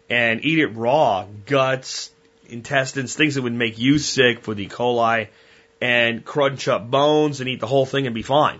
and 0.09 0.43
eat 0.43 0.59
it 0.59 0.75
raw, 0.75 1.25
guts, 1.45 2.11
intestines, 2.47 3.15
things 3.15 3.35
that 3.35 3.43
would 3.43 3.53
make 3.53 3.79
you 3.79 3.97
sick 3.97 4.45
with 4.45 4.59
E. 4.59 4.67
coli, 4.67 5.29
and 5.81 6.23
crunch 6.23 6.67
up 6.67 6.91
bones 6.91 7.39
and 7.39 7.49
eat 7.49 7.59
the 7.59 7.67
whole 7.67 7.85
thing 7.85 8.05
and 8.05 8.13
be 8.13 8.21
fine. 8.21 8.59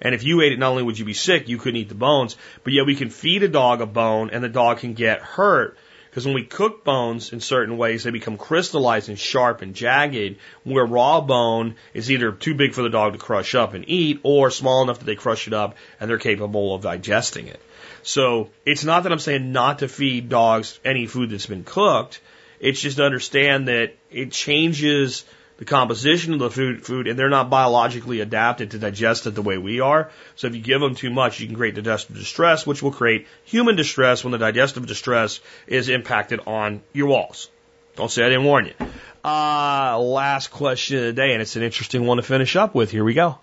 And 0.00 0.14
if 0.14 0.22
you 0.22 0.40
ate 0.40 0.52
it, 0.52 0.58
not 0.58 0.70
only 0.70 0.82
would 0.82 0.98
you 0.98 1.04
be 1.04 1.14
sick, 1.14 1.48
you 1.48 1.58
couldn't 1.58 1.80
eat 1.80 1.88
the 1.88 1.94
bones, 1.94 2.36
but 2.64 2.72
yet 2.72 2.86
we 2.86 2.96
can 2.96 3.10
feed 3.10 3.42
a 3.42 3.48
dog 3.48 3.80
a 3.80 3.86
bone 3.86 4.30
and 4.30 4.42
the 4.42 4.48
dog 4.48 4.78
can 4.78 4.94
get 4.94 5.20
hurt. 5.20 5.76
Because 6.10 6.24
when 6.24 6.34
we 6.34 6.44
cook 6.44 6.82
bones 6.82 7.32
in 7.32 7.38
certain 7.38 7.76
ways, 7.76 8.02
they 8.02 8.10
become 8.10 8.36
crystallized 8.36 9.08
and 9.08 9.18
sharp 9.18 9.62
and 9.62 9.76
jagged, 9.76 10.38
where 10.64 10.84
raw 10.84 11.20
bone 11.20 11.76
is 11.94 12.10
either 12.10 12.32
too 12.32 12.54
big 12.54 12.74
for 12.74 12.82
the 12.82 12.88
dog 12.88 13.12
to 13.12 13.18
crush 13.18 13.54
up 13.54 13.74
and 13.74 13.88
eat, 13.88 14.18
or 14.24 14.50
small 14.50 14.82
enough 14.82 14.98
that 14.98 15.04
they 15.04 15.14
crush 15.14 15.46
it 15.46 15.52
up 15.52 15.76
and 16.00 16.10
they're 16.10 16.18
capable 16.18 16.74
of 16.74 16.82
digesting 16.82 17.46
it. 17.46 17.60
So 18.02 18.50
it's 18.66 18.84
not 18.84 19.04
that 19.04 19.12
I'm 19.12 19.20
saying 19.20 19.52
not 19.52 19.80
to 19.80 19.88
feed 19.88 20.28
dogs 20.28 20.80
any 20.84 21.06
food 21.06 21.30
that's 21.30 21.46
been 21.46 21.64
cooked. 21.64 22.20
It's 22.58 22.80
just 22.80 22.96
to 22.96 23.04
understand 23.04 23.68
that 23.68 23.94
it 24.10 24.32
changes 24.32 25.24
the 25.60 25.66
composition 25.66 26.32
of 26.32 26.38
the 26.38 26.50
food, 26.50 26.86
food, 26.86 27.06
and 27.06 27.18
they're 27.18 27.28
not 27.28 27.50
biologically 27.50 28.20
adapted 28.20 28.70
to 28.70 28.78
digest 28.78 29.26
it 29.26 29.32
the 29.32 29.42
way 29.42 29.58
we 29.58 29.80
are. 29.80 30.10
So 30.34 30.46
if 30.46 30.54
you 30.54 30.62
give 30.62 30.80
them 30.80 30.94
too 30.94 31.10
much, 31.10 31.38
you 31.38 31.46
can 31.46 31.54
create 31.54 31.74
digestive 31.74 32.16
distress, 32.16 32.66
which 32.66 32.82
will 32.82 32.92
create 32.92 33.28
human 33.44 33.76
distress 33.76 34.24
when 34.24 34.32
the 34.32 34.38
digestive 34.38 34.86
distress 34.86 35.38
is 35.66 35.90
impacted 35.90 36.40
on 36.46 36.80
your 36.94 37.08
walls. 37.08 37.50
Don't 37.94 38.10
say 38.10 38.24
I 38.24 38.30
didn't 38.30 38.44
warn 38.44 38.66
you. 38.66 38.74
Uh, 39.22 39.98
last 39.98 40.48
question 40.48 40.96
of 40.96 41.04
the 41.04 41.12
day, 41.12 41.34
and 41.34 41.42
it's 41.42 41.56
an 41.56 41.62
interesting 41.62 42.06
one 42.06 42.16
to 42.16 42.22
finish 42.22 42.56
up 42.56 42.74
with. 42.74 42.90
Here 42.90 43.04
we 43.04 43.12
go. 43.12 43.38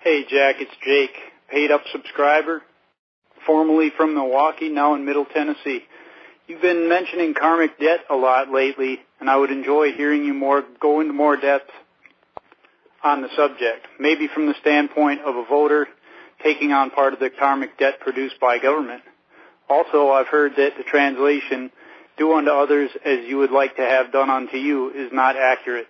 Hey, 0.00 0.24
Jack, 0.28 0.56
it's 0.60 0.76
Jake, 0.84 1.16
paid 1.48 1.70
up 1.70 1.84
subscriber, 1.90 2.60
formerly 3.46 3.88
from 3.88 4.12
Milwaukee, 4.12 4.68
now 4.68 4.94
in 4.94 5.06
Middle 5.06 5.24
Tennessee. 5.24 5.84
You've 6.48 6.62
been 6.62 6.88
mentioning 6.88 7.34
karmic 7.34 7.78
debt 7.78 8.00
a 8.10 8.16
lot 8.16 8.50
lately, 8.50 8.98
and 9.20 9.30
I 9.30 9.36
would 9.36 9.50
enjoy 9.50 9.92
hearing 9.92 10.24
you 10.24 10.34
more 10.34 10.64
go 10.80 11.00
into 11.00 11.12
more 11.12 11.36
depth 11.36 11.70
on 13.04 13.22
the 13.22 13.28
subject, 13.36 13.86
maybe 14.00 14.28
from 14.32 14.46
the 14.46 14.54
standpoint 14.60 15.20
of 15.20 15.36
a 15.36 15.44
voter 15.44 15.86
taking 16.42 16.72
on 16.72 16.90
part 16.90 17.12
of 17.12 17.20
the 17.20 17.30
karmic 17.30 17.78
debt 17.78 18.00
produced 18.00 18.40
by 18.40 18.58
government. 18.58 19.02
Also, 19.68 20.10
I've 20.10 20.26
heard 20.26 20.52
that 20.56 20.72
the 20.76 20.82
translation, 20.82 21.70
do 22.18 22.32
unto 22.34 22.50
others 22.50 22.90
as 23.04 23.20
you 23.26 23.38
would 23.38 23.52
like 23.52 23.76
to 23.76 23.82
have 23.82 24.12
done 24.12 24.28
unto 24.28 24.56
you, 24.56 24.90
is 24.90 25.12
not 25.12 25.36
accurate, 25.36 25.86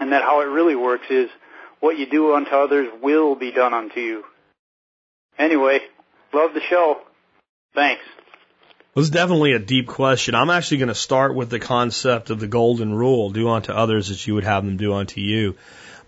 and 0.00 0.12
that 0.12 0.22
how 0.22 0.40
it 0.40 0.46
really 0.46 0.76
works 0.76 1.06
is 1.08 1.30
what 1.78 1.96
you 1.96 2.10
do 2.10 2.34
unto 2.34 2.50
others 2.50 2.88
will 3.00 3.36
be 3.36 3.52
done 3.52 3.72
unto 3.72 4.00
you. 4.00 4.24
Anyway, 5.38 5.78
love 6.32 6.54
the 6.54 6.60
show. 6.68 6.98
Thanks. 7.74 8.02
This 8.96 9.04
is 9.04 9.10
definitely 9.10 9.52
a 9.52 9.58
deep 9.58 9.88
question. 9.88 10.34
I'm 10.34 10.48
actually 10.48 10.78
going 10.78 10.88
to 10.88 10.94
start 10.94 11.34
with 11.34 11.50
the 11.50 11.58
concept 11.58 12.30
of 12.30 12.40
the 12.40 12.46
golden 12.46 12.94
rule 12.94 13.28
do 13.28 13.50
unto 13.50 13.70
others 13.70 14.08
as 14.08 14.26
you 14.26 14.36
would 14.36 14.44
have 14.44 14.64
them 14.64 14.78
do 14.78 14.94
unto 14.94 15.20
you. 15.20 15.56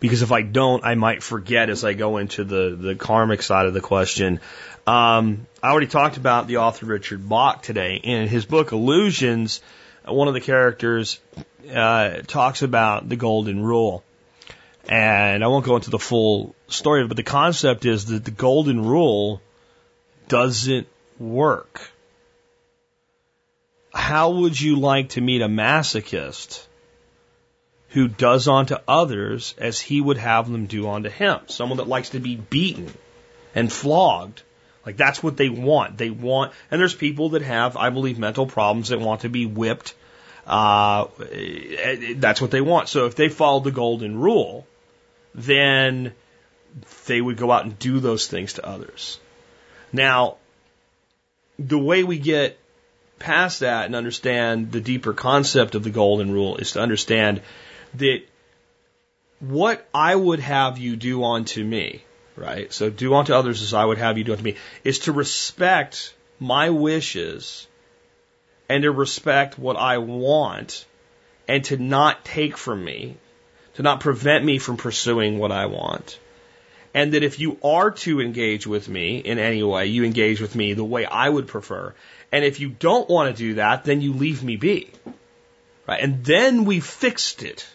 Because 0.01 0.23
if 0.23 0.32
I 0.32 0.40
don't, 0.40 0.82
I 0.82 0.94
might 0.94 1.23
forget 1.23 1.69
as 1.69 1.85
I 1.85 1.93
go 1.93 2.16
into 2.16 2.44
the, 2.44 2.74
the 2.81 2.94
karmic 2.94 3.43
side 3.43 3.66
of 3.66 3.74
the 3.74 3.82
question. 3.82 4.40
Um, 4.86 5.47
I 5.62 5.70
already 5.70 5.86
talked 5.86 6.16
about 6.16 6.47
the 6.47 6.59
author 6.59 6.86
Richard 6.86 7.28
Bach 7.28 7.62
today. 7.62 7.97
In 7.97 8.27
his 8.27 8.47
book 8.47 8.73
Illusions, 8.73 9.60
one 10.06 10.28
of 10.28 10.32
the 10.32 10.40
characters 10.40 11.20
uh, 11.70 12.23
talks 12.27 12.62
about 12.62 13.06
the 13.06 13.16
golden 13.16 13.62
rule. 13.62 14.02
And 14.89 15.44
I 15.44 15.48
won't 15.48 15.66
go 15.66 15.77
into 15.77 15.90
the 15.90 15.98
full 15.98 16.55
story, 16.69 17.06
but 17.06 17.19
the 17.19 17.23
concept 17.23 17.85
is 17.85 18.06
that 18.06 18.24
the 18.24 18.31
golden 18.31 18.82
rule 18.82 19.43
doesn't 20.28 20.89
work. 21.19 21.93
How 23.93 24.31
would 24.31 24.60
you 24.60 24.77
like 24.77 25.10
to 25.10 25.20
meet 25.20 25.43
a 25.43 25.48
masochist 25.48 26.65
who 27.90 28.06
does 28.09 28.47
unto 28.48 28.77
others 28.86 29.55
as 29.59 29.81
he 29.81 30.01
would 30.01 30.19
have 30.19 30.51
them 30.51 30.66
do 30.66 30.89
unto 30.89 31.09
him? 31.09 31.40
Someone 31.47 31.78
that 31.78 31.89
likes 31.89 32.10
to 32.10 32.20
be 32.20 32.36
beaten 32.36 32.93
and 33.55 33.73
flogged. 33.73 34.43
Like 34.85 34.97
that's 34.97 35.23
what 35.23 35.36
they 35.36 35.48
want. 35.48 35.98
They 35.98 36.10
want, 36.10 36.52
and 36.70 36.81
there's 36.81 36.94
people 36.94 37.31
that 37.31 37.43
have, 37.43 37.77
I 37.77 37.90
believe, 37.90 38.19
mental 38.19 38.47
problems 38.47 38.89
that 38.89 39.01
want 39.01 39.23
to 39.23 39.28
be 39.28 39.47
whipped. 39.47 39.94
Uh, 40.47 41.09
that's 42.16 42.40
what 42.40 42.51
they 42.51 42.62
want. 42.62 42.89
So 42.89 43.06
if 43.06 43.15
they 43.15 43.28
followed 43.28 43.65
the 43.65 43.70
golden 43.70 44.19
rule, 44.19 44.66
then 45.35 46.15
they 47.06 47.20
would 47.20 47.36
go 47.36 47.51
out 47.52 47.65
and 47.65 47.78
do 47.78 48.01
those 48.01 48.27
things 48.27 48.55
to 48.55 48.66
others. 48.66 49.19
Now, 49.93 50.36
the 51.59 51.78
way 51.78 52.05
we 52.05 52.19
get 52.19 52.59
past 53.19 53.61
that 53.61 53.86
and 53.86 53.97
understand 53.97 54.73
the 54.73 54.81
deeper 54.81 55.12
concept 55.12 55.74
of 55.74 55.85
the 55.85 55.90
golden 55.90 56.32
rule 56.32 56.57
is 56.57 56.73
to 56.73 56.81
understand 56.81 57.40
that 57.95 58.23
what 59.40 59.86
I 59.95 60.15
would 60.15 60.40
have 60.40 60.78
you 60.78 60.97
do 60.97 61.24
unto 61.24 61.62
me, 61.65 62.05
right? 62.36 62.73
So 62.73 62.90
do 62.90 63.15
unto 63.15 63.32
others 63.32 63.62
as 63.62 63.74
I 63.74 63.85
would 63.85 63.99
have 63.99 64.19
you 64.19 64.24
do 64.24 64.32
unto 64.32 64.45
me, 64.45 64.57
is 64.85 65.01
to 65.01 65.12
respect 65.12 66.15
my 66.40 66.70
wishes 66.70 67.66
and 68.69 68.82
to 68.82 68.90
respect 68.90 69.59
what 69.59 69.77
I 69.77 69.99
want 69.99 70.86
and 71.47 71.65
to 71.65 71.77
not 71.77 72.24
take 72.24 72.57
from 72.57 72.85
me, 72.85 73.16
to 73.74 73.82
not 73.82 74.01
prevent 74.01 74.45
me 74.45 74.59
from 74.59 74.77
pursuing 74.77 75.39
what 75.39 75.53
I 75.53 75.66
want. 75.66 76.19
And 76.95 77.12
that 77.12 77.23
if 77.23 77.39
you 77.39 77.59
are 77.62 77.90
to 77.90 78.20
engage 78.20 78.66
with 78.66 78.89
me 78.89 79.19
in 79.19 79.39
any 79.39 79.62
way, 79.62 79.86
you 79.86 80.05
engage 80.05 80.40
with 80.40 80.55
me 80.55 80.73
the 80.73 80.85
way 80.85 81.05
I 81.07 81.28
would 81.28 81.47
prefer. 81.47 81.95
And 82.31 82.45
if 82.45 82.61
you 82.61 82.69
don't 82.69 83.09
want 83.09 83.35
to 83.35 83.43
do 83.43 83.55
that, 83.55 83.85
then 83.85 84.01
you 84.01 84.13
leave 84.13 84.43
me 84.43 84.57
be. 84.57 84.91
Right? 85.87 86.01
And 86.01 86.25
then 86.25 86.65
we 86.65 86.81
fixed 86.81 87.43
it. 87.43 87.67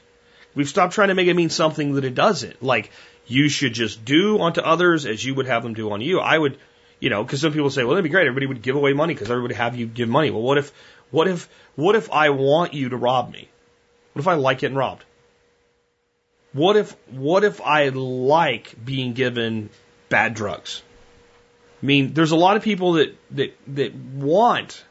We've 0.56 0.70
stopped 0.70 0.94
trying 0.94 1.08
to 1.08 1.16
make 1.16 1.28
it 1.28 1.34
mean 1.34 1.50
something 1.50 1.96
that 1.96 2.06
it 2.06 2.14
doesn't. 2.14 2.62
Like, 2.62 2.92
you 3.26 3.50
should 3.50 3.74
just 3.74 4.06
do 4.06 4.40
unto 4.40 4.62
others 4.62 5.06
as 5.06 5.24
you 5.24 5.34
would 5.36 5.48
have 5.48 5.64
them 5.64 5.74
do 5.74 5.92
on 5.92 6.02
you. 6.02 6.20
I 6.20 6.38
would, 6.38 6.60
you 7.00 7.10
know, 7.10 7.24
because 7.24 7.42
some 7.42 7.54
people 7.54 7.72
say, 7.72 7.84
well, 7.84 7.96
that'd 7.96 8.04
be 8.04 8.10
great. 8.10 8.28
Everybody 8.28 8.46
would 8.46 8.62
give 8.62 8.76
away 8.76 8.94
money 8.94 9.14
because 9.14 9.32
everybody 9.32 9.54
would 9.54 9.58
have 9.58 9.76
you 9.76 9.88
give 9.88 10.10
money. 10.10 10.30
Well, 10.30 10.44
what 10.44 10.60
if, 10.60 10.72
what 11.10 11.28
if, 11.28 11.50
what 11.76 11.96
if 11.96 12.12
I 12.12 12.30
want 12.30 12.74
you 12.74 12.90
to 12.90 12.98
rob 12.98 13.32
me? 13.32 13.50
What 14.14 14.20
if 14.20 14.28
I 14.28 14.36
like 14.36 14.60
getting 14.60 14.78
robbed? 14.78 15.04
What 16.52 16.76
if, 16.76 16.96
what 17.10 17.44
if 17.44 17.62
I 17.62 17.90
like 17.90 18.76
being 18.84 19.14
given 19.14 19.72
bad 20.10 20.36
drugs? 20.36 20.84
I 21.84 21.86
mean, 21.86 22.14
there's 22.14 22.32
a 22.32 22.38
lot 22.38 22.56
of 22.56 22.64
people 22.64 22.94
that, 22.94 23.14
that, 23.32 23.58
that 23.76 23.94
want 23.94 24.86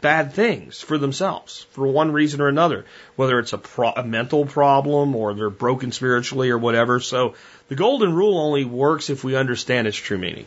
bad 0.00 0.32
things 0.32 0.80
for 0.80 0.96
themselves 0.96 1.66
for 1.72 1.86
one 1.86 2.10
reason 2.10 2.40
or 2.40 2.48
another, 2.48 2.86
whether 3.16 3.38
it's 3.38 3.52
a, 3.52 3.58
pro- 3.58 3.92
a 3.92 4.02
mental 4.02 4.46
problem 4.46 5.14
or 5.14 5.34
they're 5.34 5.50
broken 5.50 5.92
spiritually 5.92 6.48
or 6.48 6.56
whatever. 6.56 7.00
So 7.00 7.34
the 7.68 7.74
golden 7.74 8.14
rule 8.14 8.38
only 8.38 8.64
works 8.64 9.10
if 9.10 9.24
we 9.24 9.36
understand 9.36 9.86
its 9.86 9.98
true 9.98 10.16
meaning. 10.16 10.46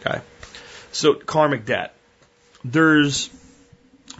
Okay. 0.00 0.20
So 0.92 1.14
karmic 1.14 1.64
debt. 1.64 1.94
There's, 2.62 3.30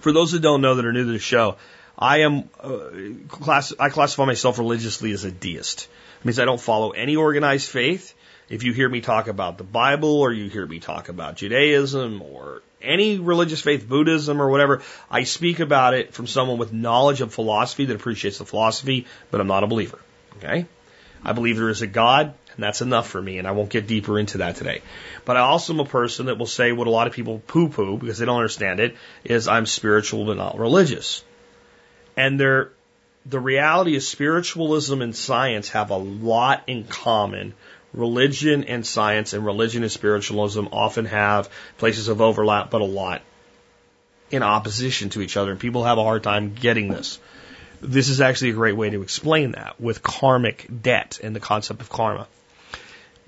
for 0.01 0.13
those 0.13 0.33
that 0.33 0.41
don't 0.41 0.63
know 0.63 0.77
that 0.77 0.87
are 0.87 0.93
new 0.95 1.05
to 1.05 1.13
the 1.13 1.19
show, 1.19 1.57
I 1.99 2.21
am 2.21 2.49
uh, 2.59 2.91
class. 3.29 3.75
I 3.79 3.91
classify 3.91 4.25
myself 4.25 4.59
religiously 4.59 5.13
as 5.13 5.25
a 5.25 5.33
deist. 5.33 5.89
It 6.21 6.25
means 6.25 6.39
I 6.39 6.47
don't 6.47 6.61
follow 6.61 6.91
any 6.93 7.17
organized 7.17 7.69
faith. 7.69 8.15
If 8.49 8.63
you 8.63 8.73
hear 8.73 8.89
me 8.89 9.01
talk 9.01 9.29
about 9.29 9.59
the 9.59 9.65
Bible 9.65 10.21
or 10.21 10.33
you 10.33 10.49
hear 10.49 10.67
me 10.67 10.81
talk 10.81 11.09
about 11.09 11.37
Judaism 11.37 12.23
or 12.23 12.63
any 12.81 13.19
religious 13.19 13.61
faith, 13.61 13.89
Buddhism 13.89 14.41
or 14.41 14.49
whatever, 14.49 14.83
I 15.11 15.25
speak 15.25 15.61
about 15.61 15.95
it 15.95 16.15
from 16.15 16.27
someone 16.27 16.59
with 16.59 16.73
knowledge 16.73 17.21
of 17.21 17.35
philosophy 17.35 17.85
that 17.87 17.97
appreciates 17.97 18.39
the 18.39 18.47
philosophy, 18.47 19.07
but 19.31 19.41
I'm 19.41 19.47
not 19.47 19.65
a 19.65 19.67
believer. 19.67 19.99
Okay? 20.39 20.67
I 21.25 21.33
believe 21.33 21.57
there 21.57 21.69
is 21.69 21.83
a 21.83 21.87
God, 21.87 22.35
and 22.55 22.63
that's 22.63 22.81
enough 22.81 23.09
for 23.09 23.21
me, 23.21 23.39
and 23.39 23.47
I 23.47 23.51
won't 23.51 23.71
get 23.71 23.87
deeper 23.87 24.19
into 24.19 24.39
that 24.39 24.57
today. 24.57 24.83
But 25.25 25.37
I 25.37 25.41
also 25.41 25.75
am 25.75 25.81
a 25.81 25.85
person 25.85 26.27
that 26.27 26.39
will 26.39 26.47
say 26.47 26.73
what 26.73 26.87
a 26.87 26.91
lot 26.91 27.07
of 27.07 27.13
people 27.13 27.43
poo 27.47 27.69
poo 27.69 27.99
because 27.99 28.19
they 28.19 28.27
don't 28.27 28.37
understand 28.37 28.81
it 28.81 28.97
is 29.25 29.49
I'm 29.49 29.67
spiritual 29.67 30.25
but 30.25 30.37
not 30.37 30.59
religious. 30.59 31.25
And 32.17 32.39
they're, 32.39 32.71
the 33.27 33.41
reality 33.41 33.95
is 33.95 34.09
spiritualism 34.09 35.03
and 35.03 35.15
science 35.15 35.71
have 35.71 35.91
a 35.91 35.97
lot 35.97 36.63
in 36.67 36.85
common. 36.85 37.55
Religion 37.93 38.65
and 38.65 38.87
science 38.87 39.33
and 39.33 39.45
religion 39.45 39.83
and 39.83 39.91
spiritualism 39.91 40.67
often 40.73 41.07
have 41.07 41.49
places 41.79 42.09
of 42.09 42.21
overlap, 42.21 42.71
but 42.71 42.81
a 42.81 42.85
lot 42.85 43.23
in 44.31 44.43
opposition 44.43 45.09
to 45.11 45.23
each 45.23 45.37
other. 45.37 45.51
And 45.51 45.61
people 45.61 45.85
have 45.85 45.99
a 45.99 46.03
hard 46.03 46.23
time 46.23 46.55
getting 46.55 46.89
this. 46.89 47.19
This 47.81 48.09
is 48.09 48.21
actually 48.21 48.51
a 48.51 48.55
great 48.55 48.77
way 48.77 48.91
to 48.91 49.03
explain 49.03 49.53
that 49.53 49.81
with 49.81 50.03
karmic 50.03 50.67
debt 50.83 51.21
and 51.23 51.35
the 51.35 51.41
concept 51.41 51.81
of 51.81 51.89
karma. 51.89 52.27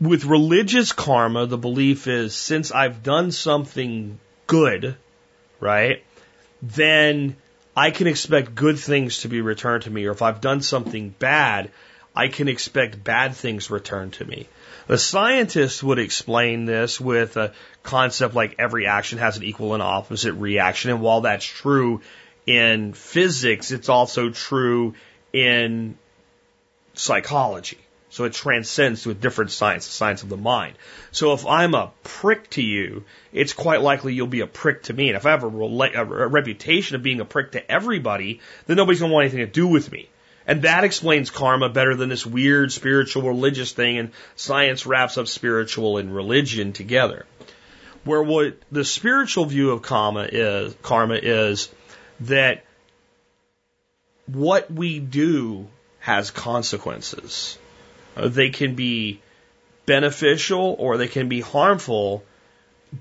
With 0.00 0.24
religious 0.24 0.92
karma, 0.92 1.46
the 1.46 1.58
belief 1.58 2.06
is 2.06 2.34
since 2.34 2.72
I've 2.72 3.02
done 3.02 3.32
something 3.32 4.18
good, 4.46 4.96
right? 5.60 6.04
Then 6.62 7.36
I 7.76 7.90
can 7.90 8.06
expect 8.06 8.54
good 8.54 8.78
things 8.78 9.20
to 9.20 9.28
be 9.28 9.40
returned 9.40 9.84
to 9.84 9.90
me. 9.90 10.06
Or 10.06 10.12
if 10.12 10.22
I've 10.22 10.40
done 10.40 10.62
something 10.62 11.10
bad, 11.10 11.70
I 12.14 12.28
can 12.28 12.48
expect 12.48 13.02
bad 13.02 13.34
things 13.34 13.70
returned 13.70 14.14
to 14.14 14.24
me. 14.24 14.48
The 14.86 14.98
scientists 14.98 15.82
would 15.82 15.98
explain 15.98 16.64
this 16.64 17.00
with 17.00 17.36
a 17.36 17.52
concept 17.82 18.34
like 18.34 18.56
every 18.58 18.86
action 18.86 19.18
has 19.18 19.36
an 19.36 19.44
equal 19.44 19.74
and 19.74 19.82
opposite 19.82 20.34
reaction. 20.34 20.90
And 20.90 21.00
while 21.00 21.20
that's 21.20 21.44
true 21.44 22.00
in 22.46 22.92
physics, 22.92 23.70
it's 23.70 23.88
also 23.88 24.30
true 24.30 24.94
in 25.32 25.96
psychology. 26.94 27.78
So 28.08 28.24
it 28.24 28.32
transcends 28.32 29.04
to 29.04 29.10
a 29.10 29.14
different 29.14 29.52
science, 29.52 29.86
the 29.86 29.92
science 29.92 30.24
of 30.24 30.28
the 30.28 30.36
mind. 30.36 30.74
So 31.12 31.32
if 31.32 31.46
I'm 31.46 31.74
a 31.74 31.92
prick 32.02 32.50
to 32.50 32.62
you, 32.62 33.04
it's 33.32 33.52
quite 33.52 33.82
likely 33.82 34.14
you'll 34.14 34.26
be 34.26 34.40
a 34.40 34.48
prick 34.48 34.82
to 34.84 34.92
me. 34.92 35.08
And 35.08 35.16
if 35.16 35.24
I 35.26 35.30
have 35.30 35.44
a, 35.44 35.50
rela- 35.50 35.94
a 35.94 36.04
reputation 36.04 36.96
of 36.96 37.04
being 37.04 37.20
a 37.20 37.24
prick 37.24 37.52
to 37.52 37.70
everybody, 37.70 38.40
then 38.66 38.76
nobody's 38.76 38.98
going 38.98 39.10
to 39.10 39.14
want 39.14 39.26
anything 39.26 39.46
to 39.46 39.52
do 39.52 39.68
with 39.68 39.92
me. 39.92 40.08
And 40.50 40.62
that 40.62 40.82
explains 40.82 41.30
karma 41.30 41.68
better 41.68 41.94
than 41.94 42.08
this 42.08 42.26
weird 42.26 42.72
spiritual 42.72 43.22
religious 43.22 43.70
thing 43.70 43.98
and 43.98 44.10
science 44.34 44.84
wraps 44.84 45.16
up 45.16 45.28
spiritual 45.28 45.98
and 45.98 46.12
religion 46.12 46.72
together. 46.72 47.24
Where 48.02 48.20
what 48.20 48.56
the 48.72 48.84
spiritual 48.84 49.44
view 49.44 49.70
of 49.70 49.82
karma 49.82 50.28
is, 50.32 50.74
karma 50.82 51.20
is 51.22 51.72
that 52.22 52.64
what 54.26 54.68
we 54.72 54.98
do 54.98 55.68
has 56.00 56.32
consequences. 56.32 57.56
Uh, 58.16 58.26
they 58.26 58.50
can 58.50 58.74
be 58.74 59.20
beneficial 59.86 60.74
or 60.80 60.96
they 60.96 61.06
can 61.06 61.28
be 61.28 61.42
harmful, 61.42 62.24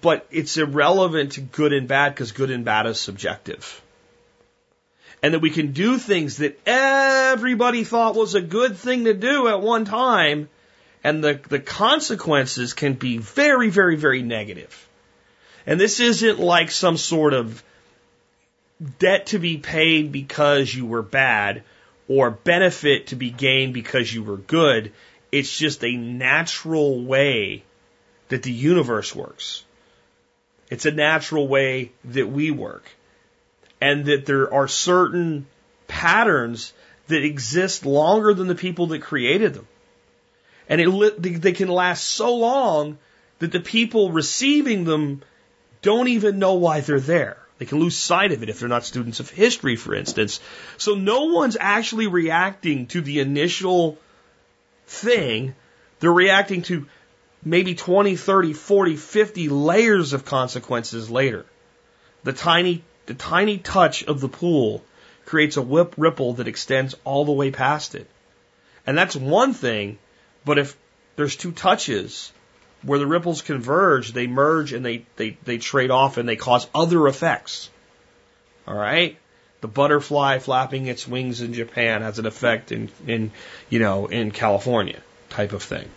but 0.02 0.28
it's 0.30 0.56
irrelevant 0.58 1.32
to 1.32 1.42
good 1.42 1.74
and 1.74 1.88
bad 1.88 2.14
because 2.14 2.32
good 2.32 2.52
and 2.52 2.64
bad 2.64 2.86
is 2.86 3.00
subjective. 3.00 3.82
And 5.22 5.34
that 5.34 5.40
we 5.40 5.50
can 5.50 5.74
do 5.74 5.98
things 5.98 6.38
that 6.38 6.60
everybody 6.66 7.84
thought 7.84 8.16
was 8.16 8.36
a 8.36 8.41
good 8.41 8.78
thing 8.78 9.06
to 9.06 9.14
do 9.14 9.50
at 9.50 9.62
one 9.62 9.84
time, 9.86 10.50
and 11.04 11.24
the, 11.24 11.40
the 11.50 11.60
consequences 11.60 12.74
can 12.74 12.94
be 12.94 13.18
very, 13.18 13.70
very, 13.70 13.96
very 13.96 14.22
negative. 14.22 14.88
And 15.66 15.80
this 15.80 16.00
isn't 16.00 16.40
like 16.40 16.72
some 16.72 16.98
sort 16.98 17.34
of 17.34 17.64
debt 18.98 19.28
to 19.28 19.40
be 19.40 19.58
paid 19.58 20.12
because 20.12 20.74
you 20.74 20.86
were 20.86 21.02
bad 21.02 21.64
or 22.08 22.32
benefit 22.32 23.08
to 23.08 23.16
be 23.16 23.30
gained 23.30 23.74
because 23.74 24.14
you 24.14 24.24
were 24.24 24.38
good. 24.38 24.91
It's 25.32 25.56
just 25.56 25.84
a 25.84 25.96
natural 25.96 27.04
way 27.04 27.64
that 28.30 28.44
the 28.44 28.52
universe 28.52 29.16
works. 29.16 29.64
It's 30.70 30.86
a 30.86 30.91
natural 30.91 31.48
way 31.48 31.91
that 32.06 32.30
we 32.30 32.52
work. 32.52 32.90
And 33.81 34.06
that 34.06 34.26
there 34.26 34.53
are 34.53 34.68
certain 34.68 35.47
patterns 35.88 36.73
that 37.07 37.23
exist 37.23 37.85
longer 37.85 38.34
than 38.34 38.47
the 38.47 38.56
people 38.56 38.88
that 38.88 39.01
created 39.01 39.53
them. 39.53 39.68
And 40.68 40.80
it, 40.80 41.41
they 41.41 41.51
can 41.53 41.68
last 41.68 42.03
so 42.03 42.35
long 42.35 42.97
that 43.39 43.51
the 43.51 43.60
people 43.60 44.11
receiving 44.11 44.84
them 44.84 45.23
don't 45.81 46.10
even 46.10 46.39
know 46.39 46.56
why 46.56 46.81
they're 46.81 46.99
there. 46.99 47.38
They 47.57 47.65
can 47.65 47.80
lose 47.80 47.97
sight 47.97 48.31
of 48.31 48.41
it 48.43 48.49
if 48.49 48.60
they're 48.60 48.69
not 48.69 48.85
students 48.85 49.19
of 49.19 49.30
history, 49.30 49.76
for 49.76 49.93
instance. 49.93 50.39
So 50.77 50.95
no 50.95 51.26
one's 51.26 51.57
actually 51.60 52.07
reacting 52.07 52.88
to 52.88 53.01
the 53.01 53.19
initial 53.19 53.97
thing. 54.88 55.56
They're 55.99 56.11
reacting 56.11 56.61
to 56.64 56.88
maybe 57.43 57.76
20, 57.76 58.15
30, 58.15 58.53
40, 58.53 58.95
50 58.95 59.49
layers 59.49 60.14
of 60.14 60.23
consequences 60.23 61.10
later. 61.10 61.45
The 62.23 62.34
tiny, 62.34 62.84
the 63.10 63.15
tiny 63.15 63.57
touch 63.57 64.03
of 64.03 64.22
the 64.22 64.30
pool 64.30 64.84
creates 65.26 65.57
a 65.57 65.64
whip 65.64 65.95
ripple 65.98 66.34
that 66.34 66.48
extends 66.48 66.95
all 67.03 67.26
the 67.26 67.31
way 67.31 67.49
past 67.49 67.95
it. 67.95 68.07
And 68.86 68.95
that's 68.95 69.15
one 69.15 69.56
thing, 69.56 69.98
but 70.45 70.60
if 70.60 70.77
there's 71.15 71.36
two 71.36 71.52
touches, 71.52 72.31
where 72.84 72.99
the 72.99 73.07
ripples 73.07 73.41
converge, 73.41 74.14
they 74.14 74.27
merge 74.27 74.73
and 74.73 74.86
they, 74.86 75.07
they, 75.15 75.38
they 75.44 75.57
trade 75.57 75.90
off 75.90 76.18
and 76.18 76.30
they 76.30 76.36
cause 76.36 76.68
other 76.76 77.07
effects. 77.07 77.72
All 78.68 78.77
right? 78.77 79.18
The 79.61 79.68
butterfly 79.68 80.38
flapping 80.38 80.86
its 80.86 81.07
wings 81.07 81.41
in 81.41 81.53
Japan 81.53 82.03
has 82.03 82.19
an 82.19 82.27
effect 82.27 82.72
in, 82.72 82.91
in, 83.07 83.31
you 83.72 83.80
know, 83.80 84.06
in 84.06 84.30
California 84.30 85.02
type 85.31 85.53
of 85.53 85.64
thing. 85.64 85.90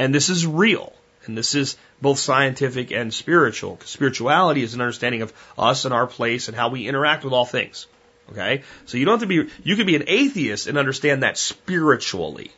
And 0.00 0.12
this 0.12 0.28
is 0.28 0.44
real. 0.44 0.92
And 1.24 1.38
this 1.38 1.54
is 1.54 1.76
both 2.00 2.18
scientific 2.18 2.90
and 2.90 3.12
spiritual. 3.14 3.78
Spirituality 3.84 4.62
is 4.62 4.74
an 4.74 4.80
understanding 4.80 5.22
of 5.22 5.32
us 5.58 5.84
and 5.84 5.94
our 5.94 6.06
place 6.06 6.48
and 6.48 6.56
how 6.56 6.68
we 6.68 6.88
interact 6.88 7.24
with 7.24 7.32
all 7.32 7.44
things. 7.44 7.86
Okay? 8.30 8.62
So 8.86 8.98
you 8.98 9.04
don't 9.04 9.20
have 9.20 9.28
to 9.28 9.44
be, 9.44 9.50
you 9.62 9.76
can 9.76 9.86
be 9.86 9.96
an 9.96 10.04
atheist 10.06 10.66
and 10.66 10.78
understand 10.78 11.22
that 11.22 11.38
spiritually. 11.38 12.50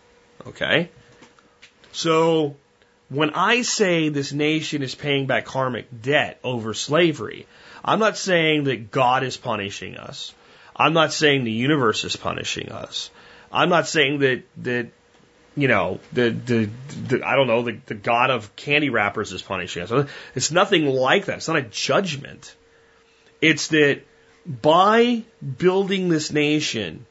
Okay? 0.47 0.91
So, 1.93 2.57
when 3.09 3.31
I 3.31 3.63
say 3.63 4.09
this 4.09 4.33
nation 4.33 4.83
is 4.83 4.95
paying 4.95 5.27
back 5.27 5.45
karmic 5.45 5.87
debt 6.03 6.41
over 6.43 6.75
slavery, 6.75 7.47
I'm 7.85 7.99
not 7.99 8.17
saying 8.17 8.65
that 8.65 8.91
God 8.91 9.23
is 9.23 9.37
punishing 9.37 9.97
us. 9.97 10.35
I'm 10.75 10.93
not 10.93 11.13
saying 11.13 11.45
the 11.45 11.53
universe 11.53 12.03
is 12.05 12.17
punishing 12.17 12.73
us. 12.73 13.11
I'm 13.53 13.69
not 13.69 13.87
saying 13.87 14.19
that 14.21 14.43
that 14.59 14.89
you 15.57 15.69
know 15.69 16.01
the 16.13 16.31
the, 16.31 16.71
the 17.09 17.27
I 17.27 17.37
don't 17.37 17.47
know 17.47 17.63
the, 17.63 17.79
the 17.87 17.95
God 17.95 18.31
of 18.31 18.55
candy 18.57 18.91
wrappers 18.91 19.33
is 19.33 19.43
punishing 19.43 19.83
us. 19.83 20.09
It's 20.35 20.51
nothing 20.51 20.87
like 20.87 21.27
that. 21.27 21.37
It's 21.37 21.49
not 21.49 21.57
a 21.57 21.63
judgment. 21.63 22.55
It's 23.41 23.69
that 23.69 24.03
by 24.47 25.23
building 25.59 26.09
this 26.09 26.33
nation 26.33 27.07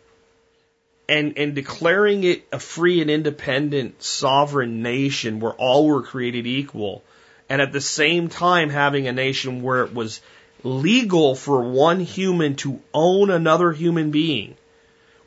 and, 1.09 1.37
and 1.37 1.55
declaring 1.55 2.23
it 2.23 2.45
a 2.51 2.59
free 2.59 3.01
and 3.01 3.09
independent 3.09 4.01
sovereign 4.01 4.81
nation 4.81 5.39
where 5.39 5.53
all 5.53 5.87
were 5.87 6.03
created 6.03 6.47
equal, 6.47 7.03
and 7.49 7.61
at 7.61 7.71
the 7.71 7.81
same 7.81 8.29
time 8.29 8.69
having 8.69 9.07
a 9.07 9.13
nation 9.13 9.61
where 9.61 9.83
it 9.83 9.93
was 9.93 10.21
legal 10.63 11.35
for 11.35 11.61
one 11.61 11.99
human 11.99 12.55
to 12.55 12.79
own 12.93 13.29
another 13.29 13.71
human 13.71 14.11
being, 14.11 14.55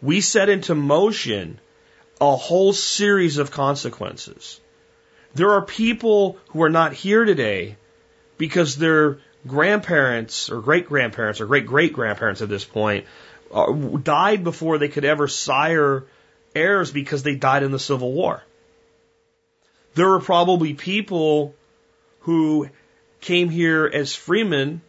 we 0.01 0.21
set 0.21 0.49
into 0.49 0.75
motion 0.75 1.59
a 2.21 2.37
whole 2.37 2.73
series 2.73 3.39
of 3.39 3.51
consequences. 3.51 4.61
There 5.35 5.51
are 5.51 5.63
people 5.63 6.39
who 6.49 6.63
are 6.63 6.71
not 6.71 6.95
here 6.95 7.25
today 7.25 7.77
because 8.39 8.77
their 8.77 9.19
grandparents 9.47 10.51
or 10.51 10.61
great 10.61 10.87
grandparents 10.87 11.41
or 11.41 11.47
great 11.47 11.67
great 11.67 11.93
grandparents 11.93 12.43
at 12.43 12.49
this 12.49 12.65
point 12.65 13.07
uh, 13.53 13.73
died 13.73 14.45
before 14.45 14.79
they 14.79 14.89
could 14.89 15.05
ever 15.05 15.29
sire 15.29 16.05
heirs 16.55 16.91
because 16.91 17.23
they 17.23 17.35
died 17.35 17.63
in 17.63 17.71
the 17.71 17.79
Civil 17.79 18.13
War. 18.13 18.43
There 19.95 20.09
were 20.09 20.21
probably 20.21 20.75
people 20.75 21.55
who 22.21 22.69
came 23.21 23.49
here 23.49 23.87
as 23.93 24.15
freemen, 24.15 24.81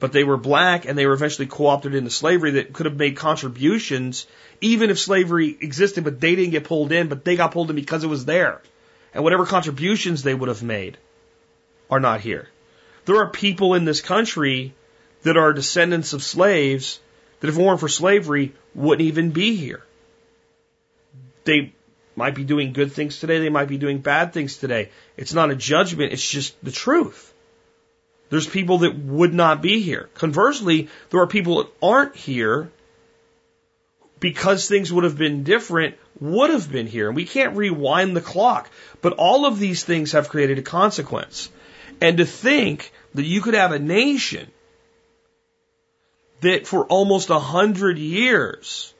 but 0.00 0.12
they 0.12 0.24
were 0.24 0.36
black 0.36 0.84
and 0.84 0.96
they 0.96 1.06
were 1.06 1.12
eventually 1.12 1.46
co-opted 1.46 1.94
into 1.94 2.10
slavery 2.10 2.52
that 2.52 2.72
could 2.72 2.86
have 2.86 2.96
made 2.96 3.16
contributions 3.16 4.26
even 4.60 4.90
if 4.90 4.98
slavery 4.98 5.56
existed, 5.60 6.04
but 6.04 6.20
they 6.20 6.34
didn't 6.34 6.50
get 6.50 6.64
pulled 6.64 6.92
in, 6.92 7.08
but 7.08 7.24
they 7.24 7.36
got 7.36 7.52
pulled 7.52 7.70
in 7.70 7.76
because 7.76 8.04
it 8.04 8.08
was 8.08 8.24
there. 8.24 8.60
And 9.14 9.24
whatever 9.24 9.46
contributions 9.46 10.22
they 10.22 10.34
would 10.34 10.48
have 10.48 10.62
made 10.62 10.98
are 11.90 12.00
not 12.00 12.20
here. 12.20 12.48
There 13.04 13.16
are 13.16 13.30
people 13.30 13.74
in 13.74 13.84
this 13.84 14.00
country 14.00 14.74
that 15.22 15.36
are 15.36 15.52
descendants 15.52 16.12
of 16.12 16.22
slaves 16.22 17.00
that 17.40 17.48
if 17.48 17.56
it 17.56 17.62
weren't 17.62 17.80
for 17.80 17.88
slavery, 17.88 18.54
wouldn't 18.74 19.06
even 19.06 19.30
be 19.30 19.56
here. 19.56 19.82
They 21.44 21.72
might 22.14 22.34
be 22.34 22.44
doing 22.44 22.72
good 22.72 22.92
things 22.92 23.20
today, 23.20 23.38
they 23.38 23.48
might 23.48 23.68
be 23.68 23.78
doing 23.78 23.98
bad 23.98 24.32
things 24.32 24.56
today. 24.56 24.90
It's 25.16 25.32
not 25.32 25.50
a 25.50 25.56
judgment, 25.56 26.12
it's 26.12 26.28
just 26.28 26.62
the 26.64 26.72
truth. 26.72 27.32
There's 28.30 28.46
people 28.46 28.78
that 28.78 28.98
would 28.98 29.32
not 29.32 29.62
be 29.62 29.80
here. 29.80 30.08
Conversely, 30.14 30.88
there 31.10 31.20
are 31.20 31.26
people 31.26 31.62
that 31.62 31.72
aren't 31.82 32.16
here 32.16 32.70
because 34.20 34.68
things 34.68 34.92
would 34.92 35.04
have 35.04 35.16
been 35.16 35.44
different, 35.44 35.96
would 36.20 36.50
have 36.50 36.70
been 36.70 36.86
here. 36.86 37.06
And 37.08 37.16
we 37.16 37.24
can't 37.24 37.56
rewind 37.56 38.14
the 38.16 38.20
clock. 38.20 38.70
But 39.00 39.14
all 39.14 39.46
of 39.46 39.58
these 39.58 39.84
things 39.84 40.12
have 40.12 40.28
created 40.28 40.58
a 40.58 40.62
consequence. 40.62 41.50
And 42.00 42.18
to 42.18 42.26
think 42.26 42.92
that 43.14 43.24
you 43.24 43.40
could 43.40 43.54
have 43.54 43.72
a 43.72 43.78
nation 43.78 44.50
that 46.40 46.66
for 46.66 46.84
almost 46.86 47.30
a 47.30 47.38
hundred 47.38 47.98
years 47.98 48.92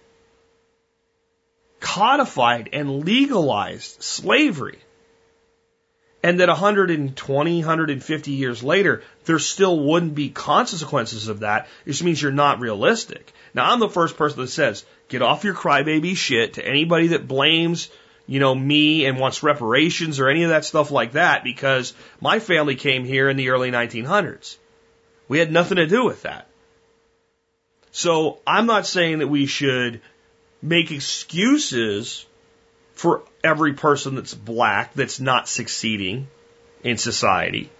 codified 1.81 2.71
and 2.73 3.05
legalized 3.05 4.03
slavery. 4.03 4.79
And 6.23 6.41
that 6.41 6.49
120, 6.49 7.59
150 7.59 8.31
years 8.33 8.63
later, 8.63 9.03
there 9.25 9.39
still 9.39 9.79
wouldn't 9.79 10.17
be 10.17 10.31
consequences 10.31 11.29
of 11.29 11.41
that. 11.41 11.69
It 11.87 11.91
just 11.91 12.03
means 12.03 12.21
you're 12.21 12.33
not 12.33 12.59
realistic. 12.59 13.33
Now, 13.55 13.71
I'm 13.71 13.79
the 13.79 13.89
first 13.89 14.17
person 14.17 14.41
that 14.41 14.49
says, 14.49 14.85
get 15.09 15.23
off 15.23 15.45
your 15.45 15.55
crybaby 15.55 16.17
shit 16.17 16.55
to 16.55 16.67
anybody 16.67 17.09
that 17.09 17.29
blames, 17.29 17.89
you 18.27 18.41
know, 18.41 18.53
me 18.53 19.07
and 19.07 19.19
wants 19.19 19.45
reparations 19.45 20.19
or 20.19 20.29
any 20.29 20.43
of 20.43 20.51
that 20.51 20.65
stuff 20.65 20.91
like 20.91 21.13
that 21.13 21.45
because 21.45 21.95
my 22.21 22.41
family 22.41 22.75
came 22.75 23.05
here 23.05 23.29
in 23.31 23.37
the 23.37 23.51
early 23.51 23.71
1900s. 23.71 24.57
We 25.29 25.39
had 25.39 25.53
nothing 25.53 25.77
to 25.77 25.87
do 25.87 26.05
with 26.05 26.23
that. 26.23 26.49
So 27.93 28.41
I'm 28.47 28.67
not 28.67 28.87
saying 28.87 29.21
that 29.21 29.29
we 29.29 29.47
should 29.47 30.01
make 30.61 30.91
excuses 30.91 32.27
for 32.95 33.23
every 33.43 33.75
person 33.75 34.15
that's 34.15 34.35
black 34.35 34.95
that's 34.95 35.21
not 35.21 35.49
succeeding 35.49 36.29
in 36.83 36.97
society. 36.97 37.71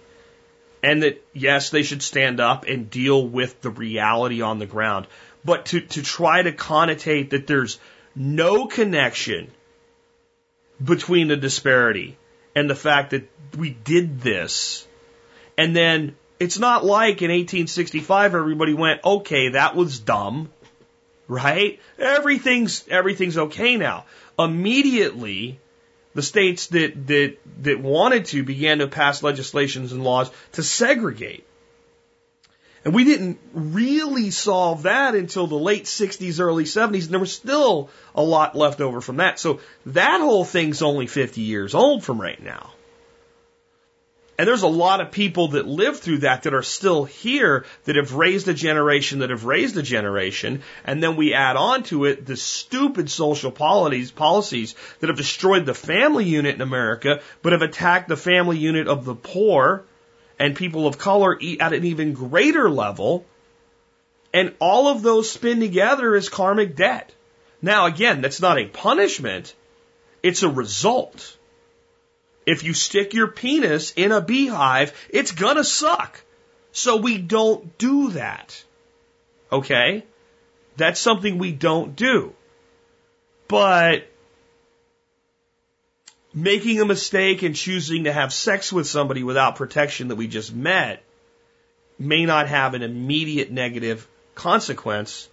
And 0.81 1.03
that, 1.03 1.23
yes, 1.33 1.69
they 1.69 1.83
should 1.83 2.01
stand 2.01 2.39
up 2.39 2.65
and 2.65 2.89
deal 2.89 3.27
with 3.27 3.61
the 3.61 3.69
reality 3.69 4.41
on 4.41 4.59
the 4.59 4.65
ground. 4.65 5.07
But 5.43 5.67
to, 5.67 5.81
to 5.81 6.01
try 6.01 6.41
to 6.41 6.51
connotate 6.51 7.31
that 7.31 7.47
there's 7.47 7.79
no 8.15 8.67
connection 8.67 9.51
between 10.83 11.27
the 11.27 11.37
disparity 11.37 12.17
and 12.55 12.69
the 12.69 12.75
fact 12.75 13.11
that 13.11 13.29
we 13.57 13.71
did 13.71 14.21
this. 14.21 14.87
And 15.57 15.75
then 15.75 16.15
it's 16.39 16.57
not 16.57 16.85
like 16.85 17.21
in 17.21 17.29
1865 17.29 18.35
everybody 18.35 18.73
went, 18.73 19.03
okay, 19.03 19.49
that 19.49 19.75
was 19.75 19.99
dumb, 19.99 20.49
right? 21.27 21.79
Everything's, 21.97 22.87
everything's 22.87 23.37
okay 23.37 23.75
now. 23.75 24.05
Immediately, 24.39 25.59
the 26.15 26.21
states 26.23 26.67
that, 26.67 27.07
that, 27.07 27.37
that 27.63 27.79
wanted 27.79 28.25
to 28.25 28.43
began 28.43 28.79
to 28.79 28.87
pass 28.87 29.21
legislations 29.21 29.91
and 29.91 30.03
laws 30.03 30.31
to 30.53 30.63
segregate. 30.63 31.45
And 32.85 32.93
we 32.93 33.03
didn't 33.03 33.39
really 33.53 34.31
solve 34.31 34.83
that 34.83 35.13
until 35.13 35.47
the 35.47 35.55
late 35.55 35.83
60s, 35.83 36.39
early 36.39 36.63
70s, 36.63 37.03
and 37.03 37.11
there 37.11 37.19
was 37.19 37.33
still 37.33 37.89
a 38.15 38.23
lot 38.23 38.55
left 38.55 38.79
over 38.79 39.01
from 39.01 39.17
that. 39.17 39.37
So 39.37 39.59
that 39.87 40.21
whole 40.21 40.45
thing's 40.45 40.81
only 40.81 41.05
50 41.05 41.41
years 41.41 41.75
old 41.75 42.03
from 42.05 42.21
right 42.21 42.41
now. 42.41 42.71
And 44.39 44.47
there's 44.47 44.63
a 44.63 44.67
lot 44.67 45.01
of 45.01 45.11
people 45.11 45.49
that 45.49 45.67
lived 45.67 45.99
through 45.99 46.19
that 46.19 46.43
that 46.43 46.53
are 46.53 46.63
still 46.63 47.03
here 47.03 47.65
that 47.83 47.97
have 47.97 48.13
raised 48.13 48.47
a 48.47 48.53
generation 48.53 49.19
that 49.19 49.31
have 49.31 49.43
raised 49.43 49.75
a 49.75 49.81
generation. 49.81 50.61
And 50.85 51.03
then 51.03 51.17
we 51.17 51.33
add 51.33 51.57
on 51.57 51.83
to 51.83 52.05
it 52.05 52.25
the 52.25 52.37
stupid 52.37 53.11
social 53.11 53.51
policies, 53.51 54.11
policies 54.11 54.75
that 55.01 55.09
have 55.09 55.17
destroyed 55.17 55.65
the 55.65 55.73
family 55.73 56.23
unit 56.23 56.55
in 56.55 56.61
America, 56.61 57.19
but 57.41 57.51
have 57.51 57.63
attacked 57.63 58.07
the 58.07 58.15
family 58.15 58.57
unit 58.57 58.87
of 58.87 59.03
the 59.03 59.13
poor 59.13 59.83
and 60.39 60.55
people 60.55 60.87
of 60.87 60.97
color 60.97 61.37
at 61.59 61.73
an 61.73 61.83
even 61.83 62.13
greater 62.13 62.69
level. 62.69 63.25
And 64.33 64.55
all 64.59 64.87
of 64.87 65.01
those 65.01 65.29
spin 65.29 65.59
together 65.59 66.15
as 66.15 66.29
karmic 66.29 66.77
debt. 66.77 67.13
Now, 67.61 67.87
again, 67.87 68.21
that's 68.21 68.39
not 68.39 68.57
a 68.57 68.67
punishment. 68.67 69.53
It's 70.23 70.43
a 70.43 70.49
result. 70.49 71.35
If 72.49 72.63
you 72.63 72.73
stick 72.73 73.13
your 73.13 73.27
penis 73.27 73.93
in 73.95 74.11
a 74.11 74.21
beehive, 74.21 74.91
it's 75.09 75.33
gonna 75.33 75.63
suck. 75.63 76.19
So 76.71 76.95
we 76.95 77.19
don't 77.19 77.77
do 77.77 78.09
that. 78.11 78.63
Okay? 79.51 80.03
That's 80.75 80.99
something 80.99 81.37
we 81.37 81.51
don't 81.51 81.95
do. 81.95 82.33
But 83.47 84.07
making 86.33 86.81
a 86.81 86.85
mistake 86.85 87.43
and 87.43 87.55
choosing 87.55 88.05
to 88.05 88.11
have 88.11 88.33
sex 88.33 88.73
with 88.73 88.87
somebody 88.87 89.21
without 89.21 89.55
protection 89.55 90.07
that 90.07 90.15
we 90.15 90.27
just 90.27 90.51
met 90.51 91.03
may 91.99 92.25
not 92.25 92.47
have 92.47 92.73
an 92.73 92.81
immediate 92.81 93.51
negative 93.51 94.07
consequence, 94.33 95.29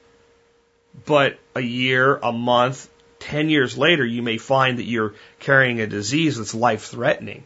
but 1.06 1.38
a 1.54 1.62
year, 1.62 2.16
a 2.16 2.32
month, 2.32 2.90
10 3.26 3.50
years 3.50 3.76
later, 3.76 4.06
you 4.06 4.22
may 4.22 4.38
find 4.38 4.78
that 4.78 4.84
you're 4.84 5.14
carrying 5.40 5.80
a 5.80 5.86
disease 5.88 6.38
that's 6.38 6.54
life 6.54 6.84
threatening 6.84 7.44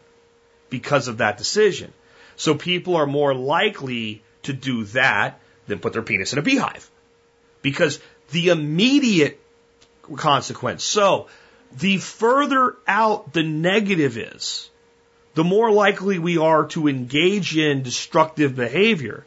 because 0.69 1.09
of 1.09 1.19
that 1.19 1.39
decision. 1.39 1.91
So 2.37 2.55
people 2.55 2.97
are 2.97 3.07
more 3.07 3.35
likely 3.35 4.23
to 4.43 4.53
do 4.53 4.85
that 4.85 5.41
than 5.67 5.79
put 5.79 5.95
their 5.95 6.03
penis 6.03 6.35
in 6.35 6.39
a 6.39 6.43
beehive 6.43 6.91
because 7.63 7.99
the 8.31 8.49
immediate 8.49 9.41
consequence. 10.17 10.85
So 10.85 11.29
the 11.73 11.97
further 11.97 12.77
out 12.87 13.33
the 13.33 13.43
negative 13.43 14.19
is, 14.19 14.69
the 15.35 15.45
more 15.45 15.71
likely 15.71 16.19
we 16.19 16.37
are 16.37 16.67
to 16.69 16.89
engage 16.89 17.57
in 17.57 17.83
destructive 17.83 18.55
behavior. 18.55 19.25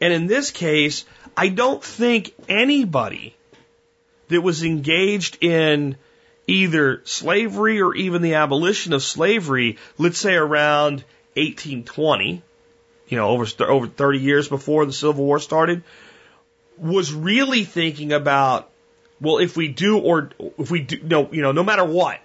And 0.00 0.12
in 0.12 0.28
this 0.28 0.52
case, 0.52 1.04
I 1.36 1.48
don't 1.48 1.82
think 1.82 2.32
anybody 2.48 3.34
that 4.30 4.40
was 4.40 4.64
engaged 4.64 5.38
in 5.42 5.96
either 6.46 7.02
slavery 7.04 7.80
or 7.80 7.94
even 7.94 8.22
the 8.22 8.34
abolition 8.34 8.92
of 8.92 9.02
slavery, 9.02 9.76
let's 9.98 10.18
say 10.18 10.34
around 10.34 11.04
1820, 11.34 12.42
you 13.08 13.16
know, 13.16 13.28
over, 13.28 13.46
over 13.64 13.86
30 13.86 14.18
years 14.18 14.48
before 14.48 14.86
the 14.86 14.92
Civil 14.92 15.24
War 15.24 15.38
started, 15.38 15.82
was 16.78 17.12
really 17.12 17.64
thinking 17.64 18.12
about, 18.12 18.70
well, 19.20 19.38
if 19.38 19.56
we 19.56 19.68
do 19.68 19.98
or 19.98 20.30
if 20.58 20.70
we 20.70 20.80
do, 20.80 20.98
no, 21.02 21.30
you 21.30 21.42
know, 21.42 21.52
no 21.52 21.62
matter 21.62 21.84
what, 21.84 22.18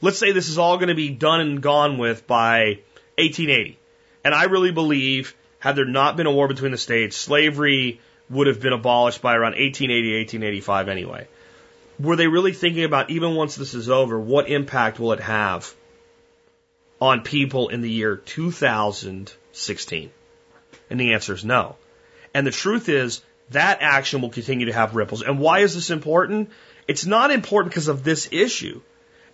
let's 0.00 0.18
say 0.18 0.32
this 0.32 0.48
is 0.48 0.58
all 0.58 0.76
going 0.76 0.88
to 0.88 0.94
be 0.94 1.10
done 1.10 1.40
and 1.40 1.60
gone 1.60 1.98
with 1.98 2.26
by 2.26 2.78
1880. 3.18 3.78
And 4.24 4.34
I 4.34 4.44
really 4.44 4.72
believe, 4.72 5.34
had 5.58 5.76
there 5.76 5.84
not 5.84 6.16
been 6.16 6.26
a 6.26 6.32
war 6.32 6.48
between 6.48 6.72
the 6.72 6.78
states, 6.78 7.16
slavery 7.16 8.00
would 8.30 8.46
have 8.46 8.60
been 8.60 8.72
abolished 8.72 9.22
by 9.22 9.34
around 9.34 9.52
1880, 9.52 10.18
1885 10.18 10.88
anyway 10.88 11.28
were 11.98 12.16
they 12.16 12.26
really 12.28 12.52
thinking 12.52 12.84
about, 12.84 13.10
even 13.10 13.34
once 13.34 13.56
this 13.56 13.74
is 13.74 13.90
over, 13.90 14.18
what 14.18 14.48
impact 14.48 14.98
will 14.98 15.12
it 15.12 15.20
have 15.20 15.74
on 17.00 17.22
people 17.22 17.68
in 17.68 17.80
the 17.80 17.90
year 17.90 18.16
2016? 18.16 20.10
And 20.90 21.00
the 21.00 21.12
answer 21.12 21.34
is 21.34 21.44
no. 21.44 21.76
And 22.34 22.46
the 22.46 22.50
truth 22.50 22.88
is, 22.88 23.22
that 23.50 23.78
action 23.80 24.20
will 24.20 24.30
continue 24.30 24.66
to 24.66 24.72
have 24.72 24.94
ripples. 24.94 25.22
And 25.22 25.38
why 25.38 25.60
is 25.60 25.74
this 25.74 25.90
important? 25.90 26.50
It's 26.86 27.06
not 27.06 27.30
important 27.30 27.72
because 27.72 27.88
of 27.88 28.04
this 28.04 28.28
issue. 28.30 28.80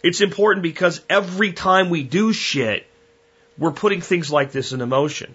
It's 0.02 0.20
important 0.20 0.62
because 0.62 1.00
every 1.08 1.52
time 1.52 1.90
we 1.90 2.02
do 2.02 2.32
shit, 2.32 2.86
we're 3.58 3.72
putting 3.72 4.00
things 4.00 4.30
like 4.30 4.52
this 4.52 4.72
in 4.72 4.86
motion. 4.88 5.34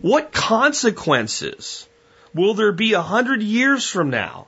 What 0.00 0.32
consequences 0.32 1.88
will 2.34 2.54
there 2.54 2.72
be 2.72 2.92
a 2.92 3.02
hundred 3.02 3.42
years 3.42 3.88
from 3.88 4.10
now 4.10 4.46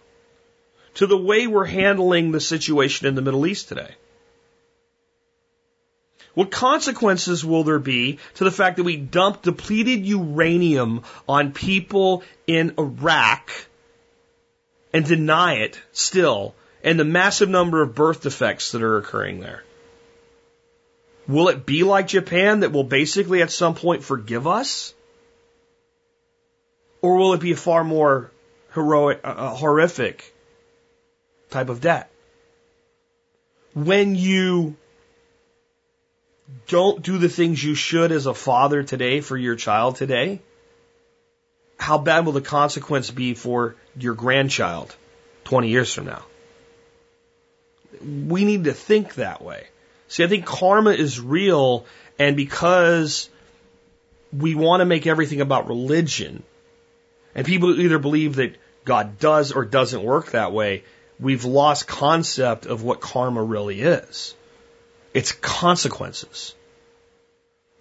to 0.99 1.07
the 1.07 1.16
way 1.16 1.47
we're 1.47 1.65
handling 1.65 2.33
the 2.33 2.41
situation 2.41 3.07
in 3.07 3.15
the 3.15 3.23
Middle 3.23 3.47
East 3.47 3.69
today? 3.69 3.95
What 6.35 6.51
consequences 6.51 7.45
will 7.45 7.62
there 7.62 7.79
be 7.79 8.19
to 8.35 8.45
the 8.45 8.51
fact 8.51 8.77
that 8.77 8.83
we 8.83 8.97
dump 8.97 9.43
depleted 9.43 10.05
uranium 10.05 11.05
on 11.29 11.53
people 11.53 12.25
in 12.49 12.75
Iraq 12.79 13.51
and 14.93 15.05
deny 15.05 15.59
it 15.59 15.81
still 15.93 16.57
and 16.83 16.99
the 16.99 17.05
massive 17.05 17.49
number 17.49 17.81
of 17.81 17.95
birth 17.95 18.23
defects 18.23 18.73
that 18.73 18.83
are 18.83 18.97
occurring 18.97 19.39
there? 19.39 19.62
Will 21.29 21.49
it 21.49 21.65
be 21.65 21.85
like 21.85 22.09
Japan 22.09 22.61
that 22.61 22.73
will 22.73 22.83
basically 22.83 23.41
at 23.41 23.53
some 23.53 23.77
point 23.77 24.03
forgive 24.03 24.49
us? 24.49 24.95
Or 27.03 27.16
will 27.16 27.35
it 27.35 27.41
be 27.41 27.53
a 27.53 27.57
far 27.57 27.85
more 27.85 28.33
heroic, 28.75 29.20
uh, 29.23 29.29
uh 29.29 29.55
horrific 29.55 30.35
type 31.51 31.69
of 31.69 31.81
debt. 31.81 32.11
When 33.75 34.15
you 34.15 34.77
don't 36.66 37.03
do 37.03 37.19
the 37.19 37.29
things 37.29 37.62
you 37.62 37.75
should 37.75 38.12
as 38.12 38.27
a 38.27 38.35
father 38.35 38.83
today 38.83 39.20
for 39.20 39.37
your 39.37 39.57
child 39.57 39.97
today, 39.97 40.41
how 41.79 41.99
bad 41.99 42.27
will 42.27 42.33
the 42.33 42.41
consequence 42.41 43.11
be 43.11 43.35
for 43.35 43.77
your 43.97 44.15
grandchild 44.15 44.95
20 45.45 45.69
years 45.69 45.93
from 45.93 46.07
now? 46.07 46.25
We 48.03 48.45
need 48.45 48.65
to 48.65 48.73
think 48.73 49.15
that 49.15 49.43
way. 49.43 49.66
See, 50.09 50.25
I 50.25 50.27
think 50.27 50.47
karma 50.47 50.91
is 50.91 51.20
real, 51.20 51.85
and 52.19 52.37
because 52.37 53.29
we 54.33 54.55
want 54.55 54.81
to 54.81 54.85
make 54.87 55.07
everything 55.07 55.41
about 55.41 55.69
religion, 55.69 56.43
and 57.35 57.47
people 57.47 57.79
either 57.79 57.99
believe 57.99 58.37
that 58.37 58.57
God 58.85 59.19
does 59.19 59.53
or 59.53 59.65
doesn't 59.65 60.03
work 60.03 60.31
that 60.31 60.53
way, 60.53 60.85
we've 61.20 61.45
lost 61.45 61.86
concept 61.86 62.66
of 62.66 62.82
what 62.82 63.01
karma 63.01 63.43
really 63.43 63.81
is. 63.81 64.35
It's 65.15 65.32
consequences. 65.32 66.55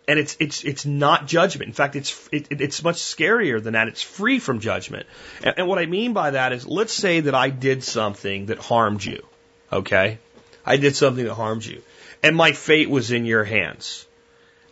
And 0.07 0.17
it's, 0.19 0.37
it's, 0.39 0.63
it's 0.63 0.85
not 0.85 1.27
judgment. 1.27 1.67
In 1.67 1.73
fact, 1.73 1.97
it's, 1.97 2.29
it, 2.31 2.47
it's 2.49 2.81
much 2.81 2.95
scarier 2.95 3.61
than 3.61 3.73
that. 3.73 3.89
It's 3.89 4.01
free 4.01 4.39
from 4.39 4.61
judgment. 4.61 5.05
And, 5.43 5.55
and 5.59 5.67
what 5.67 5.79
I 5.79 5.85
mean 5.85 6.13
by 6.13 6.31
that 6.31 6.53
is, 6.53 6.65
let's 6.65 6.93
say 6.93 7.19
that 7.21 7.35
I 7.35 7.49
did 7.49 7.83
something 7.83 8.45
that 8.45 8.57
harmed 8.57 9.03
you. 9.03 9.25
Okay? 9.71 10.19
I 10.65 10.77
did 10.77 10.95
something 10.95 11.25
that 11.25 11.33
harmed 11.33 11.65
you. 11.65 11.81
And 12.23 12.35
my 12.35 12.53
fate 12.53 12.89
was 12.89 13.11
in 13.11 13.25
your 13.25 13.43
hands. 13.43 14.05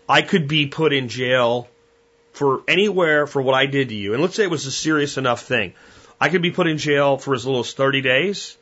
I 0.07 0.21
could 0.21 0.47
be 0.47 0.67
put 0.67 0.93
in 0.93 1.09
jail 1.09 1.67
for 2.31 2.63
anywhere 2.67 3.27
for 3.27 3.41
what 3.41 3.55
I 3.55 3.65
did 3.65 3.89
to 3.89 3.95
you. 3.95 4.13
And 4.13 4.21
let's 4.21 4.35
say 4.35 4.43
it 4.43 4.49
was 4.49 4.65
a 4.65 4.71
serious 4.71 5.17
enough 5.17 5.43
thing. 5.43 5.73
I 6.19 6.29
could 6.29 6.41
be 6.41 6.51
put 6.51 6.67
in 6.67 6.77
jail 6.77 7.17
for 7.17 7.33
as 7.33 7.45
little 7.45 7.61
as 7.61 7.73
30 7.73 8.01
days 8.01 8.57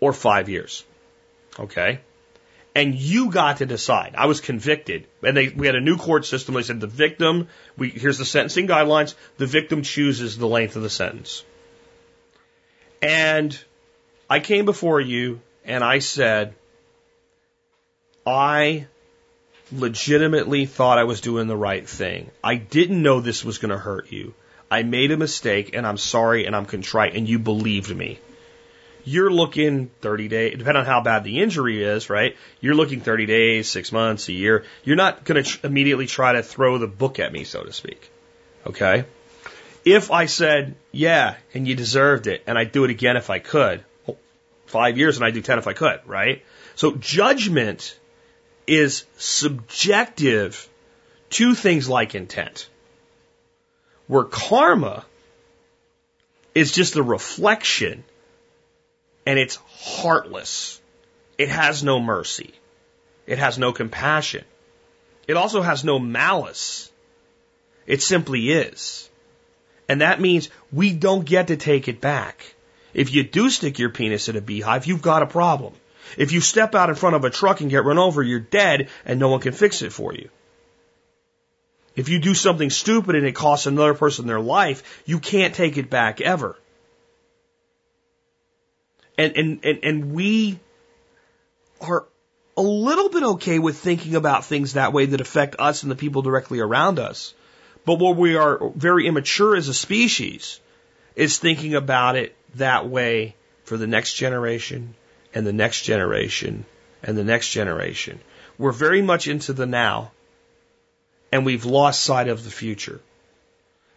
or 0.00 0.12
five 0.12 0.48
years. 0.48 0.84
Okay? 1.58 2.00
and 2.74 2.94
you 2.94 3.30
got 3.30 3.58
to 3.58 3.66
decide. 3.66 4.14
I 4.16 4.26
was 4.26 4.40
convicted, 4.40 5.06
and 5.22 5.36
they 5.36 5.48
we 5.48 5.66
had 5.66 5.76
a 5.76 5.80
new 5.80 5.96
court 5.96 6.26
system. 6.26 6.54
They 6.54 6.62
said 6.62 6.80
the 6.80 6.86
victim. 6.86 7.48
We 7.76 7.90
here's 7.90 8.18
the 8.18 8.24
sentencing 8.24 8.66
guidelines. 8.66 9.14
The 9.36 9.46
victim 9.46 9.82
chooses 9.82 10.36
the 10.36 10.48
length 10.48 10.76
of 10.76 10.82
the 10.82 10.90
sentence. 10.90 11.44
And 13.00 13.56
I 14.28 14.40
came 14.40 14.64
before 14.64 15.00
you 15.00 15.40
and 15.64 15.84
I 15.84 15.98
said, 15.98 16.54
I 18.26 18.86
legitimately 19.70 20.66
thought 20.66 20.98
I 20.98 21.04
was 21.04 21.20
doing 21.20 21.46
the 21.46 21.56
right 21.56 21.86
thing. 21.86 22.30
I 22.42 22.56
didn't 22.56 23.02
know 23.02 23.20
this 23.20 23.44
was 23.44 23.58
going 23.58 23.70
to 23.70 23.78
hurt 23.78 24.10
you. 24.10 24.34
I 24.74 24.82
made 24.82 25.10
a 25.12 25.16
mistake 25.16 25.74
and 25.74 25.86
I'm 25.86 25.98
sorry 25.98 26.46
and 26.46 26.54
I'm 26.56 26.66
contrite 26.66 27.14
and 27.14 27.28
you 27.28 27.38
believed 27.38 27.94
me 27.94 28.18
you're 29.04 29.30
looking 29.30 29.90
30 30.00 30.28
days, 30.28 30.58
depending 30.58 30.80
on 30.80 30.86
how 30.86 31.02
bad 31.02 31.24
the 31.24 31.40
injury 31.40 31.84
is, 31.84 32.08
right? 32.08 32.36
You're 32.60 32.74
looking 32.74 33.00
30 33.00 33.26
days, 33.26 33.68
six 33.68 33.92
months, 33.92 34.28
a 34.28 34.32
year. 34.32 34.64
You're 34.82 34.96
not 34.96 35.24
going 35.24 35.42
to 35.42 35.50
tr- 35.50 35.66
immediately 35.66 36.06
try 36.06 36.32
to 36.32 36.42
throw 36.42 36.78
the 36.78 36.86
book 36.86 37.18
at 37.18 37.32
me, 37.32 37.44
so 37.44 37.62
to 37.62 37.72
speak. 37.72 38.10
Okay? 38.66 39.04
If 39.84 40.10
I 40.10 40.26
said, 40.26 40.74
yeah, 40.90 41.34
and 41.52 41.68
you 41.68 41.74
deserved 41.74 42.26
it, 42.26 42.42
and 42.46 42.56
I'd 42.56 42.72
do 42.72 42.84
it 42.84 42.90
again 42.90 43.18
if 43.18 43.28
I 43.28 43.38
could, 43.38 43.84
five 44.66 44.96
years 44.96 45.16
and 45.16 45.26
I'd 45.26 45.34
do 45.34 45.42
10 45.42 45.58
if 45.58 45.66
I 45.66 45.74
could, 45.74 46.00
right? 46.06 46.42
So 46.74 46.92
judgment 46.92 47.98
is 48.66 49.04
subjective 49.18 50.68
to 51.30 51.54
things 51.54 51.88
like 51.88 52.14
intent. 52.14 52.68
Where 54.06 54.24
karma 54.24 55.04
is 56.54 56.72
just 56.72 56.96
a 56.96 57.02
reflection 57.02 58.04
and 59.26 59.38
it's 59.38 59.56
heartless. 59.66 60.80
It 61.38 61.48
has 61.48 61.82
no 61.82 62.00
mercy. 62.00 62.52
It 63.26 63.38
has 63.38 63.58
no 63.58 63.72
compassion. 63.72 64.44
It 65.26 65.36
also 65.36 65.62
has 65.62 65.84
no 65.84 65.98
malice. 65.98 66.90
It 67.86 68.02
simply 68.02 68.50
is. 68.50 69.08
And 69.88 70.00
that 70.00 70.20
means 70.20 70.50
we 70.72 70.92
don't 70.92 71.24
get 71.24 71.48
to 71.48 71.56
take 71.56 71.88
it 71.88 72.00
back. 72.00 72.54
If 72.92 73.12
you 73.12 73.24
do 73.24 73.50
stick 73.50 73.78
your 73.78 73.90
penis 73.90 74.28
in 74.28 74.36
a 74.36 74.40
beehive, 74.40 74.86
you've 74.86 75.02
got 75.02 75.22
a 75.22 75.26
problem. 75.26 75.74
If 76.16 76.32
you 76.32 76.40
step 76.40 76.74
out 76.74 76.90
in 76.90 76.94
front 76.94 77.16
of 77.16 77.24
a 77.24 77.30
truck 77.30 77.60
and 77.60 77.70
get 77.70 77.84
run 77.84 77.98
over, 77.98 78.22
you're 78.22 78.38
dead 78.38 78.88
and 79.04 79.18
no 79.18 79.28
one 79.28 79.40
can 79.40 79.52
fix 79.52 79.82
it 79.82 79.92
for 79.92 80.14
you. 80.14 80.28
If 81.96 82.08
you 82.08 82.18
do 82.18 82.34
something 82.34 82.70
stupid 82.70 83.14
and 83.14 83.26
it 83.26 83.34
costs 83.34 83.66
another 83.66 83.94
person 83.94 84.26
their 84.26 84.40
life, 84.40 85.02
you 85.06 85.20
can't 85.20 85.54
take 85.54 85.76
it 85.76 85.90
back 85.90 86.20
ever. 86.20 86.56
And, 89.16 89.36
and, 89.36 89.64
and, 89.64 89.84
and 89.84 90.12
we 90.12 90.58
are 91.80 92.06
a 92.56 92.62
little 92.62 93.10
bit 93.10 93.22
okay 93.22 93.58
with 93.58 93.78
thinking 93.78 94.16
about 94.16 94.44
things 94.44 94.72
that 94.72 94.92
way 94.92 95.06
that 95.06 95.20
affect 95.20 95.56
us 95.58 95.82
and 95.82 95.90
the 95.90 95.96
people 95.96 96.22
directly 96.22 96.60
around 96.60 96.98
us. 96.98 97.32
But 97.84 98.00
where 98.00 98.14
we 98.14 98.36
are 98.36 98.70
very 98.74 99.06
immature 99.06 99.54
as 99.54 99.68
a 99.68 99.74
species 99.74 100.60
is 101.14 101.38
thinking 101.38 101.74
about 101.74 102.16
it 102.16 102.34
that 102.56 102.88
way 102.88 103.36
for 103.64 103.76
the 103.76 103.86
next 103.86 104.14
generation 104.14 104.94
and 105.34 105.46
the 105.46 105.52
next 105.52 105.82
generation 105.82 106.64
and 107.02 107.16
the 107.16 107.24
next 107.24 107.50
generation. 107.50 108.20
We're 108.58 108.72
very 108.72 109.02
much 109.02 109.28
into 109.28 109.52
the 109.52 109.66
now 109.66 110.12
and 111.34 111.44
we've 111.44 111.64
lost 111.64 112.04
sight 112.04 112.28
of 112.28 112.44
the 112.44 112.50
future. 112.50 113.00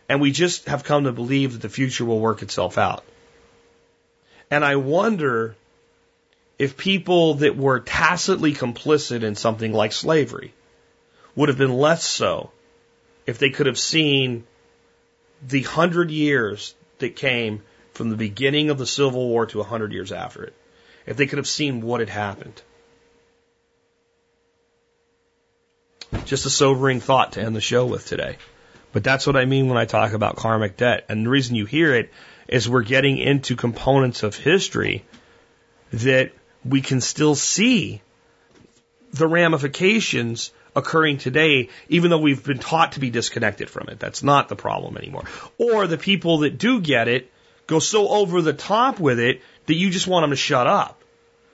And 0.10 0.20
we 0.20 0.32
just 0.32 0.68
have 0.70 0.84
come 0.84 1.04
to 1.04 1.12
believe 1.12 1.54
that 1.54 1.62
the 1.62 1.70
future 1.70 2.04
will 2.04 2.20
work 2.20 2.42
itself 2.42 2.80
out. 2.80 3.04
And 4.50 4.66
I 4.66 4.78
wonder 4.78 5.56
if 6.58 6.78
people 6.78 7.36
that 7.36 7.56
were 7.56 7.80
tacitly 7.80 8.56
complicit 8.56 9.22
in 9.22 9.36
something 9.36 9.72
like 9.72 9.92
slavery 9.92 10.52
would 11.36 11.50
have 11.50 11.60
been 11.60 11.76
less 11.76 12.04
so 12.04 12.50
if 13.28 13.38
they 13.38 13.52
could 13.52 13.68
have 13.68 13.78
seen 13.78 14.44
the 15.48 15.62
hundred 15.62 16.10
years 16.10 16.74
that 16.98 17.16
came 17.16 17.62
from 17.94 18.10
the 18.10 18.18
beginning 18.18 18.72
of 18.72 18.80
the 18.80 18.88
Civil 18.88 19.28
War 19.28 19.46
to 19.46 19.62
a 19.62 19.70
hundred 19.76 19.94
years 19.94 20.12
after 20.12 20.44
it. 20.44 20.56
If 21.06 21.18
they 21.18 21.28
could 21.28 21.38
have 21.38 21.48
seen 21.48 21.82
what 21.82 22.00
had 22.00 22.10
happened. 22.10 22.60
Just 26.26 26.46
a 26.46 26.50
sobering 26.50 27.00
thought 27.00 27.34
to 27.34 27.42
end 27.42 27.56
the 27.56 27.62
show 27.62 27.86
with 27.86 28.08
today. 28.08 28.38
But 28.94 29.04
that's 29.04 29.28
what 29.28 29.36
I 29.36 29.46
mean 29.46 29.68
when 29.68 29.78
I 29.78 29.86
talk 29.86 30.14
about 30.14 30.38
karmic 30.38 30.78
debt. 30.78 31.06
And 31.10 31.26
the 31.26 31.30
reason 31.30 31.56
you 31.56 31.66
hear 31.66 31.94
it 31.94 32.12
is 32.48 32.70
we're 32.70 32.84
getting 32.84 33.18
into 33.18 33.56
components 33.56 34.24
of 34.24 34.36
history 34.36 35.06
that 35.92 36.32
we 36.66 36.82
can 36.82 37.02
still 37.02 37.36
see 37.36 38.02
the 39.12 39.28
ramifications 39.28 40.52
occurring 40.76 41.18
today, 41.18 41.70
even 41.90 42.10
though 42.10 42.20
we've 42.20 42.44
been 42.44 42.60
taught 42.60 42.94
to 42.94 43.00
be 43.00 43.10
disconnected 43.10 43.70
from 43.70 43.90
it. 43.90 44.00
That's 44.00 44.24
not 44.24 44.48
the 44.48 44.56
problem 44.56 44.98
anymore. 44.98 45.26
Or 45.58 45.88
the 45.88 45.98
people 45.98 46.40
that 46.40 46.58
do 46.58 46.80
get 46.80 47.08
it 47.08 47.32
go 47.66 47.80
so 47.80 48.08
over 48.08 48.42
the 48.42 48.54
top 48.54 49.00
with 49.00 49.20
it 49.20 49.42
that 49.66 49.76
you 49.76 49.90
just 49.90 50.08
want 50.08 50.24
them 50.24 50.30
to 50.30 50.36
shut 50.38 50.68
up. 50.68 51.02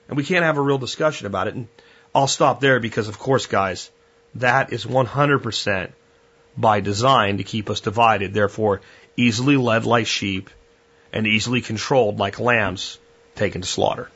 And 0.08 0.16
we 0.16 0.24
can't 0.24 0.44
have 0.44 0.58
a 0.58 0.62
real 0.62 0.78
discussion 0.78 1.26
about 1.26 1.48
it. 1.48 1.54
And 1.54 1.68
I'll 2.14 2.28
stop 2.28 2.60
there 2.60 2.78
because, 2.78 3.08
of 3.08 3.18
course, 3.18 3.46
guys, 3.46 3.90
that 4.36 4.72
is 4.72 4.84
100% 4.84 5.92
by 6.56 6.80
design 6.80 7.38
to 7.38 7.44
keep 7.44 7.70
us 7.70 7.80
divided. 7.80 8.32
Therefore, 8.32 8.80
easily 9.16 9.56
led 9.56 9.84
like 9.84 10.06
sheep 10.06 10.50
and 11.12 11.26
easily 11.26 11.60
controlled 11.60 12.18
like 12.18 12.40
lambs 12.40 12.98
taken 13.34 13.62
to 13.62 13.68
slaughter. 13.68 14.10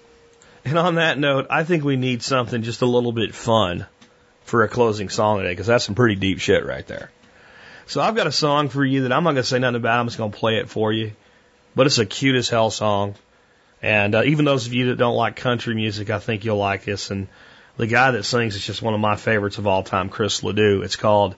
And 0.65 0.79
on 0.79 0.97
that 0.97 1.19
note, 1.19 1.47
I 1.51 1.65
think 1.65 1.85
we 1.85 1.97
need 1.97 2.23
something 2.23 2.63
just 2.63 2.83
a 2.83 2.87
little 2.87 3.13
bit 3.13 3.35
fun 3.35 3.87
for 4.45 4.65
a 4.65 4.69
closing 4.69 5.09
song 5.09 5.39
today, 5.39 5.51
because 5.51 5.67
that's 5.67 5.85
some 5.85 5.95
pretty 5.95 6.17
deep 6.17 6.41
shit 6.41 6.65
right 6.67 6.87
there. 6.87 7.11
So 7.87 8.01
I've 8.01 8.17
got 8.17 8.27
a 8.27 8.33
song 8.33 8.69
for 8.69 8.85
you 8.85 9.03
that 9.03 9.13
I'm 9.13 9.25
not 9.25 9.33
going 9.33 9.43
to 9.43 9.49
say 9.49 9.59
nothing 9.59 9.77
about. 9.77 9.99
I'm 9.99 10.07
just 10.07 10.19
going 10.19 10.33
to 10.33 10.37
play 10.37 10.57
it 10.57 10.69
for 10.69 10.93
you. 10.93 11.13
But 11.75 11.87
it's 11.87 11.99
a 11.99 12.07
cute 12.07 12.37
as 12.37 12.49
hell 12.49 12.71
song. 12.71 13.15
And 13.81 14.15
uh, 14.15 14.25
even 14.25 14.45
those 14.45 14.67
of 14.67 14.75
you 14.75 14.89
that 14.89 14.99
don't 14.99 15.15
like 15.15 15.37
country 15.37 15.75
music, 15.75 16.11
I 16.11 16.19
think 16.19 16.45
you'll 16.45 16.59
like 16.59 16.85
this. 16.85 17.11
And 17.11 17.29
the 17.79 17.87
guy 17.87 18.11
that 18.11 18.25
sings 18.25 18.57
is 18.57 18.67
just 18.67 18.83
one 18.83 18.93
of 18.93 19.01
my 19.01 19.15
favorites 19.15 19.59
of 19.59 19.67
all 19.67 19.85
time, 19.85 20.09
Chris 20.09 20.43
Ledoux. 20.43 20.83
It's 20.83 20.97
called 20.97 21.37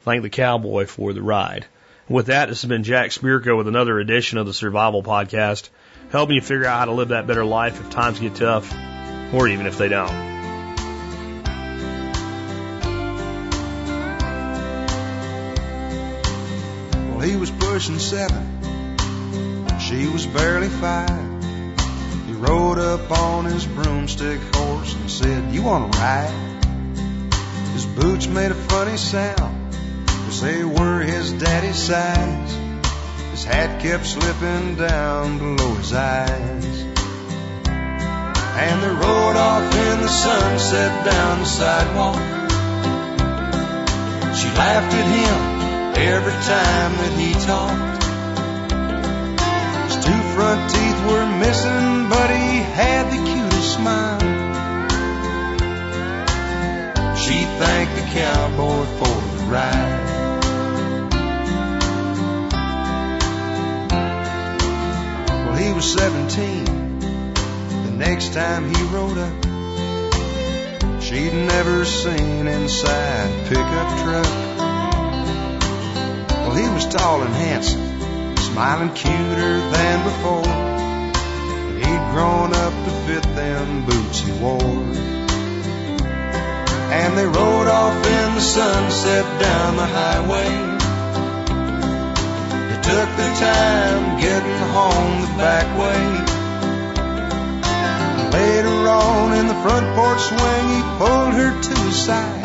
Thank 0.00 0.22
the 0.22 0.30
Cowboy 0.30 0.86
for 0.86 1.12
the 1.12 1.22
Ride. 1.22 1.66
With 2.08 2.26
that, 2.26 2.48
this 2.48 2.62
has 2.62 2.68
been 2.68 2.82
Jack 2.82 3.10
Spirko 3.10 3.56
with 3.56 3.68
another 3.68 4.00
edition 4.00 4.38
of 4.38 4.46
the 4.46 4.54
Survival 4.54 5.02
Podcast, 5.02 5.68
helping 6.10 6.36
you 6.36 6.40
figure 6.40 6.64
out 6.64 6.78
how 6.78 6.84
to 6.86 6.92
live 6.92 7.08
that 7.08 7.26
better 7.26 7.44
life 7.44 7.78
if 7.78 7.90
times 7.90 8.18
get 8.18 8.34
tough, 8.34 8.72
or 9.34 9.48
even 9.48 9.66
if 9.66 9.76
they 9.76 9.88
don't. 9.88 10.32
Well, 17.10 17.20
he 17.20 17.36
was 17.36 17.50
pushing 17.50 17.98
seven, 17.98 18.98
she 19.78 20.08
was 20.08 20.26
barely 20.26 20.68
five. 20.68 21.31
Rode 22.42 22.80
up 22.80 23.08
on 23.12 23.44
his 23.44 23.64
broomstick 23.64 24.40
horse 24.56 24.94
and 24.96 25.08
said, 25.08 25.54
You 25.54 25.62
want 25.62 25.92
to 25.92 25.98
ride? 26.00 26.94
His 27.72 27.86
boots 27.86 28.26
made 28.26 28.50
a 28.50 28.54
funny 28.54 28.96
sound 28.96 29.72
Cause 30.08 30.40
they 30.40 30.64
were 30.64 31.02
his 31.02 31.32
daddy's 31.34 31.76
size. 31.76 32.52
His 33.30 33.44
hat 33.44 33.80
kept 33.80 34.04
slipping 34.06 34.74
down 34.74 35.38
below 35.38 35.74
his 35.74 35.92
eyes. 35.92 36.82
And 37.64 38.82
they 38.82 38.88
rode 38.88 39.36
off 39.36 39.76
in 39.76 40.00
the 40.00 40.08
sunset 40.08 41.04
down 41.04 41.38
the 41.38 41.44
sidewalk. 41.44 42.16
She 44.34 44.48
laughed 44.58 44.92
at 44.92 45.06
him 45.14 45.38
every 46.10 46.32
time 46.32 46.92
that 47.02 47.12
he 47.20 47.34
talked. 47.46 48.02
His 49.92 50.04
two 50.04 50.22
front 50.34 50.70
teeth 50.72 50.81
were 51.06 51.26
missing, 51.26 52.08
but 52.08 52.30
he 52.30 52.58
had 52.58 53.10
the 53.10 53.16
cutest 53.16 53.74
smile. 53.74 54.20
She 57.16 57.44
thanked 57.44 57.94
the 57.96 58.06
cowboy 58.18 58.84
for 58.98 59.14
the 59.36 59.44
ride. 59.50 60.12
Well, 65.44 65.56
he 65.56 65.72
was 65.72 65.92
17. 65.92 66.64
The 67.84 67.94
next 67.96 68.32
time 68.34 68.74
he 68.74 68.82
rode 68.84 69.18
up, 69.18 69.44
she'd 71.02 71.34
never 71.34 71.84
seen 71.84 72.46
inside 72.46 73.48
pickup 73.48 73.88
truck. 74.02 74.32
Well, 76.42 76.54
he 76.54 76.68
was 76.68 76.86
tall 76.86 77.22
and 77.22 77.34
handsome, 77.34 78.36
smiling 78.36 78.92
cuter 78.94 79.58
than 79.70 80.04
before. 80.04 80.61
Grown 82.12 82.52
up 82.52 82.74
to 82.84 82.90
fit 83.06 83.22
them 83.34 83.86
boots 83.86 84.20
he 84.20 84.32
wore. 84.32 84.60
And 86.92 87.16
they 87.16 87.24
rode 87.24 87.68
off 87.68 88.06
in 88.06 88.34
the 88.34 88.40
sunset 88.40 89.24
down 89.40 89.76
the 89.76 89.86
highway 89.86 90.50
They 92.68 92.80
took 92.82 93.08
the 93.16 93.30
time 93.40 94.20
getting 94.20 94.58
home 94.76 95.22
the 95.22 95.32
back 95.38 95.66
way. 95.80 96.02
Later 98.38 98.88
on 98.88 99.32
in 99.38 99.46
the 99.46 99.54
front 99.64 99.94
porch 99.96 100.20
swing, 100.20 100.68
he 100.76 100.82
pulled 100.98 101.34
her 101.40 101.62
to 101.62 101.74
his 101.80 101.96
side. 101.96 102.44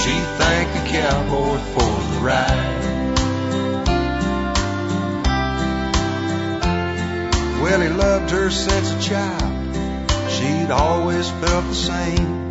She 0.00 0.14
thanked 0.38 0.72
the 0.72 0.84
cowboy 0.90 1.58
for 1.74 2.14
the 2.14 2.20
ride. 2.20 2.83
Well, 7.64 7.80
he 7.80 7.88
loved 7.88 8.30
her 8.30 8.50
since 8.50 8.92
a 8.92 9.00
child. 9.00 9.74
She'd 10.32 10.70
always 10.70 11.30
felt 11.30 11.64
the 11.64 11.74
same. 11.74 12.50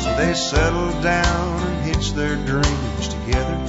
So 0.00 0.16
they 0.16 0.32
settled 0.32 1.02
down 1.02 1.60
and 1.60 1.84
hitched 1.84 2.16
their 2.16 2.34
dreams 2.36 3.08
together. 3.08 3.60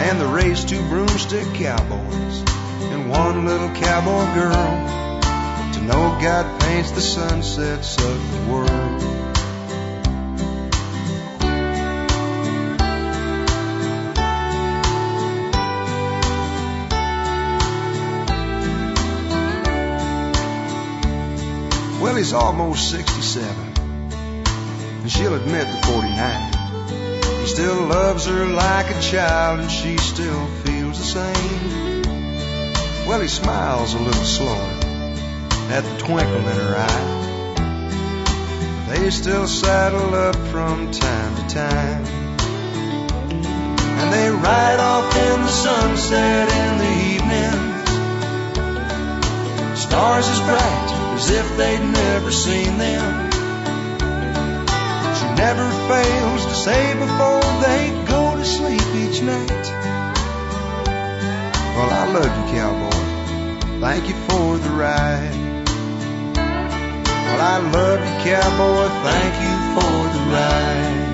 And 0.00 0.18
they 0.18 0.24
raised 0.24 0.70
two 0.70 0.80
broomstick 0.88 1.44
cowboys 1.52 2.42
and 2.90 3.10
one 3.10 3.44
little 3.44 3.68
cowboy 3.68 4.32
girl. 4.32 5.72
To 5.74 5.82
know 5.82 6.18
God 6.18 6.58
paints 6.62 6.92
the 6.92 7.02
sunsets 7.02 7.98
of 8.02 8.32
the 8.32 8.50
world. 8.50 9.25
He's 22.16 22.32
almost 22.32 22.90
67, 22.92 23.46
and 25.02 25.10
she'll 25.10 25.34
admit 25.34 25.66
to 25.66 25.82
49. 25.86 27.40
He 27.42 27.46
still 27.46 27.82
loves 27.82 28.24
her 28.24 28.46
like 28.46 28.90
a 28.90 29.00
child, 29.02 29.60
and 29.60 29.70
she 29.70 29.98
still 29.98 30.46
feels 30.64 30.96
the 30.98 31.04
same. 31.04 32.02
Well, 33.06 33.20
he 33.20 33.28
smiles 33.28 33.92
a 33.92 33.98
little 33.98 34.24
slower 34.24 34.72
at 35.68 35.84
the 35.84 35.98
twinkle 35.98 36.38
in 36.38 36.56
her 36.56 36.76
eye. 36.78 37.26
They 38.88 39.10
still 39.10 39.46
saddle 39.46 40.14
up 40.14 40.36
from 40.36 40.90
time 40.92 41.36
to 41.36 41.42
time. 41.54 42.06
And 44.00 44.10
they 44.10 44.30
ride 44.30 44.80
off 44.80 45.14
in 45.14 45.42
the 45.42 45.48
sunset 45.48 46.48
in 46.48 46.78
the 46.78 46.94
evenings. 47.12 47.84
Stars 49.82 50.26
as 50.28 50.40
bright 50.40 50.95
as 51.16 51.30
if 51.30 51.56
they'd 51.56 51.80
never 51.80 52.30
seen 52.30 52.76
them. 52.76 53.30
She 55.18 55.26
never 55.34 55.66
fails 55.88 56.44
to 56.44 56.54
say 56.54 56.92
before 56.94 57.40
they 57.64 58.04
go 58.06 58.36
to 58.36 58.44
sleep 58.44 58.86
each 59.04 59.22
night. 59.22 59.66
Well, 61.74 61.90
I 61.90 62.04
love 62.12 62.32
you, 62.38 62.44
cowboy. 62.54 63.80
Thank 63.80 64.08
you 64.08 64.14
for 64.28 64.58
the 64.58 64.70
ride. 64.70 65.56
Well, 67.26 67.40
I 67.40 67.58
love 67.76 68.00
you, 68.00 68.14
cowboy. 68.30 68.88
Thank 69.08 69.34
you 69.44 69.54
for 69.74 69.96
the 70.14 70.22
ride. 70.32 71.05